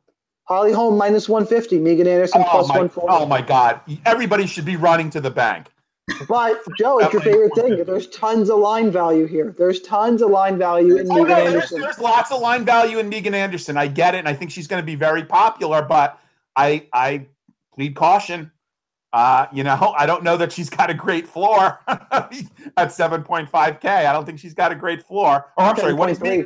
Holly 0.44 0.72
Holm 0.74 0.98
minus 0.98 1.28
one 1.30 1.46
fifty. 1.46 1.78
Megan 1.80 2.08
Anderson 2.08 2.42
Oh 2.46 2.50
plus 2.50 2.68
my, 2.70 2.78
one 2.80 2.90
forty. 2.90 3.08
oh 3.12 3.26
my 3.26 3.42
God. 3.42 3.80
Everybody 4.06 4.46
should 4.46 4.66
be 4.66 4.76
running 4.76 5.10
to 5.12 5.22
the 5.22 5.32
bank. 5.32 5.68
But 6.28 6.62
Joe, 6.78 7.00
it's 7.00 7.14
your 7.14 7.22
favorite 7.22 7.56
thing. 7.56 7.84
There's 7.86 8.08
tons 8.08 8.50
of 8.50 8.60
line 8.60 8.92
value 8.92 9.26
here. 9.26 9.56
There's 9.58 9.82
tons 9.82 10.22
of 10.22 10.32
line 10.32 10.58
value 10.58 10.98
in 10.98 11.12
Oh, 11.12 11.16
Megan 11.16 11.28
no, 11.30 11.36
there's, 11.36 11.54
Anderson. 11.54 11.82
there's 11.82 12.00
lots 12.00 12.32
of 12.32 12.42
line 12.42 12.66
value 12.66 13.00
in 13.00 13.10
Megan 13.10 13.34
Anderson. 13.34 13.78
I 13.78 13.88
get 13.88 14.16
it, 14.16 14.20
and 14.20 14.28
I 14.28 14.34
think 14.34 14.52
she's 14.52 14.68
going 14.68 14.82
to 14.82 14.86
be 14.86 14.96
very 14.96 15.24
popular. 15.24 15.82
But 15.82 16.20
I 16.56 16.88
I 16.94 17.28
plead 17.74 17.96
caution. 17.96 18.52
Uh, 19.12 19.48
you 19.52 19.64
know, 19.64 19.96
I 19.98 20.06
don't 20.06 20.24
know 20.24 20.38
that 20.38 20.52
she's 20.52 20.70
got 20.70 20.90
a 20.90 20.94
great 20.94 21.28
floor 21.28 21.80
at 21.88 22.32
7.5k. 22.78 23.86
I 23.86 24.14
don't 24.14 24.26
think 24.26 24.40
she's 24.40 24.54
got 24.54 24.72
a 24.72 24.76
great 24.76 25.04
floor. 25.04 25.52
Oh, 25.58 25.64
I'm 25.66 25.76
sorry, 25.78 25.94
what 25.94 26.10
is 26.10 26.20
me? 26.22 26.44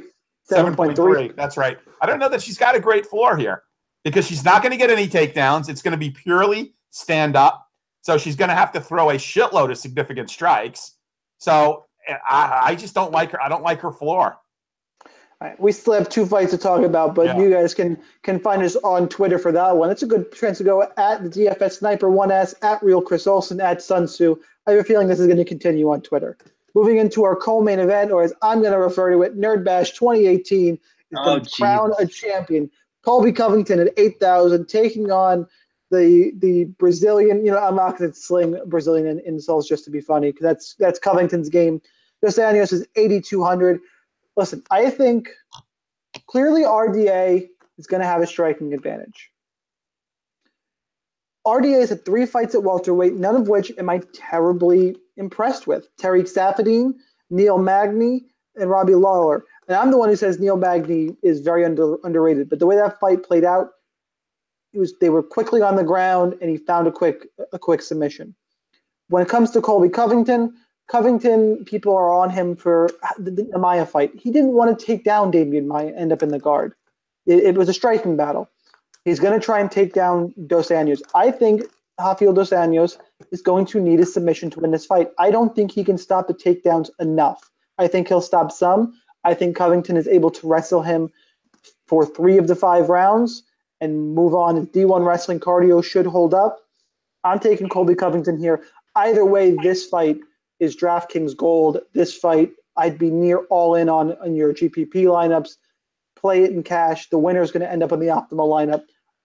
7.3. 0.51 0.95
7.3. 0.95 1.36
That's 1.36 1.57
right. 1.57 1.78
I 2.01 2.05
don't 2.05 2.20
know 2.20 2.30
that 2.30 2.41
she's 2.41 2.57
got 2.57 2.76
a 2.76 2.80
great 2.80 3.05
floor 3.05 3.38
here 3.38 3.64
because 4.03 4.28
she's 4.28 4.43
not 4.43 4.61
going 4.61 4.72
to 4.72 4.78
get 4.78 4.89
any 4.89 5.07
takedowns. 5.07 5.70
It's 5.70 5.82
going 5.82 5.93
to 5.93 5.97
be 5.97 6.11
purely 6.11 6.74
stand 6.89 7.36
up. 7.36 7.62
So 8.04 8.18
she's 8.18 8.36
going 8.36 8.49
to 8.49 8.56
have 8.56 8.72
to 8.74 8.82
throw 8.82 9.10
a 9.10 9.16
shitload 9.16 9.72
of 9.72 9.78
significant 9.78 10.30
strikes. 10.30 10.93
So 11.38 11.86
eh, 12.08 12.16
I, 12.30 12.60
I 12.66 12.76
just 12.76 12.93
don't 12.93 13.12
like 13.12 13.32
her. 13.32 13.41
I 13.41 13.49
don't 13.49 13.64
like 13.64 13.80
her 13.80 13.91
floor. 13.91 14.38
All 15.41 15.49
right, 15.49 15.60
we 15.60 15.72
still 15.72 15.93
have 15.93 16.08
two 16.10 16.26
fights 16.26 16.51
to 16.51 16.58
talk 16.58 16.84
about, 16.84 17.16
but 17.16 17.26
Yeah. 17.26 17.38
you 17.39 17.49
guys 17.49 17.74
can 17.74 17.97
can 18.22 18.39
find 18.39 18.62
us 18.62 18.76
on 18.78 19.10
Twitter 19.10 19.39
for 19.39 19.51
that 19.51 19.76
one. 19.76 19.89
It's 19.89 20.04
a 20.04 20.06
good 20.06 20.32
chance 20.34 20.58
to 20.60 20.64
go 20.64 20.84
at 20.84 21.24
the 21.24 21.30
DFS 21.30 21.80
Sniper 21.80 22.10
One 22.10 22.32
S 22.32 22.54
at 22.62 22.82
Real 22.84 23.01
Chris 23.01 23.26
Olson 23.28 23.60
at 23.60 23.82
Sun 23.82 24.06
Tzu. 24.08 24.38
I 24.68 24.72
have 24.72 24.80
a 24.82 24.84
feeling 24.84 25.08
this 25.08 25.20
is 25.20 25.26
going 25.28 25.38
to 25.38 25.45
continue 25.45 25.89
on 25.89 26.01
Twitter. 26.01 26.38
Moving 26.76 26.97
into 26.97 27.24
our 27.24 27.36
co-main 27.36 27.80
event, 27.80 28.12
or 28.12 28.24
as 28.24 28.34
I'm 28.41 28.62
going 28.62 28.72
to 28.74 28.80
refer 28.80 29.12
to 29.12 29.22
it, 29.24 29.38
Nerd 29.38 29.64
Bash 29.66 29.91
2018 29.91 30.74
is 30.76 30.80
Oh, 31.16 31.24
going 31.26 31.43
to 31.45 31.49
crown 31.51 31.91
a 31.99 32.06
champion. 32.08 32.70
Colby 33.04 33.32
Covington 33.34 33.80
at 33.82 33.93
8,000, 33.97 34.66
taking 34.68 35.12
on 35.12 35.45
the 35.94 36.32
the 36.39 36.66
Brazilian. 36.80 37.46
You 37.46 37.52
know, 37.52 37.60
I'm 37.60 37.76
not 37.76 37.98
going 37.98 38.12
to 38.12 38.18
sling 38.18 38.60
Brazilian 38.66 39.08
in- 39.08 39.22
insults 39.26 39.68
just 39.68 39.86
to 39.86 39.91
be 39.91 40.02
funny 40.02 40.32
because 40.32 40.44
that's 40.44 40.76
that's 40.80 41.00
Covington's 41.00 41.50
game. 41.50 41.82
Dos 42.22 42.38
Anjos 42.38 42.72
is 42.72 42.88
8,200. 42.96 43.80
Listen, 44.38 44.64
I 44.72 44.89
think 44.89 45.30
clearly 46.28 46.64
RDA 46.64 47.48
is 47.78 47.88
going 47.88 48.02
to 48.02 48.08
have 48.08 48.22
a 48.22 48.28
striking 48.28 48.74
advantage. 48.74 49.30
RDA 51.46 51.82
has 51.82 51.89
had 51.89 52.06
three 52.06 52.26
fights 52.26 52.56
at 52.56 52.64
welterweight, 52.64 53.16
none 53.16 53.36
of 53.36 53.50
which 53.50 53.72
am 53.78 53.89
I 53.89 54.02
terribly 54.14 54.96
impressed 55.18 55.68
with. 55.68 55.89
Tarec 55.98 56.32
Saffiedine, 56.34 56.94
Neil 57.30 57.58
Magny, 57.58 58.22
and 58.56 58.70
Robbie 58.70 58.96
Lawler. 58.96 59.44
And 59.68 59.76
I'm 59.76 59.91
the 59.91 59.98
one 59.98 60.08
who 60.10 60.16
says 60.16 60.39
Neil 60.39 60.56
Magny 60.56 61.18
is 61.22 61.41
very 61.41 61.66
under, 61.66 61.98
underrated. 62.06 62.50
But 62.50 62.60
the 62.60 62.66
way 62.66 62.78
that 62.78 63.00
fight 63.00 63.24
played 63.24 63.44
out, 63.44 63.72
it 64.74 64.80
was 64.80 64.94
they 65.00 65.10
were 65.10 65.24
quickly 65.24 65.62
on 65.62 65.76
the 65.76 65.84
ground, 65.84 66.36
and 66.42 66.50
he 66.50 66.58
found 66.58 66.88
a 66.88 66.92
quick 66.92 67.28
a 67.52 67.60
quick 67.60 67.82
submission. 67.82 68.36
When 69.10 69.22
it 69.22 69.30
comes 69.30 69.52
to 69.52 69.62
Colby 69.62 69.90
Covington, 69.90 70.54
Covington, 70.90 71.64
people 71.66 71.96
are 71.96 72.12
on 72.12 72.30
him 72.30 72.56
for 72.56 72.90
the, 73.18 73.32
the 73.32 73.60
Maia 73.60 73.86
fight. 73.86 74.12
He 74.16 74.32
didn't 74.32 74.54
want 74.54 74.78
to 74.78 74.86
take 74.86 75.04
down 75.04 75.32
Demian 75.32 75.66
Maia, 75.66 75.92
end 75.96 76.12
up 76.12 76.24
in 76.24 76.30
the 76.30 76.40
guard. 76.40 76.74
It, 77.26 77.44
it 77.44 77.56
was 77.56 77.70
a 77.70 77.74
striking 77.74 78.18
battle. 78.18 78.50
He's 79.06 79.20
going 79.20 79.38
to 79.38 79.46
try 79.46 79.60
and 79.60 79.70
take 79.70 79.94
down 79.94 80.34
Dos 80.48 80.70
Anjos. 80.70 81.02
I 81.14 81.32
think 81.32 81.64
Rafael 82.00 82.34
Dos 82.34 82.50
Anjos 82.52 82.98
is 83.32 83.42
going 83.42 83.66
to 83.68 83.80
need 83.80 84.00
a 84.00 84.06
submission 84.06 84.50
to 84.52 84.60
win 84.60 84.72
this 84.72 84.86
fight. 84.86 85.10
I 85.20 85.30
don't 85.30 85.56
think 85.56 85.72
he 85.72 85.84
can 85.84 85.98
stop 85.98 86.28
the 86.28 86.34
takedowns 86.34 86.90
enough. 87.00 87.50
I 87.78 87.88
think 87.88 88.08
he'll 88.08 88.22
stop 88.22 88.52
some. 88.52 88.94
I 89.24 89.34
think 89.34 89.56
Covington 89.56 89.98
is 89.98 90.08
able 90.08 90.32
to 90.32 90.48
wrestle 90.48 90.82
him 90.82 91.12
for 91.88 92.06
three 92.06 92.38
of 92.38 92.48
the 92.48 92.56
five 92.56 92.90
rounds 92.90 93.44
and 93.84 94.16
move 94.16 94.34
on. 94.34 94.56
His 94.56 94.68
D1 94.68 95.06
wrestling 95.06 95.42
cardio 95.42 95.84
should 95.84 96.06
hold 96.06 96.34
up. 96.34 96.60
I'm 97.26 97.40
taking 97.40 97.68
Colby 97.68 97.96
Covington 97.96 98.38
here. 98.40 98.64
Either 98.96 99.26
way, 99.26 99.56
this 99.62 99.86
fight 99.86 100.18
is 100.60 100.76
DraftKings 100.76 101.36
gold. 101.36 101.80
This 101.94 102.16
fight, 102.16 102.52
I'd 102.78 102.98
be 102.98 103.10
near 103.10 103.40
all 103.50 103.76
in 103.76 103.90
on 103.90 104.14
on 104.18 104.36
your 104.36 104.54
GPP 104.54 104.94
lineups. 104.94 105.58
Play 106.16 106.44
it 106.44 106.52
in 106.52 106.64
cash. 106.64 107.10
The 107.10 107.18
winner 107.18 107.42
is 107.42 107.52
going 107.52 107.62
to 107.62 107.72
end 107.72 107.84
up 107.84 107.92
in 107.92 108.00
the 108.00 108.08
optimal 108.08 108.48
lineup. 108.48 108.84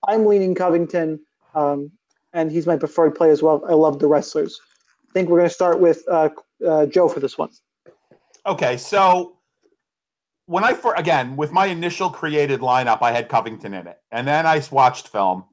I'm 0.09 0.27
leaning 0.27 0.55
Covington, 0.55 1.21
um, 1.55 1.93
and 2.33 2.51
he's 2.51 2.67
my 2.67 2.77
preferred 2.77 3.15
play 3.15 3.31
as 3.31 3.43
well. 3.43 3.65
I 3.69 3.75
love 3.75 4.01
the 4.01 4.09
wrestlers. 4.09 4.59
I 5.09 5.13
think 5.13 5.29
we're 5.29 5.39
going 5.39 5.49
to 5.49 5.55
start 5.55 5.81
with 5.81 6.03
uh, 6.11 6.31
uh, 6.67 6.87
Joe 6.87 7.09
for 7.09 7.21
this 7.21 7.39
one. 7.39 7.51
Okay, 8.45 8.77
so 8.77 9.38
when 10.49 10.65
I 10.65 10.73
for 10.73 10.95
again 10.95 11.37
with 11.37 11.53
my 11.53 11.67
initial 11.67 12.09
created 12.09 12.61
lineup, 12.61 13.03
I 13.03 13.13
had 13.13 13.29
Covington 13.29 13.75
in 13.75 13.87
it, 13.87 13.99
and 14.11 14.27
then 14.27 14.47
I 14.47 14.63
watched 14.71 15.09
film, 15.09 15.45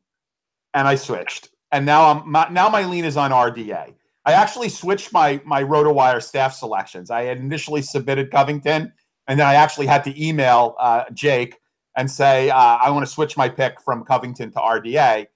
and 0.73 0.87
I 0.87 0.95
switched, 0.95 1.49
and 1.69 1.85
now 1.85 2.05
I'm 2.11 2.31
my, 2.31 2.47
now 2.49 2.69
my 2.69 2.85
lean 2.85 3.03
is 3.03 3.17
on 3.17 3.31
RDA. 3.31 3.93
I 4.23 4.31
actually 4.31 4.69
switched 4.69 5.11
my 5.11 5.41
my 5.45 5.61
RotoWire 5.63 6.23
staff 6.23 6.53
selections. 6.53 7.11
I 7.11 7.23
had 7.23 7.39
initially 7.39 7.81
submitted 7.81 8.31
Covington, 8.31 8.93
and 9.27 9.37
then 9.37 9.45
I 9.45 9.55
actually 9.55 9.87
had 9.87 10.05
to 10.05 10.23
email 10.23 10.75
uh, 10.79 11.03
Jake 11.13 11.57
and 11.97 12.09
say 12.09 12.49
uh, 12.49 12.57
I 12.57 12.89
want 12.91 13.05
to 13.05 13.11
switch 13.11 13.35
my 13.35 13.49
pick 13.49 13.81
from 13.81 14.05
Covington 14.05 14.51
to 14.53 14.59
RDA. 14.59 15.27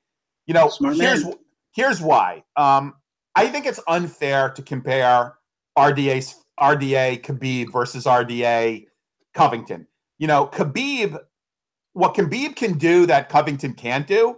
You 0.45 0.53
know, 0.53 0.69
Smart 0.69 0.95
here's 0.95 1.25
man. 1.25 1.33
here's 1.75 1.99
why. 1.99 2.43
Um, 2.55 2.93
I 3.35 3.47
think 3.47 3.65
it's 3.65 3.81
unfair 3.89 4.51
to 4.51 4.61
compare 4.61 5.35
RDA's 5.77 6.41
RDA 6.57 7.23
Khabib 7.23 7.73
versus 7.73 8.05
RDA 8.05 8.85
Covington. 9.39 9.87
You 10.17 10.27
know, 10.27 10.47
Khabib, 10.47 11.17
what 11.93 12.13
Khabib 12.13 12.57
can 12.57 12.77
do 12.77 13.05
that 13.05 13.29
Covington 13.29 13.73
can't 13.73 14.05
do 14.05 14.37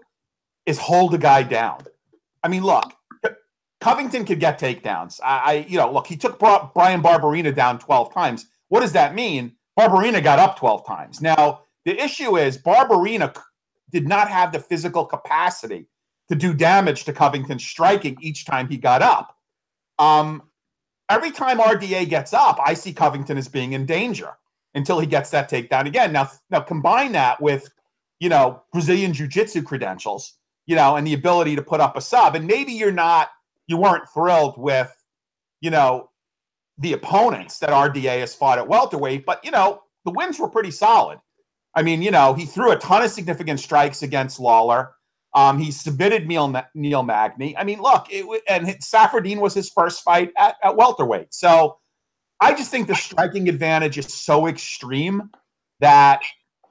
is 0.67 0.77
hold 0.77 1.15
a 1.15 1.17
guy 1.17 1.41
down. 1.41 1.79
I 2.43 2.47
mean, 2.47 2.61
look, 2.61 2.93
Covington 3.79 4.25
could 4.25 4.39
get 4.39 4.59
takedowns. 4.59 5.19
I, 5.23 5.37
I 5.39 5.53
you 5.67 5.79
know, 5.79 5.91
look, 5.91 6.05
he 6.05 6.17
took 6.17 6.37
Bryan 6.37 7.01
Barberena 7.01 7.53
down 7.55 7.79
12 7.79 8.13
times. 8.13 8.45
What 8.67 8.81
does 8.81 8.93
that 8.93 9.15
mean? 9.15 9.55
Barberena 9.77 10.23
got 10.23 10.37
up 10.37 10.55
12 10.57 10.85
times. 10.85 11.19
Now, 11.19 11.61
the 11.83 11.99
issue 11.99 12.37
is 12.37 12.59
Barberena 12.59 13.35
did 13.91 14.07
not 14.07 14.29
have 14.29 14.51
the 14.51 14.59
physical 14.59 15.05
capacity 15.05 15.87
to 16.29 16.35
do 16.35 16.53
damage 16.53 17.05
to 17.05 17.13
Covington 17.13 17.57
striking 17.57 18.17
each 18.21 18.45
time 18.45 18.69
he 18.69 18.77
got 18.77 19.01
up. 19.01 19.35
Um, 19.97 20.43
every 21.09 21.31
time 21.31 21.57
RDA 21.57 22.07
gets 22.07 22.33
up, 22.33 22.59
I 22.63 22.75
see 22.75 22.93
Covington 22.93 23.39
as 23.39 23.47
being 23.47 23.73
in 23.73 23.87
danger 23.87 24.35
until 24.75 24.99
he 24.99 25.07
gets 25.07 25.29
that 25.31 25.49
takedown 25.49 25.85
again. 25.85 26.11
Now, 26.11 26.29
now 26.49 26.61
combine 26.61 27.11
that 27.13 27.41
with, 27.41 27.69
you 28.19 28.29
know, 28.29 28.63
Brazilian 28.71 29.13
jiu-jitsu 29.13 29.63
credentials, 29.63 30.37
you 30.65 30.75
know, 30.75 30.95
and 30.95 31.05
the 31.05 31.13
ability 31.13 31.55
to 31.55 31.61
put 31.61 31.81
up 31.81 31.97
a 31.97 32.01
sub. 32.01 32.35
And 32.35 32.47
maybe 32.47 32.71
you're 32.71 32.91
not, 32.91 33.29
you 33.67 33.77
weren't 33.77 34.07
thrilled 34.13 34.55
with, 34.57 34.91
you 35.59 35.69
know, 35.71 36.09
the 36.77 36.93
opponents 36.93 37.59
that 37.59 37.69
RDA 37.69 38.19
has 38.19 38.33
fought 38.33 38.57
at 38.57 38.67
welterweight, 38.67 39.25
but 39.25 39.43
you 39.45 39.51
know, 39.51 39.81
the 40.05 40.11
wins 40.11 40.39
were 40.39 40.49
pretty 40.49 40.71
solid. 40.71 41.19
I 41.75 41.83
mean, 41.83 42.01
you 42.01 42.11
know, 42.11 42.33
he 42.33 42.45
threw 42.45 42.71
a 42.71 42.77
ton 42.77 43.03
of 43.03 43.11
significant 43.11 43.59
strikes 43.59 44.01
against 44.01 44.39
Lawler. 44.39 44.93
Um, 45.33 45.59
he 45.59 45.71
submitted 45.71 46.27
Neil, 46.27 46.53
Neil 46.75 47.03
Magny. 47.03 47.55
I 47.55 47.63
mean, 47.63 47.81
look, 47.81 48.07
it, 48.09 48.25
and 48.49 48.67
Saffiedine 48.67 49.39
was 49.39 49.53
his 49.53 49.69
first 49.69 50.03
fight 50.03 50.31
at, 50.37 50.55
at 50.63 50.75
welterweight. 50.75 51.33
So 51.33 51.77
I 52.41 52.55
just 52.55 52.71
think 52.71 52.87
the 52.87 52.95
striking 52.95 53.47
advantage 53.47 53.99
is 53.99 54.11
so 54.11 54.47
extreme 54.47 55.29
that, 55.79 56.23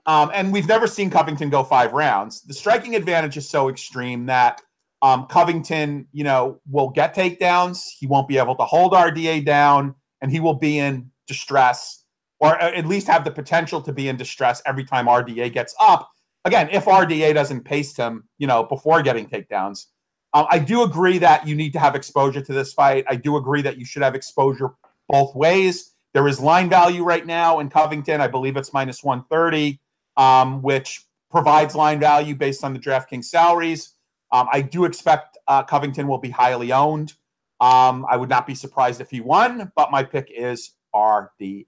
um, 0.05 0.33
and 0.35 0.53
we've 0.53 0.67
never 0.67 0.89
seen 0.89 1.11
Covington 1.11 1.49
go 1.49 1.63
five 1.63 1.93
rounds. 1.93 2.43
The 2.43 2.55
striking 2.55 2.97
advantage 2.97 3.37
is 3.37 3.49
so 3.49 3.69
extreme 3.69 4.27
that 4.27 4.61
um, 5.01 5.27
Covington, 5.27 6.09
you 6.13 6.25
know, 6.25 6.61
will 6.69 6.91
get 6.91 7.15
takedowns. 7.15 7.85
He 7.97 8.09
won't 8.09 8.27
be 8.27 8.37
able 8.37 8.57
to 8.57 8.65
hold 8.65 8.93
RDA 8.93 9.47
down, 9.47 9.95
and 10.21 10.33
he 10.33 10.41
will 10.41 10.55
be 10.55 10.79
in 10.79 11.09
distress, 11.29 12.05
or 12.41 12.61
at 12.61 12.87
least 12.87 13.07
have 13.07 13.25
the 13.25 13.31
potential 13.31 13.81
to 13.83 13.93
be 13.93 14.09
in 14.09 14.17
distress 14.17 14.61
every 14.67 14.85
time 14.85 15.07
RDA 15.07 15.53
gets 15.53 15.75
up. 15.81 16.11
Again, 16.45 16.69
if 16.73 16.87
RDA 16.87 17.33
doesn't 17.33 17.65
pace 17.65 17.97
him, 17.97 18.25
you 18.39 18.49
know, 18.49 18.65
before 18.65 19.03
getting 19.03 19.29
takedowns. 19.29 19.87
Um, 20.33 20.47
I 20.51 20.59
do 20.59 20.83
agree 20.83 21.19
that 21.19 21.47
you 21.47 21.55
need 21.55 21.73
to 21.73 21.79
have 21.79 21.95
exposure 21.95 22.41
to 22.41 22.53
this 22.53 22.73
fight. 22.73 23.05
I 23.09 23.17
do 23.17 23.37
agree 23.37 23.63
that 23.63 23.79
you 23.79 23.85
should 23.85 24.03
have 24.03 24.15
exposure 24.15 24.71
both 25.11 25.35
ways. 25.35 25.93
There 26.15 26.27
is 26.27 26.41
line 26.41 26.69
value 26.69 27.05
right 27.05 27.25
now 27.25 27.61
in 27.61 27.69
Covington. 27.69 28.21
I 28.21 28.29
believe 28.29 28.57
it's 28.57 28.73
minus 28.73 29.05
130, 29.05 29.79
um, 30.17 30.63
which 30.63 31.05
provides 31.31 31.75
line 31.75 32.01
value 32.01 32.35
based 32.35 32.65
on 32.65 32.73
the 32.73 32.79
DraftKings 32.79 33.27
salaries. 33.27 33.95
Um, 34.33 34.49
I 34.53 34.63
do 34.63 34.85
expect 34.85 35.39
uh, 35.49 35.63
Covington 35.63 36.09
will 36.09 36.19
be 36.19 36.31
highly 36.31 36.73
owned. 36.73 37.15
Um, 37.61 38.07
I 38.09 38.17
would 38.17 38.29
not 38.29 38.47
be 38.47 38.55
surprised 38.55 39.01
if 39.01 39.11
he 39.11 39.21
won, 39.21 39.71
but 39.77 39.91
my 39.91 40.03
pick 40.03 40.31
is 40.35 40.73
RDA. 40.95 41.67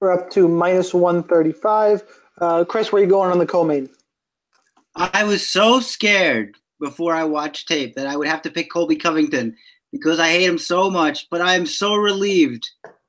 We're 0.00 0.12
up 0.12 0.30
to 0.30 0.48
minus 0.48 0.92
135. 0.92 2.02
Uh, 2.40 2.64
Chris, 2.64 2.90
where 2.90 3.00
are 3.00 3.04
you 3.04 3.10
going 3.10 3.30
on 3.30 3.38
the 3.38 3.46
co-main? 3.46 3.88
I 4.96 5.24
was 5.24 5.48
so 5.48 5.80
scared 5.80 6.56
before 6.80 7.14
I 7.14 7.24
watched 7.24 7.68
tape 7.68 7.94
that 7.94 8.06
I 8.06 8.16
would 8.16 8.26
have 8.26 8.42
to 8.42 8.50
pick 8.50 8.70
Colby 8.72 8.96
Covington 8.96 9.56
because 9.92 10.18
I 10.20 10.30
hate 10.30 10.44
him 10.48 10.58
so 10.58 10.90
much, 10.90 11.28
but 11.30 11.40
I 11.40 11.54
am 11.54 11.66
so 11.66 11.94
relieved 11.94 12.68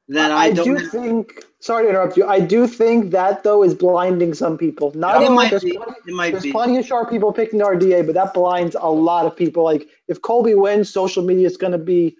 that 0.09 0.31
I, 0.31 0.45
I 0.45 0.51
don't. 0.51 0.77
do 0.77 0.87
think. 0.87 1.43
Sorry 1.59 1.83
to 1.83 1.89
interrupt 1.89 2.17
you. 2.17 2.25
I 2.25 2.39
do 2.39 2.65
think 2.67 3.11
that 3.11 3.43
though 3.43 3.63
is 3.63 3.75
blinding 3.75 4.33
some 4.33 4.57
people. 4.57 4.91
Not 4.95 5.21
it 5.21 5.27
all. 5.27 5.35
might 5.35 5.51
There's, 5.51 5.63
be. 5.63 5.73
plenty, 5.73 5.93
It 6.07 6.13
might 6.15 6.31
there's 6.31 6.43
be. 6.43 6.51
plenty 6.51 6.77
of 6.77 6.85
sharp 6.85 7.09
people 7.09 7.31
picking 7.31 7.59
RDA, 7.59 8.05
but 8.05 8.15
that 8.15 8.33
blinds 8.33 8.75
a 8.79 8.89
lot 8.89 9.25
of 9.27 9.35
people. 9.35 9.63
Like 9.63 9.87
if 10.07 10.21
Colby 10.21 10.55
wins, 10.55 10.89
social 10.89 11.23
media 11.23 11.45
is 11.47 11.57
going 11.57 11.73
to 11.73 11.77
be. 11.77 12.15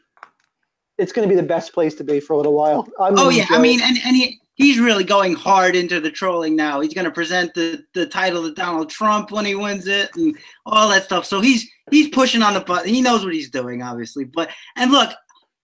It's 0.97 1.11
going 1.11 1.27
to 1.27 1.33
be 1.33 1.39
the 1.39 1.47
best 1.47 1.73
place 1.73 1.95
to 1.95 2.03
be 2.03 2.19
for 2.19 2.33
a 2.33 2.38
little 2.38 2.53
while. 2.53 2.88
I'm 2.99 3.17
Oh 3.17 3.29
yeah, 3.29 3.45
I 3.49 3.59
mean, 3.59 3.81
and, 3.81 3.97
and 4.05 4.15
he 4.15 4.40
he's 4.61 4.79
really 4.79 5.03
going 5.03 5.33
hard 5.33 5.75
into 5.75 5.99
the 5.99 6.11
trolling 6.11 6.55
now. 6.55 6.79
He's 6.81 6.93
going 6.93 7.05
to 7.05 7.11
present 7.11 7.53
the 7.55 7.83
the 7.93 8.05
title 8.05 8.43
to 8.43 8.53
Donald 8.53 8.89
Trump 8.89 9.31
when 9.31 9.45
he 9.45 9.55
wins 9.55 9.88
it, 9.88 10.15
and 10.15 10.38
all 10.65 10.88
that 10.89 11.03
stuff. 11.03 11.25
So 11.25 11.41
he's 11.41 11.69
he's 11.89 12.09
pushing 12.09 12.43
on 12.43 12.53
the 12.53 12.61
button. 12.61 12.93
He 12.93 13.01
knows 13.01 13.25
what 13.25 13.33
he's 13.33 13.49
doing, 13.49 13.81
obviously. 13.81 14.23
But 14.23 14.51
and 14.75 14.91
look, 14.91 15.09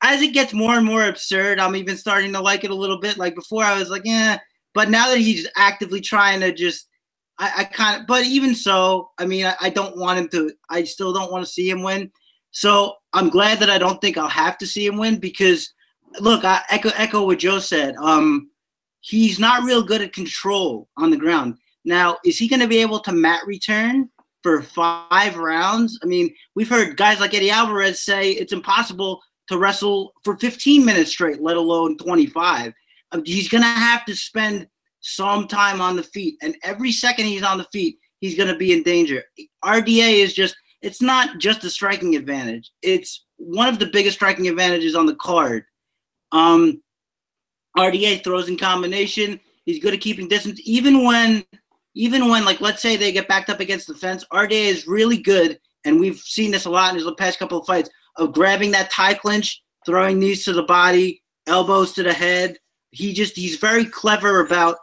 as 0.01 0.21
it 0.21 0.33
gets 0.33 0.51
more 0.51 0.75
and 0.75 0.85
more 0.85 1.05
absurd, 1.05 1.59
I'm 1.59 1.75
even 1.75 1.95
starting 1.95 2.33
to 2.33 2.41
like 2.41 2.63
it 2.63 2.71
a 2.71 2.75
little 2.75 2.99
bit. 2.99 3.17
Like 3.17 3.35
before, 3.35 3.63
I 3.63 3.77
was 3.77 3.89
like, 3.89 4.01
yeah, 4.03 4.39
but 4.73 4.89
now 4.89 5.09
that 5.09 5.19
he's 5.19 5.47
actively 5.55 6.01
trying 6.01 6.41
to 6.41 6.51
just. 6.51 6.87
I, 7.39 7.51
I 7.57 7.63
kind 7.65 8.01
of, 8.01 8.07
but 8.07 8.25
even 8.25 8.55
so, 8.55 9.11
I 9.19 9.27
mean, 9.27 9.45
I, 9.45 9.53
I 9.61 9.69
don't 9.69 9.95
want 9.95 10.17
him 10.17 10.27
to. 10.29 10.51
I 10.71 10.83
still 10.85 11.13
don't 11.13 11.31
want 11.31 11.45
to 11.45 11.51
see 11.51 11.69
him 11.69 11.83
win. 11.83 12.11
So 12.49 12.95
I'm 13.13 13.29
glad 13.29 13.59
that 13.59 13.69
I 13.69 13.77
don't 13.77 14.01
think 14.01 14.17
I'll 14.17 14.27
have 14.27 14.57
to 14.57 14.65
see 14.65 14.87
him 14.87 14.97
win 14.97 15.19
because, 15.19 15.71
look, 16.19 16.43
I 16.43 16.63
echo 16.71 16.89
echo 16.95 17.27
what 17.27 17.37
Joe 17.37 17.59
said. 17.59 17.95
Um, 17.97 18.49
he's 19.01 19.39
not 19.39 19.63
real 19.63 19.83
good 19.83 20.01
at 20.01 20.13
control 20.13 20.87
on 20.97 21.09
the 21.09 21.17
ground. 21.17 21.57
Now, 21.85 22.17
is 22.25 22.37
he 22.37 22.47
going 22.47 22.59
to 22.59 22.67
be 22.67 22.79
able 22.81 22.99
to 22.99 23.11
mat 23.11 23.41
return 23.45 24.09
for 24.43 24.61
five 24.61 25.37
rounds? 25.37 25.99
I 26.03 26.05
mean, 26.05 26.33
we've 26.55 26.69
heard 26.69 26.97
guys 26.97 27.19
like 27.19 27.33
Eddie 27.33 27.51
Alvarez 27.51 28.01
say 28.01 28.31
it's 28.31 28.53
impossible 28.53 29.21
to 29.47 29.57
wrestle 29.57 30.13
for 30.23 30.37
15 30.37 30.83
minutes 30.83 31.11
straight, 31.11 31.41
let 31.41 31.57
alone 31.57 31.97
25. 31.97 32.73
Um, 33.13 33.23
he's 33.23 33.47
going 33.47 33.63
to 33.63 33.67
have 33.67 34.05
to 34.05 34.15
spend 34.15 34.67
some 34.99 35.47
time 35.47 35.79
on 35.79 35.95
the 35.95 36.03
feet, 36.03 36.35
and 36.41 36.55
every 36.63 36.91
second 36.91 37.25
he's 37.25 37.43
on 37.43 37.57
the 37.57 37.67
feet, 37.71 37.97
he's 38.19 38.35
going 38.35 38.51
to 38.51 38.57
be 38.57 38.73
in 38.73 38.83
danger. 38.83 39.23
RDA 39.63 40.23
is 40.23 40.33
just, 40.33 40.55
it's 40.81 41.01
not 41.01 41.37
just 41.37 41.63
a 41.63 41.69
striking 41.69 42.15
advantage, 42.15 42.71
it's 42.81 43.25
one 43.37 43.69
of 43.69 43.79
the 43.79 43.85
biggest 43.85 44.17
striking 44.17 44.47
advantages 44.47 44.95
on 44.95 45.05
the 45.05 45.15
card. 45.15 45.63
Um, 46.33 46.81
RDA 47.77 48.23
throws 48.23 48.49
in 48.49 48.57
combination. 48.57 49.39
He's 49.65 49.79
good 49.79 49.93
at 49.93 50.01
keeping 50.01 50.27
distance, 50.27 50.59
even 50.63 51.03
when, 51.03 51.43
even 51.93 52.29
when, 52.29 52.45
like, 52.45 52.61
let's 52.61 52.81
say 52.81 52.95
they 52.95 53.11
get 53.11 53.27
backed 53.27 53.49
up 53.49 53.59
against 53.59 53.87
the 53.87 53.95
fence. 53.95 54.25
RDA 54.31 54.51
is 54.51 54.87
really 54.87 55.17
good, 55.17 55.59
and 55.85 55.99
we've 55.99 56.19
seen 56.19 56.51
this 56.51 56.65
a 56.65 56.69
lot 56.69 56.93
in 56.93 56.99
his 56.99 57.11
past 57.17 57.39
couple 57.39 57.59
of 57.59 57.67
fights 57.67 57.89
of 58.15 58.33
grabbing 58.33 58.71
that 58.71 58.89
tie 58.91 59.13
clinch, 59.13 59.61
throwing 59.85 60.19
knees 60.19 60.43
to 60.45 60.53
the 60.53 60.63
body, 60.63 61.21
elbows 61.45 61.93
to 61.93 62.03
the 62.03 62.13
head. 62.13 62.57
He 62.91 63.13
just 63.13 63.35
he's 63.35 63.57
very 63.57 63.85
clever 63.85 64.39
about 64.39 64.77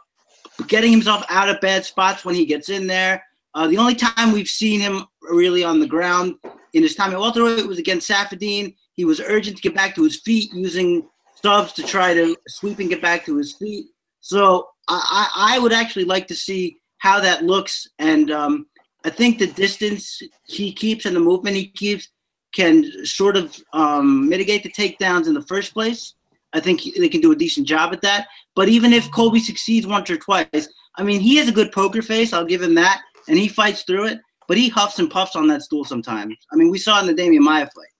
getting 0.67 0.91
himself 0.91 1.25
out 1.29 1.49
of 1.49 1.59
bad 1.61 1.85
spots 1.85 2.23
when 2.23 2.35
he 2.35 2.45
gets 2.45 2.69
in 2.69 2.87
there. 2.87 3.23
Uh, 3.53 3.67
the 3.67 3.77
only 3.77 3.95
time 3.95 4.31
we've 4.31 4.47
seen 4.47 4.79
him 4.79 5.05
really 5.21 5.63
on 5.63 5.79
the 5.79 5.87
ground 5.87 6.35
in 6.73 6.83
his 6.83 6.95
time 6.95 7.11
at 7.11 7.19
welterweight 7.19 7.67
was 7.67 7.79
against 7.79 8.09
Saffiedine. 8.09 8.75
He 8.93 9.05
was 9.05 9.19
urgent 9.21 9.57
to 9.57 9.61
get 9.61 9.75
back 9.75 9.95
to 9.95 10.03
his 10.03 10.19
feet 10.19 10.53
using 10.53 11.07
subs 11.45 11.73
to 11.73 11.83
try 11.83 12.11
to 12.11 12.35
sweep 12.47 12.79
and 12.79 12.89
get 12.89 13.03
back 13.03 13.23
to 13.23 13.37
his 13.37 13.53
feet. 13.53 13.85
So 14.19 14.67
I, 14.87 15.29
I, 15.35 15.59
would 15.59 15.73
actually 15.73 16.05
like 16.05 16.25
to 16.29 16.33
see 16.33 16.77
how 16.97 17.19
that 17.19 17.43
looks. 17.43 17.87
And 17.99 18.31
um, 18.31 18.65
I 19.03 19.11
think 19.11 19.37
the 19.37 19.45
distance 19.45 20.23
he 20.45 20.73
keeps 20.73 21.05
and 21.05 21.15
the 21.15 21.19
movement 21.19 21.55
he 21.55 21.67
keeps 21.67 22.09
can 22.55 23.05
sort 23.05 23.37
of 23.37 23.55
um, 23.73 24.27
mitigate 24.27 24.63
the 24.63 24.71
takedowns 24.71 25.27
in 25.27 25.35
the 25.35 25.43
first 25.43 25.71
place. 25.71 26.15
I 26.53 26.59
think 26.61 26.81
they 26.97 27.09
can 27.09 27.21
do 27.21 27.31
a 27.31 27.35
decent 27.35 27.67
job 27.67 27.93
at 27.93 28.01
that. 28.01 28.27
But 28.55 28.67
even 28.67 28.91
if 28.91 29.11
Colby 29.11 29.39
succeeds 29.39 29.85
once 29.85 30.09
or 30.09 30.17
twice, 30.17 30.67
I 30.95 31.03
mean, 31.03 31.21
he 31.21 31.35
has 31.35 31.47
a 31.47 31.51
good 31.59 31.71
poker 31.71 32.01
face. 32.01 32.33
I'll 32.33 32.43
give 32.53 32.63
him 32.63 32.73
that, 32.75 33.03
and 33.27 33.37
he 33.37 33.49
fights 33.49 33.83
through 33.83 34.07
it. 34.07 34.19
But 34.47 34.57
he 34.57 34.69
huffs 34.69 34.97
and 34.97 35.11
puffs 35.11 35.35
on 35.35 35.47
that 35.49 35.61
stool 35.61 35.85
sometimes. 35.85 36.35
I 36.51 36.55
mean, 36.55 36.71
we 36.71 36.79
saw 36.79 36.99
in 37.01 37.05
the 37.05 37.13
Demian 37.13 37.41
Maia 37.41 37.67
fight. 37.67 37.94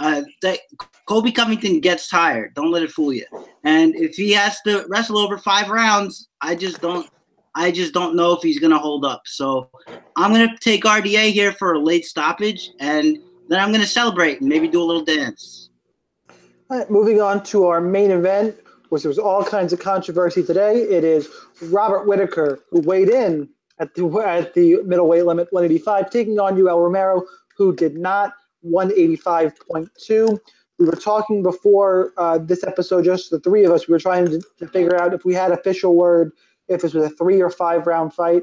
Uh, 0.00 0.22
that 0.40 0.60
Colby 1.04 1.30
Covington 1.30 1.78
gets 1.78 2.08
tired. 2.08 2.54
Don't 2.54 2.70
let 2.70 2.82
it 2.82 2.90
fool 2.90 3.12
you. 3.12 3.26
And 3.64 3.94
if 3.94 4.14
he 4.14 4.32
has 4.32 4.58
to 4.62 4.86
wrestle 4.88 5.18
over 5.18 5.36
five 5.36 5.68
rounds, 5.68 6.28
I 6.40 6.54
just 6.54 6.80
don't. 6.80 7.08
I 7.54 7.70
just 7.70 7.92
don't 7.92 8.14
know 8.16 8.32
if 8.32 8.42
he's 8.42 8.58
to 8.70 8.78
hold 8.78 9.04
up. 9.04 9.22
So 9.26 9.68
I'm 10.16 10.32
to 10.48 10.56
take 10.58 10.84
RDA 10.84 11.32
here 11.32 11.52
for 11.52 11.74
a 11.74 11.78
late 11.78 12.06
stoppage, 12.06 12.70
and 12.78 13.18
then 13.48 13.60
I'm 13.60 13.70
to 13.82 13.86
celebrate 13.86 14.40
and 14.40 14.48
maybe 14.48 14.68
do 14.68 14.80
a 14.80 14.84
little 14.84 15.04
dance. 15.04 15.68
All 16.70 16.78
right, 16.78 16.90
moving 16.90 17.20
on 17.20 17.42
to 17.44 17.66
our 17.66 17.80
main 17.80 18.12
event, 18.12 18.56
which 18.88 19.02
there 19.02 19.08
was 19.10 19.18
all 19.18 19.44
kinds 19.44 19.72
of 19.72 19.80
controversy 19.80 20.42
today. 20.42 20.82
It 20.82 21.04
is 21.04 21.28
Robert 21.64 22.06
Whittaker, 22.06 22.60
who 22.70 22.80
weighed 22.80 23.08
in 23.08 23.48
at 23.80 23.94
the 23.94 24.06
at 24.20 24.54
the 24.54 24.80
middleweight 24.84 25.26
limit, 25.26 25.48
185, 25.50 26.10
taking 26.10 26.38
on 26.38 26.56
Yoel 26.56 26.84
Romero, 26.84 27.24
who 27.56 27.74
did 27.74 27.98
not, 27.98 28.32
185.2. 28.66 30.38
We 30.78 30.86
were 30.86 30.92
talking 30.92 31.42
before 31.42 32.12
uh, 32.16 32.38
this 32.38 32.64
episode, 32.64 33.04
just 33.04 33.30
the 33.30 33.40
three 33.40 33.64
of 33.64 33.72
us. 33.72 33.86
We 33.86 33.92
were 33.92 33.98
trying 33.98 34.26
to, 34.26 34.40
to 34.58 34.66
figure 34.66 35.00
out 35.00 35.12
if 35.12 35.24
we 35.24 35.34
had 35.34 35.52
official 35.52 35.94
word, 35.94 36.32
if 36.68 36.82
this 36.82 36.94
was 36.94 37.04
a 37.04 37.10
three 37.10 37.40
or 37.40 37.50
five 37.50 37.86
round 37.86 38.14
fight. 38.14 38.42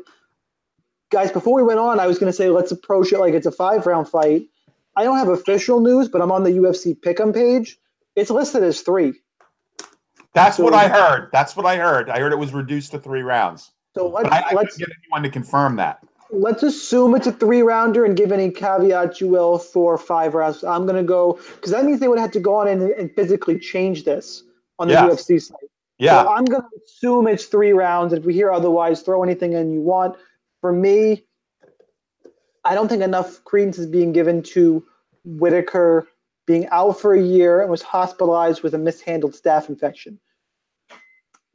Guys, 1.09 1.31
before 1.31 1.55
we 1.55 1.63
went 1.63 1.79
on, 1.79 1.99
I 1.99 2.05
was 2.05 2.19
going 2.19 2.31
to 2.31 2.35
say 2.35 2.49
let's 2.49 2.71
approach 2.71 3.11
it 3.11 3.19
like 3.19 3.33
it's 3.33 3.47
a 3.47 3.51
five 3.51 3.85
round 3.85 4.07
fight. 4.07 4.43
I 4.95 5.03
don't 5.03 5.17
have 5.17 5.29
official 5.29 5.79
news, 5.79 6.09
but 6.09 6.21
I'm 6.21 6.31
on 6.31 6.43
the 6.43 6.51
UFC 6.51 6.99
Pick'em 6.99 7.33
page. 7.33 7.77
It's 8.15 8.29
listed 8.29 8.63
as 8.63 8.81
three. 8.81 9.13
That's 10.33 10.59
what 10.59 10.73
I 10.73 10.87
heard. 10.87 11.29
That's 11.31 11.55
what 11.55 11.65
I 11.65 11.77
heard. 11.77 12.09
I 12.09 12.19
heard 12.19 12.31
it 12.31 12.37
was 12.37 12.53
reduced 12.53 12.91
to 12.91 12.99
three 12.99 13.21
rounds. 13.21 13.71
So 13.95 14.07
let's 14.07 14.29
But 14.29 14.33
I, 14.33 14.49
I 14.49 14.53
let's 14.53 14.77
get 14.77 14.89
anyone 15.03 15.23
to 15.23 15.29
confirm 15.29 15.75
that. 15.77 15.99
Let's 16.31 16.63
assume 16.63 17.15
it's 17.15 17.27
a 17.27 17.31
three 17.31 17.61
rounder 17.61 18.03
and 18.05 18.15
give 18.17 18.31
any 18.31 18.51
caveats 18.51 19.21
you 19.21 19.27
will 19.27 19.57
for 19.57 19.97
five 19.97 20.33
rounds. 20.33 20.63
I'm 20.63 20.85
gonna 20.85 21.03
go 21.03 21.39
because 21.55 21.71
that 21.71 21.85
means 21.85 21.99
they 21.99 22.07
would 22.07 22.19
have 22.19 22.31
to 22.31 22.39
go 22.39 22.55
on 22.55 22.67
and, 22.67 22.81
and 22.81 23.13
physically 23.15 23.57
change 23.59 24.03
this 24.03 24.43
on 24.79 24.87
the 24.87 24.93
Yeah. 24.95 25.07
UFC 25.07 25.41
site. 25.41 25.57
Yeah. 25.99 26.23
So 26.23 26.29
I'm 26.29 26.45
gonna 26.45 26.67
assume 26.85 27.27
it's 27.27 27.45
three 27.45 27.71
rounds. 27.71 28.13
If 28.13 28.25
we 28.25 28.33
hear 28.33 28.51
otherwise, 28.51 29.01
throw 29.01 29.23
anything 29.23 29.53
in 29.53 29.71
you 29.71 29.81
want. 29.81 30.15
For 30.61 30.71
me, 30.73 31.25
I 32.65 32.75
don't 32.75 32.87
think 32.89 33.01
enough 33.03 33.43
credence 33.45 33.77
is 33.77 33.87
being 33.87 34.11
given 34.11 34.43
to 34.43 34.85
Whittaker 35.23 36.07
being 36.45 36.67
out 36.69 36.99
for 36.99 37.13
a 37.13 37.21
year 37.21 37.61
and 37.61 37.69
was 37.69 37.81
hospitalized 37.81 38.63
with 38.63 38.73
a 38.73 38.77
mishandled 38.77 39.33
staph 39.33 39.69
infection. 39.69 40.19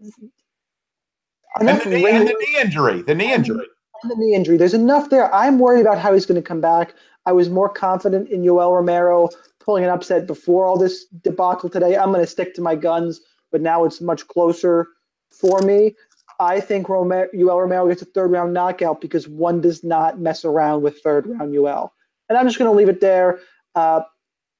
and, 0.00 1.68
Enough 1.68 1.84
the 1.84 1.90
knee, 1.90 2.10
and 2.10 2.28
the 2.28 2.34
knee 2.38 2.56
injury. 2.60 3.02
The 3.02 3.14
knee 3.14 3.32
injury. 3.32 3.66
The 4.08 4.16
knee 4.16 4.34
injury. 4.34 4.56
There's 4.56 4.74
enough 4.74 5.10
there. 5.10 5.32
I'm 5.34 5.58
worried 5.58 5.80
about 5.80 5.98
how 5.98 6.12
he's 6.12 6.26
going 6.26 6.40
to 6.40 6.46
come 6.46 6.60
back. 6.60 6.94
I 7.26 7.32
was 7.32 7.48
more 7.48 7.68
confident 7.68 8.28
in 8.28 8.42
Yoel 8.42 8.74
Romero 8.74 9.28
pulling 9.60 9.84
an 9.84 9.90
upset 9.90 10.26
before 10.26 10.66
all 10.66 10.76
this 10.76 11.06
debacle 11.22 11.68
today. 11.68 11.96
I'm 11.96 12.10
going 12.10 12.20
to 12.20 12.26
stick 12.26 12.54
to 12.54 12.60
my 12.60 12.74
guns, 12.74 13.20
but 13.50 13.60
now 13.60 13.84
it's 13.84 14.00
much 14.00 14.26
closer 14.26 14.88
for 15.30 15.60
me. 15.62 15.94
I 16.40 16.60
think 16.60 16.88
Romero, 16.88 17.28
Yoel 17.34 17.60
Romero 17.60 17.88
gets 17.88 18.02
a 18.02 18.06
third 18.06 18.32
round 18.32 18.52
knockout 18.52 19.00
because 19.00 19.28
one 19.28 19.60
does 19.60 19.84
not 19.84 20.18
mess 20.18 20.44
around 20.44 20.82
with 20.82 21.00
third 21.00 21.26
round 21.26 21.54
Yoel. 21.54 21.90
And 22.28 22.36
I'm 22.36 22.46
just 22.46 22.58
going 22.58 22.70
to 22.70 22.76
leave 22.76 22.88
it 22.88 23.00
there. 23.00 23.38
Uh, 23.74 24.00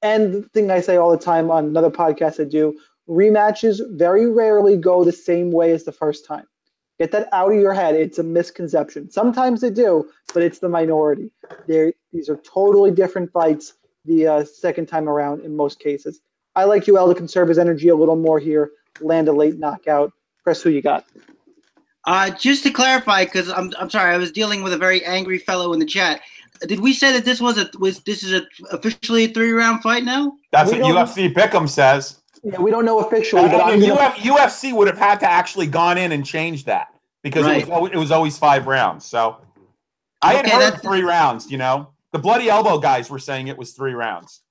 and 0.01 0.33
the 0.33 0.41
thing 0.49 0.71
I 0.71 0.81
say 0.81 0.97
all 0.97 1.11
the 1.11 1.17
time 1.17 1.51
on 1.51 1.65
another 1.65 1.89
podcast 1.89 2.39
I 2.39 2.45
do 2.45 2.77
rematches 3.09 3.81
very 3.97 4.29
rarely 4.29 4.77
go 4.77 5.03
the 5.03 5.11
same 5.11 5.51
way 5.51 5.71
as 5.71 5.83
the 5.83 5.91
first 5.91 6.25
time. 6.25 6.45
Get 6.99 7.11
that 7.11 7.27
out 7.31 7.51
of 7.51 7.59
your 7.59 7.73
head. 7.73 7.95
It's 7.95 8.19
a 8.19 8.23
misconception. 8.23 9.09
Sometimes 9.09 9.61
they 9.61 9.69
do, 9.71 10.09
but 10.33 10.43
it's 10.43 10.59
the 10.59 10.69
minority. 10.69 11.31
They're, 11.67 11.91
these 12.11 12.29
are 12.29 12.37
totally 12.37 12.91
different 12.91 13.31
fights 13.31 13.73
the 14.05 14.27
uh, 14.27 14.45
second 14.45 14.85
time 14.87 15.09
around 15.09 15.41
in 15.41 15.55
most 15.55 15.79
cases. 15.79 16.21
I 16.55 16.65
like 16.65 16.83
Yoel 16.85 17.09
to 17.09 17.15
conserve 17.15 17.49
his 17.49 17.57
energy 17.57 17.87
a 17.89 17.95
little 17.95 18.15
more 18.15 18.37
here, 18.37 18.71
land 19.01 19.27
a 19.27 19.31
late 19.33 19.57
knockout. 19.57 20.11
Chris, 20.43 20.61
who 20.61 20.69
you 20.69 20.81
got? 20.83 21.05
Uh, 22.05 22.29
just 22.29 22.63
to 22.63 22.69
clarify, 22.69 23.23
because 23.25 23.49
I'm, 23.49 23.71
I'm 23.79 23.89
sorry, 23.89 24.13
I 24.13 24.17
was 24.17 24.31
dealing 24.31 24.61
with 24.61 24.73
a 24.73 24.77
very 24.77 25.03
angry 25.05 25.39
fellow 25.39 25.73
in 25.73 25.79
the 25.79 25.85
chat. 25.85 26.21
Did 26.67 26.79
we 26.81 26.93
say 26.93 27.11
that 27.13 27.25
this 27.25 27.41
was 27.41 27.57
a 27.57 27.69
was 27.79 28.01
this 28.01 28.23
is 28.23 28.33
a 28.33 28.45
officially 28.71 29.25
a 29.25 29.27
three 29.29 29.51
round 29.51 29.81
fight 29.81 30.03
now? 30.03 30.33
That's 30.51 30.71
We 30.71 30.79
what 30.81 30.93
don't- 30.93 31.07
UFC 31.07 31.33
Pick'em 31.33 31.67
says. 31.67 32.19
Yeah, 32.43 32.59
we 32.59 32.71
don't 32.71 32.83
know 32.85 32.99
officially, 32.99 33.43
but 33.43 33.61
I'm 33.61 33.75
and 33.75 33.81
gonna, 33.81 34.01
Uf- 34.01 34.15
UFC 34.17 34.73
would 34.73 34.87
have 34.87 34.97
had 34.97 35.19
to 35.21 35.29
actually 35.29 35.67
gone 35.67 35.97
in 35.97 36.11
and 36.11 36.25
change 36.25 36.65
that 36.65 36.87
because 37.21 37.47
it, 37.47 37.67
was, 37.67 37.69
al- 37.69 37.85
it 37.85 37.95
was 37.95 38.11
always 38.11 38.37
five 38.37 38.67
rounds. 38.67 39.05
So 39.05 39.37
I 40.21 40.33
had 40.33 40.47
heard 40.47 40.61
that's- 40.61 40.81
three 40.81 41.03
rounds. 41.03 41.49
You 41.49 41.57
know, 41.57 41.89
the 42.11 42.19
bloody 42.19 42.49
elbow 42.49 42.79
guys 42.79 43.09
were 43.09 43.19
saying 43.19 43.47
it 43.47 43.57
was 43.57 43.71
three 43.73 43.93
rounds. 43.93 44.41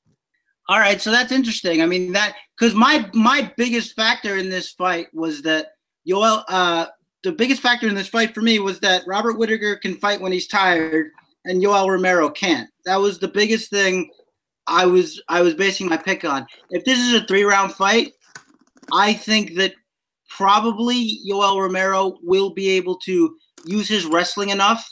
All 0.68 0.78
right, 0.78 1.00
so 1.02 1.10
that's 1.10 1.32
interesting. 1.32 1.82
I 1.82 1.86
mean 1.86 2.12
that 2.12 2.34
because 2.58 2.74
my 2.74 3.08
my 3.12 3.52
biggest 3.56 3.94
factor 3.94 4.36
in 4.38 4.48
this 4.48 4.72
fight 4.72 5.08
was 5.12 5.42
that 5.42 5.72
Yoel. 6.08 6.44
Uh, 6.48 6.86
the 7.24 7.32
biggest 7.32 7.62
factor 7.62 7.86
in 7.88 7.94
this 7.94 8.08
fight 8.08 8.34
for 8.34 8.42
me 8.42 8.58
was 8.58 8.80
that 8.80 9.02
Robert 9.06 9.38
Whittaker 9.38 9.76
can 9.76 9.96
fight 9.96 10.20
when 10.20 10.32
he's 10.32 10.48
tired, 10.48 11.10
and 11.44 11.62
Yoel 11.62 11.88
Romero 11.88 12.30
can't. 12.30 12.70
That 12.84 12.96
was 12.96 13.18
the 13.18 13.28
biggest 13.28 13.70
thing. 13.70 14.10
I 14.66 14.86
was 14.86 15.22
I 15.28 15.42
was 15.42 15.54
basing 15.54 15.88
my 15.88 15.96
pick 15.96 16.24
on. 16.24 16.46
If 16.70 16.84
this 16.84 16.98
is 16.98 17.14
a 17.14 17.26
three 17.26 17.44
round 17.44 17.72
fight, 17.72 18.12
I 18.92 19.12
think 19.12 19.54
that 19.56 19.74
probably 20.28 21.20
Yoel 21.28 21.60
Romero 21.60 22.18
will 22.22 22.50
be 22.50 22.70
able 22.70 22.96
to 23.04 23.36
use 23.66 23.88
his 23.88 24.06
wrestling 24.06 24.50
enough 24.50 24.88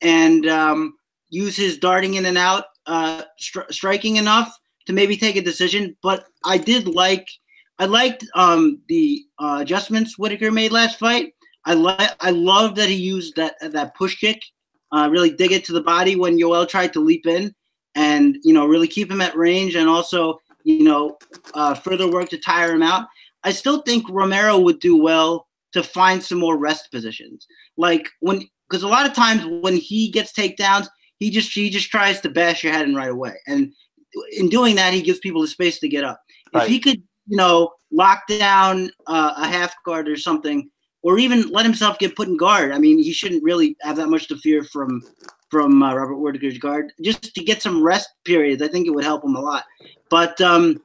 and 0.00 0.46
um, 0.46 0.94
use 1.30 1.56
his 1.56 1.78
darting 1.78 2.14
in 2.14 2.26
and 2.26 2.38
out, 2.38 2.64
uh, 2.86 3.22
stri- 3.40 3.70
striking 3.72 4.16
enough 4.16 4.54
to 4.86 4.92
maybe 4.92 5.16
take 5.16 5.36
a 5.36 5.42
decision. 5.42 5.96
But 6.02 6.26
I 6.44 6.58
did 6.58 6.88
like, 6.88 7.26
I 7.78 7.86
liked 7.86 8.26
um, 8.34 8.80
the 8.88 9.22
uh, 9.38 9.58
adjustments 9.62 10.18
Whittaker 10.18 10.50
made 10.50 10.72
last 10.72 10.98
fight. 10.98 11.32
I 11.64 11.74
like, 11.74 12.10
I 12.20 12.30
love 12.30 12.74
that 12.74 12.88
he 12.88 12.96
used 12.96 13.36
that 13.36 13.54
that 13.60 13.94
push 13.94 14.18
kick, 14.18 14.42
uh, 14.90 15.08
really 15.10 15.30
dig 15.30 15.52
it 15.52 15.64
to 15.66 15.72
the 15.72 15.82
body 15.82 16.16
when 16.16 16.38
Yoel 16.38 16.68
tried 16.68 16.92
to 16.92 17.00
leap 17.00 17.26
in, 17.26 17.54
and 17.94 18.38
you 18.42 18.52
know 18.52 18.66
really 18.66 18.88
keep 18.88 19.10
him 19.10 19.20
at 19.20 19.36
range, 19.36 19.74
and 19.74 19.88
also 19.88 20.38
you 20.64 20.84
know 20.84 21.16
uh, 21.54 21.74
further 21.74 22.10
work 22.10 22.28
to 22.30 22.38
tire 22.38 22.74
him 22.74 22.82
out. 22.82 23.06
I 23.44 23.52
still 23.52 23.82
think 23.82 24.06
Romero 24.08 24.58
would 24.58 24.80
do 24.80 24.96
well 24.96 25.46
to 25.72 25.82
find 25.82 26.22
some 26.22 26.38
more 26.38 26.56
rest 26.56 26.90
positions, 26.90 27.46
like 27.76 28.08
when 28.20 28.48
because 28.68 28.82
a 28.82 28.88
lot 28.88 29.06
of 29.06 29.12
times 29.12 29.44
when 29.62 29.76
he 29.76 30.10
gets 30.10 30.32
takedowns, 30.32 30.88
he 31.18 31.30
just 31.30 31.52
he 31.52 31.70
just 31.70 31.90
tries 31.90 32.20
to 32.20 32.30
bash 32.30 32.64
your 32.64 32.72
head 32.72 32.88
in 32.88 32.94
right 32.94 33.10
away, 33.10 33.34
and 33.46 33.72
in 34.32 34.48
doing 34.48 34.76
that, 34.76 34.92
he 34.92 35.02
gives 35.02 35.18
people 35.18 35.40
the 35.40 35.48
space 35.48 35.78
to 35.80 35.88
get 35.88 36.04
up. 36.04 36.20
Right. 36.54 36.64
If 36.64 36.68
he 36.68 36.80
could, 36.80 37.02
you 37.26 37.36
know, 37.36 37.72
lock 37.90 38.26
down 38.26 38.90
uh, 39.06 39.34
a 39.36 39.46
half 39.46 39.74
guard 39.84 40.08
or 40.08 40.16
something, 40.16 40.70
or 41.02 41.18
even 41.18 41.48
let 41.48 41.66
himself 41.66 41.98
get 41.98 42.16
put 42.16 42.28
in 42.28 42.36
guard. 42.36 42.72
I 42.72 42.78
mean, 42.78 42.98
he 42.98 43.12
shouldn't 43.12 43.42
really 43.42 43.76
have 43.82 43.96
that 43.96 44.08
much 44.08 44.28
to 44.28 44.36
fear 44.36 44.64
from 44.64 45.02
from 45.52 45.82
uh, 45.82 45.94
Robert 45.94 46.16
Whittaker's 46.16 46.56
guard. 46.56 46.94
Just 47.02 47.34
to 47.34 47.44
get 47.44 47.60
some 47.60 47.82
rest 47.82 48.08
periods, 48.24 48.62
I 48.62 48.68
think 48.68 48.86
it 48.86 48.90
would 48.90 49.04
help 49.04 49.22
him 49.22 49.36
a 49.36 49.40
lot. 49.40 49.64
But 50.08 50.40
um, 50.40 50.82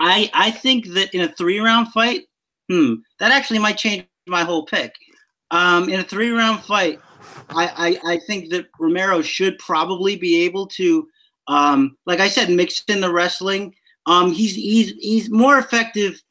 I 0.00 0.30
I 0.32 0.50
think 0.50 0.86
that 0.94 1.14
in 1.14 1.20
a 1.20 1.28
three 1.28 1.60
round 1.60 1.88
fight, 1.88 2.22
hmm, 2.70 2.94
that 3.18 3.32
actually 3.32 3.58
might 3.58 3.76
change 3.76 4.06
my 4.26 4.42
whole 4.44 4.64
pick. 4.64 4.94
Um, 5.50 5.90
in 5.90 6.00
a 6.00 6.04
three 6.04 6.30
round 6.30 6.60
fight, 6.60 7.00
I, 7.50 7.98
I 8.04 8.14
I 8.14 8.18
think 8.20 8.48
that 8.50 8.66
Romero 8.78 9.20
should 9.20 9.58
probably 9.58 10.16
be 10.16 10.42
able 10.44 10.66
to, 10.68 11.06
um, 11.46 11.98
like 12.06 12.20
I 12.20 12.28
said, 12.28 12.48
mix 12.48 12.82
in 12.88 13.02
the 13.02 13.12
wrestling. 13.12 13.74
Um, 14.06 14.32
he's 14.32 14.54
he's 14.54 14.92
he's 14.98 15.30
more 15.30 15.58
effective. 15.58 16.22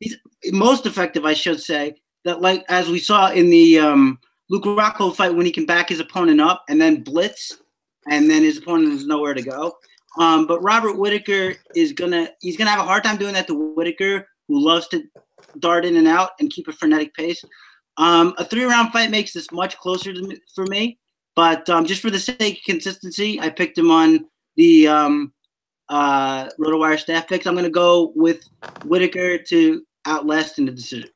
He's 0.00 0.16
most 0.52 0.84
effective, 0.84 1.24
I 1.24 1.32
should 1.32 1.62
say. 1.62 1.94
That 2.24 2.42
like 2.42 2.62
as 2.68 2.90
we 2.90 2.98
saw 2.98 3.30
in 3.30 3.48
the 3.48 3.78
um, 3.78 4.18
Luke 4.50 4.64
Rockhold 4.64 5.16
fight 5.16 5.34
when 5.34 5.46
he 5.46 5.52
can 5.52 5.66
back 5.66 5.88
his 5.88 6.00
opponent 6.00 6.40
up 6.40 6.64
and 6.68 6.80
then 6.80 7.02
blitz, 7.02 7.58
and 8.10 8.30
then 8.30 8.42
his 8.42 8.58
opponent 8.58 8.94
is 8.94 9.06
nowhere 9.06 9.34
to 9.34 9.42
go. 9.42 9.76
Um, 10.18 10.46
but 10.46 10.62
Robert 10.62 10.96
Whittaker 10.96 11.54
is 11.76 11.92
gonna 11.92 12.30
he's 12.40 12.56
gonna 12.56 12.70
have 12.70 12.80
a 12.80 12.84
hard 12.84 13.04
time 13.04 13.16
doing 13.16 13.34
that 13.34 13.46
to 13.48 13.74
Whittaker, 13.74 14.26
who 14.48 14.60
loves 14.60 14.88
to 14.88 15.04
dart 15.58 15.84
in 15.84 15.96
and 15.96 16.08
out 16.08 16.30
and 16.40 16.50
keep 16.50 16.68
a 16.68 16.72
frenetic 16.72 17.14
pace. 17.14 17.44
Um, 17.98 18.34
a 18.38 18.44
three 18.44 18.64
round 18.64 18.92
fight 18.92 19.10
makes 19.10 19.32
this 19.32 19.50
much 19.52 19.76
closer 19.78 20.12
to 20.12 20.40
for 20.54 20.66
me, 20.66 20.98
but 21.36 21.68
um, 21.68 21.84
just 21.84 22.00
for 22.00 22.10
the 22.10 22.18
sake 22.18 22.58
of 22.58 22.64
consistency, 22.64 23.40
I 23.40 23.50
picked 23.50 23.76
him 23.76 23.90
on 23.90 24.26
the 24.56 24.88
um, 24.88 25.32
uh, 25.88 26.48
RotoWire 26.58 26.98
staff 26.98 27.28
picks. 27.28 27.46
I'm 27.46 27.54
gonna 27.54 27.70
go 27.70 28.12
with 28.16 28.48
Whittaker 28.84 29.38
to 29.38 29.82
outlast 30.06 30.58
in 30.58 30.64
the 30.64 30.72
decision. 30.72 31.10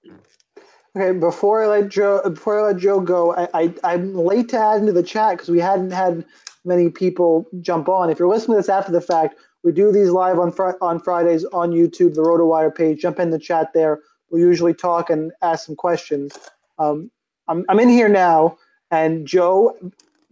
Okay, 0.95 1.19
before 1.19 1.63
I 1.65 1.67
let 1.69 1.89
Joe 1.89 2.21
before 2.29 2.61
I 2.61 2.67
let 2.73 2.77
Joe 2.77 3.01
go, 3.01 3.35
I, 3.35 3.49
I 3.55 3.75
I'm 3.83 4.15
late 4.15 4.51
to 4.51 4.59
add 4.59 4.81
into 4.81 4.93
the 4.93 5.03
chat 5.03 5.33
because 5.33 5.49
we 5.49 5.59
hadn't 5.59 5.91
had 5.91 6.25
many 6.67 6.91
people 6.91 7.49
jump 7.63 7.89
on. 7.89 8.11
If 8.11 8.19
you're 8.19 8.29
listening 8.29 8.57
to 8.57 8.59
this 8.59 8.69
after 8.69 8.93
the 8.93 9.01
fact, 9.01 9.37
we 9.65 9.73
do 9.73 9.91
these 9.91 10.11
live 10.11 10.39
on 10.39 10.53
fr- 10.53 10.77
on 10.83 11.01
Fridays 11.01 11.47
on 11.47 11.71
YouTube, 11.71 12.15
the 12.15 12.23
RotoWire 12.23 12.75
page. 12.75 13.01
Jump 13.01 13.19
in 13.21 13.31
the 13.31 13.39
chat 13.39 13.73
there. 13.73 14.01
We'll 14.31 14.43
usually 14.43 14.75
talk 14.75 15.09
and 15.09 15.33
ask 15.41 15.65
some 15.65 15.77
questions. 15.77 16.39
Um, 16.79 17.11
I'm 17.49 17.65
I'm 17.71 17.81
in 17.81 17.89
here 17.89 18.09
now, 18.11 18.59
and 18.91 19.27
Joe, 19.27 19.75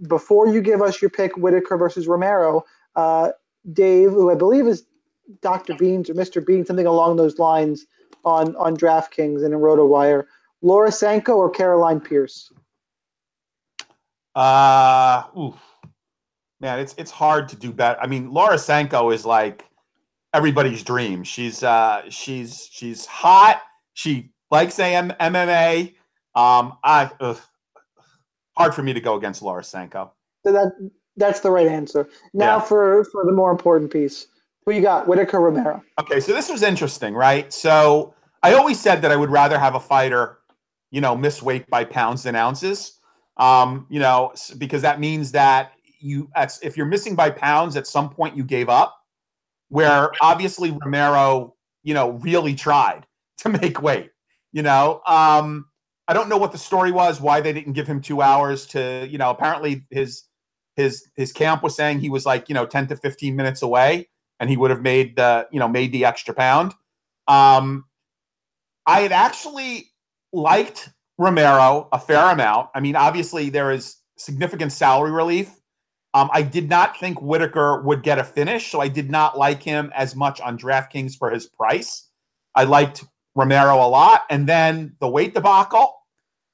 before 0.08 0.46
you 0.46 0.60
give 0.60 0.82
us 0.82 1.00
your 1.00 1.10
pick, 1.10 1.38
Whittaker 1.38 1.78
versus 1.78 2.06
Romero, 2.06 2.66
uh, 2.96 3.30
Dave, 3.72 4.10
who 4.10 4.30
I 4.30 4.34
believe 4.34 4.66
is 4.66 4.84
Dr. 5.40 5.72
Beans 5.72 6.10
or 6.10 6.14
Mr. 6.14 6.44
Bean, 6.44 6.66
something 6.66 6.86
along 6.86 7.16
those 7.16 7.38
lines 7.38 7.86
on 8.26 8.54
on 8.56 8.76
DraftKings 8.76 9.42
and 9.42 9.54
in 9.54 9.60
RotoWire. 9.60 10.26
Laura 10.62 10.92
Sanko 10.92 11.36
or 11.36 11.50
Caroline 11.50 12.00
Pearce? 12.00 12.52
Uh, 14.34 15.24
oof. 15.38 15.54
man, 16.60 16.78
it's 16.78 16.94
it's 16.98 17.10
hard 17.10 17.48
to 17.48 17.56
do 17.56 17.72
better. 17.72 17.98
I 18.00 18.06
mean, 18.06 18.30
Laura 18.32 18.58
Sanko 18.58 19.10
is 19.10 19.24
like 19.26 19.64
everybody's 20.32 20.82
dream. 20.84 21.24
She's 21.24 21.62
uh, 21.62 22.02
she's 22.08 22.68
she's 22.70 23.06
hot. 23.06 23.60
She 23.94 24.30
likes 24.50 24.78
AM, 24.78 25.10
MMA. 25.20 25.94
Um, 26.36 26.74
I 26.84 27.10
ugh, 27.20 27.38
hard 28.56 28.74
for 28.74 28.82
me 28.82 28.92
to 28.92 29.00
go 29.00 29.16
against 29.16 29.42
Laura 29.42 29.64
Sanko. 29.64 30.12
So 30.46 30.52
that 30.52 30.72
that's 31.16 31.40
the 31.40 31.50
right 31.50 31.66
answer. 31.66 32.08
Now 32.32 32.56
Yeah. 32.56 32.60
for 32.62 33.04
for 33.04 33.24
the 33.24 33.32
more 33.32 33.50
important 33.50 33.90
piece. 33.92 34.26
Who 34.66 34.72
you 34.72 34.82
got? 34.82 35.08
Whittaker 35.08 35.40
Romero. 35.40 35.82
Okay, 35.98 36.20
so 36.20 36.32
this 36.32 36.48
was 36.50 36.62
interesting, 36.62 37.14
right? 37.14 37.50
So 37.52 38.14
I 38.42 38.52
always 38.54 38.78
said 38.78 39.02
that 39.02 39.10
I 39.10 39.16
would 39.16 39.30
rather 39.30 39.58
have 39.58 39.74
a 39.74 39.80
fighter, 39.80 40.38
you 40.90 41.00
know, 41.00 41.16
miss 41.16 41.42
weight 41.42 41.68
by 41.68 41.84
pounds 41.84 42.26
and 42.26 42.36
ounces. 42.36 42.98
Um, 43.36 43.86
you 43.88 44.00
know, 44.00 44.32
because 44.58 44.82
that 44.82 45.00
means 45.00 45.32
that 45.32 45.72
you, 46.00 46.30
if 46.62 46.76
you're 46.76 46.86
missing 46.86 47.14
by 47.14 47.30
pounds, 47.30 47.76
at 47.76 47.86
some 47.86 48.10
point 48.10 48.36
you 48.36 48.44
gave 48.44 48.68
up. 48.68 48.96
Where 49.68 50.10
obviously 50.20 50.72
Romero, 50.72 51.54
you 51.84 51.94
know, 51.94 52.10
really 52.10 52.54
tried 52.54 53.06
to 53.38 53.48
make 53.48 53.80
weight. 53.80 54.10
You 54.52 54.62
know, 54.62 55.00
um, 55.06 55.66
I 56.08 56.12
don't 56.12 56.28
know 56.28 56.36
what 56.36 56.50
the 56.50 56.58
story 56.58 56.90
was, 56.90 57.20
why 57.20 57.40
they 57.40 57.52
didn't 57.52 57.74
give 57.74 57.86
him 57.86 58.00
two 58.00 58.20
hours 58.20 58.66
to, 58.68 59.06
you 59.08 59.16
know, 59.16 59.30
apparently 59.30 59.86
his 59.90 60.24
his 60.74 61.08
his 61.14 61.30
camp 61.30 61.62
was 61.62 61.76
saying 61.76 62.00
he 62.00 62.10
was 62.10 62.26
like, 62.26 62.48
you 62.48 62.54
know, 62.54 62.66
10 62.66 62.88
to 62.88 62.96
15 62.96 63.36
minutes 63.36 63.62
away 63.62 64.08
and 64.40 64.50
he 64.50 64.56
would 64.56 64.70
have 64.70 64.82
made 64.82 65.14
the, 65.16 65.46
you 65.52 65.60
know, 65.60 65.68
made 65.68 65.92
the 65.92 66.04
extra 66.04 66.34
pound. 66.34 66.72
Um, 67.28 67.84
I 68.86 69.02
had 69.02 69.12
actually 69.12 69.89
liked 70.32 70.90
Romero 71.18 71.88
a 71.92 71.98
fair 71.98 72.30
amount. 72.30 72.70
I 72.74 72.80
mean, 72.80 72.96
obviously 72.96 73.50
there 73.50 73.70
is 73.70 73.96
significant 74.16 74.72
salary 74.72 75.10
relief. 75.10 75.50
Um, 76.12 76.28
I 76.32 76.42
did 76.42 76.68
not 76.68 76.98
think 76.98 77.20
Whittaker 77.20 77.82
would 77.82 78.02
get 78.02 78.18
a 78.18 78.24
finish, 78.24 78.70
so 78.70 78.80
I 78.80 78.88
did 78.88 79.10
not 79.10 79.38
like 79.38 79.62
him 79.62 79.92
as 79.94 80.16
much 80.16 80.40
on 80.40 80.58
DraftKings 80.58 81.16
for 81.16 81.30
his 81.30 81.46
price. 81.46 82.08
I 82.54 82.64
liked 82.64 83.04
Romero 83.36 83.76
a 83.76 83.86
lot, 83.86 84.22
and 84.28 84.48
then 84.48 84.96
the 85.00 85.08
weight 85.08 85.34
debacle 85.34 85.94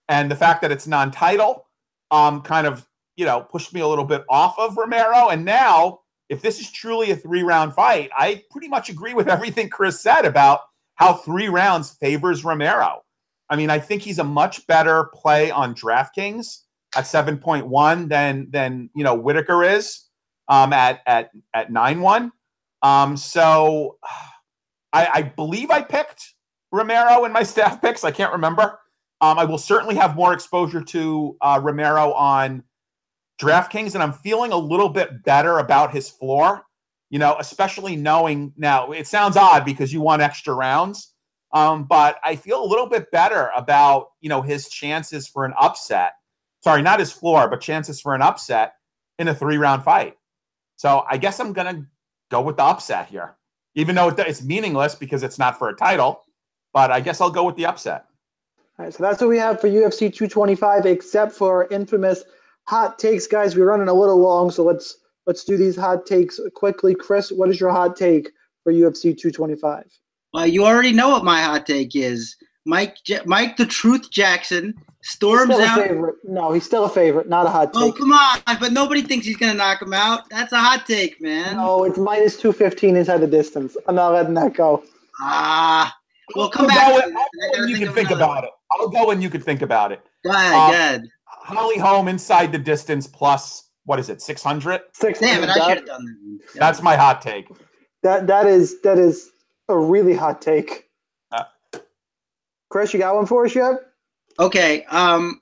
and 0.08 0.30
the 0.30 0.36
fact 0.36 0.60
that 0.62 0.70
it's 0.70 0.86
non-title 0.86 1.66
um, 2.10 2.42
kind 2.42 2.66
of 2.66 2.86
you 3.16 3.24
know 3.24 3.40
pushed 3.40 3.72
me 3.72 3.80
a 3.80 3.88
little 3.88 4.04
bit 4.04 4.24
off 4.28 4.58
of 4.58 4.76
Romero. 4.76 5.28
And 5.28 5.44
now, 5.44 6.00
if 6.28 6.42
this 6.42 6.60
is 6.60 6.70
truly 6.70 7.10
a 7.10 7.16
three-round 7.16 7.74
fight, 7.74 8.10
I 8.16 8.42
pretty 8.50 8.68
much 8.68 8.90
agree 8.90 9.14
with 9.14 9.28
everything 9.28 9.70
Chris 9.70 10.00
said 10.00 10.26
about 10.26 10.60
how 10.96 11.14
three 11.14 11.48
rounds 11.48 11.92
favors 11.92 12.44
Romero. 12.44 13.02
I 13.48 13.56
mean, 13.56 13.70
I 13.70 13.78
think 13.78 14.02
he's 14.02 14.18
a 14.18 14.24
much 14.24 14.66
better 14.66 15.10
play 15.14 15.50
on 15.50 15.74
DraftKings 15.74 16.62
at 16.96 17.04
7.1 17.04 18.08
than 18.08 18.48
than 18.50 18.90
you 18.94 19.04
know 19.04 19.14
Whittaker 19.14 19.62
is 19.62 20.06
um, 20.48 20.72
at 20.72 21.00
at 21.06 21.30
at 21.54 21.70
9-1. 21.70 22.30
Um, 22.82 23.16
so 23.16 23.98
I, 24.92 25.08
I 25.14 25.22
believe 25.22 25.70
I 25.70 25.82
picked 25.82 26.34
Romero 26.72 27.24
in 27.24 27.32
my 27.32 27.42
staff 27.44 27.80
picks. 27.80 28.04
I 28.04 28.10
can't 28.10 28.32
remember. 28.32 28.78
Um, 29.20 29.38
I 29.38 29.44
will 29.44 29.58
certainly 29.58 29.94
have 29.94 30.14
more 30.14 30.32
exposure 30.32 30.82
to 30.82 31.36
uh, 31.40 31.60
Romero 31.62 32.12
on 32.12 32.62
DraftKings, 33.40 33.94
and 33.94 34.02
I'm 34.02 34.12
feeling 34.12 34.52
a 34.52 34.56
little 34.56 34.88
bit 34.88 35.22
better 35.24 35.58
about 35.58 35.92
his 35.92 36.08
floor. 36.08 36.62
You 37.08 37.20
know, 37.20 37.36
especially 37.38 37.94
knowing 37.94 38.52
now 38.56 38.90
it 38.90 39.06
sounds 39.06 39.36
odd 39.36 39.64
because 39.64 39.92
you 39.92 40.00
want 40.00 40.22
extra 40.22 40.52
rounds, 40.52 41.14
um, 41.52 41.84
but 41.84 42.18
I 42.24 42.36
feel 42.36 42.62
a 42.62 42.66
little 42.66 42.88
bit 42.88 43.10
better 43.10 43.50
about 43.56 44.08
you 44.20 44.28
know 44.28 44.42
his 44.42 44.68
chances 44.68 45.28
for 45.28 45.44
an 45.44 45.54
upset. 45.58 46.12
Sorry, 46.62 46.82
not 46.82 47.00
his 47.00 47.12
floor, 47.12 47.48
but 47.48 47.60
chances 47.60 48.00
for 48.00 48.14
an 48.14 48.22
upset 48.22 48.74
in 49.18 49.28
a 49.28 49.34
three 49.34 49.58
round 49.58 49.84
fight. 49.84 50.16
So 50.76 51.04
I 51.08 51.16
guess 51.16 51.40
I'm 51.40 51.52
gonna 51.52 51.86
go 52.30 52.40
with 52.42 52.56
the 52.56 52.64
upset 52.64 53.08
here, 53.08 53.36
even 53.74 53.94
though 53.94 54.08
it's 54.08 54.42
meaningless 54.42 54.94
because 54.94 55.22
it's 55.22 55.38
not 55.38 55.58
for 55.58 55.68
a 55.68 55.76
title. 55.76 56.22
But 56.72 56.90
I 56.90 57.00
guess 57.00 57.20
I'll 57.20 57.30
go 57.30 57.44
with 57.44 57.56
the 57.56 57.66
upset. 57.66 58.04
All 58.78 58.84
right, 58.84 58.92
so 58.92 59.02
that's 59.02 59.22
what 59.22 59.30
we 59.30 59.38
have 59.38 59.58
for 59.58 59.68
UFC 59.68 60.12
225, 60.12 60.84
except 60.84 61.32
for 61.32 61.62
our 61.62 61.68
infamous 61.68 62.24
hot 62.64 62.98
takes, 62.98 63.26
guys. 63.26 63.56
We're 63.56 63.64
running 63.64 63.88
a 63.88 63.94
little 63.94 64.18
long, 64.18 64.50
so 64.50 64.62
let's 64.64 64.98
let's 65.26 65.44
do 65.44 65.56
these 65.56 65.76
hot 65.76 66.04
takes 66.04 66.38
quickly. 66.54 66.94
Chris, 66.94 67.32
what 67.32 67.48
is 67.48 67.58
your 67.58 67.70
hot 67.70 67.96
take 67.96 68.30
for 68.62 68.72
UFC 68.72 69.16
225? 69.16 69.84
Well, 70.32 70.46
you 70.46 70.64
already 70.64 70.92
know 70.92 71.08
what 71.10 71.24
my 71.24 71.40
hot 71.40 71.66
take 71.66 71.94
is. 71.96 72.36
Mike, 72.64 72.96
J- 73.04 73.20
Mike, 73.24 73.56
the 73.56 73.64
Truth 73.66 74.10
Jackson 74.10 74.74
storms 75.02 75.54
Still 75.54 75.60
a 75.60 75.66
out. 75.66 75.78
favorite. 75.86 76.16
No, 76.24 76.52
he's 76.52 76.64
still 76.64 76.84
a 76.84 76.88
favorite, 76.88 77.28
not 77.28 77.46
a 77.46 77.48
hot 77.50 77.72
take. 77.72 77.82
Oh, 77.82 77.92
come 77.92 78.12
on! 78.12 78.40
But 78.58 78.72
nobody 78.72 79.02
thinks 79.02 79.24
he's 79.24 79.36
gonna 79.36 79.54
knock 79.54 79.80
him 79.82 79.92
out. 79.92 80.28
That's 80.30 80.52
a 80.52 80.58
hot 80.58 80.84
take, 80.86 81.20
man. 81.22 81.56
no, 81.56 81.84
it's 81.84 81.96
minus 81.96 82.36
215 82.36 82.96
inside 82.96 83.18
the 83.18 83.26
distance. 83.28 83.76
I'm 83.86 83.94
not 83.94 84.12
letting 84.12 84.34
that 84.34 84.54
go. 84.54 84.82
Ah, 85.20 85.94
well, 86.34 86.50
come 86.50 86.66
I'll 86.68 86.76
back. 86.76 86.88
go 86.88 87.00
to. 87.00 87.04
I'll 87.06 87.10
go 87.12 87.14
gotta 87.52 87.60
when 87.60 87.68
you 87.68 87.76
can 87.76 87.94
think 87.94 88.10
another 88.10 88.24
about 88.24 88.44
it. 88.44 88.50
I'll 88.72 88.88
go 88.88 89.06
when 89.06 89.22
you 89.22 89.30
can 89.30 89.40
think 89.40 89.62
about 89.62 89.92
it. 89.92 90.00
one. 90.22 90.34
Go 90.34 90.38
ahead, 90.38 90.52
Um, 90.54 90.70
go 90.70 90.72
ahead. 90.74 91.02
Holly 91.28 91.78
Holm 91.78 92.08
inside 92.08 92.50
the 92.50 92.58
distance 92.58 93.06
plus 93.06 93.70
what 93.84 94.00
is 94.00 94.08
it, 94.08 94.20
six 94.20 94.42
hundred? 94.42 94.80
Six. 94.92 95.20
Damn 95.20 95.44
it! 95.44 95.50
I 95.50 95.54
should 95.68 95.76
have 95.78 95.86
done 95.86 96.04
that. 96.52 96.58
That's 96.58 96.82
my 96.82 96.96
hot 96.96 97.22
take. 97.22 97.46
That 98.02 98.26
that 98.26 98.46
is 98.46 98.80
that 98.82 98.98
is 98.98 99.30
a 99.68 99.76
really 99.78 100.14
hot 100.14 100.40
take. 100.42 100.88
Uh. 101.32 101.44
Chris, 102.70 102.92
you 102.92 102.98
got 102.98 103.14
one 103.14 103.26
for 103.26 103.44
us 103.46 103.54
yet? 103.54 103.74
Okay. 104.38 104.84
Um, 104.84 105.40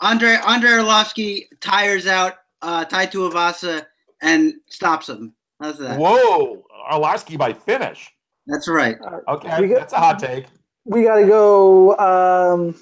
Andre 0.00 0.36
Andre 0.44 0.70
Arlovsky 0.70 1.46
tires 1.60 2.06
out 2.06 2.34
uh, 2.62 2.84
Tai 2.84 3.06
Tuivasa 3.06 3.86
and 4.22 4.54
stops 4.68 5.08
him. 5.08 5.34
How's 5.60 5.78
that? 5.78 5.98
Whoa, 5.98 6.64
Arlovsky 6.90 7.36
by 7.36 7.52
finish. 7.52 8.10
That's 8.46 8.66
right. 8.68 8.96
Okay, 9.28 9.48
got- 9.48 9.78
that's 9.78 9.92
a 9.92 9.98
hot 9.98 10.18
take. 10.18 10.46
We 10.86 11.02
got 11.02 11.16
to 11.16 11.26
go. 11.26 11.96
Um, 11.98 12.74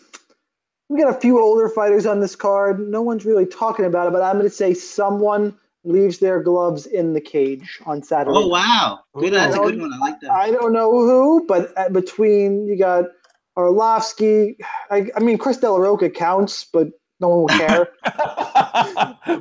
we 0.89 1.01
got 1.01 1.15
a 1.15 1.21
few 1.21 1.43
older 1.43 1.69
fighters 1.69 2.07
on 2.07 2.21
this 2.21 2.37
card. 2.37 2.79
No 2.79 3.03
one's 3.03 3.27
really 3.27 3.45
talking 3.45 3.85
about 3.85 4.07
it, 4.07 4.13
but 4.13 4.23
I'm 4.23 4.35
going 4.39 4.49
to 4.49 4.55
say 4.55 4.73
someone 4.73 5.59
leaves 5.85 6.19
their 6.19 6.43
gloves 6.43 6.87
in 6.87 7.13
the 7.13 7.21
cage 7.21 7.81
on 7.87 8.03
Saturday. 8.03 8.37
Oh 8.37 8.47
wow, 8.49 9.01
good. 9.15 9.33
That's 9.33 9.57
a 9.57 9.59
good 9.59 9.81
one. 9.81 9.93
I 9.93 9.99
like 9.99 10.21
that. 10.21 10.31
I 10.31 10.51
don't 10.51 10.73
know 10.73 10.91
who, 10.91 11.45
but 11.47 11.73
uh, 11.77 11.89
between 11.89 12.67
you 12.67 12.77
got 12.77 13.05
Arlovsky. 13.57 14.57
I, 14.91 15.11
I 15.17 15.21
mean, 15.21 15.39
Chris 15.39 15.59
De 15.59 15.71
La 15.71 15.79
Rocha 15.79 16.11
counts, 16.11 16.65
but 16.73 16.89
no 17.21 17.29
one 17.29 17.41
will 17.41 17.49
care. 17.49 17.89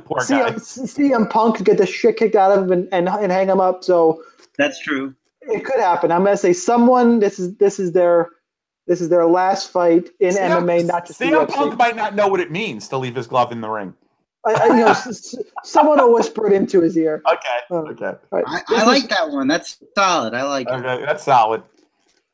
Poor 0.04 0.18
guy. 0.28 0.50
CM, 0.52 0.54
CM 0.56 1.30
Punk 1.30 1.62
get 1.64 1.78
the 1.78 1.86
shit 1.86 2.16
kicked 2.16 2.34
out 2.34 2.50
of 2.50 2.64
him 2.64 2.72
and, 2.72 2.88
and, 2.92 3.08
and 3.08 3.30
hang 3.30 3.48
him 3.48 3.60
up. 3.60 3.84
So 3.84 4.22
That's 4.56 4.80
true. 4.80 5.14
it 5.42 5.64
could 5.64 5.78
happen. 5.80 6.10
I'm 6.10 6.24
gonna 6.24 6.36
say 6.36 6.52
someone. 6.52 7.20
This 7.20 7.38
is 7.38 7.56
this 7.56 7.78
is 7.78 7.92
their 7.92 8.30
this 8.86 9.00
is 9.00 9.08
their 9.08 9.26
last 9.26 9.70
fight 9.70 10.08
in 10.18 10.34
CM 10.34 10.62
MMA, 10.62 10.86
not 10.86 11.06
just 11.06 11.20
CM 11.20 11.46
UFC. 11.46 11.54
Punk 11.54 11.78
might 11.78 11.96
not 11.96 12.14
know 12.14 12.28
what 12.28 12.40
it 12.40 12.50
means 12.50 12.88
to 12.88 12.98
leave 12.98 13.14
his 13.14 13.26
glove 13.26 13.52
in 13.52 13.60
the 13.60 13.68
ring. 13.68 13.94
I, 14.46 14.52
I, 14.54 14.66
you 14.68 14.84
know, 14.84 14.86
s- 14.88 15.06
s- 15.34 15.34
someone 15.64 15.98
will 15.98 16.14
whisper 16.14 16.46
it 16.46 16.52
into 16.52 16.80
his 16.80 16.96
ear. 16.96 17.22
Okay, 17.30 17.58
Oh. 17.70 17.86
okay, 17.88 18.06
All 18.06 18.18
right. 18.32 18.44
I, 18.46 18.60
This 18.68 18.78
I 18.78 18.82
is- 18.82 18.86
like 19.02 19.08
that 19.10 19.30
one. 19.30 19.48
That's 19.48 19.82
solid. 19.96 20.34
I 20.34 20.42
like 20.44 20.68
it. 20.70 20.82
That's 21.06 21.24
solid. 21.24 21.62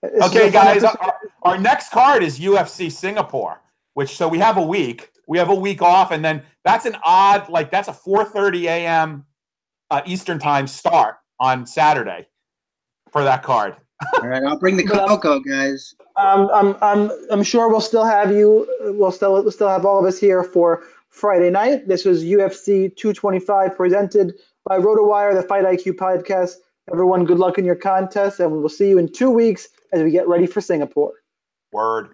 this 0.03 0.13
is 0.13 0.23
Okay, 0.31 0.51
guys, 0.51 0.85
our, 0.85 1.15
our 1.43 1.59
next 1.59 1.91
card 1.91 2.23
is 2.23 2.39
UFC 2.39 2.91
Singapore, 2.93 3.61
which 3.95 4.17
so 4.17 4.29
we 4.29 4.39
have 4.39 4.57
a 4.59 4.63
week. 4.63 5.11
We 5.27 5.39
have 5.39 5.49
a 5.49 5.55
week 5.55 5.81
off, 5.81 6.11
and 6.11 6.23
then 6.23 6.43
that's 6.65 6.85
an 6.85 6.97
odd, 7.03 7.49
like 7.49 7.71
that's 7.71 7.89
a 7.89 7.93
4:30 7.93 8.65
a.m. 8.65 9.25
Uh, 9.91 10.03
Eastern 10.05 10.39
time 10.39 10.67
start 10.67 11.17
on 11.41 11.67
Saturday 11.67 12.27
for 13.11 13.25
that 13.25 13.43
card. 13.43 13.77
All 14.21 14.29
right, 14.29 14.43
I'll 14.43 14.59
bring 14.59 14.77
the 14.77 14.85
cocoa, 14.85 15.41
guys. 15.41 15.95
Um, 16.17 16.51
I'm, 16.53 16.77
I'm, 16.83 17.11
I'm 17.31 17.43
sure 17.43 17.69
we'll 17.69 17.81
still 17.81 18.05
have 18.05 18.31
you. 18.31 18.67
We'll 18.83 19.13
still, 19.13 19.33
we'll 19.33 19.51
still 19.51 19.69
have 19.69 19.85
all 19.87 19.99
of 19.99 20.05
us 20.05 20.19
here 20.19 20.43
for 20.45 20.83
Friday 21.15 21.49
night. 21.49 21.86
This 21.86 22.05
was 22.05 22.24
UFC 22.24 22.95
225 22.97 23.77
presented 23.77 24.35
by 24.65 24.78
RotoWire, 24.78 25.32
the 25.32 25.47
Fight 25.47 25.65
IQ 25.65 25.93
podcast. 25.93 26.55
Everyone, 26.91 27.24
good 27.24 27.39
luck 27.39 27.57
in 27.57 27.65
your 27.65 27.77
contest, 27.77 28.41
and 28.41 28.51
we'll 28.51 28.69
see 28.69 28.89
you 28.89 28.99
in 28.99 29.11
two 29.11 29.31
weeks 29.31 29.69
as 29.93 30.03
we 30.03 30.11
get 30.11 30.27
ready 30.27 30.47
for 30.47 30.61
Singapore. 30.61 31.12
Word. 31.73 32.09